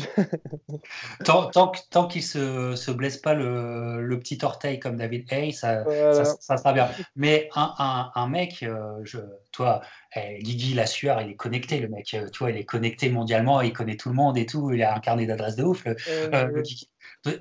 tant, 1.24 1.50
tant, 1.50 2.06
qu'il 2.06 2.22
ne 2.22 2.76
se, 2.76 2.90
blesse 2.90 3.18
pas 3.18 3.34
le, 3.34 4.18
petit 4.18 4.38
orteil 4.42 4.78
comme 4.78 4.96
David 4.96 5.32
Hay, 5.32 5.52
ça, 5.52 5.84
ça, 6.40 6.56
sera 6.56 6.72
bien. 6.72 6.88
Mais 7.16 7.48
un, 7.54 8.10
un, 8.14 8.28
mec, 8.28 8.62
euh, 8.62 8.98
je, 9.04 9.18
toi, 9.52 9.80
eh, 10.14 10.38
Guigui 10.42 10.74
la 10.74 10.86
sueur, 10.86 11.20
il 11.22 11.30
est 11.30 11.36
connecté, 11.36 11.80
le 11.80 11.88
mec. 11.88 12.14
Euh, 12.14 12.28
tu 12.30 12.40
vois, 12.40 12.50
il 12.50 12.56
est 12.56 12.64
connecté 12.64 13.10
mondialement, 13.10 13.60
il 13.60 13.72
connaît 13.72 13.96
tout 13.96 14.08
le 14.08 14.14
monde 14.14 14.36
et 14.38 14.46
tout. 14.46 14.72
Il 14.72 14.82
a 14.82 14.94
un 14.94 15.00
carnet 15.00 15.26
d'adresses 15.26 15.56
de 15.56 15.64
ouf. 15.64 15.86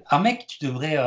un 0.09 0.19
mec, 0.19 0.47
tu 0.47 0.65
devrais 0.65 0.97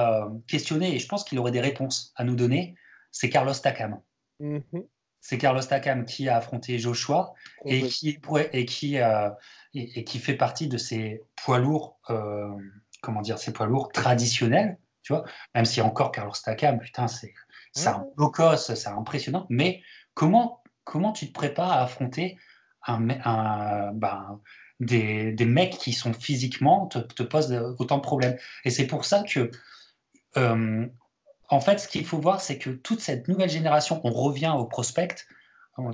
questionner, 0.46 0.94
et 0.94 0.98
je 0.98 1.08
pense 1.08 1.24
qu'il 1.24 1.38
aurait 1.38 1.52
des 1.52 1.60
réponses 1.60 2.12
à 2.16 2.24
nous 2.24 2.36
donner, 2.36 2.74
c'est 3.10 3.30
Carlos 3.30 3.54
Takam. 3.54 4.00
Mm-hmm 4.40 4.86
c'est 5.22 5.38
Carlos 5.38 5.62
Takam 5.62 6.04
qui 6.04 6.28
a 6.28 6.36
affronté 6.36 6.78
Joshua 6.78 7.32
et 7.64 7.82
qui, 7.82 8.18
et, 8.52 8.64
qui, 8.66 8.98
et, 9.74 10.04
qui 10.04 10.18
fait 10.18 10.34
partie 10.34 10.68
de 10.68 10.76
ces 10.76 11.22
poids 11.36 11.58
lourds, 11.58 11.98
euh, 12.10 12.50
comment 13.00 13.22
dire, 13.22 13.38
ces 13.38 13.52
poids 13.52 13.66
lourds 13.66 13.90
traditionnels, 13.90 14.78
tu 15.02 15.12
vois, 15.12 15.24
même 15.54 15.64
si 15.64 15.80
encore 15.80 16.12
Carlos 16.12 16.32
Takam, 16.42 16.78
putain, 16.78 17.08
c'est 17.08 17.34
un 17.86 18.04
beau 18.16 18.32
c'est 18.56 18.86
impressionnant, 18.88 19.46
mais 19.48 19.82
comment, 20.14 20.62
comment 20.84 21.12
tu 21.12 21.28
te 21.28 21.32
prépares 21.32 21.72
à 21.72 21.82
affronter 21.82 22.38
un, 22.86 23.08
un 23.24 23.92
ben, 23.92 24.40
des, 24.80 25.32
des, 25.32 25.46
mecs 25.46 25.78
qui 25.78 25.92
sont 25.92 26.12
physiquement 26.12 26.86
te, 26.86 26.98
te 26.98 27.22
posent 27.22 27.52
autant 27.78 27.96
de 27.96 28.02
problèmes? 28.02 28.36
Et 28.64 28.70
c'est 28.70 28.86
pour 28.86 29.04
ça 29.04 29.22
que 29.22 29.50
euh, 30.36 30.86
en 31.48 31.60
fait, 31.60 31.78
ce 31.78 31.88
qu'il 31.88 32.04
faut 32.06 32.18
voir, 32.18 32.40
c'est 32.40 32.58
que 32.58 32.70
toute 32.70 33.00
cette 33.00 33.28
nouvelle 33.28 33.50
génération, 33.50 34.00
on 34.04 34.10
revient 34.10 34.54
au 34.56 34.64
prospect. 34.64 35.16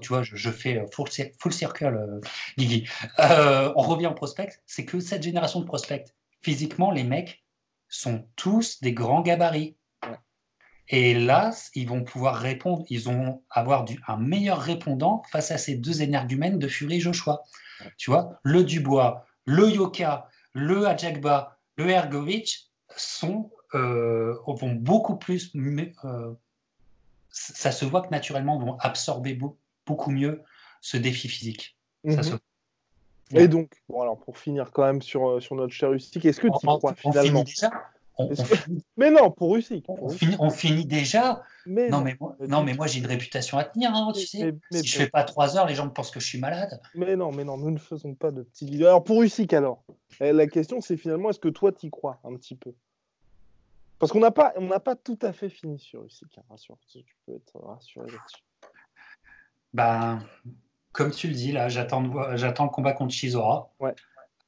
Tu 0.00 0.08
vois, 0.08 0.22
je, 0.22 0.50
fais 0.50 0.84
full, 0.92 1.08
full 1.38 1.52
circle, 1.52 1.86
euh, 1.86 2.20
Guigui. 2.56 2.88
Euh, 3.20 3.72
on 3.76 3.82
revient 3.82 4.08
au 4.08 4.14
prospect. 4.14 4.60
C'est 4.66 4.84
que 4.84 4.98
cette 4.98 5.22
génération 5.22 5.60
de 5.60 5.66
prospects, 5.66 6.04
physiquement, 6.42 6.90
les 6.90 7.04
mecs 7.04 7.44
sont 7.88 8.26
tous 8.36 8.80
des 8.80 8.92
grands 8.92 9.22
gabarits. 9.22 9.76
Et 10.88 11.14
là, 11.14 11.52
ils 11.74 11.86
vont 11.86 12.02
pouvoir 12.02 12.36
répondre, 12.36 12.84
ils 12.88 13.02
vont 13.02 13.42
avoir 13.50 13.84
un 14.08 14.16
meilleur 14.16 14.58
répondant 14.58 15.22
face 15.30 15.50
à 15.50 15.58
ces 15.58 15.76
deux 15.76 16.02
énergumènes 16.02 16.58
de 16.58 16.66
Fury 16.66 16.96
et 16.96 17.00
Joshua. 17.00 17.42
Tu 17.98 18.10
vois, 18.10 18.40
le 18.42 18.64
Dubois, 18.64 19.26
le 19.44 19.70
Yoka, 19.70 20.28
le 20.54 20.86
Adjagba, 20.86 21.58
le 21.76 21.90
Ergovic 21.90 22.70
sont 22.96 23.50
vont 23.74 24.72
beaucoup 24.72 25.16
plus. 25.16 25.52
ça 27.30 27.70
se 27.70 27.84
voit 27.84 28.00
que 28.00 28.10
naturellement 28.10 28.58
vont 28.58 28.78
absorber 28.78 29.34
beaucoup 29.34 29.58
mieux 30.08 30.42
ce 30.80 30.96
défi 30.96 31.28
physique. 31.28 31.76
Ça 32.08 32.22
se 32.22 32.36
et 33.34 33.48
donc, 33.48 33.72
bon, 33.88 34.00
alors 34.00 34.18
pour 34.18 34.38
finir 34.38 34.70
quand 34.72 34.84
même 34.84 35.02
sur, 35.02 35.28
euh, 35.28 35.40
sur 35.40 35.54
notre 35.54 35.72
cher 35.72 35.90
Rustic, 35.90 36.24
est-ce 36.24 36.40
que 36.40 36.46
tu 36.46 36.66
crois 36.66 36.94
finalement 36.94 37.44
déjà 37.44 37.70
Mais 38.96 39.10
non, 39.10 39.30
pour 39.30 39.52
Rustic. 39.52 39.84
On, 39.88 40.50
finit, 40.50 40.86
déjà 40.86 41.42
mais 41.66 41.88
non, 41.88 42.00
mais 42.00 42.16
moi, 42.18 42.36
non, 42.48 42.64
mais 42.64 42.74
moi 42.74 42.88
j'ai 42.88 42.98
une 42.98 43.06
réputation 43.06 43.58
à 43.58 43.64
tenir, 43.64 43.94
hein, 43.94 44.10
tu 44.12 44.26
sais. 44.26 44.54
si 44.72 44.86
je 44.86 44.96
fais 44.96 45.08
pas 45.08 45.22
trois 45.22 45.56
heures, 45.56 45.66
les 45.66 45.76
gens 45.76 45.88
pensent 45.88 46.10
que 46.10 46.18
je 46.18 46.26
suis 46.26 46.40
malade. 46.40 46.80
Mais 46.94 47.14
non, 47.14 47.30
mais 47.30 47.44
non, 47.44 47.56
nous 47.56 47.70
ne 47.70 47.78
faisons 47.78 48.14
pas 48.14 48.32
de 48.32 48.42
petits 48.42 48.64
vidéos. 48.64 48.88
Alors 48.88 49.04
pour 49.04 49.20
Rustic, 49.20 49.52
alors, 49.52 49.84
eh, 50.20 50.32
la 50.32 50.48
question 50.48 50.80
c'est 50.80 50.96
finalement, 50.96 51.30
est-ce 51.30 51.38
que 51.38 51.48
toi 51.48 51.70
tu 51.70 51.86
y 51.86 51.90
crois 51.90 52.18
un 52.24 52.34
petit 52.34 52.56
peu? 52.56 52.72
Parce 54.00 54.10
qu'on 54.10 54.20
n'a 54.20 54.32
pas, 54.32 54.52
on 54.56 54.66
n'a 54.66 54.80
pas 54.80 54.96
tout 54.96 55.18
à 55.22 55.32
fait 55.32 55.48
fini 55.48 55.78
sur 55.78 56.02
Rustic, 56.02 56.38
hein, 56.38 56.42
rassure, 56.50 56.78
tu 56.88 57.04
peux 57.24 57.34
être 57.34 57.60
rassuré 57.60 58.06
là-dessus. 58.06 58.42
Ben, 59.74 60.22
comme 60.92 61.10
tu 61.10 61.28
le 61.28 61.34
dis, 61.34 61.52
là, 61.52 61.68
j'attends, 61.68 62.02
le 62.02 62.68
combat 62.68 62.92
contre 62.92 63.12
Shizora. 63.12 63.70
Ouais. 63.80 63.94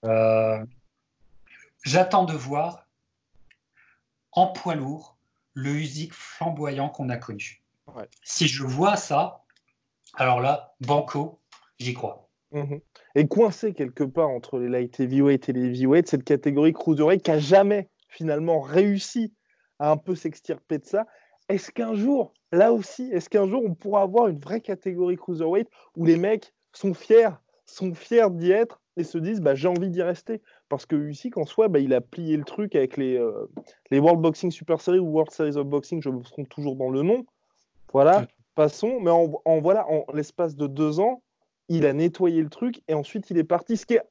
Euh, 0.04 0.64
j'attends 1.84 2.24
de 2.24 2.32
voir 2.32 2.86
en 4.32 4.46
poids 4.48 4.74
lourd 4.74 5.16
le 5.54 5.70
Usyk 5.70 6.12
flamboyant 6.12 6.88
qu'on 6.88 7.08
a 7.08 7.16
connu. 7.16 7.62
Si 8.22 8.46
je 8.46 8.62
vois 8.62 8.96
ça, 8.96 9.42
alors 10.14 10.40
là, 10.40 10.74
banco, 10.80 11.40
j'y 11.78 11.92
crois. 11.92 12.28
Mhm. 12.52 12.80
Et 13.14 13.28
coincé 13.28 13.74
quelque 13.74 14.04
part 14.04 14.28
entre 14.28 14.58
les 14.58 14.68
light 14.68 14.98
heavyweight 14.98 15.48
et 15.48 15.52
les 15.52 15.66
heavyweight, 15.66 16.08
cette 16.08 16.24
catégorie 16.24 16.72
cruiserweight 16.72 17.22
qui 17.22 17.30
a 17.30 17.38
jamais 17.38 17.88
finalement 18.08 18.60
réussi 18.60 19.34
à 19.78 19.90
un 19.90 19.96
peu 19.96 20.14
s'extirper 20.14 20.78
de 20.78 20.84
ça, 20.84 21.06
est-ce 21.50 21.72
qu'un 21.72 21.94
jour, 21.94 22.32
là 22.52 22.72
aussi, 22.72 23.10
est-ce 23.12 23.28
qu'un 23.28 23.46
jour 23.46 23.62
on 23.64 23.74
pourra 23.74 24.02
avoir 24.02 24.28
une 24.28 24.38
vraie 24.38 24.60
catégorie 24.60 25.16
cruiserweight 25.16 25.68
où 25.96 26.04
les 26.04 26.16
mecs 26.16 26.54
sont 26.72 26.94
fiers, 26.94 27.30
sont 27.66 27.92
fiers 27.92 28.30
d'y 28.30 28.52
être 28.52 28.80
et 28.96 29.02
se 29.02 29.18
disent 29.18 29.40
bah, 29.40 29.56
j'ai 29.56 29.68
envie 29.68 29.90
d'y 29.90 30.02
rester? 30.02 30.42
Parce 30.68 30.86
que 30.86 30.94
Usyk 30.94 31.36
en 31.36 31.44
soi 31.44 31.68
bah, 31.68 31.80
il 31.80 31.92
a 31.92 32.00
plié 32.00 32.36
le 32.36 32.44
truc 32.44 32.76
avec 32.76 32.96
les, 32.96 33.16
euh, 33.16 33.50
les 33.90 33.98
World 33.98 34.20
Boxing 34.20 34.52
Super 34.52 34.80
Series 34.80 35.00
ou 35.00 35.08
World 35.08 35.32
Series 35.32 35.56
of 35.56 35.66
Boxing, 35.66 36.00
je 36.00 36.10
me 36.10 36.22
trompe 36.22 36.48
toujours 36.48 36.76
dans 36.76 36.90
le 36.90 37.02
nom. 37.02 37.26
Voilà, 37.92 38.26
passons. 38.54 39.00
Mais 39.00 39.10
en, 39.10 39.30
en 39.44 39.60
voilà, 39.60 39.88
en 39.90 40.04
l'espace 40.14 40.54
de 40.54 40.68
deux 40.68 41.00
ans, 41.00 41.22
il 41.68 41.84
a 41.84 41.92
nettoyé 41.92 42.42
le 42.42 42.48
truc 42.48 42.80
et 42.86 42.94
ensuite 42.94 43.28
il 43.30 43.38
est 43.38 43.44
parti, 43.44 43.76
ce 43.76 43.86
qui 43.86 43.94
est 43.94 44.02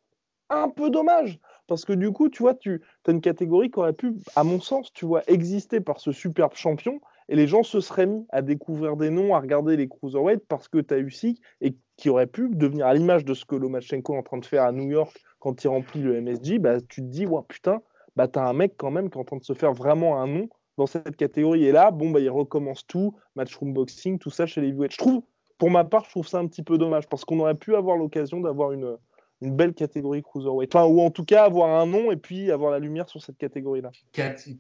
un 0.50 0.70
peu 0.70 0.90
dommage 0.90 1.40
parce 1.70 1.86
que 1.86 1.94
du 1.94 2.12
coup, 2.12 2.30
tu 2.30 2.44
vois, 2.44 2.56
tu 2.56 2.82
as 3.08 3.12
une 3.12 3.22
catégorie 3.22 3.70
qui 3.70 3.80
aurait 3.80 3.94
pu, 3.94 4.16
à 4.36 4.44
mon 4.44 4.60
sens, 4.60 4.92
tu 4.92 5.06
vois, 5.06 5.22
exister 5.28 5.80
par 5.80 6.00
ce 6.00 6.12
superbe 6.12 6.56
champion 6.56 7.00
et 7.30 7.36
les 7.36 7.48
gens 7.48 7.64
se 7.64 7.80
seraient 7.80 8.08
mis 8.08 8.26
à 8.30 8.42
découvrir 8.42 8.98
des 8.98 9.12
noms, 9.12 9.36
à 9.36 9.40
regarder 9.40 9.78
les 9.78 9.88
cruiserweight 9.88 10.42
parce 10.48 10.68
que 10.68 10.80
tu 10.80 10.94
as 10.94 10.98
Usyk 10.98 11.40
et 11.62 11.76
qui 11.96 12.10
aurait 12.10 12.28
pu 12.28 12.50
devenir 12.50 12.88
à 12.88 12.94
l'image 12.94 13.24
de 13.24 13.36
ce 13.36 13.46
que 13.46 13.56
Lomachenko 13.56 14.16
est 14.16 14.18
en 14.18 14.24
train 14.24 14.38
de 14.40 14.46
faire 14.46 14.64
à 14.64 14.72
New 14.72 14.90
York 14.90 15.16
quand 15.40 15.64
il 15.64 15.68
remplit 15.68 16.02
le 16.02 16.20
MSG, 16.20 16.60
bah, 16.60 16.82
tu 16.82 17.02
te 17.02 17.08
dis, 17.08 17.28
ouais, 17.28 17.42
putain, 17.48 17.82
bah, 18.16 18.28
tu 18.28 18.40
as 18.40 18.48
un 18.48 18.54
mec 18.54 18.74
quand 18.78 18.92
même 18.92 19.10
qui 19.10 19.18
est 19.18 19.22
en 19.22 19.26
train 19.26 19.38
de 19.38 19.44
se 19.44 19.54
faire 19.54 19.74
vraiment 19.74 20.22
un 20.22 20.28
nom 20.28 20.50
dans 20.78 20.88
cette 20.88 21.16
catégorie. 21.16 21.66
Et 21.66 21.72
là, 21.72 21.92
bon, 21.92 22.10
bah, 22.10 22.20
il 22.20 22.30
recommence 22.30 22.86
tout, 22.88 23.16
matchroom 23.36 23.74
boxing, 23.74 24.18
tout 24.18 24.32
ça 24.32 24.48
chez 24.48 24.62
les 24.62 24.70
heavyweight. 24.70 24.92
Je 24.94 24.98
trouve, 24.98 25.22
pour 25.58 25.70
ma 25.70 25.84
part, 25.84 26.06
je 26.06 26.10
trouve 26.10 26.28
ça 26.28 26.40
un 26.40 26.48
petit 26.48 26.64
peu 26.64 26.78
dommage 26.78 27.08
parce 27.08 27.26
qu'on 27.26 27.40
aurait 27.40 27.56
pu 27.56 27.76
avoir 27.76 27.96
l'occasion 27.96 28.40
d'avoir 28.40 28.72
une, 28.72 28.98
une 29.42 29.56
belle 29.56 29.74
catégorie 29.74 30.24
cruiserweight. 30.24 30.76
Enfin, 30.76 30.86
ou 30.86 31.02
en 31.02 31.12
tout 31.12 31.26
cas 31.26 31.44
avoir 31.44 31.80
un 31.80 31.86
nom 31.86 32.12
et 32.12 32.18
puis 32.18 32.52
avoir 32.52 32.72
la 32.72 32.80
lumière 32.80 33.08
sur 33.08 33.22
cette 33.22 33.38
catégorie-là. 33.38 33.92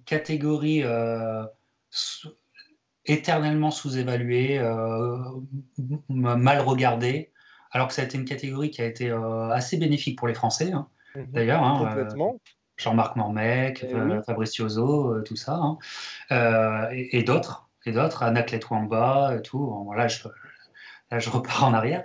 catégorie 0.05 0.84
euh, 0.84 1.43
éternellement 3.10 3.72
sous-évalué, 3.72 4.60
euh, 4.60 5.18
mal 6.07 6.60
regardé, 6.62 7.32
alors 7.72 7.88
que 7.88 7.93
ça 7.93 8.03
a 8.03 8.05
été 8.05 8.18
une 8.18 8.26
catégorie 8.26 8.70
qui 8.70 8.82
a 8.82 8.86
été 8.86 9.10
euh, 9.10 9.49
assez 9.49 9.78
bénéfique 9.78 10.18
pour 10.18 10.28
les 10.28 10.36
Français, 10.36 10.72
hein, 10.72 10.88
mhm. 11.16 11.26
d'ailleurs. 11.32 11.64
Hein, 11.64 11.86
Complètement. 11.86 12.36
Euh, 12.36 12.49
Jean-Marc 12.78 13.18
Mormec, 13.18 13.86
eh 13.86 14.24
Fabricioso, 14.26 15.22
tout 15.24 15.36
ça, 15.36 15.60
hein. 15.60 15.78
et, 16.93 17.24
d'autres, 17.24 17.68
et 17.86 17.91
d'autres, 17.91 18.24
Anaclet 18.24 18.62
Wamba, 18.72 19.36
et 19.38 19.41
tout. 19.41 19.84
voilà, 19.84 20.07
je, 20.07 20.26
là, 21.12 21.20
je 21.20 21.30
repars 21.30 21.66
en 21.66 21.74
arrière. 21.74 22.03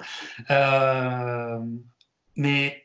mais 2.35 2.84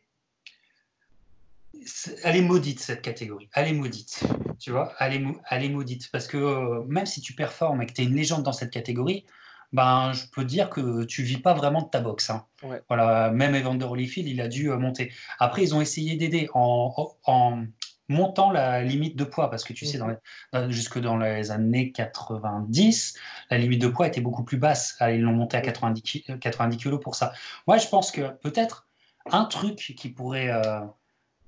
elle 2.24 2.36
est 2.36 2.42
maudite 2.42 2.80
cette 2.80 3.02
catégorie. 3.02 3.50
Elle 3.54 3.68
est 3.68 3.74
maudite. 3.74 4.24
Tu 4.60 4.72
vois, 4.72 4.94
elle 5.00 5.14
est, 5.14 5.26
elle 5.50 5.64
est 5.64 5.70
maudite. 5.70 6.10
Parce 6.12 6.28
que 6.28 6.38
euh, 6.38 6.84
même 6.88 7.06
si 7.06 7.22
tu 7.22 7.34
performes 7.34 7.82
et 7.82 7.86
que 7.86 7.94
tu 7.94 8.02
es 8.02 8.06
une 8.06 8.16
légende 8.16 8.44
dans 8.44 8.54
cette 8.54 8.72
catégorie, 8.72 9.26
ben, 9.72 10.14
je 10.14 10.26
peux 10.32 10.46
dire 10.46 10.70
que 10.70 11.04
tu 11.06 11.24
vis 11.24 11.38
pas 11.38 11.54
vraiment 11.54 11.82
de 11.82 11.90
ta 11.90 12.00
boxe. 12.00 12.30
Hein. 12.32 12.46
Voilà, 12.88 13.32
même 13.32 13.56
Evander 13.56 13.86
Holyfield, 13.86 14.28
il 14.28 14.42
a 14.42 14.48
dû 14.48 14.72
euh, 14.72 14.78
monter. 14.78 15.14
Après, 15.38 15.64
ils 15.64 15.76
ont 15.76 15.82
essayé 15.82 16.16
d'aider 16.16 16.50
en, 16.54 16.94
en, 17.26 17.64
montant 18.10 18.52
la 18.52 18.84
limite 18.84 19.16
de 19.16 19.24
poids, 19.24 19.50
parce 19.52 19.64
que 19.64 19.72
tu 19.72 19.86
sais, 19.86 20.00
dans 20.00 20.72
jusque 20.72 21.00
dans 21.00 21.18
les 21.18 21.52
années 21.52 21.92
90, 21.92 23.14
la 23.52 23.58
limite 23.60 23.82
de 23.82 23.88
poids 23.88 24.08
était 24.08 24.22
beaucoup 24.22 24.44
plus 24.44 24.58
basse. 24.58 24.98
Ils 25.02 25.22
l'ont 25.22 25.34
monté 25.34 25.58
à 25.58 25.62
90, 25.62 26.24
90 26.42 26.78
kg 26.78 27.00
pour 27.00 27.16
ça. 27.16 27.34
Moi, 27.68 27.78
je 27.78 27.88
pense 27.88 28.12
que 28.12 28.32
peut-être 28.42 28.88
un 29.32 29.46
truc 29.46 29.94
qui 29.96 30.10
pourrait 30.10 30.50
euh, 30.50 30.82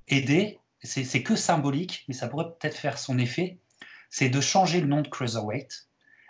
aider, 0.08 0.58
c'est 0.82 1.22
que 1.22 1.36
symbolique, 1.36 2.04
mais 2.08 2.14
ça 2.14 2.28
pourrait 2.28 2.50
peut-être 2.58 2.76
faire 2.76 2.98
son 2.98 3.18
effet, 3.18 3.58
c'est 4.10 4.28
de 4.28 4.40
changer 4.40 4.80
le 4.80 4.86
nom 4.86 5.00
de 5.00 5.08
cruiserweight 5.08 5.88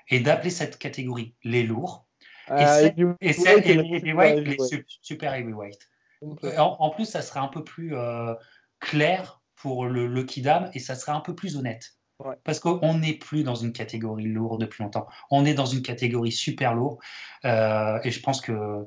et 0.08 0.20
d'appeler 0.20 0.50
cette 0.50 0.78
catégorie 0.78 1.34
les 1.42 1.62
lourds 1.62 2.06
et, 2.50 2.92
les, 2.96 4.56
super 5.00 5.34
heavyweight. 5.34 5.88
En, 6.58 6.90
plus, 6.90 7.06
ça 7.06 7.22
serait 7.22 7.40
un 7.40 7.48
peu 7.48 7.64
plus 7.64 7.96
euh, 7.96 8.34
clair 8.80 9.40
pour 9.56 9.86
le, 9.86 10.06
le 10.06 10.24
Kidam 10.24 10.70
et 10.74 10.78
ça 10.78 10.94
serait 10.94 11.12
un 11.12 11.20
peu 11.20 11.34
plus 11.34 11.56
honnête. 11.56 11.96
Parce 12.44 12.60
qu'on 12.60 12.98
n'est 12.98 13.14
plus 13.14 13.42
dans 13.42 13.54
une 13.54 13.72
catégorie 13.72 14.26
lourde 14.26 14.60
depuis 14.60 14.82
longtemps. 14.82 15.06
On 15.30 15.44
est 15.44 15.54
dans 15.54 15.66
une 15.66 15.82
catégorie 15.82 16.30
super 16.32 16.74
lourde. 16.74 16.98
Euh, 17.44 17.98
et 18.04 18.10
je 18.10 18.20
pense 18.20 18.40
que 18.40 18.86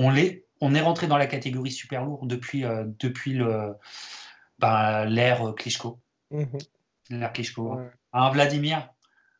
On, 0.00 0.16
est, 0.16 0.46
on 0.60 0.74
est 0.74 0.80
rentré 0.80 1.06
dans 1.06 1.18
la 1.18 1.26
catégorie 1.26 1.70
super 1.70 2.04
lourd 2.04 2.26
depuis, 2.26 2.64
euh, 2.64 2.84
depuis 2.98 3.34
le, 3.34 3.74
ben, 4.58 5.04
l'ère 5.04 5.54
Klitschko. 5.54 5.98
Mhm. 6.30 6.58
L'ère 7.10 7.32
Klitschko. 7.32 7.78
Hein, 8.12 8.30
Vladimir, 8.30 8.88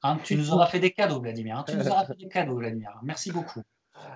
hein, 0.03 0.19
tu 0.23 0.37
nous 0.37 0.53
auras 0.53 0.67
fait 0.67 0.81
des 0.81 0.91
cadeaux, 0.91 1.21
Vladimir. 1.21 1.59
Hein, 1.59 1.65
tu 1.67 1.77
nous 1.77 1.89
auras 1.89 2.05
fait 2.07 2.17
des 2.17 2.29
cadeaux, 2.29 2.57
Vladimir. 2.57 2.91
Merci 3.03 3.33
beaucoup. 3.33 3.63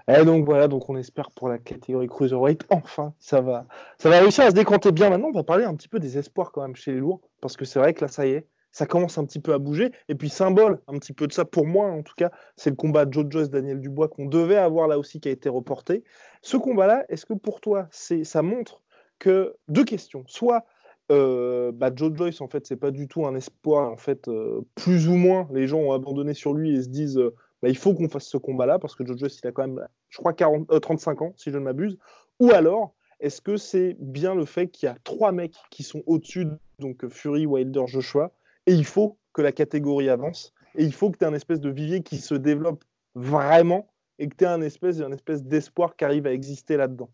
Et 0.08 0.24
donc 0.24 0.44
voilà, 0.44 0.68
donc 0.68 0.88
on 0.88 0.96
espère 0.96 1.30
pour 1.30 1.48
la 1.48 1.58
catégorie 1.58 2.08
cruiserweight, 2.08 2.64
enfin, 2.70 3.14
ça 3.18 3.40
va, 3.40 3.66
ça 3.98 4.08
va 4.08 4.20
réussir 4.20 4.44
à 4.44 4.50
se 4.50 4.54
décanter 4.54 4.92
bien. 4.92 5.10
Maintenant, 5.10 5.28
on 5.28 5.32
va 5.32 5.44
parler 5.44 5.64
un 5.64 5.74
petit 5.74 5.88
peu 5.88 5.98
des 5.98 6.18
espoirs 6.18 6.52
quand 6.52 6.62
même 6.62 6.76
chez 6.76 6.92
les 6.92 6.98
lourds, 6.98 7.20
parce 7.40 7.56
que 7.56 7.64
c'est 7.64 7.78
vrai 7.78 7.94
que 7.94 8.02
là, 8.02 8.08
ça 8.08 8.26
y 8.26 8.30
est, 8.30 8.46
ça 8.74 8.86
commence 8.86 9.18
un 9.18 9.24
petit 9.24 9.38
peu 9.38 9.54
à 9.54 9.58
bouger. 9.58 9.92
Et 10.08 10.16
puis, 10.16 10.28
symbole 10.28 10.80
un 10.88 10.98
petit 10.98 11.12
peu 11.12 11.28
de 11.28 11.32
ça, 11.32 11.44
pour 11.44 11.64
moi 11.64 11.86
en 11.86 12.02
tout 12.02 12.14
cas, 12.16 12.30
c'est 12.56 12.70
le 12.70 12.76
combat 12.76 13.06
Joe 13.08 13.24
Joyce, 13.30 13.48
Daniel 13.48 13.80
Dubois, 13.80 14.08
qu'on 14.08 14.26
devait 14.26 14.56
avoir 14.56 14.88
là 14.88 14.98
aussi, 14.98 15.20
qui 15.20 15.28
a 15.28 15.32
été 15.32 15.48
reporté. 15.48 16.02
Ce 16.42 16.56
combat-là, 16.56 17.04
est-ce 17.08 17.24
que 17.24 17.34
pour 17.34 17.60
toi, 17.60 17.86
ça 17.90 18.42
montre 18.42 18.82
que 19.20 19.54
deux 19.68 19.84
questions. 19.84 20.24
Soit 20.26 20.64
euh, 21.12 21.70
bah, 21.72 21.92
Joe 21.94 22.12
Joyce, 22.16 22.40
en 22.40 22.48
fait, 22.48 22.66
c'est 22.66 22.76
pas 22.76 22.90
du 22.90 23.06
tout 23.06 23.24
un 23.26 23.36
espoir. 23.36 23.92
En 23.92 23.96
fait, 23.96 24.26
euh, 24.26 24.62
plus 24.74 25.08
ou 25.08 25.14
moins, 25.14 25.48
les 25.52 25.68
gens 25.68 25.78
ont 25.78 25.92
abandonné 25.92 26.34
sur 26.34 26.52
lui 26.52 26.76
et 26.76 26.82
se 26.82 26.88
disent 26.88 27.18
euh, 27.18 27.32
bah, 27.62 27.68
il 27.68 27.76
faut 27.76 27.94
qu'on 27.94 28.08
fasse 28.08 28.26
ce 28.26 28.38
combat-là 28.38 28.80
parce 28.80 28.96
que 28.96 29.06
Joe 29.06 29.16
Joyce, 29.16 29.38
il 29.42 29.46
a 29.46 29.52
quand 29.52 29.68
même, 29.68 29.86
je 30.08 30.18
crois, 30.18 30.32
40, 30.32 30.80
35 30.80 31.22
ans, 31.22 31.32
si 31.36 31.52
je 31.52 31.58
ne 31.58 31.62
m'abuse. 31.62 31.96
Ou 32.40 32.50
alors, 32.50 32.96
est-ce 33.20 33.40
que 33.40 33.56
c'est 33.56 33.96
bien 34.00 34.34
le 34.34 34.44
fait 34.44 34.66
qu'il 34.66 34.88
y 34.88 34.90
a 34.90 34.96
trois 35.04 35.30
mecs 35.30 35.54
qui 35.70 35.84
sont 35.84 36.02
au-dessus, 36.06 36.48
donc 36.80 37.06
Fury, 37.08 37.46
Wilder, 37.46 37.84
Joshua, 37.86 38.32
et 38.66 38.72
il 38.72 38.84
faut 38.84 39.18
que 39.32 39.42
la 39.42 39.52
catégorie 39.52 40.08
avance. 40.08 40.52
Et 40.76 40.84
il 40.84 40.92
faut 40.92 41.10
que 41.10 41.18
tu 41.18 41.24
aies 41.24 41.28
un 41.28 41.34
espèce 41.34 41.60
de 41.60 41.70
vivier 41.70 42.02
qui 42.02 42.18
se 42.18 42.34
développe 42.34 42.84
vraiment 43.14 43.88
et 44.18 44.28
que 44.28 44.34
tu 44.34 44.44
aies 44.44 44.48
un 44.48 44.60
espèce, 44.60 45.00
un 45.00 45.12
espèce 45.12 45.44
d'espoir 45.44 45.96
qui 45.96 46.04
arrive 46.04 46.26
à 46.26 46.32
exister 46.32 46.76
là-dedans. 46.76 47.10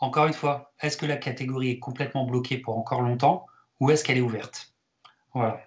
encore 0.00 0.26
une 0.26 0.32
fois, 0.32 0.72
est-ce 0.80 0.96
que 0.96 1.06
la 1.06 1.16
catégorie 1.16 1.70
est 1.70 1.78
complètement 1.78 2.24
bloquée 2.24 2.58
pour 2.58 2.78
encore 2.78 3.02
longtemps 3.02 3.46
ou 3.80 3.90
est-ce 3.90 4.04
qu'elle 4.04 4.18
est 4.18 4.22
ouverte? 4.22 4.72
Voilà. 5.34 5.60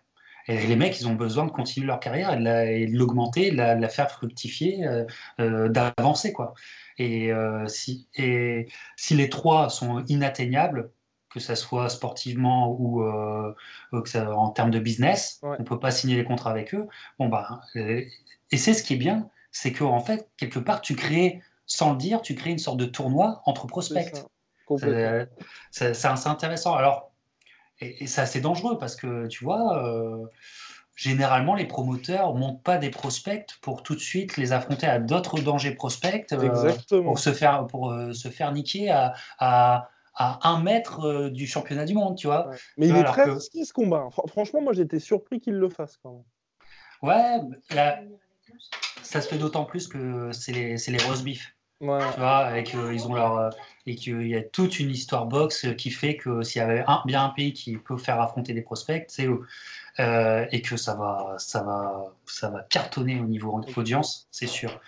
Et 0.47 0.65
les 0.67 0.75
mecs, 0.75 0.99
ils 0.99 1.07
ont 1.07 1.13
besoin 1.13 1.45
de 1.45 1.51
continuer 1.51 1.87
leur 1.87 1.99
carrière 1.99 2.33
et 2.33 2.87
de 2.87 2.97
l'augmenter, 2.97 3.51
de, 3.51 3.57
la, 3.57 3.89
faire 3.89 4.09
fructifier, 4.09 4.85
euh, 4.87 5.05
euh, 5.39 5.69
d'avancer. 5.69 6.33
quoi. 6.33 6.53
Euh, 6.99 7.67
et 8.15 8.67
si 8.95 9.15
les 9.15 9.29
trois 9.29 9.69
sont 9.69 10.03
inatteignables, 10.05 10.91
que 11.33 11.39
ce 11.39 11.55
soit 11.55 11.89
sportivement 11.89 12.75
ou 12.79 13.03
en 13.03 14.49
termes 14.49 14.71
de 14.71 14.79
business, 14.79 15.39
on 15.43 15.57
ne 15.59 15.63
peut 15.63 15.79
pas 15.79 15.91
signer 15.91 16.15
les 16.15 16.23
contrats 16.23 16.51
avec 16.51 16.73
eux. 16.73 16.87
Bon, 17.19 17.27
bah, 17.27 17.61
et 17.75 18.57
c'est 18.57 18.73
ce 18.73 18.83
qui 18.83 18.93
est 18.93 18.97
bien, 18.97 19.29
c'est 19.51 19.71
qu'en 19.71 19.95
en 19.95 20.01
fait, 20.01 20.29
quelque 20.37 20.59
part, 20.59 20.81
tu 20.81 20.95
crées 20.95 21.41
sans 21.65 21.91
le 21.91 21.97
dire, 21.97 22.21
tu 22.21 22.35
crées 22.35 22.49
une 22.49 22.59
sorte 22.59 22.77
de 22.77 22.85
tournoi 22.85 23.41
entre 23.45 23.65
prospects. 23.65 24.13
C'est 25.71 26.05
intéressant. 26.25 26.75
Alors, 26.75 27.11
et, 27.79 28.07
c'est 28.07 28.21
assez 28.21 28.41
dangereux 28.41 28.77
parce 28.77 28.95
que, 28.95 29.27
tu 29.27 29.43
vois, 29.43 29.83
euh, 29.85 30.25
généralement, 30.95 31.55
les 31.55 31.65
promoteurs 31.65 32.33
ne 32.33 32.39
montent 32.39 32.63
pas 32.63 32.77
des 32.77 32.89
prospects 32.89 33.57
pour 33.61 33.83
tout 33.83 33.95
de 33.95 34.01
suite 34.01 34.37
les 34.37 34.51
affronter 34.51 34.87
à 34.87 34.99
d'autres 34.99 35.39
dangers 35.39 35.75
prospects 35.75 36.31
euh, 36.33 36.73
pour, 36.89 37.19
se 37.19 37.31
faire, 37.31 37.67
pour 37.67 37.91
euh, 37.91 38.13
se 38.13 38.27
faire 38.27 38.51
niquer 38.51 38.91
à, 38.91 39.13
à, 39.39 39.90
un 40.17 40.61
mètre 40.61 41.29
du 41.29 41.47
championnat 41.47 41.85
du 41.85 41.93
monde, 41.93 42.17
tu 42.17 42.27
vois. 42.27 42.49
Mais 42.77 42.87
il 42.87 42.95
est 42.95 43.03
très 43.03 43.25
risqué 43.25 43.63
ce 43.65 43.73
combat. 43.73 44.09
Franchement, 44.27 44.61
moi, 44.61 44.73
j'étais 44.73 44.99
surpris 44.99 45.39
qu'il 45.39 45.55
le 45.55 45.69
fasse 45.69 45.97
quand 45.97 46.11
même. 46.11 46.23
Ouais, 47.01 47.39
ça 49.01 49.21
se 49.21 49.27
fait 49.27 49.37
d'autant 49.37 49.65
plus 49.65 49.87
que 49.87 50.31
c'est 50.31 50.51
les, 50.51 50.75
les 50.75 51.03
roast 51.03 51.23
beef. 51.23 51.55
Tu 51.79 51.87
vois, 51.87 52.59
et 52.59 52.63
qu'ils 52.63 53.07
ont 53.07 53.15
leur 53.15 53.49
et 53.87 53.95
qu'il 53.95 54.27
y 54.27 54.35
a 54.35 54.43
toute 54.43 54.79
une 54.79 54.91
histoire 54.91 55.25
box 55.25 55.65
qui 55.77 55.89
fait 55.89 56.15
que 56.15 56.43
s'il 56.43 56.61
y 56.61 56.63
avait 56.63 56.83
un, 56.85 57.01
bien 57.05 57.25
un 57.25 57.29
pays 57.29 57.53
qui 57.53 57.75
peut 57.77 57.97
faire 57.97 58.21
affronter 58.21 58.53
des 58.53 58.61
prospects, 58.61 59.03
c'est 59.07 59.25
eux. 59.25 59.47
Euh, 59.99 60.45
et 60.51 60.61
que 60.61 60.77
ça 60.77 60.93
va, 60.93 61.35
ça 61.39 61.63
va, 61.63 62.13
ça 62.25 62.49
va 62.49 62.61
cartonner 62.69 63.19
au 63.19 63.25
niveau 63.25 63.61
audience, 63.75 64.27
c'est 64.29 64.47
sûr. 64.47 64.79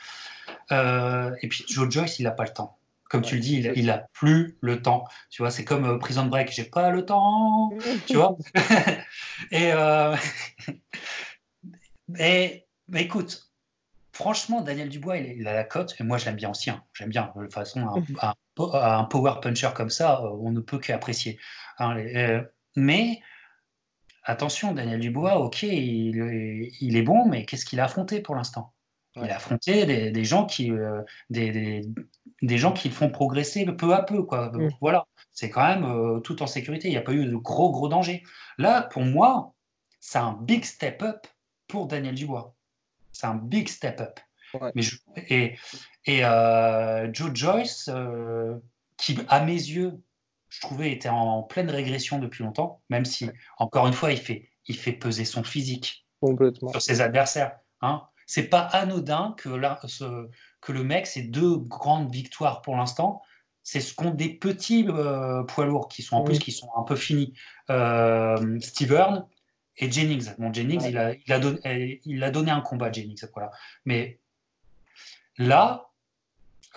Euh, 0.71 1.35
et 1.41 1.47
puis 1.47 1.65
Joe 1.67 1.89
Joyce, 1.89 2.19
il 2.19 2.23
n'a 2.23 2.31
pas 2.31 2.43
le 2.43 2.53
temps. 2.53 2.77
Comme 3.09 3.21
tu 3.21 3.35
le 3.35 3.41
dis, 3.41 3.67
il, 3.75 3.85
n'a 3.85 3.95
a 3.95 3.97
plus 4.13 4.57
le 4.61 4.81
temps. 4.81 5.05
Tu 5.29 5.41
vois, 5.41 5.51
c'est 5.51 5.63
comme 5.63 5.85
euh, 5.85 5.97
Prison 5.97 6.25
Break, 6.25 6.51
j'ai 6.51 6.63
pas 6.63 6.89
le 6.89 7.05
temps. 7.05 7.71
tu 8.07 8.15
vois? 8.15 8.37
et, 9.51 9.71
et 12.19 12.65
mais 12.87 13.03
écoute, 13.03 13.51
franchement, 14.11 14.61
Daniel 14.61 14.89
Dubois, 14.89 15.17
il, 15.17 15.47
a 15.47 15.53
la 15.53 15.63
cote, 15.63 15.95
et 15.99 16.03
moi 16.03 16.17
je 16.17 16.25
l'aime 16.25 16.35
bien 16.35 16.51
aussi. 16.51 16.69
Hein. 16.69 16.83
J'aime 16.93 17.09
bien. 17.09 17.31
De 17.35 17.41
toute 17.41 17.53
façon, 17.53 18.03
un, 18.21 18.33
un, 18.57 19.03
power 19.05 19.35
puncher 19.41 19.69
comme 19.75 19.89
ça, 19.89 20.21
euh, 20.21 20.29
on 20.39 20.51
ne 20.51 20.59
peut 20.59 20.79
qu'apprécier. 20.79 21.39
Hein, 21.79 21.97
euh, 21.97 22.43
mais 22.75 23.21
attention, 24.23 24.73
Daniel 24.73 24.99
Dubois, 24.99 25.39
ok, 25.39 25.63
il, 25.63 26.95
est 26.95 27.01
bon, 27.01 27.27
mais 27.27 27.45
qu'est-ce 27.45 27.65
qu'il 27.65 27.79
a 27.79 27.85
affronté 27.85 28.21
pour 28.21 28.35
l'instant? 28.35 28.73
Il 29.15 29.29
a 29.29 29.35
affronté 29.35 30.11
des, 30.11 30.25
gens 30.25 30.45
qui, 30.45 30.71
euh, 30.71 31.01
des, 31.29 31.81
gens 32.57 32.73
qui 32.73 32.89
le 32.89 32.93
font 32.93 33.09
progresser 33.09 33.65
peu 33.65 33.93
à 33.93 34.03
peu. 34.03 34.23
Quoi. 34.23 34.51
Mm. 34.51 34.69
Voilà, 34.81 35.05
c'est 35.31 35.49
quand 35.49 35.65
même 35.65 36.21
tout 36.23 36.41
en 36.43 36.47
sécurité. 36.47 36.87
Il 36.87 36.91
n'y 36.91 36.97
a 36.97 37.01
pas 37.01 37.13
eu 37.13 37.25
de 37.25 37.35
gros, 37.35 37.71
gros 37.71 37.89
dangers. 37.89 38.23
Là, 38.57 38.81
pour 38.81 39.03
moi, 39.03 39.53
c'est 39.99 40.19
un 40.19 40.33
big 40.33 40.65
step 40.65 41.01
up 41.01 41.27
pour 41.67 41.87
Daniel 41.87 42.15
Dubois. 42.15 42.53
C'est 43.11 43.27
un 43.27 43.35
big 43.35 43.67
step 43.67 44.01
up. 44.01 44.19
Mais 44.75 44.83
et 45.29 45.55
et 46.05 46.25
euh, 46.25 47.11
Joe 47.13 47.31
Joyce, 47.33 47.89
euh, 47.89 48.57
qui 48.97 49.17
à 49.29 49.43
mes 49.43 49.53
yeux, 49.53 50.01
je 50.49 50.61
trouvais 50.61 50.91
était 50.91 51.09
en 51.09 51.43
pleine 51.43 51.69
régression 51.69 52.19
depuis 52.19 52.43
longtemps, 52.43 52.81
même 52.89 53.05
si, 53.05 53.29
encore 53.57 53.87
une 53.87 53.93
fois, 53.93 54.11
il 54.11 54.19
fait, 54.19 54.49
il 54.67 54.77
fait 54.77 54.91
peser 54.91 55.25
son 55.25 55.43
physique 55.43 56.05
sur 56.21 56.81
ses 56.81 57.01
adversaires. 57.01 57.57
Hein. 57.81 58.03
C'est 58.27 58.49
pas 58.49 58.61
anodin 58.61 59.33
que, 59.37 59.49
là, 59.49 59.79
ce, 59.87 60.29
que 60.63 60.71
le 60.71 60.83
mec, 60.83 61.07
c'est 61.07 61.23
deux 61.23 61.57
grandes 61.57 62.11
victoires 62.11 62.61
pour 62.61 62.75
l'instant. 62.75 63.21
C'est 63.63 63.79
ce 63.79 63.93
qu'ont 63.93 64.11
des 64.11 64.29
petits 64.29 64.85
euh, 64.89 65.43
poids 65.43 65.65
lourds 65.65 65.87
qui 65.87 66.01
sont 66.01 66.17
en 66.17 66.23
plus 66.23 66.39
qui 66.39 66.51
sont 66.51 66.69
un 66.75 66.83
peu 66.83 66.95
finis. 66.95 67.33
Steven 67.67 69.25
et 69.77 69.91
Jennings. 69.91 70.33
Bon, 70.37 70.53
Jennings, 70.53 70.83
il, 70.85 70.97
a, 70.97 71.13
il, 71.13 71.33
a 71.33 71.39
donné, 71.39 72.01
il 72.05 72.23
a 72.23 72.31
donné 72.31 72.51
un 72.51 72.61
combat, 72.61 72.91
Jennings. 72.91 73.23
Voilà. 73.33 73.51
Mais 73.85 74.19
là, 75.37 75.89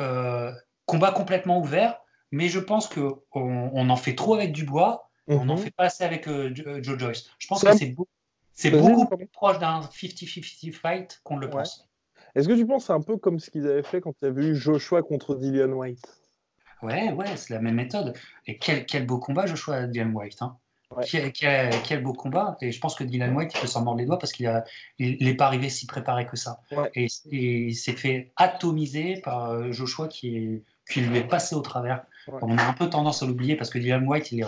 euh, 0.01 0.53
combat 0.87 1.13
complètement 1.13 1.59
ouvert, 1.59 2.01
mais 2.31 2.49
je 2.49 2.59
pense 2.59 2.89
qu'on 2.89 3.21
on 3.31 3.91
en 3.91 3.97
fait 3.97 4.15
trop 4.15 4.35
avec 4.35 4.53
Dubois, 4.53 5.11
on 5.27 5.45
n'en 5.45 5.57
mhm. 5.57 5.63
fait 5.63 5.71
pas 5.71 5.85
assez 5.85 6.05
avec 6.05 6.29
euh, 6.29 6.55
euh, 6.67 6.83
Joe 6.83 6.99
Joyce. 6.99 7.31
Je 7.39 7.47
pense 7.49 7.65
que 7.65 7.77
c'est 8.53 8.71
beaucoup 8.71 9.17
plus 9.17 9.27
proche 9.27 9.59
d'un 9.59 9.81
50-50 9.81 10.73
fight 10.73 11.21
qu'on 11.25 11.37
le 11.37 11.51
pense. 11.51 11.89
Est-ce 12.37 12.49
que 12.49 12.53
tu 12.53 12.67
penses 12.67 12.87
c'est 12.87 12.93
un 12.93 13.01
peu 13.01 13.17
comme 13.17 13.41
ce 13.41 13.51
qu'ils 13.51 13.67
avaient 13.67 13.83
fait 13.83 14.01
quand 14.01 14.13
il 14.23 14.27
y 14.27 14.29
avait 14.29 14.47
eu 14.47 14.55
Joshua 14.55 15.03
contre 15.03 15.35
Dillian 15.35 15.73
White? 15.73 16.23
Ouais, 16.83 17.11
ouais, 17.13 17.37
c'est 17.37 17.55
la 17.55 17.61
même 17.61 17.75
méthode. 17.75 18.15
Et 18.47 18.59
quel, 18.59 18.87
quel 18.87 19.07
beau 19.07 19.19
combat 19.19 19.47
Joshua 19.47 19.87
Dillian 19.87 20.13
White. 20.13 20.43
Hein. 20.43 20.57
Quel, 21.05 22.03
beau 22.03 22.13
combat. 22.13 22.57
Et 22.61 22.71
je 22.71 22.81
pense 22.81 22.95
que 22.95 23.05
Dylan 23.05 23.35
White, 23.35 23.53
il 23.55 23.61
peut 23.61 23.67
s'en 23.67 23.83
mordre 23.83 23.99
les 23.99 24.07
doigts 24.07 24.19
parce 24.19 24.33
qu'il 24.33 24.51
n'est 24.99 25.35
pas 25.35 25.47
arrivé 25.47 25.69
si 25.69 25.87
préparé 25.87 26.27
que 26.27 26.37
ça. 26.37 26.61
Et, 26.95 27.09
il 27.33 27.75
s'est 27.75 27.93
fait 27.93 28.33
atomiser 28.37 29.21
par 29.23 29.51
euh, 29.51 29.73
Joshua 29.73 30.09
qui, 30.09 30.63
qui 30.89 31.01
lui 31.01 31.19
est 31.19 31.29
passé 31.29 31.57
au 31.57 31.61
travers. 31.61 32.05
On 32.29 32.57
a 32.57 32.63
un 32.63 32.73
peu 32.73 32.89
tendance 32.89 33.23
à 33.23 33.27
l'oublier 33.27 33.57
parce 33.57 33.71
que 33.71 33.79
Dylan 33.79 34.07
White, 34.07 34.33
il, 34.33 34.47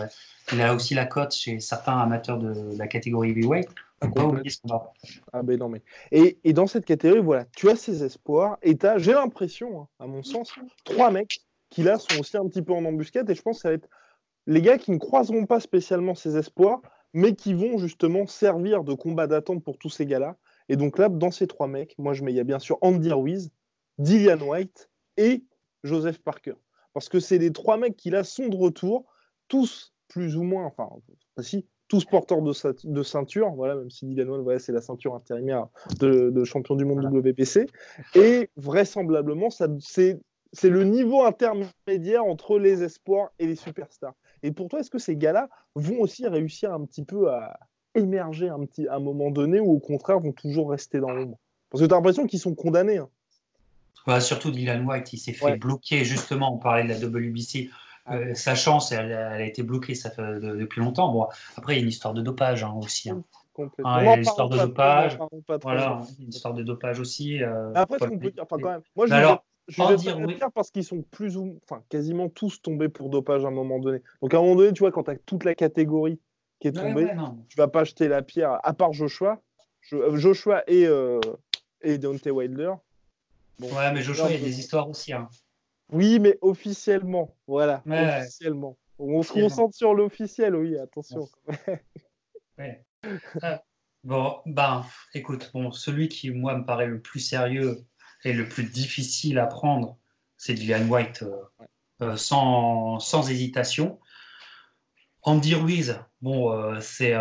il, 0.53 0.63
a 0.63 0.75
aussi 0.75 0.95
la 0.95 1.07
cote 1.07 1.35
chez 1.35 1.61
certains 1.61 1.99
amateurs 1.99 2.39
de 2.39 2.77
la 2.77 2.87
catégorie 2.87 3.31
heavyweight. 3.31 3.69
Ah 5.33 5.43
ben 5.43 5.59
non 5.59 5.69
mais 5.69 5.83
et, 6.13 6.39
et, 6.45 6.53
dans 6.53 6.67
cette 6.67 6.85
catégorie 6.85 7.21
voilà 7.21 7.47
tu 7.57 7.69
as 7.69 7.77
ces 7.77 8.05
espoirs 8.05 8.57
et 8.63 8.77
as 8.83 8.99
j'ai 8.99 9.13
l'impression 9.13 9.83
hein, 9.83 9.89
à 9.99 10.07
mon 10.07 10.23
sens 10.23 10.53
trois 10.85 11.11
mecs 11.11 11.41
qui 11.71 11.83
là 11.83 11.99
sont 11.99 12.21
aussi 12.21 12.37
un 12.37 12.47
petit 12.47 12.63
peu 12.63 12.73
en 12.73 12.85
embuscade 12.85 13.29
et 13.29 13.35
je 13.35 13.43
pense 13.43 13.57
que 13.57 13.63
ça 13.63 13.69
va 13.71 13.75
être 13.75 13.89
les 14.49 14.63
gars 14.63 14.79
qui 14.79 14.91
ne 14.91 14.97
croiseront 14.97 15.45
pas 15.45 15.61
spécialement 15.61 16.15
ces 16.15 16.39
espoirs, 16.39 16.81
mais 17.13 17.35
qui 17.35 17.53
vont 17.53 17.77
justement 17.77 18.27
servir 18.27 18.83
de 18.83 18.95
combat 18.95 19.27
d'attente 19.27 19.63
pour 19.63 19.77
tous 19.77 19.91
ces 19.91 20.07
gars-là. 20.07 20.37
Et 20.71 20.77
donc 20.77 20.99
là, 20.99 21.11
dans 21.11 21.31
ces 21.31 21.47
trois 21.47 21.69
mecs, 21.69 21.95
moi 21.99 22.15
je 22.15 22.25
mets, 22.25 22.33
il 22.33 22.37
y 22.37 22.41
a 22.41 22.45
bien 22.45 22.59
sûr 22.59 22.79
Andy 22.81 23.13
Ruiz, 23.13 23.51
Dillian 23.99 24.41
White 24.41 24.89
et 25.19 25.45
Joseph 25.85 26.19
Parker. 26.21 26.55
Parce 26.95 27.11
que 27.11 27.21
c'est 27.21 27.37
les 27.37 27.53
trois 27.53 27.77
mecs 27.77 27.97
qui 27.97 28.09
là 28.09 28.25
sont 28.25 28.49
de 28.49 28.57
retour, 28.57 29.05
tous 29.49 29.93
plus 30.09 30.37
ou 30.37 30.43
moins, 30.43 30.65
enfin, 30.65 30.89
si, 31.41 31.67
tous 31.89 32.05
porteurs 32.05 32.43
de, 32.43 33.03
ceinture, 33.03 33.51
voilà, 33.51 33.75
même 33.75 33.91
si 33.91 34.07
Dillian 34.07 34.29
White, 34.29 34.43
voilà, 34.43 34.59
c'est 34.59 34.73
la 34.73 34.83
ceinture 34.83 35.15
intérimaire 35.15 35.69
de, 35.99 36.45
champion 36.45 36.77
du 36.77 36.85
monde 36.85 37.05
WPC. 37.05 37.67
Et 38.15 38.51
vraisemblablement, 38.57 39.49
c'est 39.51 40.69
le 40.69 40.85
niveau 40.85 41.25
intermédiaire 41.25 42.25
entre 42.25 42.59
les 42.59 42.83
espoirs 42.83 43.31
et 43.39 43.47
les 43.47 43.57
superstars. 43.57 44.15
Et 44.43 44.53
pour 44.53 44.69
toi, 44.69 44.81
est-ce 44.81 44.91
que 44.91 44.99
ces 44.99 45.17
gars-là 45.17 45.49
vont 45.75 46.01
aussi 46.01 46.27
réussir 46.27 46.73
un 46.73 46.85
petit 46.85 47.05
peu 47.05 47.31
à 47.31 47.59
émerger 47.95 48.49
un 48.49 48.61
petit, 48.67 48.87
à 48.87 48.97
un 48.97 49.01
moment 49.01 49.31
donné 49.31 49.59
ou 49.59 49.73
au 49.73 49.81
contraire 49.81 50.21
vont 50.21 50.33
toujours 50.33 50.71
rester 50.71 51.01
dans 51.01 51.11
l'ombre? 51.11 51.39
Parce 51.71 51.83
que 51.83 51.89
tu 51.89 51.93
as 51.93 51.97
l'impression 51.97 52.27
qu'ils 52.27 52.39
sont 52.39 52.55
condamnés. 52.55 52.99
Hein. 52.99 54.21
surtout 54.21 54.51
Dylan 54.51 54.87
White, 54.87 55.13
il 55.13 55.19
s'est 55.19 55.33
fait 55.33 55.57
bloquer 55.57 56.05
justement, 56.05 56.55
on 56.55 56.59
parlait 56.59 56.85
de 56.85 56.89
la 56.89 56.99
WBC. 56.99 57.71
Euh, 58.11 58.35
sa 58.35 58.55
chance, 58.55 58.93
elle, 58.93 59.13
a 59.13 59.43
été 59.43 59.63
bloquée 59.63 59.95
ça 59.95 60.11
fait 60.11 60.41
depuis 60.41 60.81
longtemps. 60.81 61.13
Bon, 61.13 61.27
après, 61.57 61.75
il 61.75 61.77
y 61.77 61.81
a 61.81 61.83
une 61.83 61.89
histoire 61.89 62.15
de 62.15 62.23
dopage 62.23 62.65
hein, 62.65 62.75
aussi. 62.77 63.11
Hein. 63.11 63.23
Ah, 63.85 63.99
il 64.01 64.07
y 64.07 64.09
a 64.09 64.15
une 64.17 64.23
histoire 64.23 64.49
de 64.49 64.59
dopage. 64.59 65.19
Voilà, 65.63 66.03
une 66.21 66.29
histoire 66.29 66.55
de 66.55 66.63
dopage 66.63 67.01
aussi. 67.01 67.43
Euh, 67.43 67.73
après, 67.75 67.99
ce 67.99 68.05
qu'on 68.05 68.19
peut 68.19 68.31
dire, 68.31 68.45
enfin, 68.45 68.57
quand 68.61 68.71
même. 68.71 68.83
Moi, 68.95 69.07
je 69.07 69.13
alors, 69.13 69.45
je 69.69 69.83
vais 69.83 69.97
dire, 69.97 70.19
oui. 70.19 70.39
parce 70.55 70.71
qu'ils 70.71 70.85
sont 70.85 71.03
plus 71.03 71.37
ou 71.37 71.59
enfin 71.63 71.83
quasiment 71.89 72.29
tous 72.29 72.63
tombés 72.63 72.89
pour 72.89 73.11
dopage 73.11 73.45
à 73.45 73.49
un 73.49 73.53
moment 73.53 73.79
donné. 73.79 74.01
Donc 74.23 74.33
à 74.33 74.39
un 74.39 74.41
moment 74.41 74.57
donné, 74.57 74.73
tu 74.73 74.81
vois, 74.81 74.93
quand 74.93 75.05
tu 75.05 75.11
as 75.11 75.17
toute 75.17 75.45
la 75.45 75.55
catégorie 75.55 76.19
qui 76.61 76.69
est 76.69 76.73
tombée, 76.73 77.09
tu 77.49 77.57
vas 77.57 77.69
pas 77.69 77.85
jeter 77.85 78.09
la 78.09 78.23
pierre, 78.23 78.59
à 78.63 78.73
part 78.73 78.93
Joshua, 78.93 79.41
euh, 79.93 80.17
Joshua 80.17 80.63
et, 80.67 80.87
euh, 80.87 81.21
et 81.83 81.99
Deontay 81.99 82.31
Wilder. 82.31 82.73
ouais, 83.61 83.93
mais 83.93 84.01
Joshua, 84.01 84.31
il 84.31 84.39
y 84.39 84.43
a 84.43 84.45
des 84.45 84.59
histoires 84.59 84.89
aussi. 84.89 85.13
Hein. 85.13 85.29
Oui, 85.91 86.19
mais 86.19 86.39
officiellement, 86.43 87.35
voilà, 87.47 87.83
officiellement. 87.87 88.77
On 88.99 89.23
se 89.23 89.33
concentre 89.33 89.77
sur 89.77 89.95
l'officiel, 89.95 90.57
oui, 90.57 90.77
attention. 90.77 91.29
ouais. 92.59 92.85
Ah, 93.43 93.63
bon, 94.03 94.41
ben, 94.45 94.85
écoute, 95.15 95.51
bon, 95.55 95.71
celui 95.71 96.09
qui, 96.09 96.31
moi, 96.31 96.57
me 96.57 96.65
paraît 96.65 96.89
le 96.89 97.01
plus 97.01 97.21
sérieux 97.21 97.87
et 98.25 98.33
le 98.33 98.49
plus 98.49 98.65
difficile 98.65 99.39
à 99.39 99.47
prendre, 99.47 99.99
c'est 100.37 100.55
Dylan 100.55 100.89
White 100.91 101.23
euh, 101.23 101.65
euh, 102.03 102.17
sans, 102.17 102.99
sans, 102.99 103.31
hésitation. 103.31 104.01
Andy 105.23 105.55
Ruiz, 105.55 106.01
bon, 106.21 106.53
euh, 106.53 106.81
c'est. 106.81 107.15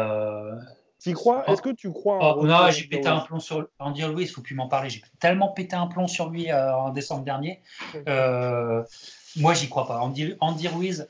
Tu 1.07 1.15
crois? 1.15 1.49
Est-ce 1.49 1.61
que 1.61 1.69
tu 1.69 1.91
crois 1.91 2.37
oh, 2.37 2.45
Non, 2.45 2.69
j'ai 2.69 2.85
pété 2.85 3.07
un 3.07 3.19
plomb 3.19 3.39
sur 3.39 3.67
Andy 3.79 4.03
Ruiz, 4.03 4.29
il 4.29 4.31
faut 4.31 4.41
plus 4.41 4.55
m'en 4.55 4.67
parler. 4.67 4.89
J'ai 4.89 5.01
tellement 5.19 5.49
pété 5.49 5.75
un 5.75 5.87
plomb 5.87 6.07
sur 6.07 6.29
lui 6.29 6.51
en 6.51 6.89
décembre 6.89 7.23
dernier. 7.23 7.61
moi, 8.05 9.53
j'y 9.53 9.69
crois 9.69 9.87
pas. 9.87 9.99
Andy, 9.99 10.35
Andy 10.39 10.67
Ruiz, 10.67 11.07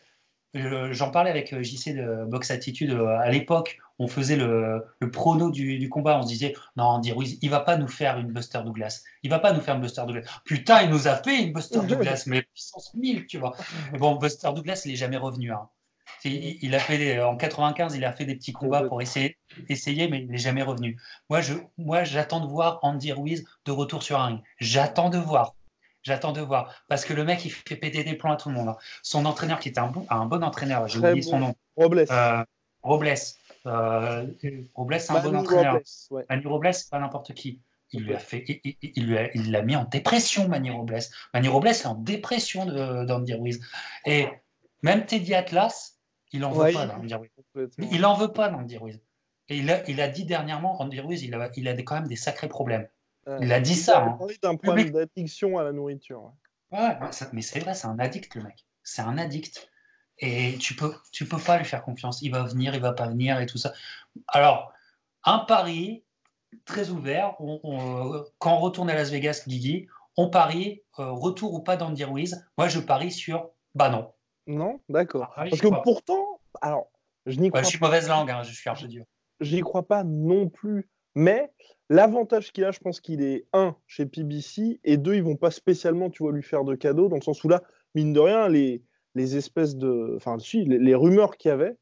j'en 0.53 1.11
parlais 1.11 1.29
avec 1.29 1.61
JC 1.61 1.93
de 1.93 2.25
Box 2.25 2.51
Attitude 2.51 2.91
à 2.91 3.29
l'époque. 3.29 3.79
On 3.99 4.07
faisait 4.07 4.35
le, 4.35 4.85
le 4.99 5.09
prono 5.09 5.49
du, 5.49 5.79
du, 5.79 5.89
combat. 5.89 6.19
On 6.19 6.21
se 6.21 6.27
disait 6.27 6.53
non, 6.75 6.83
Andy 6.83 7.11
Ruiz, 7.11 7.39
il 7.41 7.49
va 7.49 7.61
pas 7.61 7.77
nous 7.77 7.87
faire 7.87 8.19
une 8.19 8.31
Buster 8.31 8.59
Douglas. 8.63 9.01
Il 9.23 9.31
va 9.31 9.39
pas 9.39 9.53
nous 9.53 9.61
faire 9.61 9.75
une 9.75 9.81
Buster 9.81 10.03
Douglas. 10.05 10.39
Putain, 10.45 10.83
il 10.83 10.91
nous 10.91 11.07
a 11.07 11.15
fait 11.15 11.41
une 11.41 11.51
Buster 11.51 11.79
Douglas, 11.87 12.23
mais 12.27 12.43
puissance 12.43 12.93
1000, 12.93 13.25
tu 13.25 13.39
vois. 13.39 13.55
Bon, 13.97 14.15
Buster 14.15 14.49
Douglas, 14.53 14.83
il 14.85 14.91
est 14.91 14.97
jamais 14.97 15.17
revenu. 15.17 15.51
Hein. 15.51 15.67
Il, 16.23 16.73
a 16.75 16.79
fait 16.79 17.21
en 17.21 17.35
95, 17.35 17.95
il 17.95 18.05
a 18.05 18.11
fait 18.11 18.25
des 18.25 18.35
petits 18.35 18.53
combats 18.53 18.83
pour 18.83 19.01
essayer, 19.01 19.37
essayer 19.69 20.07
mais 20.07 20.21
il 20.21 20.27
n'est 20.29 20.37
jamais 20.37 20.63
revenu. 20.63 20.99
Moi, 21.29 21.41
je, 21.41 21.53
moi, 21.77 22.03
j'attends 22.03 22.39
de 22.39 22.47
voir 22.47 22.79
Andy 22.81 23.11
Ruiz 23.11 23.45
de 23.65 23.71
retour 23.71 24.03
sur 24.03 24.19
un 24.19 24.25
ring. 24.27 24.39
J'attends 24.59 25.09
de 25.09 25.17
voir. 25.17 25.55
J'attends 26.03 26.31
de 26.31 26.41
voir. 26.41 26.73
Parce 26.87 27.05
que 27.05 27.13
le 27.13 27.23
mec, 27.23 27.43
il 27.45 27.51
fait 27.51 27.75
péter 27.75 28.03
des 28.03 28.13
plans 28.13 28.31
à 28.31 28.37
tout 28.37 28.49
le 28.49 28.55
monde. 28.55 28.69
Hein. 28.69 28.77
Son 29.03 29.25
entraîneur, 29.25 29.59
qui 29.59 29.69
était 29.69 29.79
un 29.79 29.87
bon, 29.87 30.05
un 30.09 30.25
bon 30.25 30.43
entraîneur, 30.43 30.87
j'ai 30.87 30.99
oublié 30.99 31.21
son 31.21 31.39
nom. 31.39 31.55
Robles. 31.75 32.05
Euh, 32.09 32.43
Robles. 32.81 33.13
Euh, 33.65 34.25
Robles, 34.73 34.99
c'est 34.99 35.11
un 35.11 35.21
bon 35.21 35.35
entraîneur. 35.35 35.79
Manu 36.29 36.47
Robles, 36.47 36.73
c'est 36.73 36.89
pas 36.89 36.99
n'importe 36.99 37.33
qui. 37.33 37.59
Il 37.91 38.03
lui 38.03 38.13
a 38.13 38.19
fait, 38.19 38.43
il, 38.47 38.75
il, 38.81 39.29
il 39.33 39.51
l'a 39.51 39.61
mis 39.61 39.75
en 39.75 39.85
dépression, 39.85 40.47
Manu 40.47 40.71
Robles. 40.71 40.99
Manu 41.33 41.49
Robles 41.49 41.67
est 41.67 41.85
en 41.85 41.95
dépression 41.95 42.65
d'Andy 43.05 43.33
Ruiz. 43.33 43.59
Et 44.05 44.27
même 44.81 45.05
Teddy 45.05 45.33
Atlas, 45.33 45.96
il 46.31 46.43
en 46.45 46.51
veut 46.51 46.73
pas 46.73 46.85
d'Andy 46.85 47.13
Ruiz. 47.13 47.31
Il 47.91 48.05
en 48.05 48.15
veut 48.15 48.31
pas 48.31 48.49
d'Andy 48.49 48.77
Ruiz. 48.77 48.99
Et 49.49 49.57
il 49.57 49.71
a, 49.71 49.89
il 49.89 50.01
a 50.01 50.07
dit 50.07 50.25
dernièrement, 50.25 50.81
Andy 50.81 50.99
Ruiz, 50.99 51.23
il 51.23 51.33
a, 51.33 51.49
il 51.55 51.67
a 51.67 51.73
quand 51.81 51.95
même 51.95 52.07
des 52.07 52.15
sacrés 52.15 52.49
problèmes. 52.49 52.87
Il 53.41 53.51
a 53.51 53.59
dit 53.59 53.75
ça. 53.75 54.03
Hein. 54.03 54.17
d'un 54.41 54.55
problème 54.55 54.91
d'addiction 54.91 55.57
à 55.57 55.63
la 55.63 55.73
nourriture. 55.73 56.31
Ouais, 56.71 56.97
mais 57.33 57.41
c'est 57.41 57.59
vrai, 57.59 57.73
c'est 57.73 57.87
un 57.87 57.99
addict, 57.99 58.35
le 58.35 58.43
mec. 58.43 58.65
C'est 58.83 59.01
un 59.01 59.17
addict. 59.17 59.69
Et 60.19 60.57
tu 60.57 60.75
peux, 60.75 60.93
tu 61.11 61.25
peux 61.25 61.37
pas 61.37 61.57
lui 61.57 61.65
faire 61.65 61.83
confiance. 61.83 62.21
Il 62.21 62.31
va 62.31 62.43
venir, 62.43 62.73
il 62.73 62.81
va 62.81 62.93
pas 62.93 63.07
venir 63.07 63.39
et 63.39 63.45
tout 63.45 63.57
ça. 63.57 63.73
Alors, 64.29 64.71
un 65.23 65.39
pari 65.39 66.03
très 66.65 66.89
ouvert. 66.89 67.35
On, 67.39 68.23
quand 68.39 68.55
on 68.55 68.59
retourne 68.59 68.89
à 68.89 68.95
Las 68.95 69.11
Vegas, 69.11 69.43
Guigui, 69.45 69.87
on 70.15 70.29
parie 70.29 70.81
euh, 70.99 71.11
retour 71.11 71.53
ou 71.53 71.59
pas 71.59 71.77
d'Andy 71.77 72.03
Ruiz. 72.03 72.47
Moi, 72.57 72.67
je 72.67 72.79
parie 72.79 73.11
sur 73.11 73.51
bah 73.75 73.89
non. 73.89 74.11
Non, 74.47 74.79
d'accord. 74.89 75.33
Ah, 75.35 75.45
Parce 75.49 75.61
que 75.61 75.67
pourtant, 75.83 76.39
alors, 76.61 76.89
je 77.25 77.39
n'y 77.39 77.49
crois. 77.49 77.61
je 77.61 77.67
suis 77.67 77.79
mauvaise 77.79 78.07
langue, 78.07 78.31
hein, 78.31 78.41
je 78.43 78.53
suis 78.53 78.87
dur. 78.87 79.05
Je 79.39 79.55
n'y 79.55 79.61
crois 79.61 79.87
pas 79.87 80.03
non 80.03 80.49
plus. 80.49 80.89
Mais 81.15 81.51
L'avantage 81.89 82.51
qu'il 82.51 82.65
a, 82.65 82.71
je 82.71 82.79
pense 82.79 82.99
qu'il 82.99 83.21
est 83.21 83.45
un 83.53 83.75
chez 83.87 84.05
PBC 84.05 84.81
et 84.83 84.97
deux, 84.97 85.15
ils 85.15 85.23
vont 85.23 85.37
pas 85.37 85.51
spécialement, 85.51 86.09
tu 86.09 86.23
vois, 86.23 86.33
lui 86.33 86.43
faire 86.43 86.65
de 86.65 86.75
cadeaux 86.75 87.07
dans 87.07 87.15
le 87.15 87.21
sens 87.21 87.43
où 87.43 87.47
là, 87.47 87.63
mine 87.95 88.11
de 88.11 88.19
rien, 88.19 88.49
les, 88.49 88.83
les 89.15 89.37
espèces 89.37 89.77
de, 89.77 90.15
enfin, 90.17 90.37
si, 90.37 90.65
les, 90.65 90.95
rumeurs 90.95 91.37
qu'il 91.37 91.49
y 91.49 91.51
avait, 91.53 91.77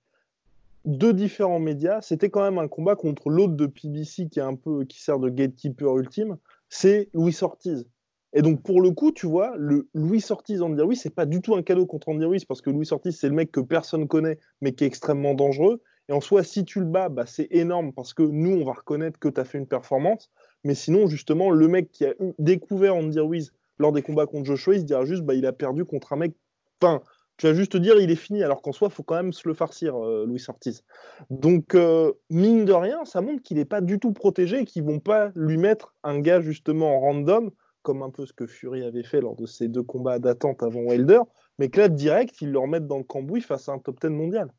deux 0.86 1.14
différents 1.14 1.60
médias, 1.60 2.02
c'était 2.02 2.30
quand 2.30 2.44
même 2.44 2.60
un 2.60 2.68
combat 2.68 2.96
contre 2.96 3.32
l'autre 3.32 3.56
de 3.56 3.66
PBC 3.66 4.30
qui 4.30 4.38
est 4.38 4.44
un 4.44 4.54
peu, 4.54 4.86
qui 4.86 5.02
sert 5.02 5.18
de 5.18 5.30
gatekeeper 5.30 5.98
ultime, 5.98 6.38
c'est 6.70 7.10
Louis 7.14 7.36
Ortiz. 7.42 7.88
Et 8.36 8.42
donc 8.42 8.62
pour 8.62 8.82
le 8.82 8.92
coup, 8.92 9.14
tu 9.14 9.28
vois, 9.28 9.54
le 9.58 9.88
Louis 9.94 10.24
Ortiz 10.30 10.62
Andy 10.62 10.82
Ruiz, 10.82 11.00
c'est 11.02 11.16
pas 11.16 11.26
du 11.26 11.42
tout 11.42 11.56
un 11.56 11.64
cadeau 11.64 11.86
contre 11.86 12.10
Andy 12.10 12.26
Ruiz 12.26 12.44
parce 12.44 12.62
que 12.62 12.70
Louis 12.70 12.88
Ortiz, 12.92 13.18
c'est 13.18 13.30
le 13.30 13.34
mec 13.34 13.52
que 13.52 13.62
personne 13.62 14.08
connaît 14.08 14.38
mais 14.62 14.74
qui 14.74 14.84
est 14.84 14.88
extrêmement 14.88 15.34
dangereux. 15.34 15.82
Et 16.10 16.14
en 16.14 16.22
soi, 16.22 16.44
si 16.44 16.66
tu 16.66 16.80
le 16.80 16.86
bats, 16.86 17.10
bah, 17.10 17.26
c'est 17.26 17.48
énorme 17.50 17.94
parce 17.94 18.14
que 18.14 18.24
nous, 18.24 18.52
on 18.52 18.66
va 18.66 18.74
reconnaître 18.74 19.18
que 19.20 19.30
tu 19.30 19.40
as 19.40 19.46
fait 19.46 19.58
une 19.58 19.68
performance. 19.68 20.30
Mais 20.64 20.76
sinon, 20.76 21.08
justement, 21.08 21.50
le 21.50 21.68
mec 21.68 21.92
qui 21.92 22.06
a 22.06 22.14
découvert 22.38 22.96
Andy 22.96 23.20
Ruiz 23.20 23.54
lors 23.80 23.92
des 23.92 24.02
combats 24.02 24.26
contre 24.26 24.46
Joshua, 24.46 24.76
il 24.76 24.82
se 24.82 24.86
dira 24.86 25.06
juste, 25.06 25.24
bah, 25.24 25.34
il 25.34 25.46
a 25.46 25.54
perdu 25.54 25.86
contre 25.86 26.14
un 26.14 26.18
mec. 26.18 26.34
Enfin, 26.82 27.02
tu 27.38 27.48
vas 27.48 27.54
juste 27.54 27.74
te 27.74 27.78
dire, 27.78 28.00
il 28.00 28.12
est 28.12 28.16
fini, 28.16 28.44
alors 28.44 28.62
qu'en 28.62 28.72
soi, 28.72 28.90
faut 28.90 29.04
quand 29.04 29.16
même 29.16 29.34
se 29.34 29.48
le 29.48 29.54
farcir, 29.54 29.96
euh, 29.96 30.26
Louis 30.26 30.44
Ortiz. 30.48 30.84
Donc, 31.30 31.74
euh, 31.74 32.12
mine 32.30 32.66
de 32.66 32.74
rien, 32.74 33.04
ça 33.06 33.22
montre 33.22 33.42
qu'il 33.42 33.58
n'est 33.58 33.66
pas 33.66 33.82
du 33.82 34.00
tout 34.00 34.14
protégé 34.14 34.60
et 34.60 34.66
qu'ils 34.66 34.84
vont 34.84 35.00
pas 35.00 35.32
lui 35.36 35.58
mettre 35.58 35.94
un 36.04 36.20
gars 36.20 36.42
justement 36.42 37.00
random, 37.00 37.52
comme 37.86 38.02
un 38.02 38.10
peu 38.10 38.26
ce 38.26 38.34
que 38.34 38.48
Fury 38.48 38.84
avait 38.84 39.04
fait 39.04 39.22
lors 39.22 39.36
de 39.36 39.46
ses 39.46 39.68
deux 39.68 39.84
combats 39.84 40.18
d'attente 40.18 40.64
avant 40.64 40.82
Wilder, 40.82 41.20
mais 41.60 41.70
que 41.70 41.80
là, 41.80 41.88
direct, 41.88 42.42
ils 42.42 42.52
le 42.52 42.58
remettent 42.58 42.88
dans 42.88 42.98
le 42.98 43.04
cambouis 43.04 43.42
face 43.42 43.70
à 43.70 43.74
un 43.74 43.80
top 43.80 44.02
10 44.02 44.10
mondial. 44.10 44.52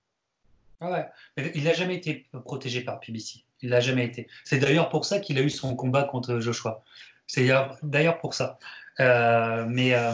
Ah 0.80 0.92
ouais. 1.36 1.52
il 1.54 1.64
n'a 1.64 1.72
jamais 1.72 1.96
été 1.96 2.26
protégé 2.44 2.82
par 2.82 3.00
PBC. 3.00 3.44
Il 3.62 3.70
n'a 3.70 3.80
jamais 3.80 4.04
été. 4.04 4.28
C'est 4.44 4.58
d'ailleurs 4.58 4.90
pour 4.90 5.04
ça 5.04 5.18
qu'il 5.18 5.38
a 5.38 5.42
eu 5.42 5.50
son 5.50 5.74
combat 5.74 6.04
contre 6.04 6.38
Joshua. 6.38 6.84
C'est 7.26 7.48
d'ailleurs 7.82 8.18
pour 8.18 8.34
ça. 8.34 8.58
Euh, 9.00 9.66
mais 9.68 9.94
euh, 9.94 10.12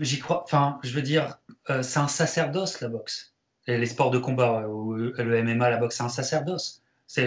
j'y 0.00 0.18
crois. 0.18 0.42
Enfin, 0.42 0.80
je 0.82 0.92
veux 0.92 1.02
dire, 1.02 1.38
euh, 1.70 1.82
c'est 1.82 2.00
un 2.00 2.08
sacerdoce 2.08 2.80
la 2.80 2.88
boxe. 2.88 3.34
les 3.68 3.86
sports 3.86 4.10
de 4.10 4.18
combat, 4.18 4.62
le 4.62 5.42
MMA, 5.42 5.70
la 5.70 5.76
boxe, 5.76 5.98
c'est 5.98 6.02
un 6.02 6.08
sacerdoce. 6.08 6.82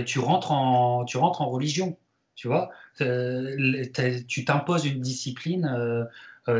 Tu 0.05 0.20
rentres 0.20 0.51
en, 0.51 1.05
tu 1.05 1.18
rentres 1.18 1.41
en 1.41 1.49
religion. 1.49 1.97
Tu 2.36 2.48
vois, 2.48 2.70
tu 2.98 4.46
t'imposes 4.46 4.86
une 4.86 5.02
discipline 5.02 6.08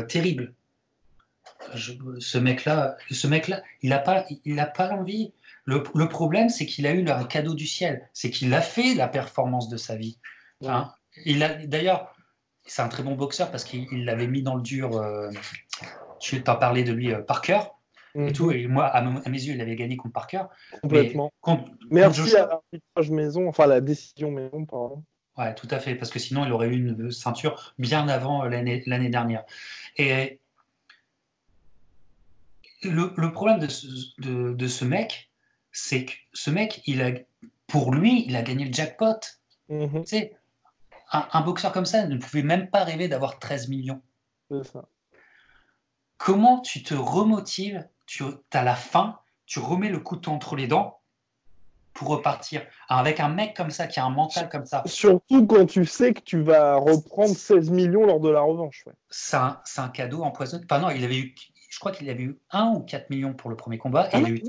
terrible 0.08 0.54
ce 1.74 2.38
mec-là, 2.38 2.96
ce 3.10 3.26
mec-là, 3.26 3.62
il 3.82 3.90
n'a 3.90 3.98
pas, 3.98 4.24
il 4.44 4.58
a 4.60 4.66
pas 4.66 4.88
l'envie. 4.88 5.32
Le, 5.64 5.82
problème, 5.82 6.48
c'est 6.48 6.66
qu'il 6.66 6.86
a 6.86 6.92
eu 6.92 7.08
un 7.08 7.24
cadeau 7.24 7.54
du 7.54 7.66
ciel. 7.66 8.08
C'est 8.12 8.30
qu'il 8.30 8.54
a 8.54 8.60
fait 8.60 8.94
la 8.94 9.08
performance 9.08 9.68
de 9.68 9.76
sa 9.76 9.96
vie. 9.96 10.18
Hein. 10.64 10.92
il 11.24 11.42
a, 11.42 11.54
d'ailleurs, 11.66 12.14
c'est 12.66 12.82
un 12.82 12.88
très 12.88 13.02
bon 13.02 13.14
boxeur 13.14 13.50
parce 13.50 13.64
qu'il 13.64 14.04
l'avait 14.04 14.28
mis 14.28 14.42
dans 14.42 14.54
le 14.54 14.62
dur. 14.62 14.96
Euh, 14.96 15.30
tu 16.20 16.42
t'en 16.42 16.56
parler 16.56 16.84
de 16.84 16.92
lui, 16.92 17.12
euh, 17.12 17.20
Parker. 17.20 17.60
Et 18.14 18.20
mhm. 18.20 18.32
tout, 18.32 18.50
et 18.50 18.66
moi, 18.66 18.86
à, 18.86 19.02
mes 19.02 19.42
yeux, 19.42 19.54
il 19.54 19.60
avait 19.60 19.76
gagné 19.76 19.96
contre 19.96 20.14
Parker. 20.14 20.44
Complètement. 20.82 21.32
Mais 21.90 22.00
Merci 22.00 22.34
à 22.36 22.46
l'arbitrage 22.46 23.10
maison, 23.10 23.48
enfin 23.48 23.66
la 23.66 23.80
décision 23.80 24.30
maison, 24.30 24.64
pardon. 24.64 25.02
Ouais, 25.36 25.54
tout 25.54 25.68
à 25.70 25.78
fait, 25.78 25.94
parce 25.94 26.10
que 26.10 26.18
sinon, 26.18 26.46
il 26.46 26.52
aurait 26.52 26.68
eu 26.68 26.76
une 26.76 27.10
ceinture 27.10 27.74
bien 27.78 28.08
avant 28.08 28.44
l'année 28.44 29.08
dernière. 29.10 29.44
Et 29.96 30.40
le, 32.82 33.32
problème 33.32 33.58
de 33.58 33.68
ce, 33.68 33.86
de, 34.18 34.68
ce 34.68 34.84
mec, 34.84 35.30
c'est 35.72 36.06
que 36.06 36.12
ce 36.32 36.50
mec, 36.50 36.82
il 36.86 37.02
a, 37.02 37.10
pour 37.66 37.94
lui, 37.94 38.24
il 38.26 38.36
a 38.36 38.42
gagné 38.42 38.64
le 38.64 38.72
jackpot. 38.72 39.20
Mhm. 39.68 40.02
Tu 40.02 40.06
sais, 40.06 40.36
un, 41.12 41.40
boxeur 41.42 41.72
comme 41.72 41.86
ça 41.86 42.06
ne 42.06 42.16
pouvait 42.16 42.42
même 42.42 42.70
pas 42.70 42.84
rêver 42.84 43.08
d'avoir 43.08 43.38
13 43.38 43.68
millions. 43.68 44.02
Comment 46.16 46.60
tu 46.60 46.82
te 46.82 46.94
remotives? 46.94 47.86
Tu 48.06 48.24
as 48.52 48.62
la 48.62 48.74
faim, 48.74 49.18
tu 49.46 49.58
remets 49.58 49.88
le 49.88 50.00
couteau 50.00 50.30
entre 50.30 50.56
les 50.56 50.66
dents 50.66 51.00
pour 51.96 52.08
repartir. 52.08 52.62
avec 52.88 53.20
un 53.20 53.28
mec 53.28 53.56
comme 53.56 53.70
ça, 53.70 53.86
qui 53.86 53.98
a 53.98 54.04
un 54.04 54.10
mental 54.10 54.48
comme 54.48 54.66
ça. 54.66 54.82
Surtout 54.86 55.46
quand 55.46 55.66
tu 55.66 55.84
sais 55.84 56.12
que 56.14 56.20
tu 56.20 56.42
vas 56.42 56.76
reprendre 56.76 57.34
16 57.34 57.70
millions 57.70 58.06
lors 58.06 58.20
de 58.20 58.28
la 58.28 58.40
revanche. 58.40 58.84
C'est 59.10 59.36
un, 59.36 59.60
un, 59.78 59.88
cadeau 59.88 60.22
empoisonné. 60.22 60.64
Enfin 60.68 60.80
non, 60.80 60.90
il 60.90 61.02
avait 61.04 61.18
eu 61.18 61.34
je 61.68 61.80
crois 61.80 61.92
qu'il 61.92 62.06
y 62.06 62.10
avait 62.10 62.22
eu 62.22 62.38
1 62.52 62.72
ou 62.76 62.80
4 62.80 63.10
millions 63.10 63.34
pour 63.34 63.50
le 63.50 63.56
premier 63.56 63.76
combat. 63.76 64.08
Et 64.14 64.18
il 64.18 64.24
a 64.24 64.30
eu 64.30 64.42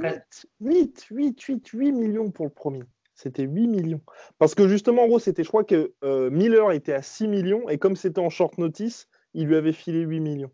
8, 0.62 1.08
8, 1.12 1.42
8, 1.42 1.68
8 1.68 1.92
millions 1.92 2.32
pour 2.32 2.46
le 2.46 2.52
premier. 2.52 2.84
C'était 3.16 3.44
8 3.44 3.68
millions. 3.68 4.02
Parce 4.38 4.56
que 4.56 4.68
justement, 4.70 5.04
en 5.04 5.08
gros, 5.08 5.20
c'était, 5.20 5.44
je 5.44 5.50
crois 5.50 5.66
que 5.66 5.94
euh, 6.06 6.30
Miller 6.30 6.72
était 6.72 6.94
à 6.94 7.02
6 7.02 7.28
millions 7.28 7.68
et 7.68 7.80
comme 7.80 7.98
c'était 7.98 8.22
en 8.22 8.30
short 8.30 8.58
notice, 8.58 9.10
il 9.34 9.48
lui 9.48 9.58
avait 9.58 9.74
filé 9.74 10.02
8 10.02 10.22
millions. 10.22 10.52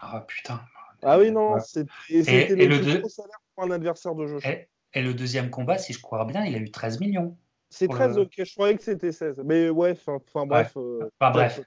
Ah 0.00 0.24
putain. 0.28 0.60
Ah 1.02 1.18
oui, 1.18 1.32
non, 1.32 1.58
c'était, 1.58 2.54
le, 2.54 2.66
le 2.66 3.08
salaire 3.08 3.40
pour 3.54 3.64
un 3.64 3.70
adversaire 3.72 4.14
de 4.14 4.26
Joshua. 4.26 4.52
Et, 4.52 4.68
le 5.00 5.14
deuxième 5.14 5.48
combat, 5.48 5.78
si 5.78 5.92
je 5.92 6.00
crois 6.00 6.24
bien, 6.24 6.44
il 6.44 6.54
a 6.54 6.58
eu 6.58 6.70
13 6.70 7.00
millions. 7.00 7.36
C'est 7.70 7.88
13, 7.88 8.18
ok, 8.18 8.32
je 8.36 8.52
croyais 8.52 8.76
que 8.76 8.82
c'était 8.82 9.12
16. 9.12 9.40
Mais 9.46 9.70
ouais, 9.70 9.96
enfin 10.06 10.46
bref. 10.46 10.74
Euh, 10.76 11.08
bref. 11.18 11.60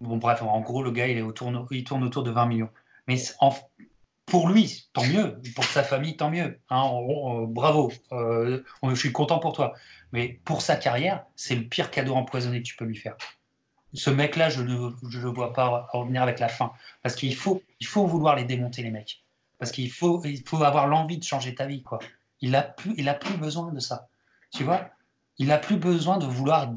Bon, 0.00 0.16
bref, 0.16 0.42
en 0.42 0.60
gros, 0.60 0.82
le 0.82 0.92
gars, 0.92 1.08
il, 1.08 1.18
est 1.18 1.22
autour, 1.22 1.52
il 1.72 1.84
tourne 1.84 2.04
autour 2.04 2.22
de 2.22 2.30
20 2.30 2.46
millions. 2.46 2.70
Mais 3.08 3.16
en, 3.40 3.52
pour 4.30 4.48
lui, 4.48 4.88
tant 4.92 5.04
mieux. 5.04 5.40
Pour 5.54 5.64
sa 5.64 5.82
famille, 5.82 6.16
tant 6.16 6.30
mieux. 6.30 6.58
Hein, 6.70 6.88
bravo. 7.48 7.92
Euh, 8.12 8.62
je 8.88 8.94
suis 8.94 9.12
content 9.12 9.40
pour 9.40 9.52
toi. 9.52 9.74
Mais 10.12 10.40
pour 10.44 10.62
sa 10.62 10.76
carrière, 10.76 11.24
c'est 11.34 11.56
le 11.56 11.64
pire 11.64 11.90
cadeau 11.90 12.14
empoisonné 12.14 12.62
que 12.62 12.66
tu 12.66 12.76
peux 12.76 12.84
lui 12.84 12.96
faire. 12.96 13.16
Ce 13.92 14.08
mec-là, 14.08 14.48
je 14.48 14.62
ne 14.62 14.92
le 15.02 15.28
vois 15.28 15.52
pas 15.52 15.88
revenir 15.92 16.22
avec 16.22 16.38
la 16.38 16.48
fin. 16.48 16.72
Parce 17.02 17.16
qu'il 17.16 17.34
faut, 17.34 17.62
il 17.80 17.86
faut 17.86 18.06
vouloir 18.06 18.36
les 18.36 18.44
démonter, 18.44 18.82
les 18.82 18.92
mecs. 18.92 19.24
Parce 19.58 19.72
qu'il 19.72 19.90
faut, 19.90 20.24
il 20.24 20.46
faut 20.46 20.62
avoir 20.62 20.86
l'envie 20.86 21.18
de 21.18 21.24
changer 21.24 21.54
ta 21.54 21.66
vie. 21.66 21.82
Quoi. 21.82 21.98
Il 22.40 22.52
n'a 22.52 22.62
plus, 22.62 22.94
il 22.96 23.08
a 23.08 23.14
plus 23.14 23.36
besoin 23.36 23.72
de 23.72 23.80
ça. 23.80 24.08
Tu 24.52 24.64
vois? 24.64 24.90
Il 25.38 25.48
n'a 25.48 25.58
plus 25.58 25.76
besoin 25.76 26.18
de 26.18 26.26
vouloir 26.26 26.72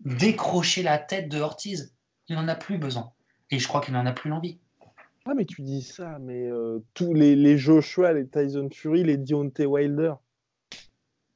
décrocher 0.00 0.82
la 0.82 0.98
tête 0.98 1.28
de 1.28 1.40
Ortiz. 1.40 1.94
Il 2.28 2.36
n'en 2.36 2.48
a 2.48 2.54
plus 2.54 2.78
besoin. 2.78 3.12
Et 3.50 3.58
je 3.58 3.66
crois 3.66 3.80
qu'il 3.80 3.94
n'en 3.94 4.06
a 4.06 4.12
plus 4.12 4.30
l'envie. 4.30 4.58
Ah, 5.26 5.34
mais 5.34 5.44
tu 5.44 5.62
dis 5.62 5.82
ça, 5.82 6.18
mais 6.20 6.48
euh, 6.48 6.84
tous 6.94 7.12
les, 7.14 7.36
les 7.36 7.58
Joshua, 7.58 8.12
les 8.12 8.26
Tyson 8.26 8.68
Fury, 8.72 9.04
les 9.04 9.16
Deontay 9.16 9.66
Wilder. 9.66 10.14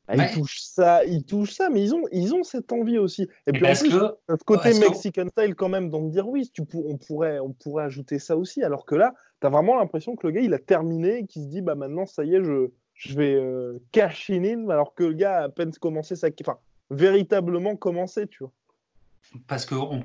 Bah, 0.07 0.15
ils 0.17 0.35
touchent 0.35 0.61
ça, 0.61 1.05
ils 1.05 1.25
touchent 1.25 1.55
ça, 1.55 1.71
mais 1.71 1.83
ils 1.83 1.95
ont, 1.95 2.03
ils 2.13 2.35
ont 2.35 2.43
cette 2.43 2.71
envie 2.73 2.99
aussi. 2.99 3.23
Et, 3.47 3.53
puis 3.53 3.63
parce 3.63 3.83
que, 3.83 4.17
côté 4.45 4.79
Mexican 4.79 5.27
style 5.29 5.55
quand 5.55 5.71
même, 5.71 5.89
donc 5.89 6.11
dire 6.11 6.29
oui, 6.29 6.51
tu 6.53 6.63
on 6.75 6.99
pourrait, 6.99 7.39
on 7.41 7.53
pourrait 7.53 7.85
ajouter 7.85 8.19
ça 8.19 8.37
aussi. 8.37 8.63
Alors 8.63 8.85
que 8.85 8.95
là, 8.95 9.15
tu 9.41 9.47
as 9.47 9.51
vraiment 9.51 9.77
l'impression 9.77 10.15
que 10.15 10.27
le 10.27 10.33
gars, 10.35 10.43
il 10.43 10.53
a 10.53 10.59
terminé 10.59 11.19
et 11.19 11.27
qu'il 11.27 11.43
se 11.45 11.49
dit, 11.49 11.63
bah 11.63 11.75
maintenant, 11.75 12.05
ça 12.05 12.25
y 12.25 12.35
est, 12.35 12.45
je, 12.45 12.71
je 12.93 13.15
vais 13.15 13.35
euh, 13.35 13.79
cash 13.93 14.29
in, 14.29 14.69
alors 14.69 14.95
que 14.95 15.05
le 15.05 15.15
gars 15.15 15.39
a 15.39 15.45
à 15.45 15.49
peine 15.49 15.73
commencé 15.73 16.17
sa, 16.17 16.29
enfin, 16.43 16.59
véritablement 16.91 17.75
commencé, 17.77 18.27
tu 18.27 18.41
vois. 18.41 18.53
Parce 19.47 19.65
que 19.65 19.75
on, 19.75 20.05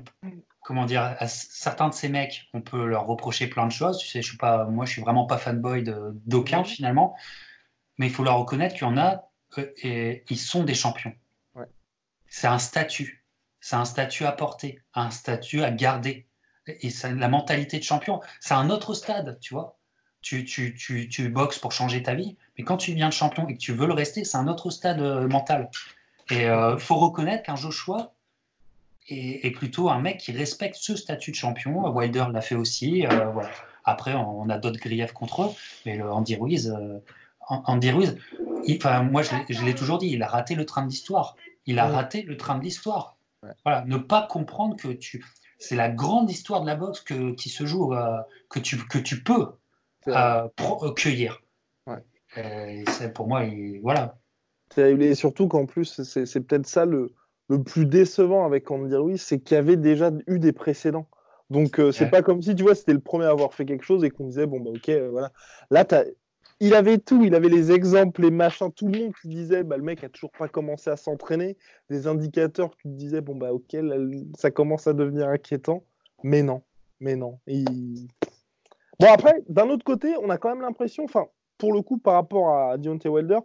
comment 0.62 0.86
dire, 0.86 1.02
à 1.02 1.28
certains 1.28 1.90
de 1.90 1.94
ces 1.94 2.08
mecs, 2.08 2.48
on 2.54 2.62
peut 2.62 2.86
leur 2.86 3.06
reprocher 3.06 3.48
plein 3.48 3.66
de 3.66 3.72
choses. 3.72 3.98
Tu 3.98 4.08
sais, 4.08 4.22
je 4.22 4.28
suis 4.28 4.38
pas, 4.38 4.64
moi, 4.64 4.86
je 4.86 4.92
suis 4.92 5.02
vraiment 5.02 5.26
pas 5.26 5.36
fanboy 5.36 5.84
d'aucun 6.26 6.64
finalement, 6.64 7.16
mais 7.98 8.06
il 8.06 8.12
faut 8.12 8.24
leur 8.24 8.38
reconnaître 8.38 8.74
qu'il 8.74 8.86
y 8.86 8.90
en 8.90 8.96
a 8.96 9.29
et 9.58 10.24
ils 10.28 10.38
sont 10.38 10.64
des 10.64 10.74
champions. 10.74 11.14
C'est 12.30 12.46
un 12.46 12.60
statut, 12.60 13.24
c'est 13.60 13.76
un 13.76 13.84
statut 13.84 14.24
à 14.24 14.32
porter, 14.32 14.80
un 14.94 15.10
statut 15.10 15.62
à 15.62 15.70
garder. 15.70 16.26
Et 16.66 16.90
la 17.16 17.28
mentalité 17.28 17.78
de 17.78 17.84
champion, 17.84 18.20
c'est 18.38 18.54
un 18.54 18.70
autre 18.70 18.94
stade, 18.94 19.38
tu 19.40 19.54
vois. 19.54 19.76
Tu, 20.22 20.44
tu, 20.44 20.74
tu, 20.74 21.08
tu, 21.08 21.28
boxes 21.30 21.58
pour 21.58 21.72
changer 21.72 22.02
ta 22.02 22.14
vie, 22.14 22.36
mais 22.56 22.62
quand 22.62 22.76
tu 22.76 22.92
viens 22.92 23.08
de 23.08 23.12
champion 23.14 23.48
et 23.48 23.54
que 23.54 23.58
tu 23.58 23.72
veux 23.72 23.86
le 23.86 23.94
rester, 23.94 24.24
c'est 24.24 24.36
un 24.36 24.48
autre 24.48 24.70
stade 24.70 25.00
euh, 25.00 25.26
mental. 25.26 25.70
Et 26.30 26.42
il 26.42 26.44
euh, 26.44 26.78
faut 26.78 26.96
reconnaître 26.96 27.42
qu'un 27.42 27.56
Joshua 27.56 28.12
est, 29.08 29.50
plutôt 29.50 29.88
un 29.88 29.98
mec 29.98 30.18
qui 30.18 30.32
respecte 30.32 30.76
ce 30.76 30.94
statut 30.94 31.30
de 31.30 31.36
champion. 31.36 31.88
Wilder 31.88 32.26
l'a 32.32 32.42
fait 32.42 32.54
aussi. 32.54 33.06
Euh, 33.06 33.30
voilà. 33.30 33.50
Après, 33.84 34.14
on, 34.14 34.48
a 34.50 34.58
d'autres 34.58 34.78
griefs 34.78 35.12
contre 35.12 35.42
eux, 35.42 35.50
mais 35.86 35.96
le 35.96 36.12
Andy 36.12 36.36
Ruiz, 36.36 36.76
Andy 37.50 37.90
Ruiz, 37.90 38.16
enfin, 38.76 39.02
moi 39.02 39.22
je 39.22 39.64
l'ai 39.64 39.74
toujours 39.74 39.98
dit, 39.98 40.08
il 40.08 40.22
a 40.22 40.28
raté 40.28 40.54
le 40.54 40.64
train 40.64 40.82
de 40.82 40.90
l'histoire. 40.90 41.36
Il 41.66 41.78
a 41.78 41.86
raté 41.86 42.22
le 42.22 42.36
train 42.36 42.58
de 42.58 42.64
l'histoire. 42.64 43.16
Voilà, 43.64 43.84
ne 43.86 43.96
pas 43.96 44.26
comprendre 44.26 44.76
que 44.76 44.88
tu, 44.88 45.24
c'est 45.60 45.76
la 45.76 45.90
grande 45.90 46.30
histoire 46.30 46.62
de 46.62 46.66
la 46.66 46.74
boxe 46.74 47.00
que, 47.02 47.34
qui 47.34 47.50
se 47.50 47.64
joue, 47.66 47.94
euh, 47.94 48.18
que, 48.48 48.58
tu, 48.58 48.76
que 48.88 48.98
tu 48.98 49.22
peux 49.22 49.46
euh, 50.08 50.48
euh, 50.48 50.92
cueillir. 50.94 51.40
pour 53.14 53.28
moi, 53.28 53.42
voilà. 53.82 54.18
Et 54.76 55.14
surtout 55.14 55.48
qu'en 55.48 55.66
plus, 55.66 56.02
c'est 56.02 56.40
peut-être 56.40 56.66
ça 56.66 56.86
le, 56.86 57.12
le, 57.48 57.62
plus 57.62 57.84
décevant 57.86 58.46
avec 58.46 58.70
Andy 58.70 58.94
Ruiz, 58.94 59.20
c'est 59.20 59.38
qu'il 59.40 59.56
y 59.56 59.58
avait 59.58 59.76
déjà 59.76 60.10
eu 60.26 60.38
des 60.38 60.52
précédents. 60.52 61.08
Donc, 61.50 61.80
c'est 61.92 62.10
pas 62.10 62.22
comme 62.22 62.40
si, 62.40 62.54
tu 62.54 62.62
vois, 62.62 62.74
c'était 62.74 62.92
le 62.92 63.00
premier 63.00 63.26
à 63.26 63.30
avoir 63.30 63.52
fait 63.52 63.66
quelque 63.66 63.84
chose 63.84 64.04
et 64.04 64.10
qu'on 64.10 64.26
disait, 64.26 64.46
bon, 64.46 64.60
bah, 64.60 64.70
ok, 64.70 64.90
voilà. 65.10 65.32
Là, 65.70 65.84
il 66.60 66.74
avait 66.74 66.98
tout, 66.98 67.24
il 67.24 67.34
avait 67.34 67.48
les 67.48 67.72
exemples, 67.72 68.20
les 68.20 68.30
machins, 68.30 68.70
tout 68.70 68.86
le 68.86 68.98
monde 68.98 69.12
qui 69.20 69.28
disait 69.28 69.64
bah, 69.64 69.78
le 69.78 69.82
mec 69.82 70.04
a 70.04 70.10
toujours 70.10 70.30
pas 70.32 70.46
commencé 70.46 70.90
à 70.90 70.96
s'entraîner, 70.96 71.56
des 71.88 72.06
indicateurs 72.06 72.76
qui 72.76 72.88
disaient 72.88 73.22
bon 73.22 73.34
bah 73.34 73.52
ok, 73.52 73.76
ça 74.36 74.50
commence 74.50 74.86
à 74.86 74.92
devenir 74.92 75.28
inquiétant, 75.28 75.84
mais 76.22 76.42
non, 76.42 76.62
mais 77.00 77.16
non. 77.16 77.38
Bon 78.98 79.06
après, 79.10 79.42
d'un 79.48 79.70
autre 79.70 79.84
côté, 79.84 80.14
on 80.22 80.28
a 80.28 80.36
quand 80.36 80.50
même 80.50 80.60
l'impression, 80.60 81.06
pour 81.56 81.72
le 81.72 81.80
coup 81.80 81.96
par 81.96 82.14
rapport 82.14 82.54
à 82.54 82.76
Deontay 82.76 83.08
Wilder, 83.08 83.38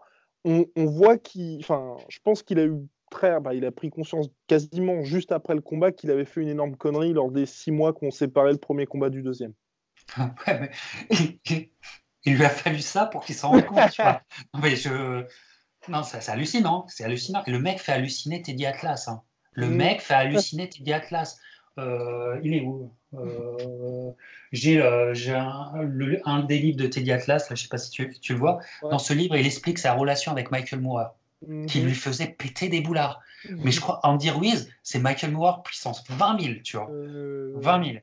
on, 0.44 0.66
voit 0.76 1.18
qu'il, 1.18 1.60
enfin 1.60 1.96
je 2.10 2.20
pense 2.24 2.44
qu'il 2.44 2.60
a 2.60 2.66
eu 2.66 2.76
très, 3.10 3.40
bah, 3.40 3.54
il 3.54 3.66
a 3.66 3.72
pris 3.72 3.90
conscience 3.90 4.28
quasiment 4.48 5.04
juste 5.04 5.32
après 5.32 5.56
le 5.56 5.62
combat 5.62 5.94
qu'il 5.94 6.12
avait 6.12 6.26
fait 6.26 6.42
une 6.42 6.50
énorme 6.50 6.76
connerie 6.76 7.14
lors 7.14 7.32
des 7.32 7.46
six 7.46 7.72
mois 7.72 7.94
qu'on 7.94 8.12
séparait 8.12 8.52
le 8.52 8.58
premier 8.58 8.86
combat 8.86 9.10
du 9.10 9.24
deuxième. 9.24 9.54
il 12.26 12.36
lui 12.36 12.46
a 12.46 12.50
fallu 12.50 12.80
ça 12.80 13.06
pour 13.06 13.24
qu'il 13.26 13.36
s'en 13.36 13.50
rende 13.50 13.66
compte. 13.66 13.92
tu 13.92 14.02
vois. 14.02 14.22
Non, 14.54 14.60
mais 14.62 14.76
je... 14.76 15.26
non 15.88 16.04
c'est 16.04 16.28
hallucinant. 16.30 16.86
C'est 16.88 17.04
hallucinant. 17.04 17.44
Le 17.48 17.60
mec 17.60 17.80
fait 17.80 17.94
halluciner 17.94 18.42
Teddy 18.42 18.66
Atlas. 18.66 19.08
Hein. 19.08 19.22
Le 19.54 19.68
mm. 19.68 19.76
mec 19.76 20.02
fait 20.02 20.14
halluciner 20.14 20.70
Teddy 20.70 20.94
Atlas. 20.94 21.38
Euh, 21.78 22.40
il 22.44 22.54
est 22.54 22.62
où? 22.62 22.94
Euh, 23.14 24.12
J'ai 24.52 24.82
euh, 24.82 25.14
un, 25.36 25.90
un, 26.26 26.44
des 26.44 26.60
livres 26.60 26.78
de 26.78 26.88
Teddy 26.88 27.12
Atlas, 27.12 27.50
là, 27.50 27.56
je 27.56 27.62
ne 27.62 27.64
sais 27.64 27.68
pas 27.68 27.78
si 27.78 27.90
tu, 27.90 28.18
tu 28.20 28.34
le 28.34 28.40
vois. 28.40 28.60
Dans 28.82 29.00
ce 29.00 29.14
livre, 29.14 29.36
il 29.36 29.46
explique 29.46 29.80
sa 29.80 29.94
relation 29.94 30.32
avec 30.32 30.52
Michael 30.52 30.82
Moore, 30.82 31.16
mm-hmm. 31.48 31.66
qui 31.66 31.82
lui 31.82 31.94
faisait 31.94 32.28
péter 32.28 32.70
des 32.70 32.82
boulards. 32.82 33.22
Mm-hmm. 33.46 33.60
Mais 33.64 33.72
je 33.72 33.82
crois, 33.82 34.00
Andy 34.04 34.30
Ruiz, 34.30 34.70
c'est 34.84 35.00
Michael 35.00 35.32
Moore 35.32 35.64
puissance 35.64 36.04
20 36.10 36.42
000, 36.42 36.54
tu 36.64 36.78
vois. 36.78 36.90
20 36.90 37.84
000. 37.84 37.98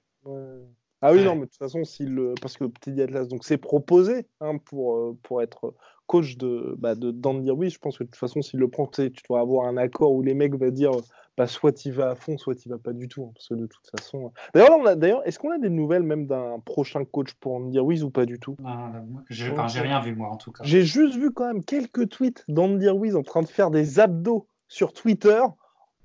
Ah 1.02 1.12
oui, 1.12 1.24
non, 1.24 1.34
mais 1.34 1.42
de 1.42 1.46
toute 1.46 1.58
façon, 1.58 1.84
s'il, 1.84 2.32
parce 2.40 2.56
que 2.56 2.64
Petit 2.64 3.00
Atlas 3.00 3.28
donc 3.28 3.44
c'est 3.44 3.58
proposé 3.58 4.26
hein, 4.40 4.56
pour, 4.58 4.96
euh, 4.96 5.18
pour 5.22 5.42
être 5.42 5.74
coach 6.06 6.36
de, 6.36 6.74
bah, 6.78 6.94
de 6.94 7.10
d'Andy 7.10 7.50
oui, 7.50 7.70
je 7.70 7.78
pense 7.78 7.98
que 7.98 8.04
de 8.04 8.08
toute 8.08 8.18
façon, 8.18 8.40
s'il 8.40 8.60
le 8.60 8.68
prend, 8.68 8.86
tu 8.86 9.10
dois 9.28 9.40
avoir 9.40 9.66
un 9.66 9.76
accord 9.76 10.12
où 10.12 10.22
les 10.22 10.34
mecs 10.34 10.54
vont 10.54 10.70
dire 10.70 10.92
bah, 11.36 11.46
soit 11.46 11.84
il 11.86 11.92
va 11.92 12.10
à 12.10 12.14
fond, 12.14 12.36
soit 12.38 12.64
il 12.64 12.68
va 12.68 12.78
pas 12.78 12.92
du 12.92 13.08
tout. 13.08 13.24
Hein, 13.24 13.32
parce 13.34 13.48
que 13.48 13.54
de 13.54 13.66
toute 13.66 13.86
façon. 13.96 14.26
Euh, 14.26 14.28
d'ailleurs, 14.54 14.96
d'ailleurs 14.96 15.26
est-ce 15.26 15.38
qu'on 15.38 15.50
a 15.50 15.58
des 15.58 15.70
nouvelles 15.70 16.02
même 16.02 16.26
d'un 16.26 16.60
prochain 16.60 17.04
coach 17.04 17.34
pour 17.34 17.54
Andy 17.54 17.78
Ruiz 17.78 18.04
ou 18.04 18.10
pas 18.10 18.26
du 18.26 18.38
tout? 18.38 18.56
Ah, 18.64 18.92
J'ai 19.28 19.50
rien 19.80 20.00
vu, 20.00 20.14
moi, 20.14 20.28
en 20.28 20.36
tout 20.36 20.52
cas. 20.52 20.62
J'ai 20.62 20.82
juste 20.82 21.16
vu 21.16 21.32
quand 21.32 21.46
même 21.46 21.64
quelques 21.64 22.08
tweets 22.10 22.44
d'Andy 22.48 22.88
Ruiz 22.88 23.16
en 23.16 23.22
train 23.22 23.42
de 23.42 23.48
faire 23.48 23.70
des 23.70 23.98
abdos 23.98 24.46
sur 24.68 24.92
Twitter 24.92 25.40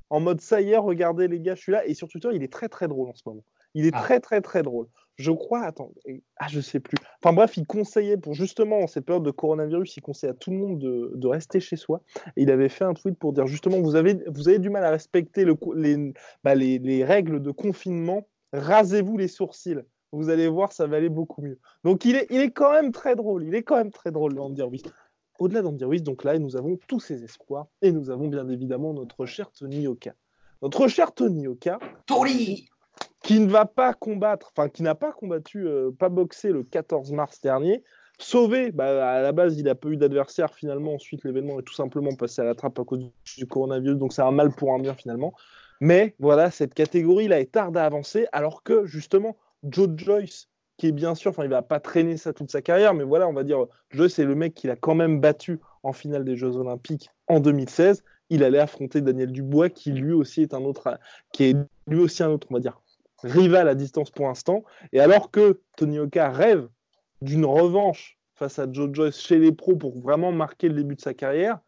en 0.09 0.19
mode 0.21 0.39
ça 0.41 0.61
y 0.61 0.71
est, 0.71 0.77
regardez 0.77 1.27
les 1.27 1.39
gars, 1.39 1.55
je 1.55 1.61
suis 1.61 1.71
là. 1.71 1.85
Et 1.85 1.93
sur 1.93 2.07
Twitter, 2.07 2.29
il 2.33 2.43
est 2.43 2.51
très 2.51 2.69
très 2.69 2.87
drôle 2.87 3.09
en 3.09 3.13
ce 3.13 3.23
moment. 3.25 3.43
Il 3.77 3.85
est 3.85 3.91
ah. 3.93 4.01
très 4.01 4.19
très 4.19 4.41
très 4.41 4.63
drôle. 4.63 4.87
Je 5.17 5.31
crois, 5.31 5.61
attends, 5.61 5.91
ah 6.37 6.47
je 6.47 6.59
sais 6.59 6.79
plus. 6.79 6.97
Enfin 7.21 7.33
bref, 7.33 7.57
il 7.57 7.65
conseillait 7.65 8.17
pour 8.17 8.33
justement 8.33 8.79
en 8.79 8.87
cette 8.87 9.05
période 9.05 9.23
de 9.23 9.31
coronavirus, 9.31 9.97
il 9.97 10.01
conseillait 10.01 10.31
à 10.31 10.35
tout 10.35 10.51
le 10.51 10.57
monde 10.57 10.79
de, 10.79 11.27
rester 11.27 11.59
chez 11.59 11.75
soi. 11.75 12.01
Et 12.35 12.43
il 12.43 12.51
avait 12.51 12.69
fait 12.69 12.85
un 12.85 12.93
tweet 12.93 13.17
pour 13.17 13.33
dire 13.33 13.45
justement, 13.47 13.79
vous 13.79 13.95
avez, 13.95 14.19
vous 14.27 14.47
avez 14.47 14.59
du 14.59 14.69
mal 14.69 14.83
à 14.83 14.89
respecter 14.89 15.43
le, 15.43 15.55
les, 15.75 16.13
bah, 16.43 16.55
les, 16.55 16.79
les 16.79 17.03
règles 17.03 17.41
de 17.41 17.51
confinement, 17.51 18.27
rasez-vous 18.51 19.17
les 19.17 19.27
sourcils. 19.27 19.81
Vous 20.11 20.29
allez 20.29 20.47
voir, 20.47 20.71
ça 20.71 20.87
va 20.87 20.97
aller 20.97 21.09
beaucoup 21.09 21.41
mieux. 21.41 21.59
Donc 21.83 22.05
il 22.05 22.15
est, 22.15 22.27
il 22.29 22.39
est 22.39 22.51
quand 22.51 22.71
même 22.71 22.91
très 22.91 23.15
drôle. 23.15 23.43
Il 23.43 23.53
est 23.53 23.63
quand 23.63 23.77
même 23.77 23.91
très 23.91 24.11
drôle, 24.11 24.39
Andy 24.39 24.61
Ruiz. 24.61 24.83
Au-delà 25.39 25.61
d'Andy 25.61 25.85
Ruiz, 25.85 26.03
donc 26.03 26.23
là, 26.23 26.37
nous 26.39 26.55
avons 26.55 26.79
tous 26.87 26.99
ses 26.99 27.23
espoirs. 27.23 27.67
Et 27.81 27.91
nous 27.91 28.09
avons 28.09 28.27
bien 28.27 28.47
évidemment 28.49 28.93
notre 28.93 29.25
cher 29.25 29.51
Tony 29.51 29.87
Oka. 29.87 30.13
Notre 30.61 30.87
cher 30.87 31.11
Tony 31.11 31.47
Oka. 31.47 31.79
Tony 32.05 32.67
qui 33.23 33.39
ne 33.39 33.49
va 33.49 33.65
pas 33.65 33.93
combattre, 33.93 34.51
enfin 34.55 34.69
qui 34.69 34.83
n'a 34.83 34.95
pas 34.95 35.11
combattu, 35.11 35.67
euh, 35.67 35.91
pas 35.91 36.09
boxé 36.09 36.49
le 36.49 36.63
14 36.63 37.11
mars 37.11 37.41
dernier. 37.41 37.83
Sauvé, 38.19 38.71
bah, 38.71 39.11
à 39.11 39.21
la 39.21 39.31
base, 39.31 39.59
il 39.59 39.65
n'a 39.65 39.75
pas 39.75 39.89
eu 39.89 39.97
d'adversaire 39.97 40.53
finalement. 40.53 40.95
Ensuite, 40.95 41.23
l'événement 41.23 41.59
est 41.59 41.63
tout 41.63 41.73
simplement 41.73 42.15
passé 42.15 42.41
à 42.41 42.45
la 42.45 42.55
trappe 42.55 42.79
à 42.79 42.83
cause 42.83 43.11
du 43.37 43.45
coronavirus, 43.45 43.97
donc 43.97 44.13
c'est 44.13 44.23
un 44.23 44.31
mal 44.31 44.51
pour 44.51 44.73
un 44.73 44.79
bien 44.79 44.95
finalement. 44.95 45.33
Mais 45.81 46.15
voilà, 46.19 46.49
cette 46.49 46.73
catégorie-là 46.73 47.39
est 47.39 47.51
tarde 47.51 47.77
à 47.77 47.85
avancer, 47.85 48.25
alors 48.31 48.63
que 48.63 48.85
justement, 48.85 49.37
Joe 49.63 49.89
Joyce, 49.95 50.49
qui 50.77 50.87
est 50.87 50.91
bien 50.91 51.13
sûr, 51.13 51.29
enfin, 51.29 51.43
il 51.43 51.49
va 51.49 51.61
pas 51.61 51.79
traîner 51.79 52.17
ça 52.17 52.33
toute 52.33 52.49
sa 52.49 52.61
carrière, 52.61 52.93
mais 52.93 53.03
voilà, 53.03 53.27
on 53.27 53.33
va 53.33 53.43
dire, 53.43 53.65
Joyce 53.91 54.15
c'est 54.15 54.25
le 54.25 54.35
mec 54.35 54.53
qu'il 54.53 54.69
a 54.69 54.75
quand 54.75 54.95
même 54.95 55.19
battu 55.19 55.59
en 55.83 55.93
finale 55.93 56.23
des 56.23 56.35
Jeux 56.35 56.55
Olympiques 56.55 57.09
en 57.27 57.39
2016. 57.39 58.03
Il 58.29 58.43
allait 58.43 58.59
affronter 58.59 59.01
Daniel 59.01 59.31
Dubois, 59.31 59.69
qui 59.69 59.91
lui 59.91 60.13
aussi 60.13 60.41
est 60.41 60.53
un 60.53 60.63
autre, 60.63 60.99
qui 61.33 61.45
est 61.45 61.57
lui 61.87 61.99
aussi 61.99 62.23
un 62.23 62.29
autre, 62.29 62.47
on 62.49 62.55
va 62.55 62.59
dire, 62.59 62.81
rival 63.23 63.67
à 63.67 63.75
distance 63.75 64.11
pour 64.11 64.27
l'instant. 64.27 64.63
Et 64.93 64.99
alors 64.99 65.31
que 65.31 65.61
Tony 65.75 65.99
Oka 65.99 66.29
rêve 66.29 66.67
d'une 67.21 67.45
revanche 67.45 68.17
face 68.35 68.59
à 68.59 68.71
Joe 68.71 68.89
Joyce 68.93 69.19
chez 69.19 69.39
les 69.39 69.51
pros 69.51 69.75
pour 69.75 69.99
vraiment 69.99 70.31
marquer 70.31 70.69
le 70.69 70.75
début 70.75 70.95
de 70.95 71.01
sa 71.01 71.13
carrière, 71.13 71.59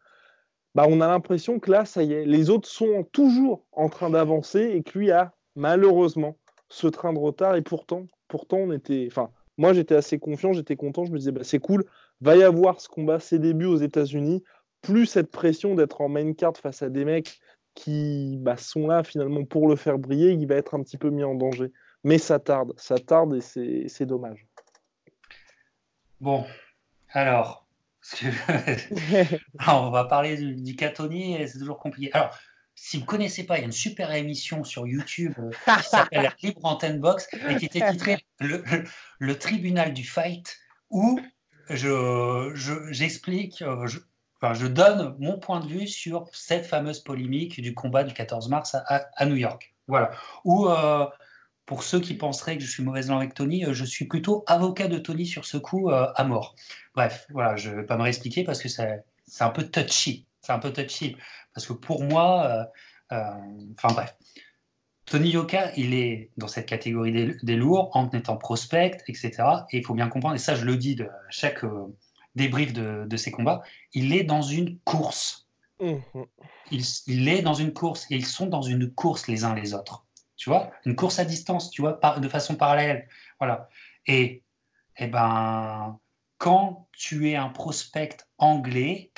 bah 0.74 0.86
on 0.88 1.00
a 1.00 1.08
l'impression 1.08 1.58
que 1.58 1.70
là, 1.70 1.84
ça 1.84 2.02
y 2.02 2.12
est, 2.12 2.24
les 2.24 2.48
autres 2.48 2.68
sont 2.68 3.04
toujours 3.12 3.66
en 3.72 3.88
train 3.88 4.10
d'avancer 4.10 4.60
et 4.60 4.82
que 4.82 4.98
lui 4.98 5.10
a 5.10 5.32
malheureusement 5.56 6.36
ce 6.68 6.86
train 6.86 7.12
de 7.12 7.18
retard. 7.18 7.56
Et 7.56 7.62
pourtant, 7.62 8.06
pourtant 8.28 8.58
on 8.58 8.72
était, 8.72 9.06
enfin, 9.10 9.30
moi 9.58 9.72
j'étais 9.72 9.96
assez 9.96 10.20
confiant, 10.20 10.52
j'étais 10.52 10.76
content, 10.76 11.04
je 11.04 11.10
me 11.10 11.18
disais 11.18 11.32
bah, 11.32 11.42
c'est 11.42 11.58
cool, 11.58 11.84
va 12.20 12.36
y 12.36 12.44
avoir 12.44 12.80
ce 12.80 12.88
combat, 12.88 13.18
ses 13.18 13.40
débuts 13.40 13.66
aux 13.66 13.78
États-Unis, 13.78 14.44
plus 14.80 15.06
cette 15.06 15.30
pression 15.30 15.74
d'être 15.74 16.00
en 16.00 16.08
main 16.08 16.32
card 16.32 16.56
face 16.56 16.82
à 16.82 16.88
des 16.88 17.04
mecs 17.04 17.40
qui 17.74 18.36
bah, 18.40 18.56
sont 18.56 18.86
là 18.86 19.02
finalement 19.04 19.44
pour 19.44 19.68
le 19.68 19.76
faire 19.76 19.98
briller, 19.98 20.32
il 20.32 20.46
va 20.46 20.56
être 20.56 20.74
un 20.74 20.82
petit 20.82 20.98
peu 20.98 21.10
mis 21.10 21.24
en 21.24 21.34
danger. 21.34 21.72
Mais 22.04 22.18
ça 22.18 22.38
tarde, 22.38 22.72
ça 22.76 22.98
tarde 22.98 23.34
et 23.34 23.88
c'est 23.88 24.06
dommage. 24.06 24.46
Bon, 26.20 26.44
alors, 27.12 27.66
on 29.66 29.90
va 29.90 30.04
parler 30.04 30.36
du, 30.36 30.54
du 30.54 30.76
et 30.80 31.46
c'est 31.46 31.58
toujours 31.58 31.78
compliqué. 31.78 32.10
Alors, 32.12 32.36
si 32.74 32.96
vous 32.96 33.02
ne 33.02 33.06
connaissez 33.06 33.44
pas, 33.44 33.58
il 33.58 33.60
y 33.60 33.62
a 33.62 33.66
une 33.66 33.72
super 33.72 34.12
émission 34.12 34.64
sur 34.64 34.86
YouTube 34.86 35.34
euh, 35.38 35.50
qui 35.76 35.88
s'appelle 35.88 36.32
Libre 36.42 36.64
Antenne 36.64 36.98
Box 36.98 37.28
et 37.48 37.56
qui 37.56 37.66
était 37.66 37.90
titrée 37.90 38.24
le, 38.38 39.34
tribunal 39.34 39.92
du 39.92 40.04
fight 40.04 40.58
où 40.88 41.20
j'explique, 41.68 43.58
je, 43.58 43.98
euh, 44.42 44.54
je 44.54 44.66
donne 44.66 45.16
mon 45.18 45.38
point 45.38 45.60
de 45.60 45.66
vue 45.66 45.86
sur 45.86 46.26
cette 46.32 46.66
fameuse 46.66 47.00
polémique 47.00 47.60
du 47.60 47.74
combat 47.74 48.04
du 48.04 48.14
14 48.14 48.48
mars 48.48 48.76
à, 48.86 49.26
New 49.26 49.36
York. 49.36 49.74
Voilà. 49.86 50.10
Ou 50.44 50.68
euh, 50.68 51.06
pour 51.66 51.82
ceux 51.82 52.00
qui 52.00 52.14
penseraient 52.14 52.56
que 52.56 52.64
je 52.64 52.70
suis 52.70 52.82
mauvaise 52.82 53.08
langue 53.08 53.20
avec 53.20 53.34
Tony, 53.34 53.64
euh, 53.64 53.74
je 53.74 53.84
suis 53.84 54.06
plutôt 54.06 54.44
avocat 54.46 54.88
de 54.88 54.98
Tony 54.98 55.26
sur 55.26 55.44
ce 55.44 55.58
coup 55.58 55.90
euh, 55.90 56.06
à 56.14 56.24
mort. 56.24 56.54
Bref, 56.94 57.26
voilà, 57.30 57.56
je 57.56 57.70
ne 57.70 57.76
vais 57.76 57.86
pas 57.86 57.96
me 57.96 58.02
réexpliquer 58.02 58.44
parce 58.44 58.62
que 58.62 58.68
c'est 58.68 59.02
un 59.40 59.50
peu 59.50 59.64
touchy. 59.64 60.26
c'est 60.40 60.52
un 60.52 60.58
peu 60.58 60.72
touchy. 60.72 61.16
Parce 61.54 61.66
que 61.66 61.72
pour 61.72 62.04
moi, 62.04 62.66
enfin 63.10 63.92
bref, 63.92 64.16
Tony 65.04 65.30
Yoka, 65.30 65.72
il 65.76 65.94
est 65.94 66.30
dans 66.36 66.46
cette 66.46 66.66
catégorie 66.66 67.36
des, 67.42 67.56
lourds 67.56 67.90
en 67.94 68.08
étant 68.10 68.36
prospect, 68.36 68.98
etc. 69.08 69.32
Et 69.72 69.78
il 69.78 69.84
faut 69.84 69.94
bien 69.94 70.08
comprendre, 70.08 70.36
et 70.36 70.38
ça 70.38 70.54
je 70.54 70.64
le 70.64 70.76
dis 70.76 70.94
de 70.94 71.08
chaque 71.28 71.64
débrief 72.34 72.72
de, 72.72 73.04
de 73.06 73.16
ses 73.16 73.30
combats, 73.30 73.62
il 73.92 74.14
est 74.14 74.24
dans 74.24 74.42
une 74.42 74.78
course. 74.80 75.48
Mhm. 75.80 76.26
Il, 76.70 77.28
est 77.28 77.42
dans 77.42 77.54
une 77.54 77.72
course 77.72 78.06
et 78.10 78.16
ils 78.16 78.26
sont 78.26 78.46
dans 78.46 78.62
une 78.62 78.92
course 78.92 79.26
les 79.26 79.44
uns 79.44 79.54
les 79.54 79.74
autres. 79.74 80.04
Tu 80.36 80.48
vois, 80.48 80.70
une 80.84 80.94
course 80.94 81.18
à 81.18 81.24
distance, 81.24 81.70
tu 81.70 81.82
vois, 81.82 81.98
de 82.18 82.28
façon 82.28 82.54
parallèle. 82.54 83.08
Voilà. 83.38 83.68
Et, 84.06 84.42
eh 84.96 85.06
ben, 85.06 85.98
quand 86.38 86.88
tu 86.92 87.30
es 87.30 87.36
un 87.36 87.48
prospect 87.48 88.16
anglais, 88.38 89.10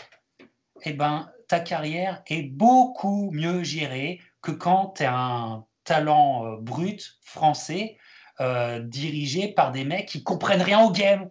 eh 0.85 0.93
ben, 0.93 1.31
ta 1.49 1.61
carrière 1.61 2.23
est 2.27 2.43
beaucoup 2.43 3.31
mieux 3.33 3.63
gérée 3.63 4.21
que 4.41 4.51
quand 4.51 4.95
tu 4.97 5.03
es 5.03 5.07
un 5.07 5.65
talent 5.85 6.47
euh, 6.47 6.57
brut 6.57 7.19
français 7.23 7.99
euh, 8.41 8.81
dirigé 8.81 9.49
par 9.49 9.73
des 9.73 9.85
mecs 9.85 10.09
qui 10.09 10.23
comprennent 10.23 10.63
rien 10.63 10.81
au 10.81 10.91
game. 10.91 11.31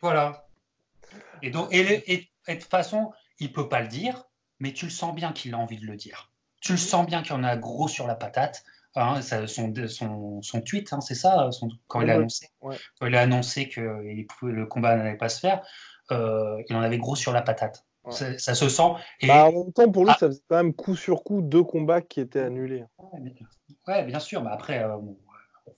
Voilà. 0.00 0.45
Et 1.46 1.50
donc, 1.50 1.68
et, 1.70 2.28
de 2.48 2.54
toute 2.54 2.64
façon, 2.64 3.12
il 3.38 3.52
peut 3.52 3.68
pas 3.68 3.80
le 3.80 3.86
dire, 3.86 4.24
mais 4.58 4.72
tu 4.72 4.86
le 4.86 4.90
sens 4.90 5.14
bien 5.14 5.32
qu'il 5.32 5.54
a 5.54 5.58
envie 5.58 5.78
de 5.78 5.86
le 5.86 5.94
dire. 5.94 6.32
Tu 6.60 6.72
le 6.72 6.78
sens 6.78 7.06
bien 7.06 7.22
qu'il 7.22 7.34
en 7.34 7.44
a 7.44 7.56
gros 7.56 7.86
sur 7.86 8.08
la 8.08 8.16
patate. 8.16 8.64
Hein, 8.96 9.20
son, 9.46 9.72
son, 10.42 10.60
tweet, 10.62 10.92
hein, 10.92 11.00
c'est 11.00 11.14
ça, 11.14 11.50
quand, 11.86 12.00
il 12.00 12.10
a 12.10 12.14
annoncé, 12.14 12.48
il 13.02 13.14
a 13.14 13.20
annoncé 13.20 13.68
que 13.68 13.80
le 14.42 14.66
combat 14.66 14.96
n'allait 14.96 15.18
pas 15.18 15.28
se 15.28 15.38
faire, 15.38 15.62
euh, 16.10 16.60
il 16.68 16.74
en 16.74 16.80
avait 16.80 16.98
gros 16.98 17.14
sur 17.14 17.32
la 17.32 17.42
patate. 17.42 17.84
Ça, 18.10 18.54
se 18.54 18.68
sent. 18.68 18.92
Et... 19.20 19.28
Bah, 19.28 19.46
en 19.46 19.52
même 19.52 19.72
temps, 19.72 19.90
pour 19.90 20.04
lui, 20.04 20.12
ah. 20.14 20.18
ça 20.18 20.28
faisait 20.28 20.42
quand 20.48 20.56
même 20.56 20.74
coup 20.74 20.96
sur 20.96 21.22
coup 21.22 21.42
deux 21.42 21.62
combats 21.62 22.00
qui 22.00 22.20
étaient 22.20 22.40
annulés. 22.40 22.84
Ouais, 23.86 24.04
bien 24.04 24.18
sûr. 24.18 24.42
Mais 24.42 24.50
après, 24.50 24.82
euh, 24.82 24.96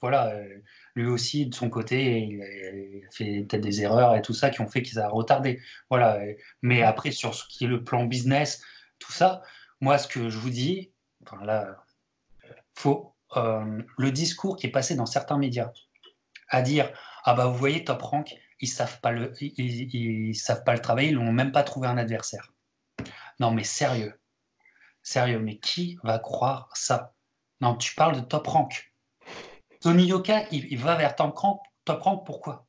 voilà, 0.00 0.28
euh, 0.34 0.62
lui 0.98 1.08
aussi, 1.08 1.46
de 1.46 1.54
son 1.54 1.70
côté, 1.70 2.20
il 2.20 2.42
a, 2.42 3.10
fait 3.10 3.44
peut-être 3.44 3.62
des 3.62 3.82
erreurs 3.82 4.14
et 4.16 4.22
tout 4.22 4.34
ça 4.34 4.50
qui 4.50 4.60
ont 4.60 4.68
fait 4.68 4.82
qu'il 4.82 4.98
a 4.98 5.08
retardé. 5.08 5.60
Voilà. 5.90 6.20
Mais 6.62 6.82
après, 6.82 7.10
sur 7.10 7.34
ce 7.34 7.44
qui 7.48 7.64
est 7.64 7.68
le 7.68 7.84
plan 7.84 8.04
business, 8.04 8.62
tout 8.98 9.12
ça, 9.12 9.42
moi, 9.80 9.98
ce 9.98 10.08
que 10.08 10.28
je 10.28 10.38
vous 10.38 10.50
dis, 10.50 10.92
enfin, 11.22 11.44
là, 11.44 11.84
faut 12.74 13.14
euh, 13.36 13.82
le 13.98 14.10
discours 14.10 14.56
qui 14.56 14.66
est 14.66 14.70
passé 14.70 14.94
dans 14.94 15.06
certains 15.06 15.36
médias 15.36 15.72
à 16.48 16.62
dire 16.62 16.90
ah 17.24 17.34
bah 17.34 17.46
vous 17.46 17.58
voyez 17.58 17.84
Top 17.84 18.00
Rank 18.00 18.34
ils 18.60 18.68
savent 18.68 19.00
pas 19.00 19.10
le 19.10 19.34
ils, 19.40 20.34
savent 20.34 20.64
pas 20.64 20.72
le 20.72 20.78
travail 20.78 21.08
ils 21.08 21.14
n'ont 21.14 21.30
même 21.30 21.52
pas 21.52 21.62
trouvé 21.62 21.88
un 21.88 21.98
adversaire 21.98 22.54
non 23.38 23.50
mais 23.50 23.64
sérieux 23.64 24.18
sérieux 25.02 25.40
mais 25.40 25.58
qui 25.58 25.98
va 26.02 26.18
croire 26.18 26.70
ça? 26.72 27.12
Non 27.60 27.76
tu 27.76 27.94
parles 27.94 28.16
de 28.16 28.20
Top 28.20 28.46
Rank 28.46 28.87
Tony 29.80 30.06
Yoka, 30.06 30.46
il, 30.50 30.78
va 30.78 30.96
vers 30.96 31.14
Top 31.14 31.36
Rank, 31.36 31.60
Top 31.84 32.02
Rank 32.02 32.26
pourquoi? 32.26 32.66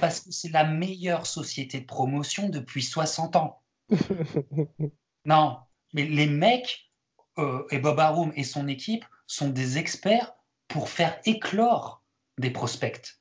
Parce 0.00 0.20
que 0.20 0.30
c'est 0.30 0.50
la 0.50 0.64
meilleure 0.64 1.26
société 1.26 1.80
de 1.80 1.86
promotion 1.86 2.48
depuis 2.48 2.82
60 2.82 3.36
ans. 3.36 3.60
non, 5.24 5.58
mais 5.92 6.04
les 6.04 6.26
mecs, 6.26 6.90
euh, 7.38 7.66
et 7.70 7.78
Bob 7.78 7.98
Arum 7.98 8.32
et 8.36 8.44
son 8.44 8.68
équipe 8.68 9.04
sont 9.26 9.48
des 9.48 9.78
experts 9.78 10.34
pour 10.68 10.88
faire 10.88 11.18
éclore 11.24 12.02
des 12.38 12.50
prospects 12.50 13.20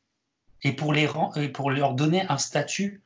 et 0.63 0.71
pour, 0.71 0.93
les, 0.93 1.09
et 1.35 1.49
pour 1.49 1.71
leur 1.71 1.93
donner 1.93 2.25
un 2.29 2.37
statut 2.37 3.03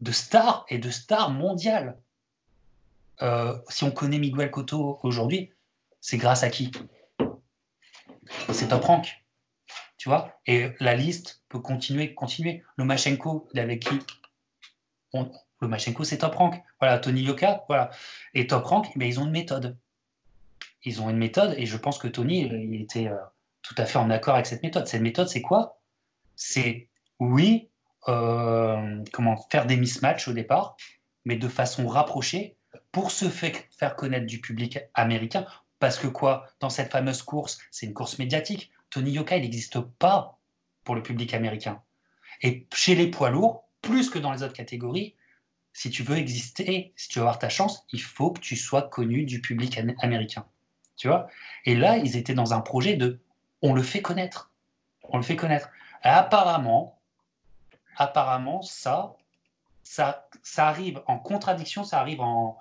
de 0.00 0.12
star 0.12 0.64
et 0.68 0.78
de 0.78 0.90
star 0.90 1.30
mondial. 1.30 1.98
Euh, 3.22 3.58
si 3.68 3.84
on 3.84 3.90
connaît 3.90 4.18
Miguel 4.18 4.50
Cotto 4.50 5.00
aujourd'hui, 5.02 5.52
c'est 6.00 6.16
grâce 6.16 6.42
à 6.42 6.50
qui? 6.50 6.70
C'est 8.52 8.68
Top 8.68 8.84
Rank 8.84 9.20
tu 10.00 10.08
vois 10.08 10.40
Et 10.46 10.70
la 10.80 10.96
liste 10.96 11.42
peut 11.50 11.58
continuer, 11.58 12.14
continuer. 12.14 12.62
Lomachenko, 12.78 13.50
avec 13.54 13.82
qui? 13.82 13.98
On, 15.12 15.30
Lomachenko, 15.60 16.04
c'est 16.04 16.16
Top 16.16 16.36
Rank. 16.36 16.54
Voilà, 16.80 16.98
Tony 16.98 17.20
Yoka, 17.20 17.66
voilà. 17.68 17.90
Et 18.32 18.46
Top 18.46 18.64
Rank, 18.64 18.90
mais 18.96 19.06
ils 19.08 19.20
ont 19.20 19.26
une 19.26 19.30
méthode. 19.30 19.76
Ils 20.84 21.02
ont 21.02 21.10
une 21.10 21.18
méthode, 21.18 21.54
et 21.58 21.66
je 21.66 21.76
pense 21.76 21.98
que 21.98 22.08
Tony, 22.08 22.50
était 22.80 23.08
euh, 23.08 23.16
tout 23.60 23.74
à 23.76 23.84
fait 23.84 23.98
en 23.98 24.08
accord 24.08 24.36
avec 24.36 24.46
cette 24.46 24.62
méthode. 24.62 24.86
Cette 24.86 25.02
méthode, 25.02 25.28
c'est 25.28 25.42
quoi? 25.42 25.82
C'est, 26.34 26.88
oui, 27.18 27.68
euh, 28.08 29.04
comment 29.12 29.36
faire 29.52 29.66
des 29.66 29.76
mismatchs 29.76 30.28
au 30.28 30.32
départ, 30.32 30.78
mais 31.26 31.36
de 31.36 31.46
façon 31.46 31.86
rapprochée 31.86 32.56
pour 32.90 33.10
se 33.10 33.26
faire 33.28 33.96
connaître 33.96 34.24
du 34.24 34.40
public 34.40 34.78
américain. 34.94 35.44
Parce 35.78 35.98
que 35.98 36.06
quoi, 36.06 36.46
dans 36.58 36.70
cette 36.70 36.90
fameuse 36.90 37.20
course, 37.20 37.58
c'est 37.70 37.84
une 37.84 37.92
course 37.92 38.18
médiatique. 38.18 38.72
Tony 38.90 39.12
Yoka, 39.12 39.36
il 39.36 39.42
n'existe 39.42 39.80
pas 39.80 40.38
pour 40.84 40.94
le 40.94 41.02
public 41.02 41.34
américain. 41.34 41.82
Et 42.42 42.66
chez 42.74 42.94
les 42.94 43.10
poids 43.10 43.30
lourds, 43.30 43.64
plus 43.82 44.10
que 44.10 44.18
dans 44.18 44.32
les 44.32 44.42
autres 44.42 44.54
catégories, 44.54 45.14
si 45.72 45.90
tu 45.90 46.02
veux 46.02 46.16
exister, 46.16 46.92
si 46.96 47.08
tu 47.08 47.18
veux 47.18 47.22
avoir 47.22 47.38
ta 47.38 47.48
chance, 47.48 47.86
il 47.92 48.02
faut 48.02 48.32
que 48.32 48.40
tu 48.40 48.56
sois 48.56 48.82
connu 48.82 49.24
du 49.24 49.40
public 49.40 49.78
américain. 50.00 50.44
Et 51.64 51.74
là, 51.74 51.96
ils 51.96 52.16
étaient 52.16 52.34
dans 52.34 52.52
un 52.52 52.60
projet 52.60 52.96
de 52.96 53.20
on 53.62 53.72
le 53.72 53.82
fait 53.82 54.02
connaître. 54.02 54.50
On 55.04 55.16
le 55.16 55.22
fait 55.22 55.36
connaître. 55.36 55.70
apparemment, 56.02 56.98
apparemment, 57.96 58.62
ça, 58.62 59.14
ça, 59.82 60.28
ça 60.42 60.68
arrive 60.68 61.02
en 61.06 61.18
contradiction, 61.18 61.84
ça 61.84 62.00
arrive 62.00 62.20
en 62.20 62.58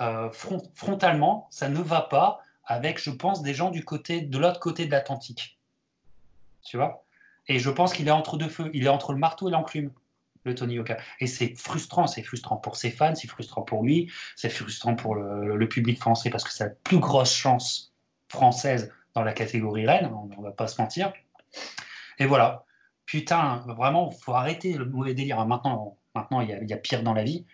euh, 0.00 0.30
frontalement, 0.30 1.48
ça 1.50 1.68
ne 1.68 1.80
va 1.80 2.02
pas 2.02 2.40
avec, 2.64 3.02
je 3.02 3.10
pense, 3.10 3.42
des 3.42 3.54
gens 3.54 3.70
du 3.70 3.84
côté 3.84 4.20
de 4.20 4.38
l'autre 4.38 4.60
côté 4.60 4.86
de 4.86 4.90
l'Atlantique 4.90 5.58
tu 6.64 6.76
vois. 6.76 7.04
Et 7.48 7.58
je 7.58 7.70
pense 7.70 7.92
qu'il 7.92 8.08
est 8.08 8.12
entre 8.12 8.36
deux 8.36 8.48
feux. 8.48 8.70
Il 8.72 8.84
est 8.84 8.88
entre 8.88 9.12
le 9.12 9.18
marteau 9.18 9.48
et 9.48 9.50
l'enclume, 9.50 9.90
le 10.44 10.54
Tony 10.54 10.74
Yoka. 10.74 10.98
Et 11.20 11.26
c'est 11.26 11.54
frustrant. 11.56 12.06
C'est 12.06 12.22
frustrant 12.22 12.56
pour 12.56 12.76
ses 12.76 12.90
fans, 12.90 13.14
c'est 13.14 13.28
frustrant 13.28 13.62
pour 13.62 13.82
lui, 13.82 14.10
c'est 14.36 14.50
frustrant 14.50 14.94
pour 14.94 15.14
le, 15.14 15.68
public 15.68 15.98
français 15.98 16.30
parce 16.30 16.44
que 16.44 16.52
c'est 16.52 16.64
la 16.64 16.70
plus 16.70 16.98
grosse 16.98 17.34
chance 17.34 17.92
française 18.28 18.92
dans 19.14 19.22
la 19.22 19.32
catégorie 19.32 19.86
reine, 19.86 20.10
on, 20.14 20.26
ne 20.26 20.42
va 20.42 20.52
pas 20.52 20.68
se 20.68 20.80
mentir. 20.80 21.12
Et 22.18 22.26
voilà. 22.26 22.64
Putain, 23.04 23.62
vraiment, 23.66 24.10
faut 24.10 24.32
arrêter 24.32 24.72
le 24.72 24.86
mauvais 24.86 25.12
délire. 25.12 25.44
Maintenant, 25.44 25.98
maintenant 26.14 26.40
il, 26.40 26.48
y 26.48 26.72
a, 26.72 26.76
pire 26.76 27.02
dans 27.02 27.12
la 27.12 27.24
vie. 27.24 27.44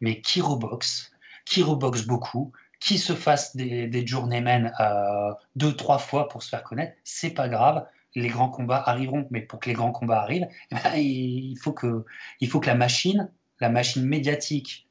Mais 0.00 0.20
qui 0.20 0.42
reboxe, 0.42 1.10
qui 1.46 1.62
reboxe 1.62 2.02
beaucoup, 2.02 2.52
qui 2.80 2.98
se 2.98 3.14
fasse 3.14 3.56
des, 3.56 3.86
des 3.86 4.06
journeymen 4.06 4.74
euh, 4.78 5.32
deux, 5.54 5.74
trois 5.74 5.96
fois 5.96 6.28
pour 6.28 6.42
se 6.42 6.50
faire 6.50 6.62
connaître, 6.62 6.94
c'est 7.02 7.30
pas 7.30 7.48
grave 7.48 7.86
les 8.16 8.28
grands 8.28 8.48
combats 8.48 8.82
arriveront. 8.84 9.26
Mais 9.30 9.42
pour 9.42 9.60
que 9.60 9.68
les 9.68 9.74
grands 9.74 9.92
combats 9.92 10.20
arrivent, 10.20 10.48
eh 10.72 10.74
ben, 10.74 10.94
il, 10.96 11.56
faut 11.56 11.72
que, 11.72 12.04
il 12.40 12.48
faut 12.48 12.58
que 12.58 12.66
la 12.66 12.74
machine, 12.74 13.30
la 13.60 13.68
machine 13.68 14.04
médiatique 14.04 14.88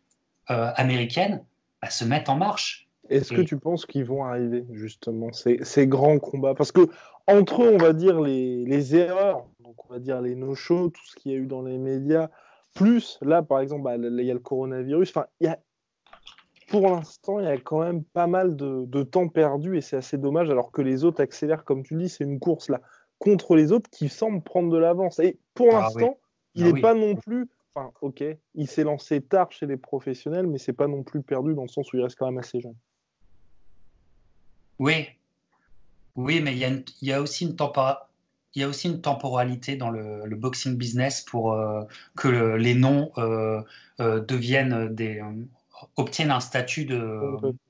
euh, 0.49 0.71
américaine, 0.75 1.43
bah, 1.81 1.89
se 1.89 2.05
mette 2.05 2.29
en 2.29 2.37
marche. 2.37 2.87
Est-ce 3.09 3.33
que 3.33 3.41
tu 3.41 3.59
penses 3.59 3.85
qu'ils 3.85 4.05
vont 4.05 4.23
arriver, 4.23 4.65
justement, 4.71 5.31
ces, 5.31 5.59
ces, 5.63 5.85
grands 5.85 6.17
combats? 6.17 6.55
Parce 6.55 6.71
que 6.71 6.89
entre 7.27 7.61
eux, 7.61 7.71
on 7.71 7.77
va 7.77 7.93
dire 7.93 8.19
les, 8.19 8.65
les 8.65 8.95
erreurs, 8.95 9.45
donc 9.59 9.75
on 9.85 9.93
va 9.93 9.99
dire 9.99 10.21
les 10.21 10.35
no-shows, 10.35 10.89
tout 10.89 11.05
ce 11.05 11.15
qu'il 11.15 11.31
y 11.31 11.35
a 11.35 11.37
eu 11.37 11.45
dans 11.45 11.61
les 11.61 11.77
médias, 11.77 12.29
plus 12.73 13.19
là, 13.21 13.43
par 13.43 13.59
exemple, 13.59 13.83
bah, 13.83 13.95
il 13.95 14.25
y 14.25 14.31
a 14.31 14.33
le 14.33 14.39
coronavirus. 14.39 15.09
Enfin, 15.09 15.27
il 15.39 15.45
y 15.45 15.49
a, 15.49 15.59
pour 16.67 16.89
l'instant, 16.89 17.39
il 17.39 17.45
y 17.45 17.47
a 17.47 17.57
quand 17.57 17.81
même 17.81 18.03
pas 18.03 18.25
mal 18.25 18.55
de, 18.55 18.85
de 18.85 19.03
temps 19.03 19.27
perdu 19.27 19.77
et 19.77 19.81
c'est 19.81 19.97
assez 19.97 20.17
dommage, 20.17 20.49
alors 20.49 20.71
que 20.71 20.81
les 20.81 21.03
autres 21.03 21.21
accélèrent, 21.21 21.63
comme 21.63 21.83
tu 21.83 21.95
dis, 21.95 22.09
c'est 22.09 22.23
une 22.23 22.39
course 22.39 22.69
là 22.69 22.81
contre 23.19 23.55
les 23.55 23.71
autres 23.71 23.89
qui 23.89 24.09
semblent 24.09 24.41
prendre 24.41 24.71
de 24.71 24.77
l'avance. 24.77 25.19
Et 25.19 25.37
pour 25.53 25.75
ah 25.75 25.81
l'instant, 25.81 26.17
il 26.53 26.65
n'est 26.65 26.79
ah 26.79 26.81
pas 26.81 26.93
non 26.93 27.15
plus. 27.15 27.49
Enfin, 27.73 27.91
ok, 28.01 28.23
il 28.55 28.67
s'est 28.67 28.83
lancé 28.83 29.21
tard 29.21 29.51
chez 29.51 29.65
les 29.65 29.77
professionnels, 29.77 30.47
mais 30.47 30.57
c'est 30.57 30.73
pas 30.73 30.87
non 30.87 31.03
plus 31.03 31.21
perdu 31.21 31.53
dans 31.53 31.63
le 31.63 31.67
sens 31.67 31.91
où 31.91 31.97
il 31.97 32.03
reste 32.03 32.17
quand 32.17 32.25
même 32.25 32.37
assez 32.37 32.61
jeune. 32.61 32.75
Oui, 34.79 35.07
oui, 36.15 36.41
mais 36.41 36.53
il 36.53 36.59
y, 37.01 37.11
a 37.11 37.21
aussi 37.21 37.45
une 37.45 37.55
il 38.55 38.61
y 38.61 38.63
a 38.63 38.67
aussi 38.69 38.87
une 38.87 39.01
temporalité 39.01 39.75
dans 39.75 39.89
le, 39.89 40.35
boxing 40.35 40.77
business 40.77 41.21
pour 41.21 41.53
euh, 41.53 41.83
que 42.15 42.55
les 42.55 42.73
noms 42.73 43.11
euh, 43.17 43.61
euh, 43.99 44.21
deviennent 44.21 44.93
des, 44.95 45.21
obtiennent 45.97 46.31
un 46.31 46.39
statut 46.39 46.85
de, 46.85 47.19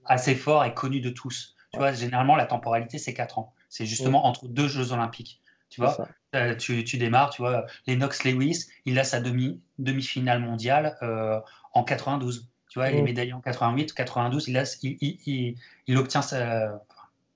assez 0.06 0.36
fort 0.36 0.64
et 0.64 0.74
connu 0.74 1.02
de 1.02 1.10
tous. 1.10 1.56
Tu 1.72 1.80
vois, 1.80 1.92
généralement, 1.92 2.36
la 2.36 2.46
temporalité, 2.46 3.00
c'est 3.00 3.14
4 3.14 3.40
ans. 3.40 3.55
C'est 3.76 3.86
justement 3.86 4.26
entre 4.26 4.48
deux 4.48 4.70
Jeux 4.70 4.94
Olympiques. 4.94 5.42
Tu 5.68 5.82
vois, 5.82 6.08
euh, 6.34 6.56
tu, 6.56 6.98
démarres, 6.98 7.32
tu 7.32 7.42
vois, 7.42 7.66
Lennox 7.88 8.24
Lewis, 8.24 8.68
il 8.86 8.98
a 9.00 9.04
sa 9.04 9.20
demi, 9.20 9.62
demi-finale 9.80 10.40
mondiale 10.40 10.98
euh, 11.02 11.42
en 11.74 11.84
92. 11.84 12.48
Tu 12.70 12.80
vois, 12.80 12.90
il 12.90 12.96
est 12.96 13.02
mm. 13.02 13.04
médaillé 13.04 13.34
en 13.34 13.42
88, 13.42 13.92
92, 13.92 14.48
il, 14.48 14.58
a, 14.58 14.78
il, 14.82 15.58
il, 15.88 15.98
obtient 15.98 16.22
sa, 16.22 16.82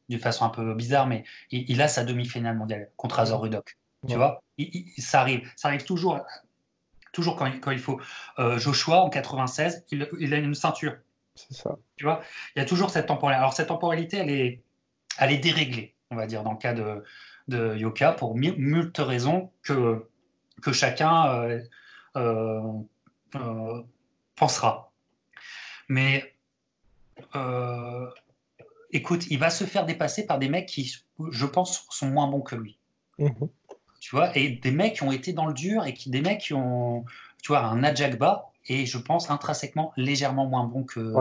d'une 0.08 0.20
façon 0.20 0.46
un 0.46 0.50
peu 0.50 0.74
bizarre, 0.76 1.08
mais 1.08 1.26
il, 1.52 1.82
a 1.82 1.90
sa 1.90 2.06
demi-finale 2.06 2.56
mondiale 2.56 2.90
contre 2.96 3.20
Azor 3.20 3.42
Rudok. 3.42 3.78
Tu 4.08 4.16
vois, 4.16 4.42
ça 4.98 5.20
arrive, 5.20 5.46
ça 5.58 5.68
arrive 5.68 5.84
toujours, 5.84 6.22
toujours 7.12 7.36
quand, 7.36 7.52
quand 7.60 7.72
il 7.72 7.80
faut. 7.80 8.00
Euh, 8.38 8.58
Joshua 8.60 9.02
en 9.02 9.10
96, 9.10 9.84
il, 9.92 10.34
a 10.34 10.38
une 10.38 10.56
ceinture. 10.56 10.96
C'est 11.36 11.54
ça. 11.54 11.78
Tu 11.98 12.06
vois, 12.06 12.22
il 12.56 12.60
y 12.60 12.62
a 12.62 12.66
toujours 12.66 12.92
cette 12.92 13.08
temporalité. 13.08 13.40
Alors, 13.40 13.52
cette 13.52 13.68
temporalité, 13.68 14.18
elle 14.20 14.30
est, 14.30 14.64
elle 15.18 15.34
est 15.34 15.38
déréglée, 15.40 15.96
on 16.12 16.16
va 16.16 16.26
dire, 16.26 16.44
dans 16.44 16.52
le 16.52 16.58
cas 16.58 16.74
de, 16.74 17.04
de 17.48 17.76
Yoka, 17.76 18.14
pour 18.14 18.36
multiples 18.36 19.02
raisons 19.02 19.52
que, 19.64 20.06
que 20.62 20.72
chacun 20.72 21.34
euh, 21.36 21.62
euh, 22.16 22.62
euh, 23.36 23.82
pensera. 24.36 24.92
Mais 25.88 26.34
écoute, 28.92 29.28
il 29.30 29.40
va 29.40 29.50
se 29.50 29.64
faire 29.66 29.86
dépasser 29.86 30.26
par 30.26 30.40
des 30.40 30.50
mecs 30.50 30.68
qui, 30.68 30.96
je 31.32 31.46
pense, 31.46 31.86
sont 31.90 32.10
moins 32.10 32.28
bons 32.28 32.42
que 32.42 32.56
lui. 32.56 32.78
Mhm. 33.18 33.50
Tu 34.00 34.16
vois, 34.16 34.36
et 34.38 34.50
des 34.50 34.72
mecs 34.72 34.96
qui 34.96 35.04
ont 35.04 35.12
été 35.12 35.34
dans 35.34 35.46
le 35.46 35.54
dur 35.54 35.86
et 35.86 35.94
qui, 35.94 36.10
des 36.10 36.22
mecs 36.22 36.40
qui 36.40 36.54
ont, 36.54 37.04
tu 37.44 37.50
vois, 37.50 37.66
un 37.66 37.84
Ajakba 37.84 38.50
et 38.66 38.86
je 38.86 38.98
pense 38.98 39.30
intrinsèquement 39.30 39.92
légèrement 39.98 40.46
moins 40.48 40.64
bon 40.64 40.84
que 40.84 41.14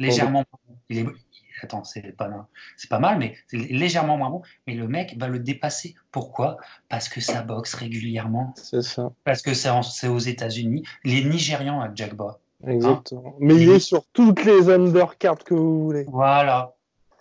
Légèrement 0.00 0.44
Il 0.88 0.98
est, 0.98 1.06
attends, 1.64 1.84
c'est 1.84 2.16
pas, 2.16 2.98
mal, 2.98 3.18
mais 3.18 3.36
c'est 3.48 3.56
légèrement 3.56 4.16
moins 4.16 4.30
bon. 4.30 4.42
Mais 4.66 4.74
le 4.74 4.88
mec 4.88 5.16
va 5.18 5.28
le 5.28 5.38
dépasser. 5.38 5.94
Pourquoi? 6.10 6.56
Parce 6.88 7.08
que 7.08 7.20
ça 7.20 7.42
boxe 7.42 7.74
régulièrement. 7.74 8.54
C'est 8.56 8.82
ça. 8.82 9.12
Parce 9.24 9.42
que 9.42 9.54
c'est, 9.54 10.08
aux 10.08 10.18
États-Unis. 10.18 10.84
Les 11.04 11.24
Nigérians 11.24 11.80
à 11.80 11.94
Jackba. 11.94 12.38
Exactement. 12.66 13.36
mais 13.40 13.54
il 13.54 13.70
est 13.70 13.80
sur 13.80 14.04
toutes 14.12 14.44
les 14.44 14.68
undercards 14.68 15.44
que 15.44 15.54
vous 15.54 15.84
voulez. 15.84 16.04
Voilà. 16.08 16.74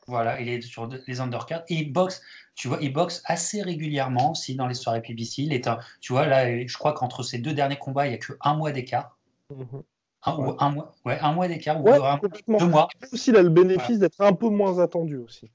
Voilà, 0.09 0.41
il 0.41 0.49
est 0.49 0.61
sur 0.61 0.89
les 1.07 1.21
undercards 1.21 1.63
et 1.69 1.75
il 1.75 1.93
boxe, 1.93 2.21
tu 2.55 2.67
vois, 2.67 2.79
il 2.81 2.91
boxe 2.91 3.21
assez 3.25 3.61
régulièrement 3.61 4.31
aussi 4.31 4.55
dans 4.55 4.65
les 4.65 4.73
soirées 4.73 5.03
PBC. 5.03 5.43
Il 5.43 5.53
est 5.53 5.67
un, 5.67 5.77
tu 6.01 6.13
vois, 6.13 6.25
là, 6.25 6.65
je 6.65 6.77
crois 6.77 6.93
qu'entre 6.93 7.21
ces 7.21 7.37
deux 7.37 7.53
derniers 7.53 7.77
combats, 7.77 8.07
il 8.07 8.09
n'y 8.09 8.15
a 8.15 8.17
que 8.17 8.33
un 8.41 8.55
mois 8.55 8.71
d'écart. 8.71 9.17
Mhm. 9.55 9.83
Un, 10.23 10.55
un, 10.59 10.69
mois, 10.71 10.91
ouais, 11.05 11.17
un 11.19 11.31
mois 11.31 11.47
d'écart, 11.47 11.79
ou 11.81 11.85
deux 11.85 12.67
mois. 12.67 12.89
Aussi, 13.13 13.29
il 13.29 13.37
a 13.37 13.41
le 13.41 13.49
bénéfice 13.49 13.99
d'être 13.99 14.19
un 14.19 14.33
peu 14.33 14.49
moins 14.49 14.79
attendu 14.79 15.17
aussi. 15.17 15.49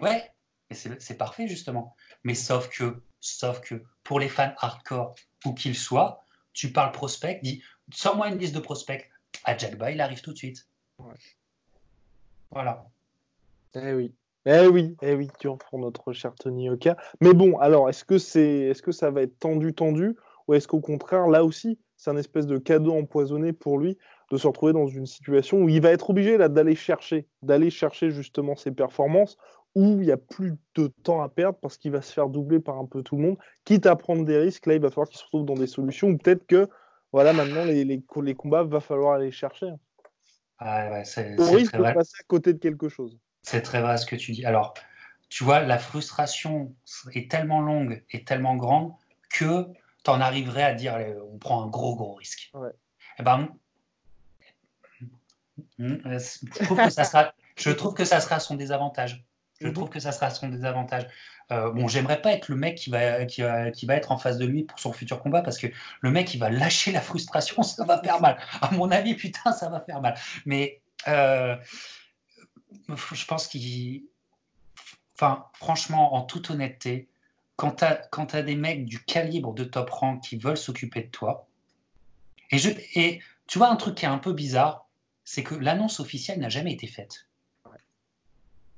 Ouais, 0.00 0.32
c'est 0.70 1.16
parfait 1.16 1.46
justement. 1.48 1.94
Mais 2.24 2.34
sauf 2.34 2.68
que, 2.68 3.02
sauf 3.20 3.60
que 3.60 3.82
pour 4.02 4.18
les 4.20 4.28
fans 4.28 4.52
hardcore, 4.58 5.14
où 5.44 5.54
qu'ils 5.54 5.76
soient, 5.76 6.24
tu 6.52 6.72
parles 6.72 6.92
prospect, 6.92 7.40
dis, 7.42 7.62
sors-moi 7.92 8.28
une 8.28 8.38
liste 8.38 8.54
de 8.54 8.60
prospects. 8.60 9.08
À 9.44 9.56
Jack 9.56 9.76
il 9.92 10.00
arrive 10.00 10.20
tout 10.22 10.32
de 10.32 10.38
suite. 10.38 10.66
Voilà. 12.50 12.86
Eh 13.74 13.92
oui. 13.92 14.14
Eh 14.46 14.66
oui, 14.66 14.96
eh 15.02 15.14
oui, 15.14 15.28
tu 15.38 15.48
reprends 15.48 15.78
notre 15.78 16.12
cher 16.12 16.34
Tony 16.34 16.70
Oka. 16.70 16.96
Mais 17.20 17.34
bon, 17.34 17.58
alors, 17.58 17.90
est-ce 17.90 18.04
que, 18.04 18.16
c'est, 18.16 18.60
est-ce 18.62 18.80
que 18.80 18.92
ça 18.92 19.10
va 19.10 19.22
être 19.22 19.38
tendu, 19.38 19.74
tendu 19.74 20.16
Ou 20.46 20.54
est-ce 20.54 20.66
qu'au 20.66 20.80
contraire, 20.80 21.26
là 21.26 21.44
aussi, 21.44 21.78
c'est 21.98 22.10
un 22.10 22.16
espèce 22.16 22.46
de 22.46 22.56
cadeau 22.56 22.96
empoisonné 22.96 23.52
pour 23.52 23.78
lui 23.78 23.98
de 24.30 24.38
se 24.38 24.46
retrouver 24.46 24.72
dans 24.72 24.86
une 24.86 25.06
situation 25.06 25.58
où 25.58 25.68
il 25.68 25.82
va 25.82 25.90
être 25.90 26.10
obligé 26.10 26.38
là, 26.38 26.48
d'aller 26.48 26.74
chercher, 26.74 27.26
d'aller 27.42 27.70
chercher 27.70 28.10
justement 28.10 28.56
ses 28.56 28.70
performances, 28.70 29.36
où 29.74 30.00
il 30.00 30.06
n'y 30.06 30.12
a 30.12 30.16
plus 30.16 30.54
de 30.76 30.86
temps 31.02 31.22
à 31.22 31.28
perdre 31.28 31.58
parce 31.60 31.76
qu'il 31.76 31.92
va 31.92 32.00
se 32.00 32.12
faire 32.12 32.28
doubler 32.28 32.60
par 32.60 32.78
un 32.78 32.86
peu 32.86 33.02
tout 33.02 33.16
le 33.16 33.22
monde, 33.22 33.36
quitte 33.64 33.86
à 33.86 33.96
prendre 33.96 34.24
des 34.24 34.38
risques. 34.38 34.66
Là, 34.66 34.74
il 34.74 34.80
va 34.80 34.90
falloir 34.90 35.08
qu'il 35.08 35.18
se 35.18 35.24
retrouve 35.24 35.44
dans 35.44 35.54
des 35.54 35.66
solutions 35.66 36.08
ou 36.08 36.16
peut-être 36.16 36.46
que 36.46 36.68
voilà, 37.12 37.32
maintenant, 37.32 37.64
les, 37.64 37.84
les, 37.84 38.02
les 38.22 38.34
combats, 38.34 38.64
va 38.64 38.80
falloir 38.80 39.14
aller 39.14 39.30
chercher. 39.30 39.72
Ah 40.58 40.90
ouais, 40.90 41.04
c'est, 41.04 41.36
risque 41.38 41.76
de 41.76 41.82
passer 41.82 42.16
à 42.20 42.24
côté 42.26 42.52
de 42.52 42.58
quelque 42.58 42.88
chose. 42.88 43.18
C'est 43.42 43.62
très 43.62 43.80
vrai 43.80 43.96
ce 43.96 44.06
que 44.06 44.16
tu 44.16 44.32
dis. 44.32 44.44
Alors, 44.44 44.74
tu 45.28 45.44
vois, 45.44 45.60
la 45.60 45.78
frustration 45.78 46.74
est 47.14 47.30
tellement 47.30 47.60
longue 47.60 48.04
et 48.10 48.24
tellement 48.24 48.56
grande 48.56 48.92
que 49.32 49.66
tu 50.08 50.14
en 50.16 50.20
arriverais 50.20 50.62
à 50.62 50.74
dire 50.74 50.96
on 51.32 51.38
prend 51.38 51.62
un 51.62 51.66
gros, 51.66 51.96
gros 51.96 52.14
risque. 52.14 52.50
Ouais. 52.54 52.70
Eh 53.18 53.22
ben, 53.22 53.48
je 55.78 56.64
trouve, 56.64 56.78
que 56.78 56.90
ça 56.90 57.04
sera, 57.04 57.34
je 57.56 57.70
trouve 57.70 57.94
que 57.94 58.04
ça 58.04 58.20
sera 58.20 58.36
à 58.36 58.40
son 58.40 58.54
désavantage. 58.54 59.24
Je 59.60 59.66
mhm. 59.66 59.74
trouve 59.74 59.88
que 59.88 60.00
ça 60.00 60.12
sera 60.12 60.26
à 60.26 60.30
son 60.30 60.48
désavantage. 60.48 61.06
Euh, 61.50 61.72
bon, 61.72 61.88
j'aimerais 61.88 62.20
pas 62.22 62.32
être 62.32 62.48
le 62.48 62.56
mec 62.56 62.76
qui 62.76 62.90
va, 62.90 63.24
qui, 63.26 63.42
va, 63.42 63.70
qui 63.70 63.86
va 63.86 63.94
être 63.94 64.12
en 64.12 64.18
face 64.18 64.38
de 64.38 64.46
lui 64.46 64.64
pour 64.64 64.78
son 64.78 64.92
futur 64.92 65.20
combat 65.20 65.42
parce 65.42 65.58
que 65.58 65.66
le 66.00 66.10
mec, 66.10 66.32
il 66.34 66.38
va 66.38 66.50
lâcher 66.50 66.92
la 66.92 67.00
frustration, 67.00 67.62
ça 67.64 67.84
va 67.84 68.00
faire 68.02 68.20
mal. 68.20 68.38
À 68.60 68.70
mon 68.72 68.90
avis, 68.90 69.14
putain, 69.14 69.52
ça 69.52 69.68
va 69.68 69.80
faire 69.80 70.00
mal. 70.00 70.14
Mais 70.46 70.80
euh, 71.08 71.56
je 72.88 73.24
pense 73.26 73.46
qu'il. 73.48 74.04
Enfin, 75.14 75.46
franchement, 75.54 76.14
en 76.14 76.22
toute 76.22 76.50
honnêteté, 76.50 77.08
quand 77.58 77.72
tu 77.72 77.84
as, 78.36 78.42
des 78.42 78.54
mecs 78.54 78.84
du 78.86 79.04
calibre 79.04 79.52
de 79.52 79.64
top 79.64 79.90
rank 79.90 80.22
qui 80.22 80.36
veulent 80.36 80.56
s'occuper 80.56 81.02
de 81.02 81.08
toi, 81.08 81.48
et, 82.50 82.58
je, 82.58 82.70
et 82.94 83.20
tu 83.48 83.58
vois 83.58 83.68
un 83.68 83.76
truc 83.76 83.96
qui 83.96 84.04
est 84.04 84.08
un 84.08 84.18
peu 84.18 84.32
bizarre, 84.32 84.86
c'est 85.24 85.42
que 85.42 85.56
l'annonce 85.56 85.98
officielle 85.98 86.38
n'a 86.38 86.48
jamais 86.48 86.72
été 86.72 86.86
faite. 86.86 87.26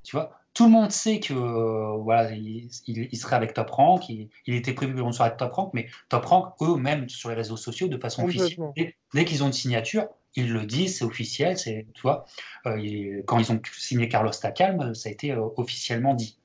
Tu 0.03 0.15
vois, 0.15 0.41
tout 0.55 0.65
le 0.65 0.71
monde 0.71 0.91
sait 0.91 1.19
que 1.19 1.33
voilà, 1.33 2.31
il, 2.31 2.69
serait 3.13 3.35
avec 3.35 3.53
Top 3.53 3.69
Rank, 3.69 4.09
il, 4.09 4.29
était 4.47 4.73
prévu 4.73 4.95
pour 4.95 5.05
une 5.05 5.13
soirée 5.13 5.29
avec 5.29 5.37
Top 5.37 5.53
Rank, 5.53 5.73
mais 5.75 5.87
Top 6.09 6.25
Rank, 6.25 6.55
eux-mêmes 6.61 7.07
sur 7.07 7.29
les 7.29 7.35
réseaux 7.35 7.57
sociaux, 7.57 7.87
de 7.87 7.97
façon 7.99 8.25
officielle, 8.25 8.73
dès 9.13 9.25
qu'ils 9.25 9.43
ont 9.43 9.47
une 9.47 9.53
signature, 9.53 10.07
ils 10.35 10.51
le 10.51 10.65
disent, 10.65 10.97
c'est 10.97 11.05
officiel, 11.05 11.57
c'est, 11.57 11.85
tu 11.93 12.01
vois, 12.01 12.25
euh, 12.65 13.21
quand 13.27 13.37
ils 13.37 13.51
ont 13.51 13.61
signé 13.77 14.09
Carlos 14.09 14.31
Tacalm, 14.31 14.95
ça 14.95 15.09
a 15.09 15.11
été 15.11 15.31
euh, 15.31 15.45
officiellement 15.57 16.15
dit. 16.15 16.37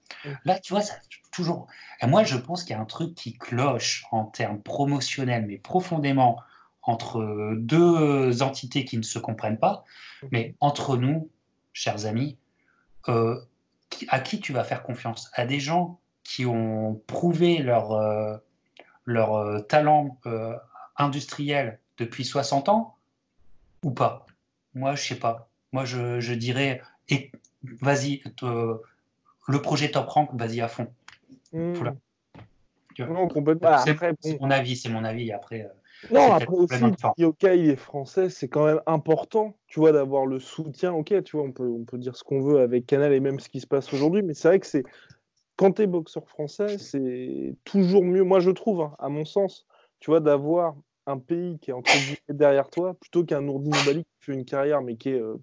Là, 0.44 0.58
tu 0.58 0.72
vois, 0.72 0.82
ça 0.82 0.94
toujours. 1.32 1.66
Et 2.00 2.06
moi, 2.06 2.24
je 2.24 2.36
pense 2.36 2.64
qu'il 2.64 2.74
y 2.74 2.78
a 2.78 2.80
un 2.80 2.86
truc 2.86 3.14
qui 3.14 3.36
cloche 3.36 4.04
en 4.10 4.24
termes 4.24 4.60
promotionnels, 4.60 5.46
mais 5.46 5.58
profondément 5.58 6.40
entre 6.82 7.54
deux 7.56 8.42
entités 8.42 8.84
qui 8.84 8.96
ne 8.96 9.02
se 9.02 9.18
comprennent 9.18 9.58
pas. 9.58 9.84
Mais 10.30 10.54
entre 10.60 10.96
nous, 10.96 11.30
chers 11.72 12.06
amis, 12.06 12.38
euh, 13.08 13.40
à 14.08 14.20
qui 14.20 14.40
tu 14.40 14.52
vas 14.52 14.64
faire 14.64 14.82
confiance? 14.82 15.30
À 15.34 15.46
des 15.46 15.60
gens 15.60 16.00
qui 16.24 16.46
ont 16.46 17.00
prouvé 17.06 17.58
leur, 17.58 18.40
leur 19.04 19.66
talent 19.66 20.18
industriel 20.96 21.78
depuis 21.98 22.24
60 22.24 22.68
ans 22.68 22.96
ou 23.82 23.90
pas? 23.90 24.26
Moi, 24.74 24.94
je 24.94 25.02
sais 25.02 25.18
pas. 25.18 25.48
Moi, 25.72 25.84
je, 25.84 26.32
dirais, 26.32 26.82
et, 27.08 27.32
vas-y, 27.80 28.22
le 29.48 29.60
projet 29.60 29.90
Top 29.90 30.08
Rank, 30.08 30.30
vas-y 30.34 30.60
à 30.60 30.68
fond. 30.68 30.88
Hmm. 31.52 31.74
Non, 32.98 33.28
complètement. 33.28 33.78
C'est 33.78 34.40
mon 34.40 34.50
avis, 34.50 34.76
c'est 34.76 34.88
mon 34.88 35.04
avis. 35.04 35.30
Après, 35.32 35.62
euh, 35.62 35.68
non, 36.10 36.32
après 36.32 36.56
aussi, 36.56 37.24
ok, 37.24 37.42
il 37.42 37.70
est 37.70 37.76
français, 37.76 38.28
c'est 38.28 38.48
quand 38.48 38.66
même 38.66 38.80
important, 38.86 39.56
tu 39.66 39.80
vois, 39.80 39.92
d'avoir 39.92 40.26
le 40.26 40.38
soutien. 40.38 40.92
Ok, 40.92 41.14
tu 41.24 41.36
vois, 41.36 41.46
on 41.46 41.52
peut, 41.52 41.68
on 41.68 41.84
peut 41.84 41.98
dire 41.98 42.16
ce 42.16 42.24
qu'on 42.24 42.40
veut 42.40 42.60
avec 42.60 42.86
Canal 42.86 43.12
et 43.12 43.20
même 43.20 43.40
ce 43.40 43.48
qui 43.48 43.60
se 43.60 43.66
passe 43.66 43.92
aujourd'hui, 43.92 44.22
mais 44.22 44.34
c'est 44.34 44.48
vrai 44.48 44.60
que 44.60 44.66
c'est 44.66 44.84
quand 45.56 45.72
tu 45.72 45.82
es 45.82 45.86
boxeur 45.86 46.28
français, 46.28 46.78
c'est 46.78 47.56
toujours 47.64 48.04
mieux, 48.04 48.22
moi 48.22 48.40
je 48.40 48.50
trouve, 48.50 48.82
hein, 48.82 48.94
à 48.98 49.08
mon 49.08 49.24
sens, 49.24 49.66
tu 50.00 50.10
vois, 50.10 50.20
d'avoir 50.20 50.76
un 51.06 51.18
pays 51.18 51.58
qui 51.60 51.70
est 51.70 51.74
entre 51.74 51.92
guillemets 51.92 52.38
derrière 52.38 52.68
toi, 52.68 52.94
plutôt 53.00 53.24
qu'un 53.24 53.40
Nourdine 53.40 53.72
Bali 53.86 54.04
qui 54.04 54.26
fait 54.26 54.32
une 54.32 54.44
carrière, 54.44 54.82
mais 54.82 54.96
qui 54.96 55.10
est 55.10 55.20
euh, 55.20 55.36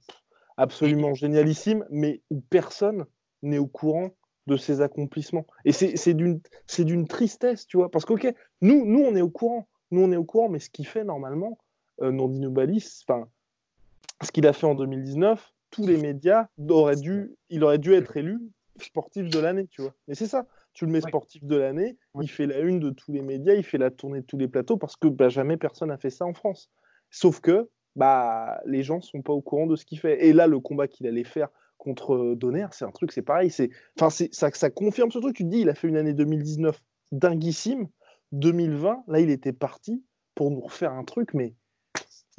absolument 0.57 1.13
génialissime, 1.13 1.85
mais 1.89 2.21
où 2.29 2.41
personne 2.41 3.05
n'est 3.43 3.59
au 3.59 3.67
courant 3.67 4.09
de 4.47 4.57
ses 4.57 4.81
accomplissements. 4.81 5.45
Et 5.65 5.71
c'est 5.71 6.13
d'une 6.13 7.07
tristesse, 7.07 7.67
tu 7.67 7.77
vois, 7.77 7.89
parce 7.89 8.05
que, 8.05 8.13
ok, 8.13 8.33
nous, 8.61 8.85
nous, 8.85 8.99
on 8.99 9.15
est 9.15 9.21
au 9.21 9.29
courant, 9.29 9.67
nous, 9.91 10.01
on 10.01 10.11
est 10.11 10.17
au 10.17 10.25
courant, 10.25 10.49
mais 10.49 10.59
ce 10.59 10.69
qu'il 10.69 10.87
fait 10.87 11.03
normalement, 11.03 11.57
euh, 12.01 12.11
Nourdine 12.11 12.53
enfin, 13.07 13.27
ce 14.21 14.31
qu'il 14.31 14.47
a 14.47 14.53
fait 14.53 14.65
en 14.65 14.75
2019, 14.75 15.53
tous 15.69 15.87
les 15.87 15.97
médias 15.97 16.47
auraient 16.69 16.95
dû, 16.95 17.35
il 17.49 17.63
aurait 17.63 17.77
dû 17.77 17.93
être 17.93 18.17
élu 18.17 18.39
sportif 18.81 19.29
de 19.29 19.39
l'année, 19.39 19.67
tu 19.67 19.81
vois. 19.81 19.93
Et 20.07 20.15
c'est 20.15 20.27
ça 20.27 20.47
tu 20.73 20.85
le 20.85 20.91
mets 20.91 21.01
sportif 21.01 21.43
de 21.43 21.55
l'année, 21.55 21.97
il 22.19 22.29
fait 22.29 22.47
la 22.47 22.59
une 22.59 22.79
de 22.79 22.89
tous 22.89 23.11
les 23.11 23.21
médias, 23.21 23.53
il 23.53 23.63
fait 23.63 23.77
la 23.77 23.91
tournée 23.91 24.21
de 24.21 24.25
tous 24.25 24.37
les 24.37 24.47
plateaux 24.47 24.77
parce 24.77 24.95
que 24.95 25.07
bah, 25.07 25.29
jamais 25.29 25.55
personne 25.55 25.89
n'a 25.89 25.97
fait 25.97 26.09
ça 26.09 26.25
en 26.25 26.33
France. 26.33 26.71
Sauf 27.11 27.39
que 27.39 27.69
bah, 27.95 28.59
les 28.65 28.81
gens 28.81 28.99
sont 28.99 29.21
pas 29.21 29.33
au 29.33 29.41
courant 29.41 29.67
de 29.67 29.75
ce 29.75 29.85
qu'il 29.85 29.99
fait. 29.99 30.25
Et 30.25 30.33
là, 30.33 30.47
le 30.47 30.59
combat 30.59 30.87
qu'il 30.87 31.05
allait 31.05 31.23
faire 31.23 31.49
contre 31.83 32.35
Donner, 32.35 32.67
c'est 32.71 32.85
un 32.85 32.91
truc, 32.91 33.11
c'est 33.11 33.21
pareil. 33.21 33.49
C'est, 33.49 33.69
enfin, 33.99 34.09
ça, 34.09 34.49
ça 34.51 34.69
confirme 34.69 35.11
ce 35.11 35.19
truc. 35.19 35.35
Tu 35.35 35.43
te 35.43 35.49
dis, 35.49 35.59
il 35.59 35.69
a 35.69 35.75
fait 35.75 35.87
une 35.87 35.97
année 35.97 36.13
2019 36.13 36.81
dinguissime. 37.11 37.87
2020, 38.31 39.03
là, 39.07 39.19
il 39.19 39.29
était 39.29 39.53
parti 39.53 40.03
pour 40.33 40.49
nous 40.49 40.61
refaire 40.61 40.91
un 40.93 41.03
truc, 41.03 41.35
mais 41.35 41.53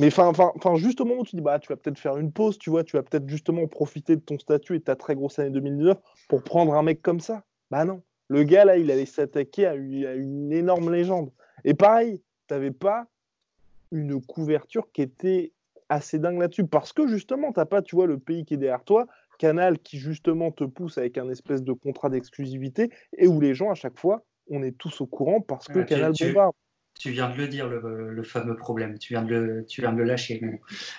mais 0.01 0.09
enfin, 0.09 0.33
enfin, 0.57 0.75
juste 0.75 1.01
au 1.01 1.05
moment 1.05 1.21
où 1.21 1.25
tu 1.25 1.37
dis, 1.37 1.43
bah, 1.43 1.61
tu 1.61 1.69
vas 1.69 1.77
peut-être 1.77 1.99
faire 1.99 2.17
une 2.17 2.33
pause, 2.33 2.59
tu 2.59 2.71
vois, 2.71 2.83
tu 2.83 2.97
vas 2.97 3.05
peut-être 3.05 3.29
justement 3.29 3.67
profiter 3.69 4.17
de 4.17 4.21
ton 4.21 4.39
statut 4.39 4.75
et 4.75 4.79
de 4.81 4.85
ta 4.85 4.97
très 4.97 5.15
grosse 5.15 5.39
année 5.39 5.51
2019 5.51 5.99
pour 6.29 6.43
prendre 6.43 6.75
un 6.75 6.83
mec 6.83 7.01
comme 7.01 7.21
ça. 7.21 7.45
Bah 7.71 7.85
non. 7.85 8.03
Le 8.29 8.43
gars, 8.43 8.65
là, 8.65 8.77
il 8.77 8.91
allait 8.91 9.07
s'attaquer 9.07 9.67
à, 9.67 9.75
une 9.75 10.53
énorme 10.53 10.91
légende. 10.93 11.31
Et 11.65 11.75
pareil, 11.75 12.21
tu 12.49 12.55
n'avais 12.55 12.73
pas 12.73 13.07
une 13.93 14.21
couverture 14.21 14.91
qui 14.91 15.03
était 15.03 15.53
assez 15.89 16.19
dingue 16.19 16.41
là-dessus. 16.41 16.67
Parce 16.67 16.93
que 16.93 17.07
justement, 17.07 17.53
tu 17.53 17.61
n'as 17.61 17.67
pas, 17.67 17.83
tu 17.83 17.95
vois, 17.95 18.07
le 18.07 18.19
pays 18.19 18.45
qui 18.45 18.55
est 18.55 18.57
derrière 18.57 18.83
toi, 18.83 19.07
Canal 19.45 19.79
qui 19.79 19.99
justement 19.99 20.51
te 20.53 20.65
pousse 20.65 20.97
avec 20.97 21.19
un 21.19 21.29
espèce 21.29 21.63
de 21.63 21.75
contrat 21.75 22.09
d'exclusivité 22.09 22.89
et 23.19 23.27
où 23.27 23.43
les 23.43 23.53
gens, 23.53 23.71
à 23.71 23.75
chaque 23.75 23.99
fois, 23.99 24.25
on 24.49 24.63
est 24.63 24.73
tous 24.73 25.03
au 25.03 25.07
courant 25.07 25.43
parce 25.43 25.69
que 25.69 25.81
Canal 25.81 26.13
bombarde. 26.19 26.55
Tu 26.99 27.11
viens 27.11 27.29
de 27.29 27.37
le 27.37 27.47
dire, 27.49 27.69
le, 27.69 28.23
fameux 28.23 28.57
problème. 28.57 28.99
Tu 28.99 29.13
viens 29.13 29.23
de 29.23 29.35
le, 29.35 29.67
tu 29.67 29.83
viens 29.83 29.93
de 29.93 29.99
le 29.99 30.05
lâcher. 30.05 30.41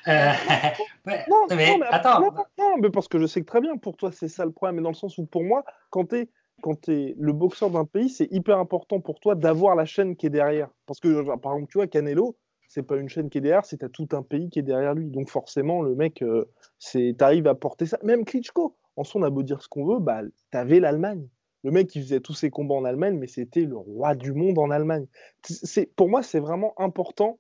Euh, 0.08 0.32
non, 1.28 1.48
mais, 1.56 1.80
attends. 1.90 2.22
Non, 2.60 2.78
mais 2.80 2.92
parce 2.92 3.08
que 3.08 3.20
je 3.20 3.26
sais 3.26 3.40
que 3.40 3.48
très 3.48 3.62
bien, 3.62 3.78
pour 3.78 3.98
toi, 3.98 4.12
c'est 4.12 4.28
ça 4.28 4.46
le 4.46 4.52
problème. 4.52 4.76
Mais 4.76 4.84
dans 4.84 4.90
le 4.90 4.96
sens 4.96 5.18
où, 5.18 5.26
pour 5.26 5.44
moi, 5.44 5.64
quand 5.90 6.10
tu 6.10 6.18
es, 6.18 6.30
quand 6.62 6.88
es 6.88 7.16
le 7.18 7.34
boxeur 7.34 7.72
d'un 7.72 7.86
pays, 7.86 8.10
c'est 8.10 8.28
hyper 8.30 8.60
important 8.60 9.00
pour 9.00 9.20
toi 9.20 9.34
d'avoir 9.34 9.76
la 9.76 9.86
chaîne 9.86 10.16
qui 10.16 10.28
est 10.28 10.30
derrière. 10.30 10.70
Parce 10.86 11.00
que, 11.00 11.24
par 11.38 11.54
exemple, 11.54 11.72
tu 11.72 11.80
vois, 11.80 11.88
Canelo, 11.88 12.38
c'est 12.68 12.84
pas 12.84 12.98
une 12.98 13.10
chaîne 13.10 13.30
qui 13.30 13.38
est 13.38 13.42
derrière, 13.42 13.66
c'est 13.66 13.92
tout 13.92 14.08
un 14.12 14.24
pays 14.24 14.50
qui 14.50 14.60
est 14.60 14.64
derrière 14.64 14.94
lui. 14.94 15.10
Donc 15.10 15.30
forcément, 15.30 15.82
le 15.82 15.96
mec, 15.96 16.22
euh, 16.22 16.46
c'est 16.80 17.16
t'arrives 17.18 17.48
à 17.48 17.56
porter 17.56 17.86
ça. 17.86 17.98
Même 18.04 18.26
Klitschko, 18.26 18.76
en 18.96 19.04
soi, 19.04 19.22
on 19.22 19.24
a 19.24 19.30
beau 19.30 19.44
dire 19.44 19.62
ce 19.62 19.68
qu'on 19.68 19.86
veut, 19.86 20.00
bah, 20.00 20.22
t'avais 20.52 20.80
l'Allemagne. 20.80 21.28
Le 21.64 21.72
mec 21.72 21.88
qui 21.88 22.00
faisait 22.00 22.20
tous 22.20 22.34
ses 22.34 22.52
combats 22.52 22.76
en 22.76 22.86
Allemagne, 22.86 23.18
mais 23.18 23.28
c'était 23.28 23.66
le 23.66 23.76
roi 23.76 24.14
du 24.14 24.34
monde 24.34 24.60
en 24.60 24.70
Allemagne. 24.70 25.08
C'est, 25.44 25.88
pour 25.96 26.10
moi, 26.10 26.22
c'est 26.22 26.40
vraiment 26.40 26.74
important 26.78 27.40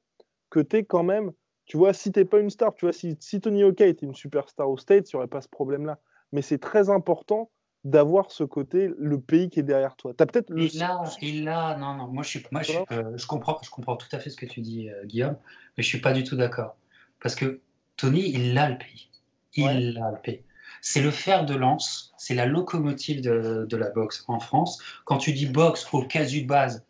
que 0.50 0.60
tu 0.60 0.84
quand 0.84 1.04
même, 1.04 1.32
tu 1.66 1.78
vois, 1.78 1.94
si 1.94 2.12
t'es 2.12 2.26
pas 2.26 2.40
une 2.40 2.50
star, 2.50 2.74
tu 2.74 2.86
vois, 2.86 2.94
si, 2.94 3.16
si 3.20 3.40
Tony 3.40 3.64
Oka 3.64 3.86
était 3.86 4.06
une 4.06 4.16
superstar 4.16 4.70
au 4.70 4.78
States, 4.78 5.12
il 5.12 5.16
n'y 5.16 5.18
aurait 5.18 5.28
pas 5.28 5.42
ce 5.42 5.50
problème-là. 5.50 6.00
Mais 6.32 6.42
c'est 6.42 6.58
très 6.58 6.90
important 6.90 7.52
d'avoir 7.86 8.32
ce 8.32 8.44
côté, 8.44 8.90
le 8.98 9.20
pays 9.20 9.50
qui 9.50 9.60
est 9.60 9.64
derrière 9.64 9.96
toi. 9.96 10.12
As 10.20 10.26
peut-être 10.26 10.52
il 10.58 10.82
a, 10.82 11.04
il 11.22 11.48
a, 11.48 11.78
non, 11.78 11.94
non, 11.94 12.08
moi 12.08 12.24
je 12.24 12.30
suis, 12.30 12.44
moi 12.52 12.64
je, 12.64 12.74
euh, 12.92 13.16
je, 13.16 13.28
comprends, 13.28 13.60
je 13.64 13.70
comprends 13.70 13.96
tout 13.96 14.08
à 14.12 14.20
fait 14.20 14.32
ce 14.32 14.36
que 14.36 14.48
tu 14.48 14.60
dis, 14.60 14.90
euh, 14.90 15.06
Guillaume, 15.06 15.38
mais 15.78 15.84
je 15.84 15.88
suis 15.88 16.02
pas 16.02 16.12
du 16.12 16.24
tout 16.24 16.36
d'accord 16.36 16.76
parce 17.22 17.36
que 17.36 17.62
Tony, 17.96 18.32
il 18.32 18.58
a 18.58 18.70
le 18.70 18.78
pays, 18.80 19.10
il 19.54 20.00
a 20.00 20.12
le 20.12 20.18
pays. 20.18 20.42
C'est 20.82 21.02
le 21.02 21.12
fer 21.12 21.46
de 21.46 21.54
lance, 21.54 22.14
c'est 22.18 22.34
la 22.34 22.48
locomotive 22.48 23.22
de, 23.22 23.66
de, 23.70 23.78
la 23.78 23.90
boxe 23.92 24.24
en 24.28 24.40
France. 24.40 24.82
Quand 25.06 25.18
tu 25.18 25.32
dis 25.32 25.46
boxe 25.46 25.88
au 25.94 26.04
casu 26.04 26.42
de 26.42 26.48
base, 26.48 26.86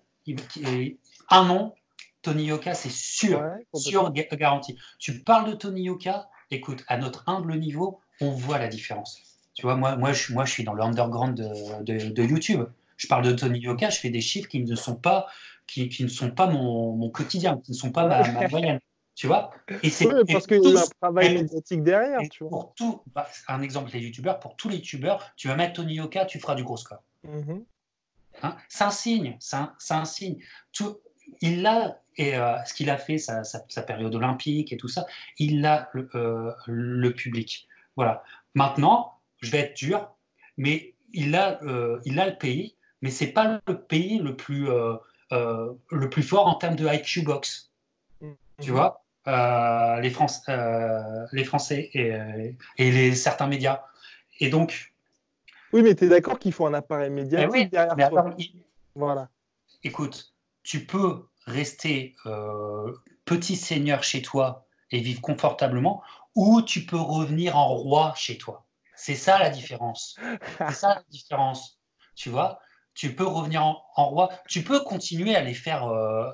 un 1.29 1.45
nom, 1.45 1.73
Tony 2.21 2.45
Yoka, 2.45 2.73
c'est 2.73 2.91
sûr, 2.91 3.43
sûr 3.73 4.11
garanti. 4.11 4.77
Tu 4.97 5.19
parles 5.19 5.51
de 5.51 5.55
Tony 5.55 5.83
Yoka, 5.83 6.29
écoute, 6.51 6.83
à 6.87 6.97
notre 6.97 7.23
humble 7.27 7.57
niveau, 7.57 7.99
on 8.21 8.31
voit 8.31 8.57
la 8.57 8.67
différence. 8.67 9.34
Tu 9.55 9.61
vois, 9.63 9.75
moi, 9.75 9.95
moi, 9.95 10.13
je, 10.13 10.33
moi, 10.33 10.45
je 10.45 10.51
suis 10.51 10.63
dans 10.63 10.73
le 10.73 10.83
underground 10.83 11.35
de, 11.35 12.09
de, 12.09 12.23
YouTube. 12.23 12.65
Je 12.97 13.07
parle 13.07 13.23
de 13.23 13.31
Tony 13.31 13.59
Yoka, 13.59 13.89
je 13.89 13.99
fais 13.99 14.09
des 14.09 14.21
chiffres 14.21 14.49
qui 14.49 14.63
ne 14.63 14.75
sont 14.75 14.95
pas, 14.95 15.27
qui, 15.65 15.89
qui 15.89 16.03
ne 16.03 16.09
sont 16.09 16.29
pas 16.29 16.47
mon, 16.47 16.91
mon, 16.91 17.09
quotidien, 17.09 17.59
qui 17.63 17.71
ne 17.71 17.77
sont 17.77 17.91
pas 17.91 18.05
ma, 18.05 18.31
ma 18.31 18.47
moyenne. 18.49 18.79
Tu 19.15 19.27
vois 19.27 19.51
Et 19.81 19.89
c'est 19.89 20.09
parce 20.27 20.45
qu'il 20.45 20.61
y 20.61 20.75
a 20.75 20.81
un 20.81 20.83
travail 20.99 21.35
médiatique 21.35 21.83
derrière. 21.83 22.19
Tu 22.29 22.43
vois. 22.43 22.49
Pour 22.49 22.73
tout, 22.75 23.01
bah, 23.13 23.27
un 23.47 23.61
exemple, 23.61 23.91
les 23.93 24.01
youtubeurs, 24.01 24.39
pour 24.39 24.57
tous 24.57 24.67
les 24.67 24.75
youtubeurs, 24.75 25.31
tu 25.37 25.47
vas 25.47 25.55
mettre 25.55 25.73
Tony 25.73 25.95
Yoka, 25.95 26.25
tu 26.25 26.37
feras 26.37 26.55
du 26.55 26.65
gros 26.65 26.75
score. 26.75 27.01
Mm-hmm. 27.25 27.63
Hein? 28.43 28.57
C'est 28.67 28.83
un 28.83 28.91
signe, 28.91 29.37
c'est 29.39 29.55
un, 29.55 29.73
un, 29.91 30.05
signe. 30.05 30.39
Tout, 30.73 30.99
il 31.39 31.65
a, 31.65 32.01
et 32.17 32.35
euh, 32.35 32.61
ce 32.65 32.73
qu'il 32.73 32.89
a 32.89 32.97
fait, 32.97 33.17
sa, 33.17 33.45
sa, 33.45 33.63
sa, 33.69 33.81
période 33.83 34.13
olympique 34.13 34.73
et 34.73 34.77
tout 34.77 34.89
ça, 34.89 35.05
il 35.39 35.65
a 35.65 35.89
le, 35.93 36.09
euh, 36.15 36.51
le 36.67 37.13
public. 37.13 37.69
Voilà. 37.95 38.21
Maintenant, 38.53 39.14
je 39.45 39.51
vais 39.51 39.59
être 39.59 39.77
dur, 39.77 40.09
mais 40.57 40.95
il 41.13 41.35
a, 41.35 41.61
euh, 41.63 41.99
il 42.05 42.19
a 42.19 42.27
le 42.27 42.37
pays, 42.37 42.75
mais 43.01 43.09
c'est 43.09 43.27
pas 43.27 43.61
le 43.67 43.81
pays 43.81 44.19
le 44.19 44.35
plus, 44.35 44.69
euh, 44.69 44.95
euh, 45.31 45.73
le 45.91 46.09
plus 46.09 46.23
fort 46.23 46.47
en 46.47 46.55
termes 46.55 46.75
de 46.75 46.87
IQ 46.87 47.21
box. 47.21 47.71
Mm-hmm. 48.21 48.35
Tu 48.61 48.71
vois, 48.71 49.05
les, 50.01 50.09
France, 50.09 50.43
les 51.31 51.43
Français 51.43 51.89
et, 51.93 52.13
et, 52.77 52.91
les, 52.91 53.15
certains 53.15 53.47
médias. 53.47 53.83
Et 54.39 54.49
donc. 54.49 54.93
Oui, 55.73 55.81
mais 55.81 55.95
tu 55.95 56.05
es 56.05 56.09
d'accord 56.09 56.39
qu'il 56.39 56.53
faut 56.53 56.65
un 56.65 56.73
appareil 56.73 57.09
médiatique 57.09 57.49
oui, 57.51 57.67
derrière 57.67 58.09
toi. 58.09 58.35
Voilà. 58.95 59.29
Écoute, 59.83 60.33
tu 60.63 60.85
peux 60.85 61.25
rester 61.45 62.15
petit 63.25 63.55
seigneur 63.55 64.03
chez 64.03 64.21
toi 64.21 64.67
et 64.91 64.99
vivre 64.99 65.21
confortablement, 65.21 66.01
ou 66.35 66.61
tu 66.61 66.85
peux 66.85 66.97
revenir 66.97 67.57
en 67.57 67.67
roi 67.75 68.13
chez 68.15 68.37
toi. 68.37 68.64
C'est 69.05 69.13
ça 69.13 69.37
la 69.37 69.51
différence. 69.51 70.15
C'est 70.57 70.73
ça 70.73 70.95
la 70.95 71.03
différence. 71.11 71.77
Tu 72.15 72.31
vois, 72.31 72.59
tu 72.95 73.13
peux 73.13 73.27
revenir 73.27 73.63
en, 73.63 74.09
roi. 74.09 74.31
Tu 74.47 74.63
peux 74.63 74.79
continuer 74.79 75.35
à 75.35 75.43
les 75.43 75.53
faire 75.53 75.85
euh, 75.85 76.31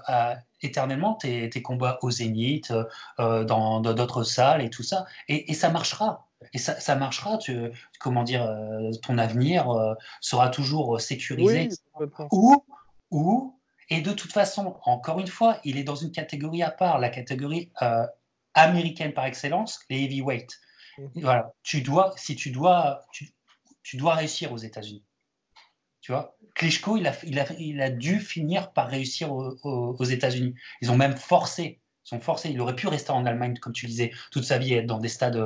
éternellement, 0.61 1.15
tes, 1.15 1.49
combats 1.61 1.99
au 2.01 2.11
zénith, 2.11 2.71
euh, 3.19 3.43
dans 3.43 3.81
d'autres 3.81 4.23
salles 4.23 4.61
et 4.61 4.69
tout 4.69 4.83
ça. 4.83 5.05
Et, 5.27 5.53
ça 5.53 5.69
marchera. 5.69 6.29
Et 6.53 6.59
ça, 6.59 6.95
marchera. 6.95 7.37
Tu, 7.39 7.73
comment 7.99 8.23
dire, 8.23 8.43
euh, 8.43 8.89
ton 9.03 9.17
avenir 9.17 9.67
sera 10.21 10.47
toujours 10.47 11.01
sécurisé. 11.01 11.67
ou, 12.31 12.63
ou, 13.09 13.59
et 13.89 13.99
de 13.99 14.13
toute 14.13 14.31
façon, 14.31 14.77
encore 14.85 15.19
une 15.19 15.27
fois, 15.27 15.57
il 15.65 15.77
est 15.77 15.83
dans 15.83 15.95
une 15.95 16.13
catégorie 16.13 16.63
à 16.63 16.71
part, 16.71 16.99
la 16.99 17.09
catégorie 17.09 17.69
américaine 18.53 19.11
par 19.11 19.25
excellence, 19.25 19.81
les 19.89 20.05
heavyweights. 20.05 20.57
Voilà, 21.15 21.53
tu 21.63 21.81
dois, 21.81 22.13
si 22.17 22.35
tu 22.35 22.51
dois, 22.51 23.05
tu, 23.11 23.97
dois 23.97 24.15
réussir 24.15 24.51
aux 24.51 24.57
États-Unis. 24.57 25.03
Tu 26.01 26.11
vois, 26.11 26.35
Klitschko, 26.55 26.97
il 26.97 27.07
a, 27.07 27.13
il, 27.23 27.39
a, 27.39 27.45
il 27.59 27.81
a 27.81 27.89
dû 27.89 28.19
finir 28.19 28.73
par 28.73 28.87
réussir 28.87 29.31
aux, 29.31 30.03
États-Unis. 30.03 30.55
Ils 30.81 30.91
ont 30.91 30.97
même 30.97 31.15
forcé. 31.15 31.79
Ils 32.05 32.09
sont 32.09 32.19
forcés. 32.19 32.49
Il 32.49 32.59
aurait 32.59 32.75
pu 32.75 32.87
rester 32.87 33.11
en 33.11 33.25
Allemagne, 33.25 33.57
comme 33.57 33.73
tu 33.73 33.85
disais, 33.85 34.11
toute 34.31 34.43
sa 34.43 34.57
vie, 34.57 34.73
être 34.73 34.87
dans 34.87 34.97
des 34.97 35.09
stades 35.09 35.37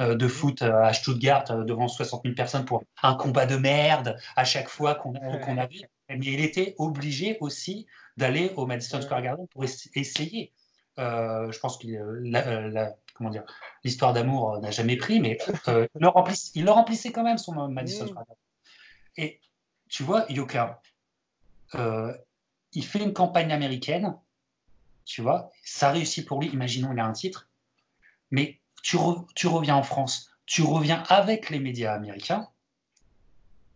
euh, 0.00 0.14
de 0.14 0.28
foot 0.28 0.60
euh, 0.60 0.82
à 0.82 0.92
Stuttgart 0.92 1.50
euh, 1.50 1.64
devant 1.64 1.88
60 1.88 2.22
000 2.24 2.34
personnes 2.34 2.66
pour 2.66 2.84
un 3.02 3.14
combat 3.14 3.46
de 3.46 3.56
merde 3.56 4.18
à 4.36 4.44
chaque 4.44 4.68
fois 4.68 4.94
qu'on 4.94 5.14
a 5.14 5.66
vu. 5.66 5.80
Mais 6.10 6.18
il 6.20 6.40
était 6.40 6.74
obligé 6.76 7.38
aussi 7.40 7.86
d'aller 8.18 8.52
au 8.56 8.66
Madison 8.66 9.00
Square 9.00 9.22
Garden 9.22 9.46
pour 9.48 9.64
essayer. 9.64 10.52
je 10.98 11.58
pense 11.58 11.78
que 11.78 11.86
la, 11.88 12.94
comment 13.14 13.30
dire, 13.30 13.44
l'histoire 13.84 14.12
d'amour 14.12 14.54
euh, 14.54 14.60
n'a 14.60 14.70
jamais 14.70 14.96
pris, 14.96 15.20
mais 15.20 15.38
euh, 15.68 15.86
il, 15.94 16.64
le 16.64 16.70
remplissait 16.70 17.12
quand 17.12 17.22
même 17.22 17.38
son 17.38 17.68
Madison 17.68 18.06
Square 18.06 18.24
Et 19.16 19.40
tu 19.88 20.02
vois, 20.02 20.24
Yoka, 20.30 20.80
euh, 21.74 22.16
il 22.72 22.84
fait 22.84 23.02
une 23.02 23.12
campagne 23.12 23.52
américaine, 23.52 24.16
tu 25.04 25.22
vois, 25.22 25.50
ça 25.64 25.90
réussit 25.90 26.26
pour 26.26 26.40
lui, 26.40 26.48
imaginons 26.48 26.92
il 26.92 27.00
a 27.00 27.04
un 27.04 27.12
titre, 27.12 27.48
mais 28.30 28.60
tu, 28.82 28.96
tu 29.34 29.46
reviens 29.46 29.76
en 29.76 29.82
France, 29.82 30.30
tu 30.46 30.62
reviens 30.62 31.02
avec 31.08 31.50
les 31.50 31.58
médias 31.58 31.94
américains, 31.94 32.48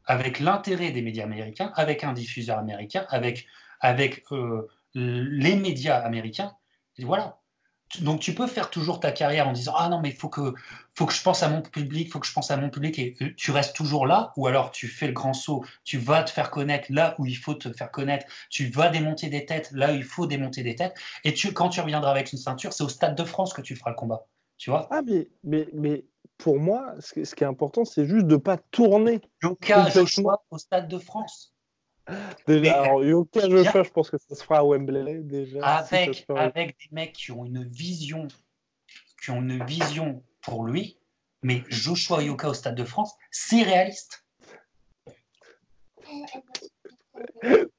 avec 0.05 0.41
l'intérêt 0.41 0.93
des 0.93 1.03
médias 1.03 1.25
américains, 1.25 1.73
avec 1.75 2.05
un 2.05 2.13
diffuseur 2.13 2.59
américain, 2.59 3.07
avec, 3.11 3.47
avec 3.81 4.25
les 4.95 5.57
médias 5.57 5.99
américains, 5.99 6.57
et 6.97 7.05
voilà, 7.05 7.39
donc 8.01 8.21
tu 8.21 8.35
peux 8.35 8.47
faire 8.47 8.71
toujours 8.71 9.01
ta 9.01 9.13
carrière 9.13 9.49
en 9.49 9.53
disant 9.53 9.75
ah 9.77 9.89
non 9.89 10.01
mais 10.01 10.11
faut 10.11 10.29
que 10.29 10.55
faut 10.95 11.07
que 11.07 11.13
je 11.13 11.23
pense 11.23 11.43
à 11.43 11.49
mon 11.49 11.63
public, 11.63 12.11
faut 12.11 12.19
que 12.19 12.27
je 12.27 12.33
pense 12.33 12.51
à 12.51 12.57
mon 12.57 12.71
public 12.71 12.99
et 12.99 13.17
tu 13.37 13.51
restes 13.51 13.77
toujours 13.77 14.07
là 14.07 14.33
ou 14.37 14.47
alors 14.47 14.71
tu 14.71 14.89
fais 14.89 15.07
le 15.07 15.13
grand 15.13 15.35
saut, 15.35 15.65
tu 15.85 15.99
vas 15.99 16.23
te 16.23 16.31
faire 16.31 16.51
connaître 16.51 16.87
là 16.91 17.15
où 17.19 17.27
il 17.27 17.37
faut 17.37 17.55
te 17.55 17.73
faire 17.73 17.91
connaître, 17.91 18.27
tu 18.51 18.69
vas 18.69 18.89
démonter 18.89 19.29
des 19.29 19.47
têtes 19.47 19.71
là 19.73 19.93
où 19.93 19.95
il 19.95 20.05
faut 20.05 20.27
démonter 20.27 20.63
des 20.63 20.75
têtes 20.75 20.95
et 21.25 21.33
tu 21.33 21.53
quand 21.53 21.69
tu 21.69 21.81
reviendras 21.81 22.11
avec 22.11 22.33
une 22.33 22.39
ceinture, 22.39 22.73
c'est 22.73 22.85
au 22.85 22.89
stade 22.89 23.17
de 23.17 23.25
France 23.25 23.53
que 23.53 23.63
tu 23.63 23.77
feras 23.77 23.91
le 23.91 23.97
combat. 23.97 24.27
Tu 24.57 24.71
vois 24.71 24.89
Ah 24.91 25.03
mais 25.03 25.29
mais 25.45 25.69
mais 25.73 26.05
pour 26.39 26.59
moi, 26.59 26.95
ce 27.01 27.35
qui 27.35 27.45
est 27.45 27.47
important, 27.47 27.85
c'est 27.85 28.07
juste 28.07 28.27
de 28.27 28.37
pas 28.37 28.59
tourner. 28.59 29.21
Joshua 29.91 30.45
au 30.51 30.59
stade 30.59 30.89
de 30.89 30.99
France. 30.99 31.56
Déjà, 32.47 32.83
alors, 32.83 33.05
Yoka 33.05 33.49
Joshua, 33.49 33.83
je 33.83 33.91
pense 33.91 34.11
que 34.11 34.19
ça 34.19 34.35
se 34.35 34.43
fera 34.43 34.59
à 34.59 34.65
Wembley 34.65 35.23
déjà. 35.23 35.65
Avec, 35.65 36.25
avec 36.29 36.79
des 36.79 36.89
mecs 36.93 37.13
qui 37.13 37.33
ont 37.33 37.45
une 37.45 37.65
vision, 37.65 38.29
qui 39.23 39.31
ont 39.31 39.43
une 39.43 39.65
vision 39.65 40.23
pour 40.41 40.65
lui, 40.65 40.99
mais 41.43 41.63
Joshua 41.69 42.23
Yoka 42.23 42.51
au 42.51 42.55
Stade 42.55 42.77
de 42.77 42.85
France, 42.85 43.15
c'est 43.31 43.63
réaliste. 43.63 44.25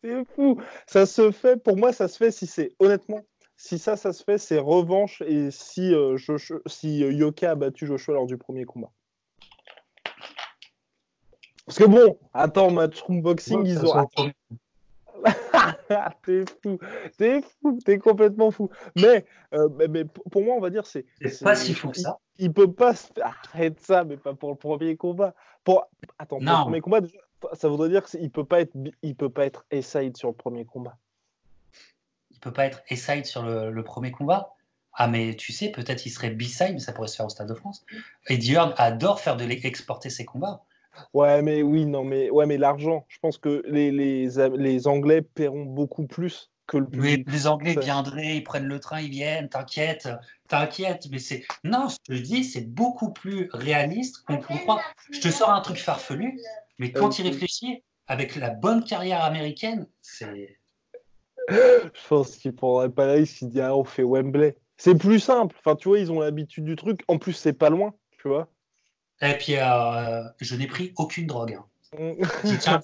c'est 0.04 0.26
fou. 0.36 0.62
Ça 0.88 1.06
se 1.06 1.32
fait, 1.32 1.58
pour 1.58 1.78
moi, 1.78 1.94
ça 1.94 2.08
se 2.08 2.18
fait 2.18 2.32
si 2.32 2.48
c'est 2.48 2.76
honnêtement, 2.80 3.26
si 3.56 3.80
ça, 3.80 3.96
ça 3.96 4.14
se 4.14 4.24
fait, 4.24 4.38
c'est 4.38 4.60
revanche 4.60 5.22
et 5.26 5.52
si, 5.52 5.94
euh, 5.94 6.18
si 6.66 7.04
euh, 7.04 7.12
Yoka 7.12 7.52
a 7.52 7.56
battu 7.56 7.88
Joshua 7.88 8.14
lors 8.14 8.28
du 8.28 8.38
premier 8.38 8.66
combat. 8.66 8.92
Parce 11.68 11.80
que 11.80 11.84
bon, 11.84 12.18
attends, 12.34 12.72
Matchroom 12.72 13.22
Boxing, 13.22 13.66
ils 13.66 13.86
ont. 13.86 14.10
t'es 16.26 16.46
fou, 16.64 16.80
t'es 17.18 17.42
fou, 17.42 17.80
t'es 17.84 18.00
complètement 18.00 18.52
fou. 18.52 18.70
Mais, 18.96 19.26
euh, 19.54 19.68
mais, 19.90 20.06
pour 20.06 20.44
moi, 20.44 20.56
on 20.56 20.62
va 20.62 20.70
dire, 20.70 20.86
c'est. 20.86 21.06
C'est 21.22 21.44
pas 21.44 21.56
si 21.56 21.74
fou 21.74 21.90
que 21.90 22.00
ça. 22.00 22.20
Il, 22.38 22.54
peut 22.54 22.72
pas. 22.72 22.94
Arrête 23.22 23.82
ça, 23.82 24.06
mais 24.06 24.16
pas 24.16 24.34
pour 24.34 24.50
le 24.50 24.56
premier 24.56 24.96
combat. 24.96 25.36
Pour... 25.66 25.90
Attends, 26.18 26.38
pour 26.38 26.46
le 26.46 26.64
premier 26.64 26.82
combat, 26.82 27.02
ça 27.52 27.68
voudrait 27.68 27.90
dire 27.90 28.06
qu'il 28.06 28.32
peut 28.32 28.46
pas 28.46 28.62
être, 28.62 28.74
il 29.02 29.16
peut 29.16 29.30
pas 29.30 29.46
être 29.46 29.66
A-side 29.74 30.16
sur 30.16 30.30
le 30.30 30.36
premier 30.36 30.64
combat. 30.64 30.98
Il 32.32 32.40
peut 32.40 32.54
pas 32.54 32.66
être 32.66 32.82
A-side 32.90 33.26
sur 33.26 33.44
le, 33.44 33.72
le, 33.72 33.84
premier 33.84 34.12
combat. 34.12 34.54
Ah, 34.94 35.10
mais 35.10 35.36
tu 35.36 35.52
sais, 35.52 35.70
peut-être 35.70 36.06
il 36.06 36.12
serait 36.12 36.30
B-side, 36.30 36.74
mais 36.74 36.80
ça 36.80 36.94
pourrait 36.94 37.10
se 37.10 37.18
faire 37.18 37.26
au 37.26 37.30
Stade 37.30 37.50
de 37.50 37.54
France. 37.54 37.86
Et 38.30 38.38
Dior 38.38 38.74
adore 38.78 39.20
faire 39.20 39.36
de 39.36 39.44
l'exporter 39.44 40.10
ses 40.10 40.24
combats. 40.24 40.64
Ouais, 41.14 41.42
mais 41.42 41.62
oui, 41.62 41.86
non, 41.86 42.04
mais 42.04 42.30
ouais, 42.30 42.46
mais 42.46 42.58
l'argent. 42.58 43.06
Je 43.08 43.18
pense 43.20 43.38
que 43.38 43.64
les, 43.68 43.92
les, 43.92 44.30
les 44.56 44.88
Anglais 44.88 45.22
paieront 45.22 45.66
beaucoup 45.66 46.08
plus 46.08 46.52
que 46.68 46.78
le. 46.78 46.88
Mais 46.94 47.24
les 47.26 47.48
Anglais 47.48 47.76
viendraient, 47.80 48.38
ils 48.38 48.44
prennent 48.44 48.68
le 48.68 48.80
train, 48.80 49.02
ils 49.02 49.10
viennent, 49.10 49.50
t'inquiète, 49.50 50.10
t'inquiète. 50.48 51.08
Mais 51.12 51.20
c'est. 51.20 51.46
Non, 51.64 51.90
ce 51.90 51.98
que 52.08 52.16
je 52.16 52.22
dis, 52.22 52.44
c'est 52.44 52.66
beaucoup 52.66 53.12
plus 53.12 53.50
réaliste 53.54 54.24
qu'on 54.26 54.38
peut 54.38 54.56
croire. 54.56 54.82
Je 55.12 55.20
te 55.20 55.30
sors 55.30 55.50
un 55.50 55.62
truc 55.62 55.78
farfelu, 55.78 56.40
mais 56.78 56.92
quand 56.92 57.20
il 57.20 57.28
réfléchit, 57.28 57.84
avec 58.08 58.36
la 58.36 58.50
bonne 58.50 58.84
carrière 58.84 59.24
américaine, 59.24 59.88
c'est. 60.02 60.58
Je 61.50 62.08
pense 62.10 62.36
qu'il 62.36 62.54
prendrait 62.54 62.90
pas 62.90 63.06
la 63.06 63.14
risque, 63.14 63.42
il 63.42 63.50
dit 63.50 63.62
ah, 63.62 63.76
on 63.76 63.84
fait 63.84 64.04
Wembley. 64.04 64.58
C'est 64.78 64.96
plus 64.96 65.20
simple. 65.20 65.56
Enfin, 65.60 65.76
tu 65.76 65.88
vois, 65.88 66.00
ils 66.00 66.12
ont 66.12 66.20
l'habitude 66.20 66.66
du 66.66 66.76
truc. 66.76 67.04
En 67.08 67.18
plus, 67.18 67.34
c'est 67.34 67.54
pas 67.54 67.70
loin, 67.70 67.96
tu 68.22 68.28
vois. 68.28 68.50
Et 69.22 69.34
puis, 69.34 69.56
euh, 69.58 70.24
je 70.40 70.56
n'ai 70.56 70.68
pris 70.68 70.94
aucune 70.98 71.28
drogue. 71.28 71.58
Hein. 71.98 72.16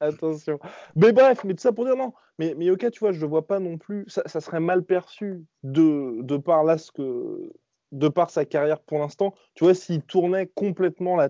Attention. 0.00 0.58
Mais 0.94 1.12
bref, 1.12 1.42
mais 1.44 1.54
tout 1.54 1.62
ça 1.62 1.72
pour 1.72 1.86
dire 1.86 1.96
non. 1.96 2.12
Mais, 2.38 2.54
mais 2.54 2.70
ok, 2.70 2.90
tu 2.90 3.00
vois, 3.00 3.12
je 3.12 3.20
ne 3.20 3.30
vois 3.30 3.46
pas 3.46 3.60
non 3.60 3.78
plus. 3.78 4.04
Ça, 4.08 4.40
serait 4.40 4.60
mal 4.60 4.84
perçu 4.84 5.44
de, 5.62 6.22
de 6.22 6.36
par 6.36 6.64
là 6.64 6.78
ce 6.78 6.92
que. 6.92 7.52
De 7.92 8.08
par 8.08 8.30
sa 8.30 8.44
carrière 8.44 8.80
pour 8.80 8.98
l'instant, 8.98 9.32
tu 9.54 9.62
vois, 9.62 9.72
s'il 9.72 10.02
tournait 10.02 10.48
complètement 10.48 11.14
la, 11.14 11.28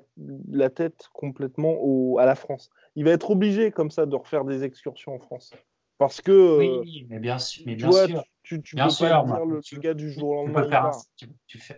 la 0.50 0.70
tête 0.70 1.10
complètement 1.12 1.76
au, 1.78 2.18
à 2.18 2.24
la 2.24 2.34
France, 2.34 2.70
il 2.96 3.04
va 3.04 3.10
être 3.10 3.30
obligé 3.30 3.70
comme 3.70 3.90
ça 3.90 4.06
de 4.06 4.16
refaire 4.16 4.44
des 4.44 4.64
excursions 4.64 5.14
en 5.14 5.18
France. 5.18 5.52
Parce 5.98 6.20
que. 6.20 6.58
Oui, 6.58 7.02
euh, 7.02 7.06
mais 7.08 7.18
bien 7.18 7.38
sûr. 7.38 7.64
Mais 7.66 7.74
bien 7.74 7.90
sûr. 7.90 8.24
Tu, 8.42 8.62
tu, 8.62 8.76
peux 8.76 8.82
pas 8.82 8.88
dire 8.88 9.24
le 9.44 9.78
gars 9.78 9.94
du 9.94 10.12
jour 10.12 10.28
au 10.28 10.34
lendemain. 10.46 10.62
Tu 10.62 10.68
peux, 10.68 10.70
faire 10.70 10.84
un, 10.84 10.90
tu, 11.16 11.28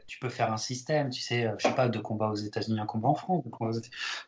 tu 0.07 0.19
peux, 0.19 0.29
faire 0.29 0.53
un, 0.53 0.59
système, 0.59 1.09
tu 1.09 1.23
sais, 1.23 1.47
euh, 1.47 1.55
je 1.57 1.67
sais 1.67 1.75
pas, 1.75 1.89
de 1.89 1.99
combat 1.99 2.29
aux 2.29 2.35
États-Unis, 2.35 2.79
un 2.79 2.85
combat 2.85 3.09
en 3.09 3.15
France. 3.15 3.43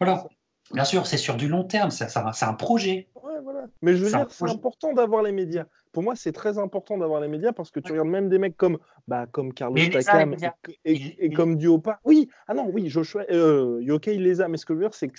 Voilà. 0.01 0.25
Bien 0.73 0.85
sûr, 0.85 1.07
c'est 1.07 1.19
sur 1.19 1.37
du 1.37 1.49
long 1.49 1.65
terme, 1.65 1.91
c'est 1.91 2.17
un 2.17 2.55
projet. 2.55 3.09
Ouais, 3.23 3.41
voilà. 3.43 3.67
Mais 3.83 3.95
je 3.95 4.05
veux 4.05 4.11
dire, 4.11 4.27
c'est 4.31 4.49
important 4.49 4.93
d'avoir 4.93 5.23
les 5.23 5.33
médias. 5.33 5.67
Pour 5.93 6.03
moi, 6.03 6.15
c'est 6.15 6.33
très 6.33 6.59
important 6.59 6.97
d'avoir 6.97 7.21
les 7.21 7.29
médias 7.29 7.53
parce 7.53 7.71
que 7.71 7.81
tu 7.81 7.91
regardes 7.91 8.09
même 8.09 8.29
des 8.29 8.39
mecs 8.39 8.57
comme, 8.57 8.79
bah, 9.09 9.27
comme 9.27 9.53
Carlos 9.53 9.77
Takam 9.93 10.37
et, 10.85 11.31
comme 11.31 11.57
Duopa. 11.57 12.01
Oui, 12.05 12.29
ah 12.47 12.55
non, 12.55 12.71
oui, 12.73 12.89
Joshua, 12.89 13.25
euh, 13.31 13.81
Yoke, 13.83 14.07
il 14.07 14.23
les 14.23 14.41
a. 14.41 14.49
Mais 14.49 14.57
ce 14.57 14.65
que 14.65 14.75
je 14.75 14.79
veux 14.79 14.85
dire, 14.85 14.95
c'est 14.95 15.09
que 15.09 15.19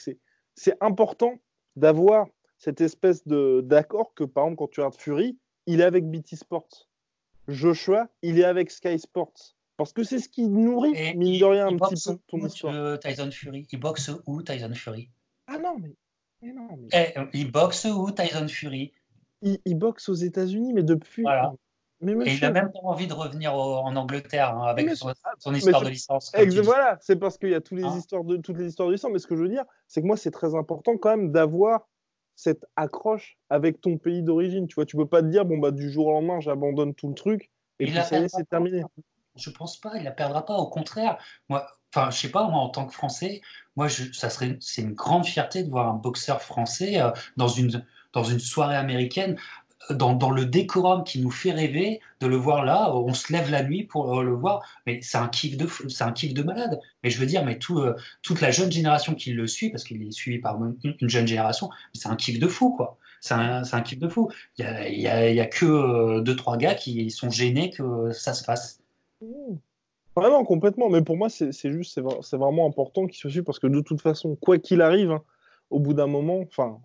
c'est 0.55 0.77
important 0.79 1.35
d'avoir 1.75 2.27
cette 2.61 2.79
espèce 2.79 3.27
d'accord 3.27 4.13
que, 4.13 4.23
par 4.23 4.43
exemple, 4.45 4.59
quand 4.59 4.67
tu 4.67 4.79
regardes 4.81 4.95
Fury, 4.95 5.35
il 5.65 5.81
est 5.81 5.83
avec 5.83 6.07
BT 6.07 6.35
Sports. 6.35 6.87
Joshua, 7.47 8.07
il 8.21 8.39
est 8.39 8.43
avec 8.43 8.69
Sky 8.69 8.99
Sports. 8.99 9.55
Parce 9.77 9.93
que 9.93 10.03
c'est 10.03 10.19
ce 10.19 10.29
qui 10.29 10.47
nourrit, 10.47 10.93
mine 11.15 11.39
de 11.39 11.45
rien, 11.45 11.67
un 11.69 11.77
petit 11.77 11.95
peu 12.07 12.19
ton 12.27 12.45
histoire. 12.45 12.99
Tyson 12.99 13.31
Fury? 13.31 13.67
Il 13.71 13.79
boxe 13.79 14.11
où, 14.27 14.43
Tyson 14.43 14.75
Fury? 14.75 15.09
Ah 15.47 15.57
non, 15.57 15.75
mais. 15.79 16.53
non, 16.53 16.67
eh, 16.93 17.15
il 17.33 17.51
boxe 17.51 17.85
où, 17.85 18.11
Tyson 18.11 18.47
Fury? 18.47 18.93
Il, 19.41 19.75
boxe 19.75 20.07
aux 20.07 20.13
États-Unis, 20.13 20.73
mais 20.73 20.83
depuis. 20.83 21.23
Voilà. 21.23 21.53
Mais 21.99 22.11
Et 22.11 22.33
il 22.35 22.41
n'a 22.41 22.51
même 22.51 22.71
pas 22.71 22.79
envie 22.83 23.07
de 23.07 23.13
revenir 23.13 23.55
en 23.55 23.95
Angleterre 23.95 24.55
hein, 24.55 24.65
avec 24.65 24.87
son, 24.95 25.11
histoire 25.53 25.81
de 25.81 25.89
licence. 25.89 26.31
Voilà, 26.63 26.99
c'est 27.01 27.15
parce 27.15 27.39
qu'il 27.39 27.49
y 27.49 27.55
a 27.55 27.61
toutes 27.61 27.79
les, 27.79 27.83
hein? 27.83 27.97
histoires 27.97 28.23
de, 28.23 28.37
toutes 28.37 28.57
les 28.57 28.67
histoires 28.67 28.87
de 28.87 28.93
licence. 28.93 29.11
Mais 29.11 29.19
ce 29.19 29.25
que 29.25 29.35
je 29.35 29.41
veux 29.41 29.49
dire, 29.49 29.65
c'est 29.87 30.01
que 30.01 30.05
moi, 30.05 30.17
c'est 30.17 30.31
très 30.31 30.53
important 30.53 30.97
quand 30.97 31.09
même 31.09 31.31
d'avoir 31.31 31.87
cette 32.35 32.65
accroche 32.75 33.37
avec 33.49 33.81
ton 33.81 33.97
pays 33.97 34.23
d'origine. 34.23 34.67
Tu 34.67 34.75
vois, 34.75 34.85
tu 34.85 34.97
peux 34.97 35.07
pas 35.07 35.21
te 35.21 35.27
dire, 35.27 35.45
bon, 35.45 35.57
bah, 35.57 35.71
du 35.71 35.91
jour 35.91 36.07
au 36.07 36.11
lendemain, 36.11 36.39
j'abandonne 36.39 36.93
tout 36.93 37.07
le 37.07 37.13
truc 37.13 37.51
et 37.79 37.85
puis 37.85 37.95
ça 37.95 38.19
y 38.19 38.23
est, 38.23 38.27
c'est 38.29 38.47
terminé. 38.47 38.83
Je 39.35 39.49
pense 39.49 39.79
pas, 39.79 39.97
il 39.97 40.03
la 40.03 40.11
perdra 40.11 40.45
pas. 40.45 40.55
Au 40.55 40.67
contraire, 40.67 41.17
moi, 41.49 41.65
enfin, 41.93 42.11
je 42.11 42.17
sais 42.17 42.31
pas, 42.31 42.47
moi, 42.47 42.59
en 42.59 42.69
tant 42.69 42.85
que 42.85 42.93
Français, 42.93 43.41
moi, 43.75 43.87
je, 43.87 44.11
ça 44.11 44.29
serait, 44.29 44.57
c'est 44.59 44.81
une 44.81 44.93
grande 44.93 45.25
fierté 45.25 45.63
de 45.63 45.69
voir 45.69 45.87
un 45.87 45.95
boxeur 45.95 46.41
français 46.41 47.01
euh, 47.01 47.11
dans 47.37 47.47
une 47.47 47.85
dans 48.13 48.23
une 48.23 48.39
soirée 48.39 48.75
américaine. 48.75 49.37
Euh, 49.89 49.95
dans, 49.95 50.31
le 50.31 50.45
décorum 50.45 51.03
qui 51.03 51.19
nous 51.19 51.31
fait 51.31 51.51
rêver 51.51 52.01
de 52.19 52.27
le 52.27 52.35
voir 52.35 52.63
là, 52.65 52.93
on 52.95 53.13
se 53.13 53.33
lève 53.33 53.49
la 53.49 53.63
nuit 53.63 53.83
pour 53.83 54.19
euh, 54.19 54.23
le 54.23 54.33
voir, 54.33 54.63
mais 54.85 54.99
c'est 55.01 55.17
un 55.17 55.27
kiff 55.27 55.57
de 55.57 55.67
c'est 55.89 56.03
un 56.03 56.11
kiff 56.11 56.33
de 56.33 56.43
malade. 56.43 56.79
Mais 57.03 57.09
je 57.09 57.19
veux 57.19 57.25
dire, 57.25 57.43
mais 57.43 57.57
tout, 57.57 57.83
toute 58.21 58.41
la 58.41 58.51
jeune 58.51 58.71
génération 58.71 59.15
qui 59.15 59.31
le 59.33 59.47
suit, 59.47 59.69
parce 59.69 59.83
qu'il 59.83 60.01
est 60.03 60.11
suivi 60.11 60.39
par 60.39 60.59
une, 60.63 60.95
jeune 61.09 61.27
génération, 61.27 61.69
c'est 61.93 62.09
un 62.09 62.15
kiff 62.15 62.39
de 62.39 62.47
fou 62.47 62.71
quoi. 62.75 62.97
C'est 63.21 63.35
un, 63.35 63.81
kiff 63.81 63.99
de 63.99 64.07
fou. 64.07 64.29
Il 64.57 64.65
y 64.65 64.67
a, 64.67 64.89
y 64.89 65.07
a, 65.07 65.31
y 65.31 65.39
a 65.39 65.45
que 65.45 66.21
deux 66.21 66.35
trois 66.35 66.57
gars 66.57 66.73
qui 66.73 67.11
sont 67.11 67.29
gênés 67.29 67.69
que 67.69 68.11
ça 68.11 68.33
se 68.33 68.43
fasse. 68.43 68.79
Mmh. 69.21 69.57
Non, 70.17 70.43
complètement. 70.43 70.89
Mais 70.89 71.01
pour 71.01 71.17
moi, 71.17 71.29
c'est 71.29 71.71
juste, 71.71 71.99
c'est 72.21 72.37
vraiment 72.37 72.67
important 72.67 73.07
qu'il 73.07 73.17
se 73.17 73.29
suive 73.29 73.43
parce 73.43 73.59
que 73.59 73.67
de 73.67 73.81
toute 73.81 74.01
façon, 74.01 74.35
quoi 74.35 74.57
qu'il 74.57 74.81
arrive, 74.81 75.11
hein, 75.11 75.23
au 75.69 75.79
bout 75.79 75.93
d'un 75.93 76.07
moment, 76.07 76.39
enfin, 76.41 76.79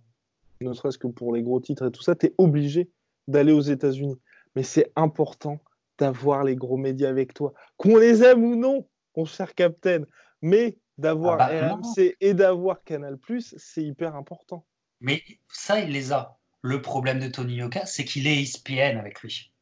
ne 0.61 0.73
serait-ce 0.73 0.99
que 0.99 1.07
pour 1.07 1.35
les 1.35 1.43
gros 1.43 1.61
titres 1.61 1.87
et 1.87 1.91
tout 1.91 2.03
ça, 2.03 2.15
tu 2.15 2.27
es 2.27 2.35
obligé 2.39 2.91
d'aller 3.28 3.53
aux 3.53 3.61
États-Unis. 3.61 4.19
Mais 4.55 4.62
c'est 4.62 4.91
important 4.97 5.61
d'avoir 5.99 6.45
les 6.45 6.57
gros 6.57 6.77
médias 6.77 7.09
avec 7.09 7.35
toi. 7.35 7.53
Qu'on 7.77 7.97
les 7.97 8.23
aime 8.23 8.45
ou 8.45 8.57
non, 8.57 8.89
mon 9.16 9.24
cher 9.24 9.55
Captain, 9.55 10.03
mais 10.43 10.78
d'avoir 10.99 11.39
ah 11.41 11.49
bah, 11.49 11.74
RMC 11.74 12.16
et 12.20 12.35
d'avoir 12.35 12.83
Canal, 12.85 13.19
c'est 13.41 13.83
hyper 13.83 14.15
important. 14.16 14.66
Mais 15.01 15.23
ça, 15.49 15.81
il 15.81 15.91
les 15.91 16.12
a. 16.12 16.39
Le 16.62 16.83
problème 16.83 17.20
de 17.20 17.28
Tony 17.28 17.57
Yoka, 17.57 17.87
c'est 17.87 18.05
qu'il 18.05 18.27
est 18.27 18.43
ESPN 18.43 18.99
avec 18.99 19.20
lui. 19.20 19.53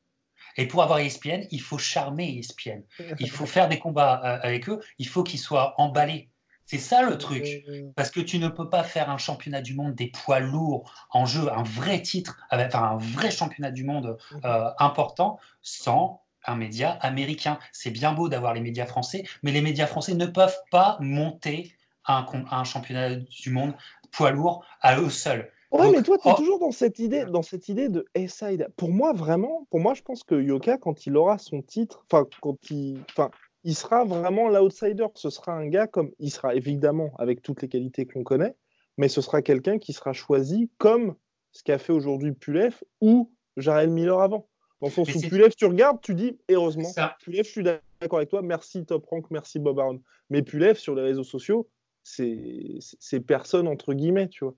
Et 0.56 0.66
pour 0.66 0.82
avoir 0.82 1.00
ESPN, 1.00 1.46
il 1.50 1.60
faut 1.60 1.78
charmer 1.78 2.38
ESPN. 2.38 2.82
Il 3.18 3.30
faut 3.30 3.46
faire 3.46 3.68
des 3.68 3.78
combats 3.78 4.20
euh, 4.24 4.38
avec 4.42 4.68
eux. 4.68 4.80
Il 4.98 5.08
faut 5.08 5.24
qu'ils 5.24 5.40
soient 5.40 5.74
emballés. 5.78 6.30
C'est 6.66 6.78
ça 6.78 7.02
le 7.02 7.18
truc. 7.18 7.64
Parce 7.94 8.10
que 8.10 8.20
tu 8.20 8.38
ne 8.38 8.48
peux 8.48 8.68
pas 8.68 8.82
faire 8.84 9.10
un 9.10 9.18
championnat 9.18 9.60
du 9.60 9.74
monde 9.74 9.94
des 9.94 10.06
poids 10.06 10.40
lourds 10.40 10.92
en 11.10 11.26
jeu, 11.26 11.52
un 11.52 11.62
vrai 11.62 12.00
titre, 12.00 12.38
enfin 12.50 12.82
un 12.82 12.96
vrai 12.96 13.30
championnat 13.30 13.70
du 13.70 13.84
monde 13.84 14.16
euh, 14.44 14.70
important 14.78 15.38
sans 15.62 16.22
un 16.46 16.56
média 16.56 16.92
américain. 17.00 17.58
C'est 17.72 17.90
bien 17.90 18.12
beau 18.12 18.28
d'avoir 18.28 18.54
les 18.54 18.60
médias 18.60 18.86
français, 18.86 19.24
mais 19.42 19.52
les 19.52 19.62
médias 19.62 19.86
français 19.86 20.14
ne 20.14 20.26
peuvent 20.26 20.58
pas 20.70 20.96
monter 21.00 21.74
un, 22.06 22.26
un 22.50 22.64
championnat 22.64 23.16
du 23.16 23.50
monde 23.50 23.74
poids 24.12 24.30
lourd 24.30 24.64
à 24.80 24.98
eux 24.98 25.10
seuls. 25.10 25.50
Ouais, 25.74 25.90
mais 25.90 26.02
toi, 26.02 26.18
tu 26.18 26.28
es 26.28 26.32
oh. 26.32 26.36
toujours 26.36 26.60
dans 26.60 26.70
cette 26.70 27.00
idée, 27.00 27.24
dans 27.24 27.42
cette 27.42 27.68
idée 27.68 27.88
de 27.88 28.06
A-side. 28.14 28.68
Pour 28.76 28.92
moi, 28.92 29.12
vraiment, 29.12 29.66
pour 29.70 29.80
moi, 29.80 29.94
je 29.94 30.02
pense 30.02 30.22
que 30.22 30.40
Yoka, 30.40 30.78
quand 30.78 31.06
il 31.06 31.16
aura 31.16 31.36
son 31.38 31.62
titre, 31.62 32.04
enfin, 32.08 32.28
quand 32.40 32.70
il, 32.70 33.00
enfin, 33.10 33.30
il 33.64 33.74
sera 33.74 34.04
vraiment 34.04 34.48
l'outsider. 34.48 35.06
Ce 35.14 35.30
sera 35.30 35.52
un 35.52 35.66
gars 35.66 35.86
comme, 35.86 36.12
il 36.18 36.30
sera 36.30 36.54
évidemment 36.54 37.12
avec 37.18 37.42
toutes 37.42 37.62
les 37.62 37.68
qualités 37.68 38.06
qu'on 38.06 38.22
connaît, 38.22 38.54
mais 38.96 39.08
ce 39.08 39.20
sera 39.20 39.42
quelqu'un 39.42 39.78
qui 39.78 39.92
sera 39.92 40.12
choisi 40.12 40.70
comme 40.78 41.16
ce 41.52 41.62
qu'a 41.62 41.78
fait 41.78 41.92
aujourd'hui 41.92 42.32
Pulef 42.32 42.84
ou 43.00 43.32
Jarel 43.56 43.90
Miller 43.90 44.20
avant. 44.20 44.48
Dans 44.80 44.88
le 44.88 44.92
sens 44.92 45.14
où 45.14 45.20
Pulef, 45.20 45.56
tu 45.56 45.64
regardes, 45.64 46.00
tu 46.02 46.14
dis, 46.14 46.38
heureusement, 46.50 46.90
Pulef, 47.20 47.46
je 47.46 47.52
suis 47.52 47.62
d'accord 47.62 48.18
avec 48.18 48.28
toi, 48.28 48.42
merci 48.42 48.84
Top 48.84 49.06
Rank, 49.06 49.30
merci 49.30 49.58
Bob 49.58 49.78
Aron. 49.78 50.02
Mais 50.30 50.42
Pulef, 50.42 50.78
sur 50.78 50.94
les 50.94 51.02
réseaux 51.02 51.24
sociaux, 51.24 51.68
c'est 52.02 53.20
personne 53.26 53.66
entre 53.66 53.94
guillemets, 53.94 54.28
tu 54.28 54.44
vois. 54.44 54.54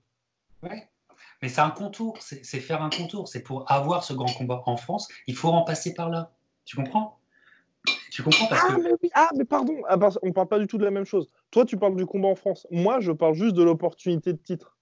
Ouais. 0.63 0.89
Mais 1.41 1.49
c'est 1.49 1.61
un 1.61 1.69
contour, 1.69 2.17
c'est 2.19 2.59
faire 2.59 2.81
un 2.81 2.89
contour. 2.89 3.27
C'est 3.27 3.43
pour 3.43 3.71
avoir 3.71 4.03
ce 4.03 4.13
grand 4.13 4.33
combat 4.33 4.63
en 4.65 4.75
France, 4.75 5.07
il 5.27 5.35
faut 5.35 5.49
en 5.49 5.63
passer 5.63 5.93
par 5.93 6.09
là. 6.09 6.33
Tu 6.65 6.75
comprends? 6.75 7.19
Tu 8.11 8.23
comprends 8.23 8.47
parce 8.47 8.61
ah, 8.69 8.75
que... 8.75 8.81
mais 8.81 8.91
oui. 9.03 9.09
ah, 9.13 9.29
mais 9.35 9.45
pardon, 9.45 9.75
ah, 9.87 9.97
on 10.21 10.31
parle 10.31 10.47
pas 10.47 10.59
du 10.59 10.67
tout 10.67 10.77
de 10.77 10.83
la 10.83 10.91
même 10.91 11.05
chose. 11.05 11.29
Toi, 11.51 11.65
tu 11.65 11.77
parles 11.77 11.95
du 11.95 12.05
combat 12.05 12.29
en 12.29 12.35
France. 12.35 12.67
Moi, 12.71 12.99
je 12.99 13.11
parle 13.11 13.33
juste 13.33 13.55
de 13.55 13.63
l'opportunité 13.63 14.33
de 14.33 14.37
titre. 14.37 14.77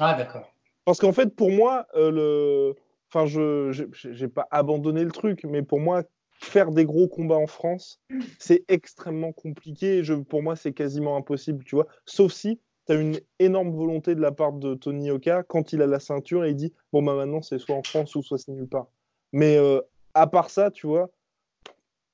Ah, 0.00 0.14
d'accord. 0.14 0.52
Parce 0.84 0.98
qu'en 0.98 1.12
fait, 1.12 1.34
pour 1.34 1.50
moi, 1.50 1.86
euh, 1.94 2.10
le... 2.10 2.74
enfin, 3.08 3.26
je 3.26 4.20
n'ai 4.22 4.28
pas 4.28 4.46
abandonné 4.50 5.04
le 5.04 5.12
truc, 5.12 5.44
mais 5.44 5.62
pour 5.62 5.80
moi, 5.80 6.02
faire 6.40 6.70
des 6.70 6.84
gros 6.84 7.08
combats 7.08 7.36
en 7.36 7.46
France, 7.46 8.00
c'est 8.38 8.64
extrêmement 8.68 9.32
compliqué. 9.32 10.02
Je, 10.02 10.14
pour 10.14 10.42
moi, 10.42 10.56
c'est 10.56 10.72
quasiment 10.72 11.16
impossible, 11.16 11.64
tu 11.64 11.76
vois. 11.76 11.86
Sauf 12.04 12.32
si 12.32 12.60
tu 12.86 12.92
as 12.92 12.96
une 12.96 13.18
énorme 13.38 13.74
volonté 13.74 14.14
de 14.14 14.20
la 14.20 14.32
part 14.32 14.52
de 14.52 14.74
Tony 14.74 15.10
Oka 15.10 15.42
quand 15.42 15.72
il 15.72 15.82
a 15.82 15.86
la 15.86 16.00
ceinture 16.00 16.44
et 16.44 16.50
il 16.50 16.56
dit 16.56 16.72
bon 16.92 17.02
bah 17.02 17.14
maintenant 17.14 17.40
c'est 17.40 17.58
soit 17.58 17.74
en 17.74 17.82
France 17.82 18.14
ou 18.14 18.22
soit 18.22 18.36
c'est 18.36 18.52
nulle 18.52 18.68
part. 18.68 18.88
Mais 19.32 19.56
euh, 19.56 19.80
à 20.12 20.26
part 20.26 20.50
ça, 20.50 20.70
tu 20.70 20.86
vois, 20.86 21.10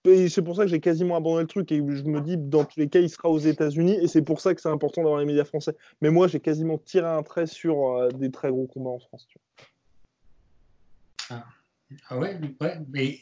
c'est 0.04 0.42
pour 0.42 0.56
ça 0.56 0.62
que 0.62 0.68
j'ai 0.68 0.80
quasiment 0.80 1.16
abandonné 1.16 1.42
le 1.42 1.48
truc 1.48 1.70
et 1.72 1.76
je 1.76 2.04
me 2.04 2.20
dis 2.20 2.36
dans 2.36 2.64
tous 2.64 2.80
les 2.80 2.88
cas 2.88 3.00
il 3.00 3.10
sera 3.10 3.28
aux 3.28 3.38
États-Unis 3.38 3.98
et 4.00 4.08
c'est 4.08 4.22
pour 4.22 4.40
ça 4.40 4.54
que 4.54 4.60
c'est 4.60 4.68
important 4.68 5.02
d'avoir 5.02 5.20
les 5.20 5.26
médias 5.26 5.44
français. 5.44 5.76
Mais 6.00 6.10
moi 6.10 6.26
j'ai 6.26 6.40
quasiment 6.40 6.78
tiré 6.78 7.06
un 7.06 7.22
trait 7.22 7.46
sur 7.46 7.88
euh, 7.88 8.08
des 8.08 8.30
très 8.30 8.50
gros 8.50 8.66
combats 8.66 8.90
en 8.90 8.98
France. 8.98 9.26
Tu 9.28 9.38
vois. 11.28 11.44
Ah 12.08 12.18
ouais, 12.18 12.38
ouais, 12.60 12.78
mais 12.88 13.20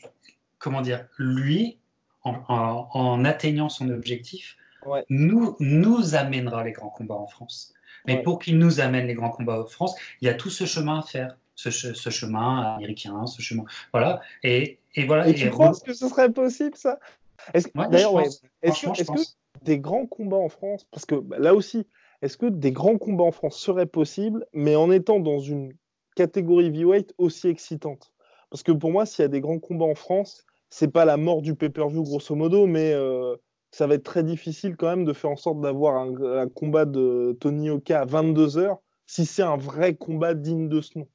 comment 0.58 0.80
dire, 0.80 1.06
lui 1.18 1.78
en 2.24 3.24
atteignant 3.24 3.68
son 3.68 3.88
objectif, 3.90 4.56
nous, 5.08 5.56
nous 5.60 6.14
amènera 6.14 6.64
les 6.64 6.72
grands 6.72 6.90
combats 6.90 7.14
en 7.14 7.26
France. 7.26 7.74
Mais 8.06 8.22
pour 8.22 8.38
qu'il 8.38 8.58
nous 8.58 8.80
amène 8.80 9.06
les 9.06 9.14
grands 9.14 9.30
combats 9.30 9.60
en 9.60 9.66
France, 9.66 9.94
il 10.20 10.26
y 10.26 10.28
a 10.28 10.34
tout 10.34 10.50
ce 10.50 10.64
chemin 10.64 11.00
à 11.00 11.02
faire. 11.02 11.36
Ce, 11.54 11.70
chemin 11.70 12.76
américain, 12.76 13.26
ce 13.26 13.42
chemin. 13.42 13.64
Voilà. 13.92 14.20
Et, 14.44 14.77
et 14.94 15.06
voilà. 15.06 15.28
Et, 15.28 15.34
tu 15.34 15.50
penses 15.50 15.80
que 15.80 15.92
ce 15.92 16.08
serait 16.08 16.32
possible, 16.32 16.76
ça? 16.76 16.98
D'ailleurs, 17.74 18.20
est-ce 18.62 18.80
que, 18.82 19.20
des 19.62 19.78
grands 19.78 20.06
combats 20.06 20.36
en 20.36 20.48
France, 20.48 20.86
parce 20.90 21.04
que 21.04 21.14
bah, 21.14 21.38
là 21.38 21.54
aussi, 21.54 21.86
est-ce 22.22 22.36
que 22.36 22.46
des 22.46 22.72
grands 22.72 22.98
combats 22.98 23.24
en 23.24 23.32
France 23.32 23.58
seraient 23.58 23.86
possibles, 23.86 24.46
mais 24.52 24.76
en 24.76 24.90
étant 24.90 25.20
dans 25.20 25.38
une 25.38 25.72
catégorie 26.16 26.70
V-Weight 26.70 27.14
aussi 27.18 27.48
excitante? 27.48 28.12
Parce 28.50 28.62
que 28.62 28.72
pour 28.72 28.90
moi, 28.90 29.06
s'il 29.06 29.22
y 29.22 29.26
a 29.26 29.28
des 29.28 29.40
grands 29.40 29.58
combats 29.58 29.84
en 29.84 29.94
France, 29.94 30.44
c'est 30.70 30.92
pas 30.92 31.04
la 31.04 31.16
mort 31.16 31.42
du 31.42 31.54
pay-per-view 31.54 32.02
grosso 32.02 32.34
modo, 32.34 32.66
mais 32.66 32.92
euh, 32.92 33.36
ça 33.70 33.86
va 33.86 33.94
être 33.94 34.04
très 34.04 34.22
difficile 34.22 34.76
quand 34.76 34.88
même 34.88 35.04
de 35.04 35.12
faire 35.12 35.30
en 35.30 35.36
sorte 35.36 35.60
d'avoir 35.60 35.96
un, 35.96 36.48
combat 36.48 36.84
de 36.84 37.36
Tony 37.40 37.70
Oka 37.70 38.00
à 38.00 38.06
22h 38.06 38.78
si 39.06 39.24
c'est 39.24 39.42
un 39.42 39.56
vrai 39.56 39.94
combat 39.94 40.34
digne 40.34 40.68
de 40.68 40.80
ce 40.80 40.98
nom. 40.98 41.08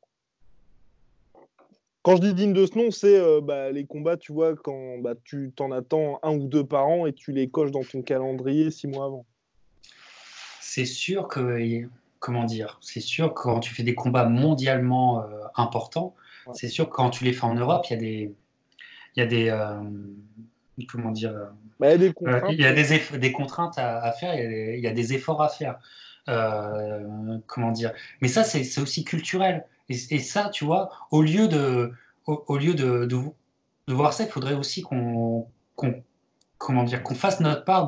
Quand 2.04 2.18
je 2.18 2.22
dis 2.22 2.34
digne 2.34 2.52
de 2.52 2.66
ce 2.66 2.78
nom, 2.78 2.92
c'est 2.92 3.18
euh, 3.18 3.40
bah, 3.42 3.72
les 3.72 3.86
combats, 3.86 4.18
tu 4.18 4.34
vois, 4.34 4.56
quand 4.58 4.98
bah, 5.00 5.14
tu 5.24 5.54
t'en 5.56 5.72
attends 5.72 6.20
un 6.22 6.36
ou 6.36 6.48
deux 6.48 6.66
par 6.66 6.86
an 6.86 7.06
et 7.06 7.14
tu 7.14 7.32
les 7.32 7.48
coches 7.48 7.72
dans 7.72 7.84
ton 7.84 8.02
calendrier 8.02 8.72
six 8.72 8.88
mois 8.88 9.06
avant. 9.06 9.26
C'est 10.60 10.86
sûr 10.86 11.30
que, 11.30 11.88
comment 12.20 12.44
dire, 12.44 12.78
c'est 12.82 13.00
sûr 13.00 13.34
que 13.34 13.44
quand 13.44 13.62
tu 13.62 13.74
fais 13.74 13.84
des 13.84 13.96
combats 13.96 14.26
mondialement 14.26 15.22
euh, 15.22 15.44
importants, 15.56 16.14
c'est 16.54 16.68
sûr 16.68 16.90
que 16.90 16.94
quand 16.94 17.10
tu 17.10 17.24
les 17.24 17.32
fais 17.32 17.46
en 17.46 17.56
Europe, 17.56 17.86
il 17.90 17.94
y 17.94 17.96
a 17.96 18.00
des, 18.00 18.36
il 19.16 19.20
y 19.20 19.22
a 19.22 19.26
des, 19.26 19.50
euh, 19.50 19.82
comment 20.90 21.12
dire, 21.12 21.54
bah, 21.80 21.88
il 21.88 21.92
y 21.92 21.94
a 21.94 21.98
des 22.10 22.12
contraintes, 22.12 22.52
il 22.52 22.60
y 22.60 22.66
a 22.66 22.74
des, 22.74 23.18
des 23.18 23.32
contraintes 23.32 23.78
à, 23.78 24.12
faire, 24.12 24.36
il 24.36 24.82
y 24.82 24.88
a 24.88 24.92
des, 24.92 25.14
efforts 25.14 25.42
à 25.42 25.48
faire. 25.48 25.80
comment 27.48 27.72
dire 27.72 27.94
Mais 28.20 28.28
ça, 28.28 28.44
c'est 28.44 28.82
aussi 28.82 29.06
culturel. 29.06 29.64
Et, 29.90 30.20
ça, 30.20 30.50
tu 30.50 30.66
vois, 30.66 30.90
au 31.12 31.22
lieu 31.22 31.48
de, 31.48 31.92
au, 32.26 32.58
lieu 32.58 32.74
de, 32.74 33.08
voir 33.88 34.14
ça, 34.14 34.24
il 34.24 34.30
faudrait 34.30 34.56
aussi 34.56 34.82
qu'on 34.82 35.48
comment 36.58 36.86
fasse 37.16 37.40
notre 37.42 37.66
part 37.66 37.88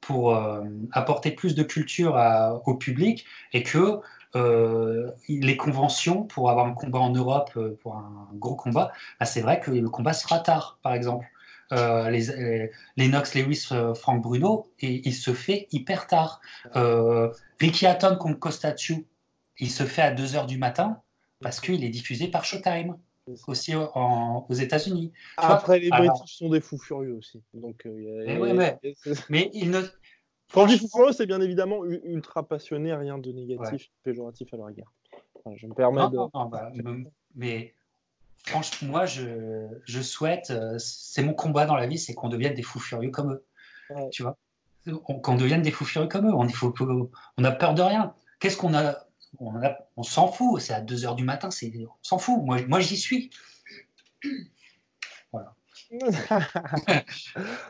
pour 0.00 0.34
euh, 0.34 0.62
apporter 0.92 1.30
plus 1.30 1.54
de 1.54 1.62
culture 1.62 2.20
au 2.66 2.74
public 2.74 3.24
et 3.52 3.62
que 3.62 4.00
euh, 4.34 5.10
les 5.28 5.56
conventions 5.56 6.24
pour 6.24 6.50
avoir 6.50 6.66
un 6.66 6.72
combat 6.72 7.00
en 7.00 7.10
Europe 7.10 7.50
euh, 7.56 7.78
pour 7.82 7.96
un 7.96 8.28
gros 8.34 8.56
combat, 8.56 8.90
bah, 9.20 9.26
c'est 9.26 9.42
vrai 9.42 9.60
que 9.60 9.70
le 9.70 9.88
combat 9.90 10.14
sera 10.14 10.38
tard, 10.40 10.78
par 10.82 10.94
exemple. 10.94 11.26
les, 11.70 12.70
les, 12.96 13.08
Knox 13.08 13.34
Lewis 13.34 13.68
Frank 13.94 14.20
Bruno 14.20 14.66
et 14.80 15.06
il 15.08 15.14
se 15.14 15.32
fait 15.32 15.68
hyper 15.70 16.06
tard. 16.06 16.40
Ricky 17.60 17.86
Hatton 17.86 18.16
contre 18.16 18.38
Costachu, 18.38 19.06
il 19.62 19.70
se 19.70 19.84
fait 19.84 20.02
à 20.02 20.10
2 20.10 20.34
heures 20.34 20.46
du 20.46 20.58
matin 20.58 21.00
parce 21.40 21.60
qu'il 21.60 21.84
est 21.84 21.88
diffusé 21.88 22.26
par 22.26 22.44
Showtime 22.44 22.98
aussi 23.46 23.74
aux 23.76 24.54
États-Unis. 24.54 25.12
Après, 25.36 25.78
les 25.78 25.88
British 25.88 26.36
sont 26.36 26.50
des 26.50 26.60
fous 26.60 26.78
furieux 26.78 27.14
aussi. 27.14 27.40
Donc, 27.54 27.86
euh, 27.86 28.74
mais 29.30 29.50
il 29.54 29.70
ne. 29.70 29.82
Quand 30.52 30.66
je 30.66 30.74
dis 30.74 30.78
fou 30.80 30.88
furieux, 30.88 31.12
c'est 31.12 31.26
bien 31.26 31.40
évidemment 31.40 31.84
ultra 31.84 32.42
passionné, 32.42 32.92
rien 32.92 33.18
de 33.18 33.30
négatif, 33.30 33.88
péjoratif 34.02 34.52
à 34.52 34.56
leur 34.56 34.70
égard. 34.70 34.92
je 35.54 35.66
me 35.68 35.74
permets 35.74 36.10
de. 36.10 36.18
Bah, 36.50 36.72
mais 37.36 37.72
franchement, 38.44 38.88
moi, 38.88 39.06
je, 39.06 39.68
je 39.84 40.02
souhaite, 40.02 40.50
euh, 40.50 40.76
c'est 40.78 41.22
mon 41.22 41.34
combat 41.34 41.66
dans 41.66 41.76
la 41.76 41.86
vie, 41.86 41.98
c'est 41.98 42.14
qu'on 42.14 42.28
devienne 42.28 42.54
des 42.54 42.62
fous 42.62 42.80
furieux 42.80 43.10
comme 43.10 43.32
eux. 43.32 43.44
Tu 44.10 44.24
vois? 44.24 44.36
Qu'on 45.04 45.36
devienne 45.36 45.62
des 45.62 45.70
fous 45.70 45.84
furieux 45.84 46.08
comme 46.08 46.26
eux. 46.26 46.34
On, 46.34 46.48
faut, 46.48 46.74
on 47.38 47.44
a 47.44 47.52
peur 47.52 47.74
de 47.74 47.82
rien. 47.82 48.12
Qu'est-ce 48.40 48.56
qu'on 48.56 48.74
a 48.74 49.06
on, 49.38 50.02
s'en 50.02 50.28
fout, 50.28 50.60
c'est 50.60 50.74
à 50.74 50.80
2 50.80 51.04
heures 51.04 51.14
du 51.14 51.24
matin, 51.24 51.48
on 51.48 51.88
s'en 52.02 52.18
fout, 52.18 52.42
moi, 52.44 52.58
moi 52.66 52.80
j'y 52.80 52.96
suis. 52.96 53.30
Voilà. 55.32 55.54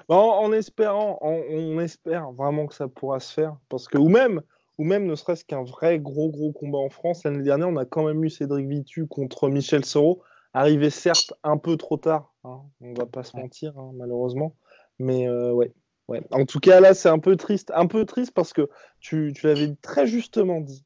en 0.09 0.53
espérant, 0.53 1.19
on, 1.23 1.81
espère 1.81 2.31
vraiment 2.33 2.67
que 2.67 2.75
ça 2.75 2.89
pourra 2.89 3.21
se 3.21 3.33
faire, 3.33 3.57
parce 3.69 3.89
que, 3.89 3.99
ou 3.99 4.09
même, 4.09 4.43
ou 4.79 4.85
même 4.85 5.07
ne 5.07 5.15
serait-ce 5.15 5.45
qu'un 5.45 5.65
vrai 5.65 5.99
gros 5.99 6.31
gros 6.31 6.53
combat 6.53 6.79
en 6.79 6.91
France, 6.91 7.25
l'année 7.25 7.43
dernière, 7.43 7.69
on 7.69 7.77
a 7.77 7.85
quand 7.85 8.05
même 8.05 8.23
eu 8.25 8.31
Cédric 8.31 8.67
Vitu 8.67 9.07
contre 9.07 9.49
Michel 9.49 9.85
Soro, 9.85 10.23
arrivé 10.53 10.91
certes 10.91 11.35
un 11.43 11.59
peu 11.59 11.77
trop 11.77 11.97
tard, 11.97 12.33
hein, 12.45 12.61
on 12.81 12.95
va 12.95 13.07
pas 13.07 13.25
se 13.25 13.37
mentir, 13.37 13.77
hein, 13.79 13.93
malheureusement, 13.95 14.57
mais 14.99 15.29
euh, 15.29 15.53
ouais. 15.53 15.73
Ouais. 16.09 16.21
En 16.33 16.45
tout 16.45 16.59
cas, 16.59 16.81
là, 16.81 16.95
c'est 16.95 17.09
un 17.09 17.21
peu 17.21 17.37
triste, 17.37 17.71
un 17.75 17.87
peu 17.87 18.05
triste 18.05 18.33
parce 18.35 18.53
que 18.53 18.69
tu, 18.99 19.33
tu 19.35 19.47
l'avais 19.47 19.77
très 19.81 20.07
justement 20.07 20.61
dit 20.61 20.85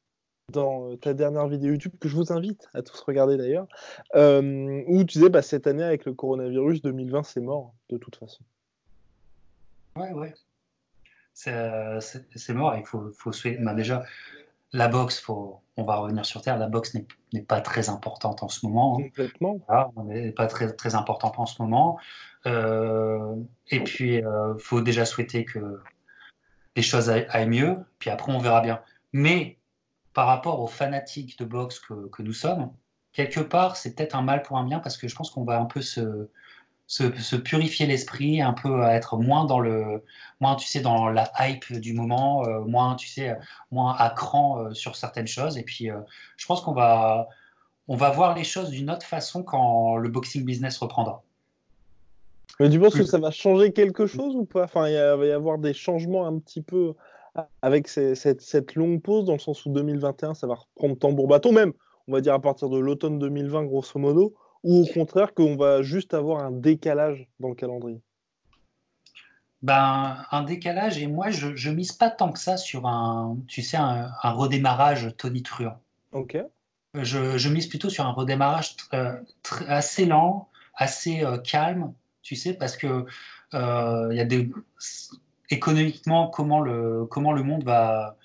dans 0.51 0.91
euh, 0.91 0.95
ta 0.95 1.13
dernière 1.13 1.47
vidéo 1.47 1.71
YouTube, 1.71 1.93
que 1.99 2.07
je 2.07 2.15
vous 2.15 2.31
invite 2.31 2.69
à 2.73 2.81
tous 2.81 2.99
regarder 3.01 3.37
d'ailleurs, 3.37 3.67
euh, 4.15 4.81
où 4.87 4.99
tu 5.03 5.17
disais 5.17 5.29
bah, 5.29 5.41
cette 5.41 5.67
année 5.67 5.83
avec 5.83 6.05
le 6.05 6.13
coronavirus 6.13 6.81
2020, 6.81 7.23
c'est 7.23 7.41
mort 7.41 7.73
de 7.89 7.97
toute 7.97 8.15
façon. 8.15 8.43
Ouais, 9.97 10.11
ouais. 10.13 10.33
C'est 11.33 11.53
euh, 11.53 11.99
mort. 12.53 12.75
Il 12.77 12.85
faut, 12.85 13.11
faut 13.11 13.31
bah, 13.59 13.73
déjà, 13.73 14.05
la 14.71 14.87
boxe, 14.87 15.19
faut, 15.19 15.59
on 15.75 15.83
va 15.83 15.97
revenir 15.97 16.25
sur 16.25 16.41
Terre, 16.41 16.57
la 16.57 16.67
boxe 16.67 16.95
n'est 17.33 17.41
pas 17.41 17.59
très 17.59 17.89
importante 17.89 18.41
en 18.41 18.47
ce 18.47 18.65
moment. 18.65 18.97
Hein. 18.97 19.03
Complètement. 19.03 19.59
on 19.97 20.05
n'est 20.05 20.31
pas 20.31 20.47
très, 20.47 20.71
très 20.71 20.95
importante 20.95 21.39
en 21.39 21.45
ce 21.45 21.61
moment. 21.61 21.99
et 22.45 23.79
puis, 23.83 24.15
il 24.15 24.55
faut 24.59 24.81
déjà 24.81 25.03
souhaiter 25.03 25.43
que 25.43 25.81
les 26.77 26.83
choses 26.83 27.09
aillent 27.09 27.49
mieux, 27.49 27.75
puis 27.99 28.09
après, 28.09 28.31
on 28.31 28.39
verra 28.39 28.61
bien. 28.61 28.81
Mais 29.11 29.56
par 30.17 30.25
rapport 30.25 30.61
aux 30.61 30.67
fanatiques 30.67 31.37
de 31.37 31.45
boxe 31.45 31.79
que, 31.79 32.23
nous 32.23 32.33
sommes, 32.33 32.71
quelque 33.13 33.39
part, 33.39 33.75
c'est 33.75 33.93
peut-être 33.93 34.15
un 34.15 34.23
mal 34.23 34.41
pour 34.41 34.57
un 34.57 34.63
bien 34.63 34.79
parce 34.79 34.97
que 34.97 35.07
je 35.07 35.15
pense 35.15 35.29
qu'on 35.29 35.43
va 35.43 35.59
un 35.59 35.65
peu 35.65 35.79
se, 35.83 36.27
se, 36.87 37.35
purifier 37.35 37.85
l'esprit, 37.85 38.41
un 38.41 38.53
peu 38.53 38.81
être 38.81 39.17
moins 39.17 39.45
dans 39.45 39.59
le, 39.59 40.03
moins 40.39 40.55
tu 40.55 40.67
sais 40.67 40.79
dans 40.79 41.07
la 41.07 41.31
hype 41.39 41.71
du 41.71 41.93
moment, 41.93 42.43
euh, 42.47 42.61
moins 42.61 42.95
tu 42.95 43.07
sais, 43.07 43.37
moins 43.69 43.95
à 43.95 44.09
cran 44.09 44.57
euh, 44.57 44.73
sur 44.73 44.95
certaines 44.95 45.27
choses. 45.27 45.55
Et 45.55 45.61
puis, 45.61 45.91
euh, 45.91 45.99
je 46.35 46.47
pense 46.47 46.61
qu'on 46.61 46.73
va, 46.73 47.29
on 47.87 47.95
va 47.95 48.09
voir 48.09 48.33
les 48.33 48.43
choses 48.43 48.71
d'une 48.71 48.89
autre 48.89 49.05
façon 49.05 49.43
quand 49.43 49.97
le 49.97 50.09
boxing 50.09 50.43
business 50.43 50.79
reprendra. 50.79 51.21
Mais 52.59 52.71
tu 52.71 52.79
penses 52.79 52.95
que 52.95 53.05
ça 53.05 53.19
va 53.19 53.29
changer 53.29 53.71
quelque 53.71 54.07
chose 54.07 54.35
ou 54.35 54.45
pas? 54.45 54.63
Enfin, 54.63 54.89
il 54.89 54.95
va 54.95 55.25
y 55.27 55.31
avoir 55.31 55.59
des 55.59 55.75
changements 55.75 56.25
un 56.25 56.39
petit 56.39 56.63
peu 56.63 56.95
avec 57.61 57.87
cette, 57.87 58.75
longue 58.75 59.01
pause, 59.01 59.25
dans 59.25 59.33
le 59.33 59.39
sens 59.39 59.65
où 59.65 59.69
2021, 59.69 60.33
ça 60.33 60.47
va 60.47 60.55
reprendre 60.55 60.97
tambour 60.97 61.27
bateau, 61.27 61.51
même, 61.51 61.73
on 62.07 62.13
va 62.13 62.21
dire 62.21 62.33
à 62.33 62.41
partir 62.41 62.69
de 62.69 62.77
l'automne 62.77 63.19
2020, 63.19 63.65
grosso 63.65 63.99
modo, 63.99 64.35
ou 64.63 64.83
au 64.83 64.85
contraire 64.93 65.33
qu'on 65.33 65.55
va 65.55 65.81
juste 65.81 66.13
avoir 66.13 66.43
un 66.43 66.51
décalage 66.51 67.27
dans 67.39 67.49
le 67.49 67.55
calendrier 67.55 68.01
ben, 69.63 70.23
un 70.31 70.43
décalage, 70.43 70.99
et 70.99 71.07
moi, 71.07 71.31
je, 71.31 71.55
je 71.55 71.71
mise 71.71 71.91
pas 71.91 72.11
tant 72.11 72.31
que 72.31 72.37
ça 72.37 72.57
sur 72.57 72.85
un, 72.85 73.37
tu 73.47 73.63
sais, 73.63 73.77
un, 73.77 74.11
redémarrage 74.23 75.15
Tony 75.17 75.41
Truant. 75.41 75.81
Ok. 76.11 76.37
Je, 76.93 77.37
je, 77.37 77.49
mise 77.49 77.67
plutôt 77.67 77.89
sur 77.89 78.05
un 78.05 78.11
redémarrage 78.11 78.75
assez 79.67 80.05
lent, 80.05 80.47
assez 80.75 81.23
euh, 81.23 81.37
calme, 81.39 81.93
tu 82.21 82.35
sais, 82.35 82.53
parce 82.53 82.77
que 82.77 83.05
euh, 83.53 84.07
il 84.11 84.17
y 84.17 84.21
a 84.21 84.25
des 84.25 84.49
économiquement 85.49 86.27
comment 86.27 86.59
le, 86.59 87.05
comment 87.05 87.33
le 87.33 87.43
monde 87.43 87.63
va, 87.63 88.17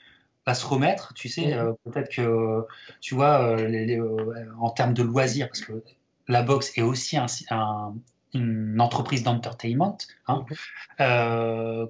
va 0.46 0.54
se 0.54 0.66
remettre. 0.66 1.12
Tu 1.14 1.28
sais, 1.28 1.54
euh, 1.54 1.72
peut-être 1.84 2.10
que, 2.10 2.66
tu 3.00 3.14
vois, 3.14 3.42
euh, 3.42 3.68
les, 3.68 3.98
euh, 3.98 4.52
en 4.58 4.70
termes 4.70 4.94
de 4.94 5.02
loisirs, 5.02 5.48
parce 5.48 5.60
que 5.60 5.82
la 6.28 6.42
boxe 6.42 6.76
est 6.76 6.82
aussi 6.82 7.16
un, 7.18 7.94
une 8.34 8.80
entreprise 8.80 9.22
d'entertainment. 9.22 9.98
Hein. 10.26 10.44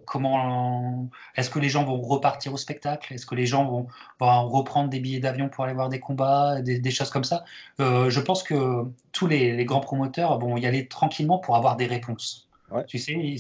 Comment 0.06 1.09
est-ce 1.36 1.50
que 1.50 1.59
les 1.59 1.68
gens 1.68 1.84
vont 1.84 2.00
repartir 2.00 2.52
au 2.52 2.56
spectacle? 2.56 3.14
Est-ce 3.14 3.26
que 3.26 3.34
les 3.34 3.46
gens 3.46 3.64
vont, 3.64 3.86
vont, 4.18 4.48
reprendre 4.48 4.88
des 4.88 5.00
billets 5.00 5.20
d'avion 5.20 5.48
pour 5.48 5.64
aller 5.64 5.74
voir 5.74 5.88
des 5.88 6.00
combats, 6.00 6.60
des, 6.62 6.78
des 6.80 6.90
choses 6.90 7.10
comme 7.10 7.24
ça? 7.24 7.44
Je 7.78 8.20
pense 8.20 8.42
que 8.42 8.84
tous 9.12 9.26
les, 9.26 9.54
les, 9.54 9.64
grands 9.64 9.80
promoteurs 9.80 10.38
vont 10.38 10.56
y 10.56 10.66
aller 10.66 10.88
tranquillement 10.88 11.38
pour 11.38 11.56
avoir 11.56 11.76
des 11.76 11.86
réponses. 11.86 12.48
Tu 12.86 12.99
sais, 12.99 13.36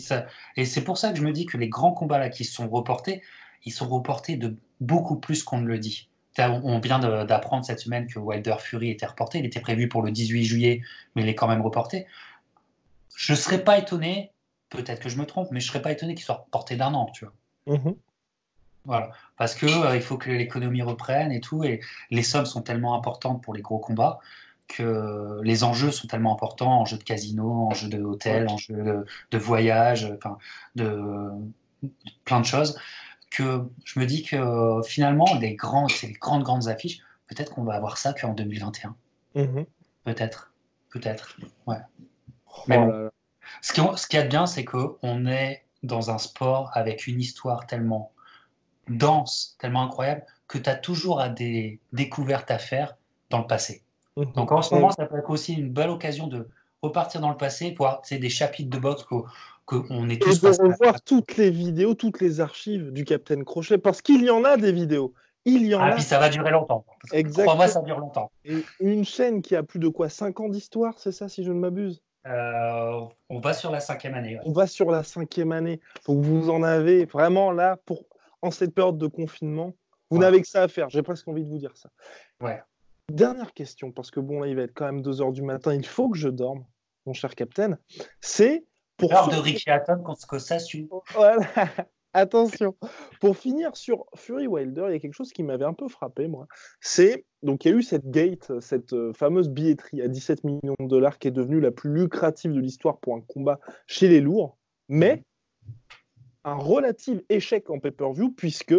et 0.56 0.64
c'est 0.64 0.84
pour 0.84 0.98
ça 0.98 1.12
que 1.12 1.18
je 1.18 1.24
me 1.24 1.32
dis 1.32 1.46
que 1.46 1.56
les 1.56 1.68
grands 1.68 1.92
combats 1.92 2.18
là 2.18 2.28
qui 2.28 2.44
sont 2.44 2.68
reportés, 2.68 3.22
ils 3.64 3.72
sont 3.72 3.88
reportés 3.88 4.36
de 4.36 4.56
beaucoup 4.80 5.16
plus 5.16 5.42
qu'on 5.42 5.58
ne 5.58 5.66
le 5.66 5.78
dit. 5.78 6.08
On 6.38 6.78
vient 6.80 6.98
d'apprendre 6.98 7.64
cette 7.64 7.80
semaine 7.80 8.06
que 8.06 8.18
Wilder 8.18 8.56
Fury 8.58 8.90
était 8.90 9.06
reporté. 9.06 9.38
Il 9.38 9.44
était 9.44 9.60
prévu 9.60 9.88
pour 9.88 10.02
le 10.02 10.10
18 10.10 10.44
juillet, 10.44 10.80
mais 11.14 11.22
il 11.22 11.28
est 11.28 11.34
quand 11.34 11.48
même 11.48 11.60
reporté. 11.60 12.06
Je 13.14 13.32
ne 13.32 13.36
serais 13.36 13.62
pas 13.62 13.78
étonné, 13.78 14.32
peut-être 14.70 15.00
que 15.00 15.08
je 15.08 15.18
me 15.18 15.26
trompe, 15.26 15.48
mais 15.50 15.60
je 15.60 15.66
ne 15.66 15.68
serais 15.68 15.82
pas 15.82 15.92
étonné 15.92 16.14
qu'il 16.14 16.24
soit 16.24 16.44
reporté 16.46 16.76
d'un 16.76 16.94
an, 16.94 17.10
tu 17.12 17.26
vois. 17.26 17.76
Mm-hmm. 17.76 17.96
Voilà, 18.84 19.10
parce 19.36 19.54
que 19.54 19.66
euh, 19.66 19.94
il 19.94 20.02
faut 20.02 20.16
que 20.16 20.30
l'économie 20.30 20.82
reprenne 20.82 21.30
et 21.30 21.40
tout, 21.40 21.62
et 21.62 21.80
les 22.10 22.22
sommes 22.22 22.46
sont 22.46 22.62
tellement 22.62 22.94
importantes 22.94 23.42
pour 23.42 23.54
les 23.54 23.62
gros 23.62 23.78
combats 23.78 24.18
que 24.68 25.40
les 25.42 25.64
enjeux 25.64 25.90
sont 25.90 26.06
tellement 26.06 26.32
importants, 26.32 26.80
enjeux 26.80 26.98
de 26.98 27.04
casino, 27.04 27.66
enjeux 27.66 27.88
de 27.88 28.02
hôtel, 28.02 28.48
enjeux 28.48 29.04
de, 29.30 29.38
voyage, 29.38 30.10
enfin, 30.16 30.38
de, 30.76 31.30
plein 32.24 32.40
de 32.40 32.46
choses, 32.46 32.78
que 33.30 33.62
je 33.84 34.00
me 34.00 34.06
dis 34.06 34.22
que 34.22 34.80
finalement, 34.84 35.26
c'est 35.26 35.38
les 35.40 35.54
grandes, 35.54 35.90
grandes 36.42 36.68
affiches, 36.68 37.00
peut-être 37.26 37.54
qu'on 37.54 37.64
va 37.64 37.74
avoir 37.74 37.98
ça 37.98 38.12
qu'en 38.12 38.32
2021. 38.32 38.94
Mhm. 39.34 39.66
Peut-être, 40.04 40.52
peut-être, 40.90 41.36
ouais. 41.66 41.78
Oh 42.46 42.62
Mais 42.66 42.76
bon, 42.76 43.10
ce, 43.60 43.72
qui, 43.72 43.80
ce 43.96 44.06
qui 44.06 44.16
est 44.16 44.28
bien, 44.28 44.46
c'est 44.46 44.64
qu'on 44.64 45.26
est 45.26 45.64
dans 45.82 46.10
un 46.10 46.18
sport 46.18 46.70
avec 46.74 47.06
une 47.06 47.20
histoire 47.20 47.66
tellement 47.66 48.12
dense, 48.88 49.56
tellement 49.58 49.82
incroyable, 49.84 50.24
que 50.48 50.58
tu 50.58 50.68
as 50.68 50.76
toujours 50.76 51.20
à 51.20 51.28
des 51.28 51.80
découvertes 51.92 52.50
à 52.50 52.58
faire 52.58 52.96
dans 53.30 53.38
le 53.38 53.46
passé. 53.46 53.82
Mhm. 54.16 54.32
Donc 54.32 54.52
en 54.52 54.62
ce 54.62 54.74
moment, 54.74 54.90
ça 54.90 55.06
peut 55.06 55.18
être 55.18 55.30
aussi 55.30 55.54
une 55.54 55.70
belle 55.70 55.90
occasion 55.90 56.26
de 56.26 56.48
repartir 56.82 57.20
dans 57.20 57.30
le 57.30 57.36
passé, 57.36 57.72
pour 57.72 58.00
c'est 58.02 58.18
des 58.18 58.28
chapitres 58.28 58.70
de 58.70 58.78
boxe 58.78 59.04
qu'on 59.04 60.08
est 60.08 60.20
tous. 60.20 60.38
Et 60.38 60.50
de 60.50 60.62
revoir 60.72 61.00
toutes 61.02 61.36
les 61.36 61.50
vidéos, 61.50 61.94
toutes 61.94 62.20
les 62.20 62.40
archives 62.40 62.92
du 62.92 63.04
Capitaine 63.04 63.44
Crochet, 63.44 63.78
parce 63.78 64.02
qu'il 64.02 64.24
y 64.24 64.30
en 64.30 64.44
a 64.44 64.56
des 64.56 64.72
vidéos. 64.72 65.14
Il 65.44 65.66
y 65.66 65.74
en 65.74 65.80
ah, 65.80 65.86
a. 65.86 65.94
puis 65.94 66.02
ça 66.02 66.20
va 66.20 66.28
durer 66.28 66.50
longtemps. 66.50 66.84
Exactement. 67.12 67.56
moi, 67.56 67.66
ça 67.66 67.80
dure 67.82 67.98
longtemps. 67.98 68.30
Et 68.44 68.64
une 68.78 69.04
chaîne 69.04 69.42
qui 69.42 69.56
a 69.56 69.64
plus 69.64 69.80
de 69.80 69.88
quoi 69.88 70.08
5 70.08 70.38
ans 70.38 70.48
d'histoire, 70.48 70.94
c'est 70.98 71.10
ça, 71.10 71.28
si 71.28 71.42
je 71.42 71.50
ne 71.50 71.58
m'abuse? 71.58 72.00
Euh, 72.26 73.00
On 73.28 73.40
va 73.40 73.52
sur 73.52 73.72
la 73.72 73.80
cinquième 73.80 74.14
année. 74.14 74.38
On 74.44 74.52
va 74.52 74.68
sur 74.68 74.90
la 74.90 75.02
cinquième 75.02 75.50
année. 75.50 75.80
Donc 76.06 76.22
vous 76.22 76.50
en 76.50 76.62
avez 76.62 77.06
vraiment 77.06 77.50
là, 77.50 77.76
pour 77.84 78.04
en 78.42 78.52
cette 78.52 78.74
période 78.74 78.98
de 78.98 79.08
confinement, 79.08 79.72
vous 80.10 80.18
n'avez 80.18 80.40
que 80.40 80.46
ça 80.46 80.62
à 80.62 80.68
faire. 80.68 80.90
J'ai 80.90 81.02
presque 81.02 81.26
envie 81.26 81.42
de 81.42 81.48
vous 81.48 81.58
dire 81.58 81.76
ça. 81.76 81.88
Ouais. 82.40 82.60
Dernière 83.10 83.52
question, 83.52 83.92
parce 83.92 84.10
que 84.10 84.20
bon, 84.20 84.40
là, 84.40 84.46
il 84.46 84.56
va 84.56 84.62
être 84.62 84.74
quand 84.74 84.86
même 84.86 85.02
2 85.02 85.20
heures 85.20 85.32
du 85.32 85.42
matin, 85.42 85.74
il 85.74 85.86
faut 85.86 86.08
que 86.08 86.18
je 86.18 86.28
dorme, 86.28 86.64
mon 87.06 87.12
cher 87.12 87.34
capitaine. 87.34 87.78
C'est 88.20 88.64
pour. 88.96 89.12
L'heure 89.12 89.28
de 89.28 89.36
Ricky 89.36 89.70
Hatton 89.70 90.02
contre. 90.02 90.26
Voilà. 91.14 91.46
Attention. 92.14 92.76
Pour 93.20 93.38
finir 93.38 93.74
sur 93.74 94.04
Fury 94.14 94.46
Wilder, 94.46 94.84
il 94.88 94.92
y 94.92 94.96
a 94.96 94.98
quelque 94.98 95.14
chose 95.14 95.32
qui 95.32 95.42
m'avait 95.42 95.64
un 95.64 95.72
peu 95.72 95.88
frappé, 95.88 96.28
moi. 96.28 96.46
C'est, 96.80 97.24
donc, 97.42 97.64
il 97.64 97.70
y 97.70 97.74
a 97.74 97.76
eu 97.76 97.82
cette 97.82 98.10
gate, 98.10 98.52
cette 98.60 98.92
euh, 98.92 99.14
fameuse 99.14 99.48
billetterie 99.48 100.02
à 100.02 100.08
17 100.08 100.44
millions 100.44 100.76
de 100.78 100.88
dollars 100.88 101.18
qui 101.18 101.28
est 101.28 101.32
devenue 101.32 101.60
la 101.60 101.70
plus 101.70 101.90
lucrative 101.90 102.52
de 102.52 102.60
l'histoire 102.60 102.98
pour 103.00 103.16
un 103.16 103.22
combat 103.22 103.58
chez 103.86 104.08
les 104.08 104.20
lourds, 104.20 104.58
mais 104.88 105.24
un 106.44 106.54
relatif 106.54 107.18
échec 107.30 107.70
en 107.70 107.78
pay-per-view, 107.78 108.32
puisque 108.32 108.74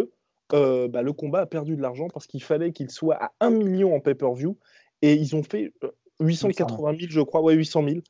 euh, 0.54 0.88
bah, 0.88 1.02
le 1.02 1.12
combat 1.12 1.40
a 1.40 1.46
perdu 1.46 1.76
de 1.76 1.82
l'argent 1.82 2.06
parce 2.08 2.26
qu'il 2.26 2.42
fallait 2.42 2.72
qu'il 2.72 2.90
soit 2.90 3.22
à 3.22 3.32
1 3.40 3.50
million 3.50 3.94
en 3.94 4.00
pay-per-view, 4.00 4.56
et 5.02 5.14
ils 5.14 5.34
ont 5.34 5.42
fait 5.42 5.72
880 6.20 6.92
euh, 6.92 6.98
000, 6.98 7.10
je 7.10 7.20
crois, 7.20 7.42
ouais, 7.42 7.54
800 7.54 7.84
000. 7.88 8.00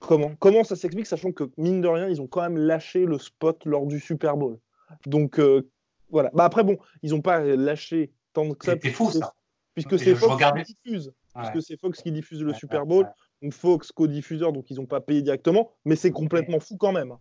Comment, 0.00 0.32
comment 0.38 0.64
ça 0.64 0.76
s'explique, 0.76 1.06
sachant 1.06 1.30
que, 1.30 1.50
mine 1.56 1.80
de 1.80 1.88
rien, 1.88 2.08
ils 2.08 2.20
ont 2.20 2.26
quand 2.26 2.42
même 2.42 2.56
lâché 2.56 3.06
le 3.06 3.18
spot 3.18 3.64
lors 3.64 3.86
du 3.86 4.00
Super 4.00 4.36
Bowl. 4.36 4.58
Donc, 5.06 5.38
euh, 5.38 5.70
voilà. 6.10 6.30
Bah, 6.34 6.44
après, 6.44 6.64
bon, 6.64 6.78
ils 7.02 7.10
n'ont 7.10 7.20
pas 7.20 7.40
lâché 7.40 8.10
tant 8.32 8.52
que 8.52 8.64
ça. 8.64 8.74
C'est 8.82 8.90
fou, 8.90 9.10
ça. 9.10 9.34
Puisque 9.74 9.98
c'est 9.98 10.14
Fox 10.14 10.42
qui 10.42 10.74
diffuse. 10.74 11.12
Puisque 11.34 11.62
c'est 11.62 11.78
Fox 11.78 12.02
qui 12.02 12.10
diffuse 12.10 12.42
le 12.42 12.54
Super 12.54 12.86
Bowl. 12.86 13.08
donc, 13.40 13.52
Fox, 13.52 13.92
co-diffuseur, 13.92 14.52
donc 14.52 14.70
ils 14.70 14.78
n'ont 14.78 14.86
pas 14.86 15.00
payé 15.00 15.22
directement. 15.22 15.70
Mais 15.84 15.96
c'est 15.96 16.10
complètement 16.10 16.58
fou 16.58 16.76
quand 16.76 16.92
même. 16.92 17.14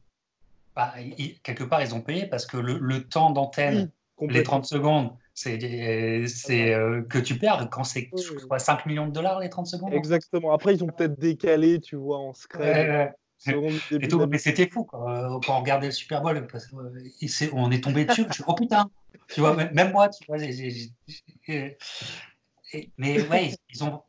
Bah, 0.76 0.94
quelque 1.44 1.64
part, 1.64 1.82
ils 1.82 1.94
ont 1.94 2.02
payé 2.02 2.26
parce 2.26 2.46
que 2.46 2.58
le, 2.58 3.04
temps 3.04 3.32
d'antenne, 3.32 3.92
les 4.28 4.44
30 4.44 4.66
secondes, 4.66 5.12
c'est 5.34 5.60
euh, 6.52 7.02
que 7.04 7.18
tu 7.18 7.38
perds 7.38 7.70
quand 7.72 7.84
c'est 7.84 8.10
5 8.58 8.86
millions 8.86 9.08
de 9.08 9.12
dollars 9.12 9.40
les 9.40 9.50
30 9.50 9.68
secondes. 9.68 9.94
Exactement. 9.94 10.52
Après, 10.54 10.74
ils 10.74 10.84
ont 10.84 10.88
peut-être 10.88 11.20
décalé, 11.20 11.80
tu 11.80 11.96
vois, 11.96 12.20
en 12.20 12.34
scratch. 12.34 13.12
mais 13.48 14.38
c'était 14.38 14.70
fou 14.70 14.84
quand, 14.84 15.40
on 15.48 15.60
regardait 15.60 15.88
le 15.88 15.94
Super 15.94 16.22
Bowl. 16.22 16.38
Euh, 16.38 17.50
on 17.54 17.72
est 17.72 17.84
tombé 17.84 18.06
dessus. 18.06 18.26
Je, 18.34 18.44
oh 18.48 18.54
putain, 18.54 18.90
tu 19.30 19.40
vois, 19.40 19.56
même 19.56 19.92
moi, 19.92 20.10
tu 20.10 20.26
vois, 20.28 20.38
mais 22.98 23.28
ouais, 23.28 23.54
ils 23.74 23.84
ont, 23.84 24.02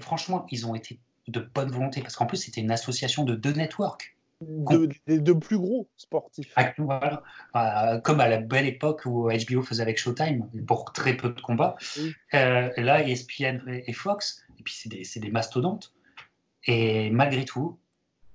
franchement, 0.00 0.46
ils 0.50 0.66
ont 0.66 0.74
été 0.74 1.00
de 1.28 1.40
bonne 1.40 1.70
volonté 1.70 2.00
parce 2.00 2.16
qu'en 2.16 2.26
plus, 2.26 2.38
c'était 2.38 2.60
une 2.60 2.70
association 2.70 3.24
de 3.24 3.34
deux 3.34 3.52
networks 3.52 4.17
des 4.40 5.18
deux 5.18 5.38
plus 5.38 5.58
gros 5.58 5.88
sportifs. 5.96 6.54
Euh, 6.56 7.98
comme 8.00 8.20
à 8.20 8.28
la 8.28 8.38
belle 8.38 8.66
époque 8.66 9.02
où 9.04 9.28
HBO 9.30 9.62
faisait 9.62 9.82
avec 9.82 9.98
Showtime 9.98 10.48
pour 10.66 10.92
très 10.92 11.16
peu 11.16 11.30
de 11.30 11.40
combats. 11.40 11.76
Euh, 12.34 12.70
là, 12.76 13.02
ESPN 13.06 13.62
et 13.66 13.92
Fox, 13.92 14.44
et 14.58 14.62
puis 14.62 14.74
c'est 14.74 14.88
des, 14.88 15.04
des, 15.16 15.30
mastodontes. 15.30 15.92
Et 16.64 17.10
malgré 17.10 17.44
tout, 17.44 17.78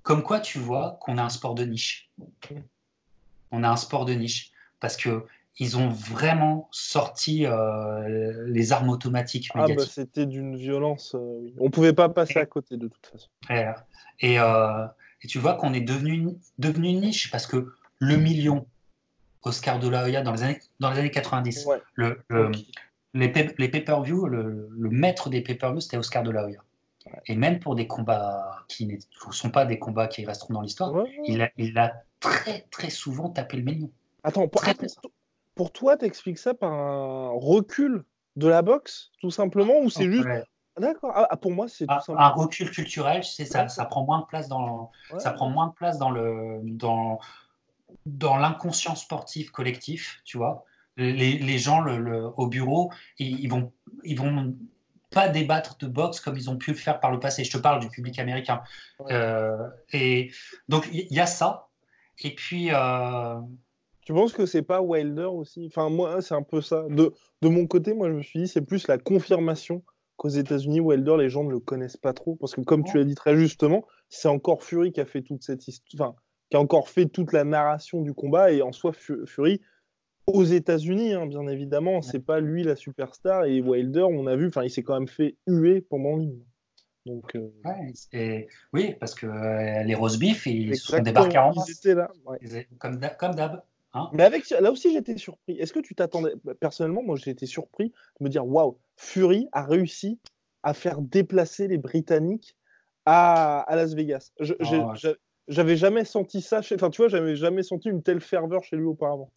comme 0.02 0.24
quoi 0.24 0.40
tu 0.40 0.60
vois 0.60 0.98
qu'on 1.02 1.18
a 1.18 1.24
un 1.24 1.30
sport 1.30 1.56
de 1.56 1.64
niche. 1.64 2.10
On 3.52 3.64
a 3.64 3.70
un 3.70 3.78
sport 3.78 4.06
de 4.06 4.14
niche 4.14 4.52
parce 4.80 4.98
que 4.98 5.26
ils 5.60 5.78
ont 5.78 5.88
vraiment 5.88 6.68
sorti 6.72 7.46
euh, 7.46 8.48
les 8.48 8.72
armes 8.72 8.90
automatiques 8.90 9.52
ah, 9.54 9.68
bah, 9.68 9.86
c'était 9.88 10.26
d'une 10.26 10.58
violence. 10.58 11.16
On 11.60 11.70
pouvait 11.70 11.94
pas 11.94 12.10
passer 12.10 12.40
à 12.40 12.48
côté 12.48 12.76
de 12.76 12.88
toute 12.88 13.06
façon. 13.06 13.30
Et, 13.52 13.64
et 14.20 14.40
tu 15.28 15.40
vois 15.40 15.56
qu'on 15.56 15.74
est 15.74 15.82
devenu, 15.82 16.36
devenu 16.58 16.94
niche 16.94 17.32
parce 17.32 17.48
que 17.48 17.74
le 18.00 18.18
million 18.18 18.66
Oscar 19.44 19.80
de 19.80 19.88
la 19.88 20.04
Hoya 20.04 20.22
dans 20.22 20.34
les 20.34 20.44
années, 20.44 20.60
dans 20.80 20.92
les 20.92 21.00
années 21.00 21.12
90, 21.12 21.68
le, 21.96 22.22
les, 23.14 23.32
les 23.58 23.70
pay-per-view, 23.70 24.26
le, 24.26 24.70
maître 24.90 25.30
des 25.30 25.42
pay-per-view, 25.42 25.80
c'était 25.80 25.98
Oscar 25.98 26.24
de 26.24 26.32
la 26.32 26.46
Hoya. 26.46 26.60
Et 27.28 27.36
même 27.36 27.60
pour 27.60 27.76
des 27.76 27.86
combats 27.86 28.64
qui 28.70 28.88
ne 28.88 28.96
sont 29.32 29.50
pas 29.50 29.66
des 29.66 29.78
combats 29.78 30.08
qui 30.08 30.26
resteront 30.26 30.54
dans 30.54 30.62
l'histoire, 30.62 31.06
il, 31.26 31.42
a, 31.42 31.50
il 31.58 31.78
a 31.78 31.94
très 32.20 32.66
très 32.72 32.90
souvent 32.90 33.30
tapé 33.30 33.58
le 33.58 33.64
million. 33.64 33.92
Attends, 34.24 34.48
pour, 34.48 34.62
toi, 34.62 34.74
tu 34.74 34.88
pour 35.56 35.72
toi, 35.72 35.98
t'expliques 35.98 36.38
ça 36.38 36.54
par 36.54 36.72
un 36.72 37.32
recul 37.36 38.06
de 38.38 38.48
la 38.48 38.62
boxe, 38.62 39.12
tout 39.20 39.32
simplement, 39.32 39.80
ou 39.82 39.90
c'est 39.90 40.10
juste 40.10 40.28
D'accord. 40.80 41.12
Ah, 41.14 41.28
ah, 41.30 41.38
pour 41.38 41.52
moi, 41.52 41.68
c'est 41.68 41.86
un 41.90 42.30
recul 42.30 42.72
culturel. 42.72 43.24
C'est 43.24 43.46
ça, 43.46 43.68
ça 43.68 43.86
prend 43.86 44.06
moins 44.06 44.22
de 44.22 44.26
place 44.26 44.48
dans, 44.48 44.92
ça 45.20 45.32
prend 45.32 45.50
moins 45.50 45.68
de 45.68 45.74
place 45.74 46.00
dans 46.00 46.10
le, 46.10 46.62
dans, 46.64 47.20
dans 48.06 48.38
l'inconscient 48.38 48.96
sportif 48.96 49.52
collectif, 49.52 50.22
tu 50.26 50.38
vois. 50.38 50.66
Les, 50.98 51.38
les 51.38 51.58
gens 51.58 51.82
le, 51.82 52.26
au 52.38 52.48
bureau, 52.48 52.92
ils, 53.18 53.48
vont, 53.50 53.72
ils 54.04 54.20
vont 54.20 54.56
pas 55.12 55.30
débattre 55.30 55.78
de 55.78 55.88
boxe 55.88 56.20
comme 56.20 56.38
ils 56.38 56.50
ont 56.50 56.58
pu 56.58 56.72
le 56.72 56.78
faire 56.78 57.00
par 57.00 57.12
le 57.12 57.20
passé. 57.20 57.44
Je 57.44 57.52
te 57.52 57.58
parle 57.58 57.80
du 57.80 57.90
public 57.90 58.18
américain. 58.20 58.62
Euh, 59.10 59.68
et 59.92 60.32
donc 60.70 60.88
il 60.92 61.12
y, 61.12 61.20
a 61.20 61.26
ça. 61.26 61.68
Et 62.20 62.34
puis. 62.34 62.70
Euh... 62.72 63.40
Tu 64.06 64.14
penses 64.14 64.34
que 64.34 64.46
c'est 64.46 64.64
pas 64.64 64.82
Wilder 64.82 65.26
aussi? 65.26 65.68
Enfin 65.68 65.90
moi, 65.90 66.22
c'est 66.22 66.36
un 66.36 66.44
peu 66.44 66.62
ça. 66.62 66.84
De, 66.90 67.14
de 67.42 67.48
mon 67.48 67.68
côté, 67.68 67.94
moi 67.94 68.10
je 68.10 68.14
me 68.14 68.22
suis 68.22 68.40
dit 68.42 68.48
c'est 68.48 68.66
plus 68.66 68.88
la 68.88 68.98
confirmation 68.98 69.84
qu'aux 70.24 70.30
États-Unis, 70.30 70.80
Wilder, 70.80 71.18
les 71.18 71.30
gens 71.30 71.44
ne 71.44 71.52
le 71.52 71.60
connaissent 71.60 71.98
pas 71.98 72.14
trop. 72.14 72.36
Parce 72.38 72.56
que, 72.56 72.62
comme 72.62 72.86
tu 72.86 72.98
l'as 72.98 73.04
dit 73.04 73.14
très 73.14 73.36
justement, 73.36 73.86
c'est 74.08 74.30
encore 74.30 74.64
Fury 74.64 74.94
qui 74.94 75.02
a 75.02 75.06
fait 75.06 75.22
toute 75.22 75.44
cette 75.44 75.68
histoire. 75.68 76.12
Enfin, 76.12 76.20
qui 76.50 76.56
a 76.56 76.62
encore 76.62 76.88
fait 76.88 77.08
toute 77.08 77.34
la 77.34 77.44
narration 77.44 78.02
du 78.02 78.14
combat. 78.14 78.54
Et 78.54 78.62
en 78.62 78.72
soi, 78.72 78.94
Fury, 78.94 79.60
aux 80.26 80.46
États-Unis, 80.46 81.14
hein, 81.14 81.26
bien 81.26 81.46
évidemment, 81.48 82.02
c'est 82.02 82.22
pas 82.22 82.40
lui 82.40 82.64
la 82.64 82.78
superstar. 82.78 83.44
Et 83.44 83.60
Wilder, 83.60 84.04
on 84.04 84.26
a 84.26 84.38
vu, 84.38 84.48
enfin, 84.48 84.64
il 84.64 84.70
s'est 84.70 84.82
quand 84.82 84.94
même 84.94 85.10
fait 85.10 85.36
huer 85.46 85.82
pendant 85.82 86.16
l'hymne. 86.16 86.46
Donc, 87.06 87.36
euh, 87.36 88.46
oui, 88.72 88.96
parce 88.98 89.14
que 89.14 89.26
euh, 89.28 89.84
les 89.84 89.94
roast 89.94 90.20
beef, 90.20 90.46
ils 90.46 90.78
se 90.78 90.88
sont 90.88 91.02
débarqués 91.02 91.38
en 91.38 91.52
Ils 91.52 91.72
étaient 91.72 91.96
là. 91.96 92.10
Comme 92.80 93.36
d'hab. 93.36 93.62
Hein. 93.94 94.10
Mais 94.14 94.24
avec 94.24 94.50
là 94.50 94.72
aussi 94.72 94.92
j'étais 94.92 95.18
surpris. 95.18 95.60
Est-ce 95.60 95.72
que 95.72 95.80
tu 95.80 95.94
t'attendais 95.94 96.34
bah, 96.44 96.54
personnellement 96.60 97.04
moi 97.04 97.16
été 97.26 97.46
surpris 97.46 97.94
de 98.20 98.24
me 98.24 98.30
dire 98.30 98.46
waouh 98.46 98.78
Fury 98.98 99.48
a 99.52 99.64
réussi 99.64 100.20
à 100.64 100.74
faire 100.74 101.02
déplacer 101.02 101.68
les 101.68 101.78
Britanniques 101.78 102.58
à, 103.06 103.66
Las 103.70 103.94
Vegas. 103.94 104.32
Ah, 104.40 104.94
j'avais 105.50 105.76
jamais 105.76 106.06
senti 106.06 106.42
ça. 106.42 106.60
Enfin 106.60 106.90
tu 106.90 107.02
vois 107.02 107.10
j'avais 107.10 107.36
jamais 107.36 107.64
senti 107.64 107.90
une 107.90 108.02
telle 108.02 108.22
ferveur 108.22 108.64
chez 108.64 108.78
lui 108.78 108.86
auparavant. 108.86 109.30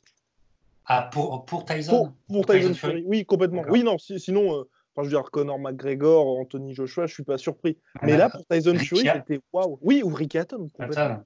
Ah 0.86 1.10
pour 1.12 1.44
pour 1.44 1.64
Tyson. 1.64 2.12
Pour, 2.28 2.46
Tyson, 2.46 2.74
Fury. 2.74 3.04
Oui 3.06 3.26
complètement. 3.26 3.62
Oui 3.68 3.82
non 3.82 3.98
sinon. 3.98 4.60
Euh, 4.60 4.68
enfin, 4.94 5.08
je 5.08 5.14
veux 5.14 5.20
dire, 5.20 5.30
Conor 5.30 5.58
McGregor, 5.58 6.38
Anthony 6.38 6.74
Joshua, 6.74 7.06
je 7.06 7.12
suis 7.12 7.24
pas 7.24 7.38
surpris. 7.38 7.76
Ah, 7.96 8.06
Mais 8.06 8.16
là, 8.16 8.30
pour 8.30 8.46
Tyson 8.46 8.76
Fury, 8.76 9.08
c'était 9.12 9.40
waouh. 9.52 9.78
Oui, 9.82 10.02
ou 10.02 10.08
Rick 10.08 10.36
Hatton. 10.36 10.70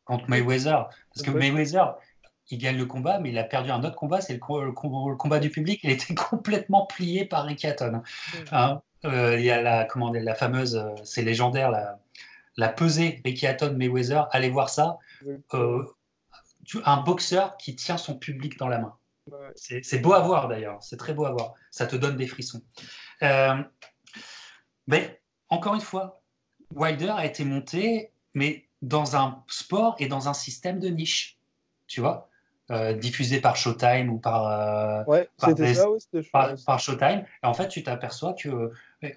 Contre 0.04 0.28
Mayweather. 0.28 0.88
Parce 1.14 1.26
que 1.26 1.30
Mayweather, 1.30 1.94
il 2.50 2.58
gagne 2.58 2.76
le 2.76 2.86
combat, 2.86 3.18
mais 3.18 3.30
il 3.30 3.38
a 3.38 3.44
perdu 3.44 3.70
un 3.70 3.82
autre 3.84 3.96
combat, 3.96 4.20
c'est 4.20 4.34
le, 4.34 4.72
combat 5.16 5.38
du 5.38 5.50
public. 5.50 5.80
Il 5.84 5.90
était 5.90 6.14
complètement 6.30 6.86
plié 6.86 7.24
par 7.24 7.44
Ricky 7.44 7.66
Hatton. 7.66 8.02
Hein, 8.52 8.82
euh, 9.04 9.38
il 9.38 9.44
y 9.44 9.50
a 9.50 9.62
la, 9.62 9.84
comment, 9.84 10.12
la 10.12 10.34
fameuse, 10.34 10.76
euh, 10.76 10.90
c'est 11.04 11.22
légendaire, 11.22 11.70
la, 11.70 11.98
la 12.56 12.68
pesée 12.68 13.20
Ricky 13.24 13.46
Hatton 13.46 13.74
Mayweather. 13.76 14.28
Allez 14.32 14.50
voir 14.50 14.68
ça. 14.68 14.98
Euh, 15.54 15.84
un 16.84 17.00
boxeur 17.00 17.56
qui 17.56 17.74
tient 17.76 17.96
son 17.96 18.16
public 18.16 18.58
dans 18.58 18.68
la 18.68 18.78
main. 18.78 18.94
C'est 19.54 20.00
beau 20.00 20.12
à 20.12 20.20
voir 20.20 20.48
d'ailleurs, 20.48 20.82
c'est 20.82 20.96
très 20.96 21.14
beau 21.14 21.24
à 21.24 21.30
voir. 21.30 21.54
Ça 21.70 21.86
te 21.86 21.94
donne 21.94 22.16
des 22.16 22.26
frissons. 22.26 22.62
mais 24.86 25.20
encore 25.48 25.74
une 25.74 25.80
fois, 25.80 26.20
Wilder 26.74 27.10
a 27.10 27.26
été 27.26 27.44
monté, 27.44 28.10
mais 28.34 28.66
dans 28.82 29.16
un 29.16 29.44
sport 29.46 29.96
et 29.98 30.08
dans 30.08 30.28
un 30.28 30.34
système 30.34 30.80
de 30.80 30.88
niche. 30.88 31.38
Tu 31.86 32.00
vois? 32.00 32.29
Euh, 32.70 32.92
diffusé 32.92 33.40
par 33.40 33.56
Showtime 33.56 34.10
ou 34.10 34.18
par, 34.18 34.46
euh, 34.46 35.04
ouais, 35.06 35.28
par, 36.32 36.54
par, 36.66 36.80
Showtime. 36.80 37.24
Et 37.42 37.46
en 37.46 37.54
fait, 37.54 37.68
tu 37.68 37.82
t'aperçois 37.82 38.34
que 38.34 38.70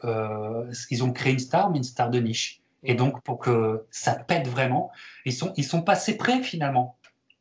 euh, 0.03 0.73
ils 0.89 1.03
ont 1.03 1.11
créé 1.11 1.33
une 1.33 1.39
star, 1.39 1.69
mais 1.69 1.77
une 1.77 1.83
star 1.83 2.09
de 2.09 2.19
niche. 2.19 2.61
Et 2.83 2.95
donc, 2.95 3.21
pour 3.21 3.39
que 3.39 3.85
ça 3.91 4.15
pète 4.15 4.47
vraiment, 4.47 4.91
ils 5.25 5.33
sont, 5.33 5.53
ils 5.55 5.63
sont 5.63 5.81
passés 5.81 6.17
prêts 6.17 6.41
finalement. 6.41 6.97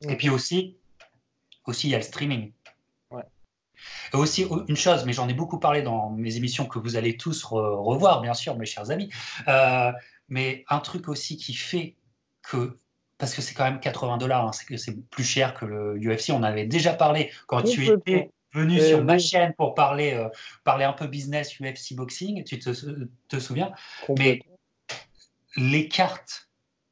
Et 0.09 0.17
puis 0.17 0.29
aussi, 0.29 0.77
aussi, 1.67 1.89
il 1.89 1.91
y 1.91 1.95
a 1.95 1.99
le 1.99 2.05
streaming. 2.05 2.53
Et 4.13 4.17
aussi 4.17 4.47
une 4.69 4.77
chose, 4.77 5.05
mais 5.05 5.13
j'en 5.13 5.29
ai 5.29 5.35
beaucoup 5.35 5.59
parlé 5.59 5.83
dans 5.83 6.11
mes 6.11 6.37
émissions 6.37 6.67
que 6.67 6.79
vous 6.79 6.97
allez 6.97 7.17
tous 7.17 7.45
revoir, 7.45 8.21
bien 8.21 8.35
sûr, 8.35 8.57
mes 8.57 8.67
chers 8.67 8.91
amis. 8.91 9.11
Euh, 9.49 9.93
mais 10.29 10.65
un 10.69 10.79
truc 10.79 11.09
aussi 11.09 11.37
qui 11.37 11.55
fait 11.55 11.97
que 12.43 12.79
parce 13.23 13.37
que 13.37 13.41
c'est 13.41 13.55
quand 13.55 13.63
même 13.63 13.79
80 13.79 14.17
dollars, 14.17 14.49
hein, 14.49 14.51
c'est 14.53 14.67
que 14.67 14.77
c'est 14.77 15.01
plus 15.11 15.23
cher 15.23 15.55
que 15.55 15.65
le 15.65 15.95
UFC. 15.97 16.31
On 16.31 16.43
avait 16.43 16.67
déjà 16.67 16.93
parlé 16.93 17.31
quand 17.47 17.63
tu 17.63 17.87
étais 17.87 18.33
venu 18.53 18.81
sur 18.81 18.99
eh 18.99 19.03
ma 19.05 19.17
chaîne 19.17 19.55
pour 19.55 19.75
parler, 19.75 20.15
euh, 20.15 20.29
parler 20.65 20.85
un 20.85 20.93
peu 20.93 21.07
business 21.07 21.61
UFC 21.61 21.95
boxing. 21.95 22.43
Tu 22.43 22.59
te, 22.59 22.71
te 23.29 23.39
souviens? 23.39 23.71
Mais 24.19 24.41
les 25.57 25.87
cartes 25.87 26.49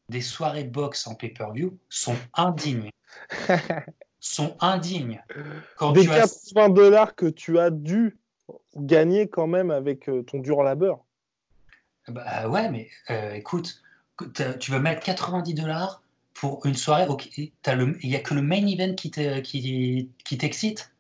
des 0.09 0.21
soirées 0.21 0.63
box 0.63 1.09
en 1.09 1.17
pay-per-view 1.17 1.77
sont 1.89 2.17
indignes. 2.35 2.93
sont 4.21 4.57
indignes. 4.61 5.21
Quand 5.79 5.91
des 5.91 6.07
80 6.07 6.69
dollars 6.69 7.17
que 7.17 7.27
tu 7.27 7.59
as 7.59 7.71
dû 7.71 8.21
gagner 8.77 9.29
quand 9.29 9.49
même 9.49 9.73
avec 9.73 10.09
euh, 10.09 10.23
ton 10.23 10.39
dur 10.39 10.63
labeur. 10.63 11.01
Bah 12.07 12.49
ouais, 12.49 12.71
mais 12.71 12.89
euh, 13.11 13.33
écoute, 13.33 13.83
tu 14.61 14.71
veux 14.71 14.79
mettre 14.79 15.03
90 15.03 15.55
dollars 15.55 16.00
pour 16.35 16.65
une 16.65 16.75
soirée, 16.75 17.07
il 17.67 18.09
n'y 18.09 18.17
a 18.17 18.21
que 18.21 18.35
le 18.35 18.43
main 18.43 18.67
event 18.67 18.95
qui 18.95 19.11
t'excite 20.39 20.93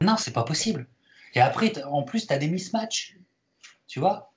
Non, 0.00 0.16
c'est 0.16 0.32
pas 0.32 0.44
possible. 0.44 0.86
Et 1.34 1.40
après, 1.40 1.82
en 1.84 2.02
plus, 2.02 2.26
tu 2.26 2.32
as 2.32 2.38
des 2.38 2.48
mismatchs. 2.48 3.18
Tu 3.86 4.00
vois 4.00 4.32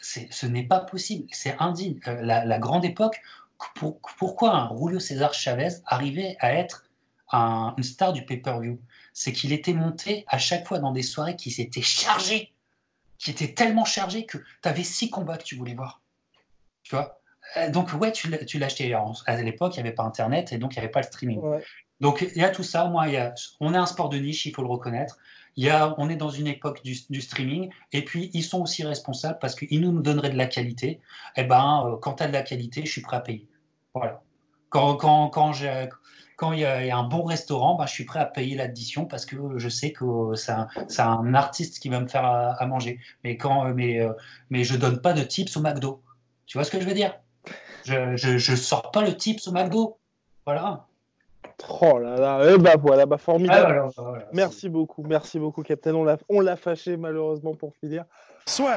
Ce 0.00 0.46
n'est 0.46 0.66
pas 0.66 0.80
possible. 0.80 1.26
C'est 1.32 1.56
indigne. 1.58 1.98
Euh, 2.06 2.22
la, 2.22 2.58
grande 2.58 2.84
époque, 2.84 3.20
pourquoi 4.18 4.54
un 4.54 4.76
Julio 4.76 5.00
César 5.00 5.34
Chavez 5.34 5.80
arrivait 5.86 6.36
à 6.40 6.54
être 6.54 6.84
une 7.32 7.82
star 7.82 8.12
du 8.12 8.24
pay-per-view? 8.24 8.80
C'est 9.12 9.32
qu'il 9.32 9.52
était 9.52 9.72
monté 9.72 10.24
à 10.28 10.38
chaque 10.38 10.68
fois 10.68 10.78
dans 10.78 10.92
des 10.92 11.02
soirées 11.02 11.36
qui 11.36 11.50
s'étaient 11.50 11.82
chargées, 11.82 12.52
qui 13.18 13.30
étaient 13.30 13.52
tellement 13.52 13.84
chargées 13.84 14.24
que 14.24 14.38
tu 14.38 14.68
avais 14.68 14.84
six 14.84 15.10
combats 15.10 15.38
que 15.38 15.44
tu 15.44 15.56
voulais 15.56 15.74
voir. 15.74 16.00
Tu 16.84 16.94
vois? 16.94 17.20
Donc, 17.70 17.92
ouais, 17.94 18.12
tu 18.12 18.28
l'as 18.28 18.66
acheté. 18.66 18.94
À 18.94 19.42
l'époque, 19.42 19.76
il 19.76 19.82
n'y 19.82 19.88
avait 19.88 19.94
pas 19.94 20.04
Internet 20.04 20.52
et 20.52 20.58
donc 20.58 20.74
il 20.74 20.78
n'y 20.78 20.84
avait 20.84 20.92
pas 20.92 21.00
le 21.00 21.06
streaming. 21.06 21.40
Donc, 22.00 22.26
il 22.34 22.40
y 22.40 22.44
a 22.44 22.50
tout 22.50 22.62
ça. 22.62 22.86
Moi, 22.86 23.08
y 23.08 23.16
a, 23.16 23.34
on 23.60 23.74
est 23.74 23.78
un 23.78 23.86
sport 23.86 24.08
de 24.08 24.18
niche, 24.18 24.46
il 24.46 24.54
faut 24.54 24.62
le 24.62 24.68
reconnaître. 24.68 25.18
Il 25.56 25.64
y 25.64 25.70
a, 25.70 25.94
on 25.98 26.10
est 26.10 26.16
dans 26.16 26.28
une 26.28 26.46
époque 26.46 26.82
du, 26.84 27.20
streaming. 27.20 27.70
Et 27.92 28.04
puis, 28.04 28.30
ils 28.34 28.42
sont 28.42 28.60
aussi 28.60 28.84
responsables 28.84 29.38
parce 29.40 29.54
qu'ils 29.54 29.80
nous 29.80 30.02
donneraient 30.02 30.30
de 30.30 30.36
la 30.36 30.46
qualité. 30.46 30.88
Et 30.88 31.00
eh 31.38 31.44
ben, 31.44 31.84
euh, 31.86 31.96
quand 31.96 32.14
tu 32.14 32.24
as 32.24 32.28
de 32.28 32.32
la 32.32 32.42
qualité, 32.42 32.84
je 32.84 32.90
suis 32.90 33.00
prêt 33.00 33.16
à 33.16 33.20
payer. 33.20 33.48
Voilà. 33.94 34.22
Quand, 34.68 34.96
quand, 34.96 35.30
quand 35.30 35.52
quand 36.36 36.52
il 36.52 36.60
y, 36.60 36.64
a, 36.66 36.94
un 36.94 37.04
bon 37.04 37.24
restaurant, 37.24 37.76
ben, 37.76 37.86
je 37.86 37.92
suis 37.92 38.04
prêt 38.04 38.20
à 38.20 38.26
payer 38.26 38.56
l'addition 38.56 39.06
parce 39.06 39.24
que 39.24 39.56
je 39.56 39.68
sais 39.70 39.92
que 39.92 40.34
c'est 40.34 40.52
un, 40.52 40.68
un, 40.98 41.32
artiste 41.32 41.78
qui 41.78 41.88
va 41.88 41.98
me 42.00 42.08
faire 42.08 42.26
à, 42.26 42.66
manger. 42.66 43.00
Mais, 43.24 43.38
quand, 43.38 43.72
mais, 43.72 44.06
mais 44.50 44.62
je 44.62 44.76
donne 44.76 45.00
pas 45.00 45.14
de 45.14 45.22
tips 45.22 45.56
au 45.56 45.62
McDo. 45.62 46.02
Tu 46.44 46.58
vois 46.58 46.64
ce 46.64 46.70
que 46.70 46.78
je 46.78 46.84
veux 46.84 46.92
dire? 46.92 47.18
Je, 47.86 48.36
je, 48.38 48.56
sors 48.56 48.90
pas 48.90 49.02
le 49.02 49.16
tips 49.16 49.48
au 49.48 49.52
McDo. 49.52 49.98
Voilà. 50.44 50.86
Oh 51.80 51.98
là 51.98 52.16
là, 52.16 52.40
eh 52.52 52.58
bah 52.58 52.74
voilà, 52.78 53.06
bah 53.06 53.16
formidable. 53.16 53.88
Ah, 53.96 54.02
merci 54.32 54.68
beaucoup, 54.68 55.02
merci 55.04 55.38
beaucoup, 55.38 55.62
Captain. 55.62 55.94
On 56.28 56.40
l'a 56.40 56.56
fâché 56.56 56.96
malheureusement 56.96 57.54
pour 57.54 57.74
finir. 57.76 58.04
Soit. 58.46 58.76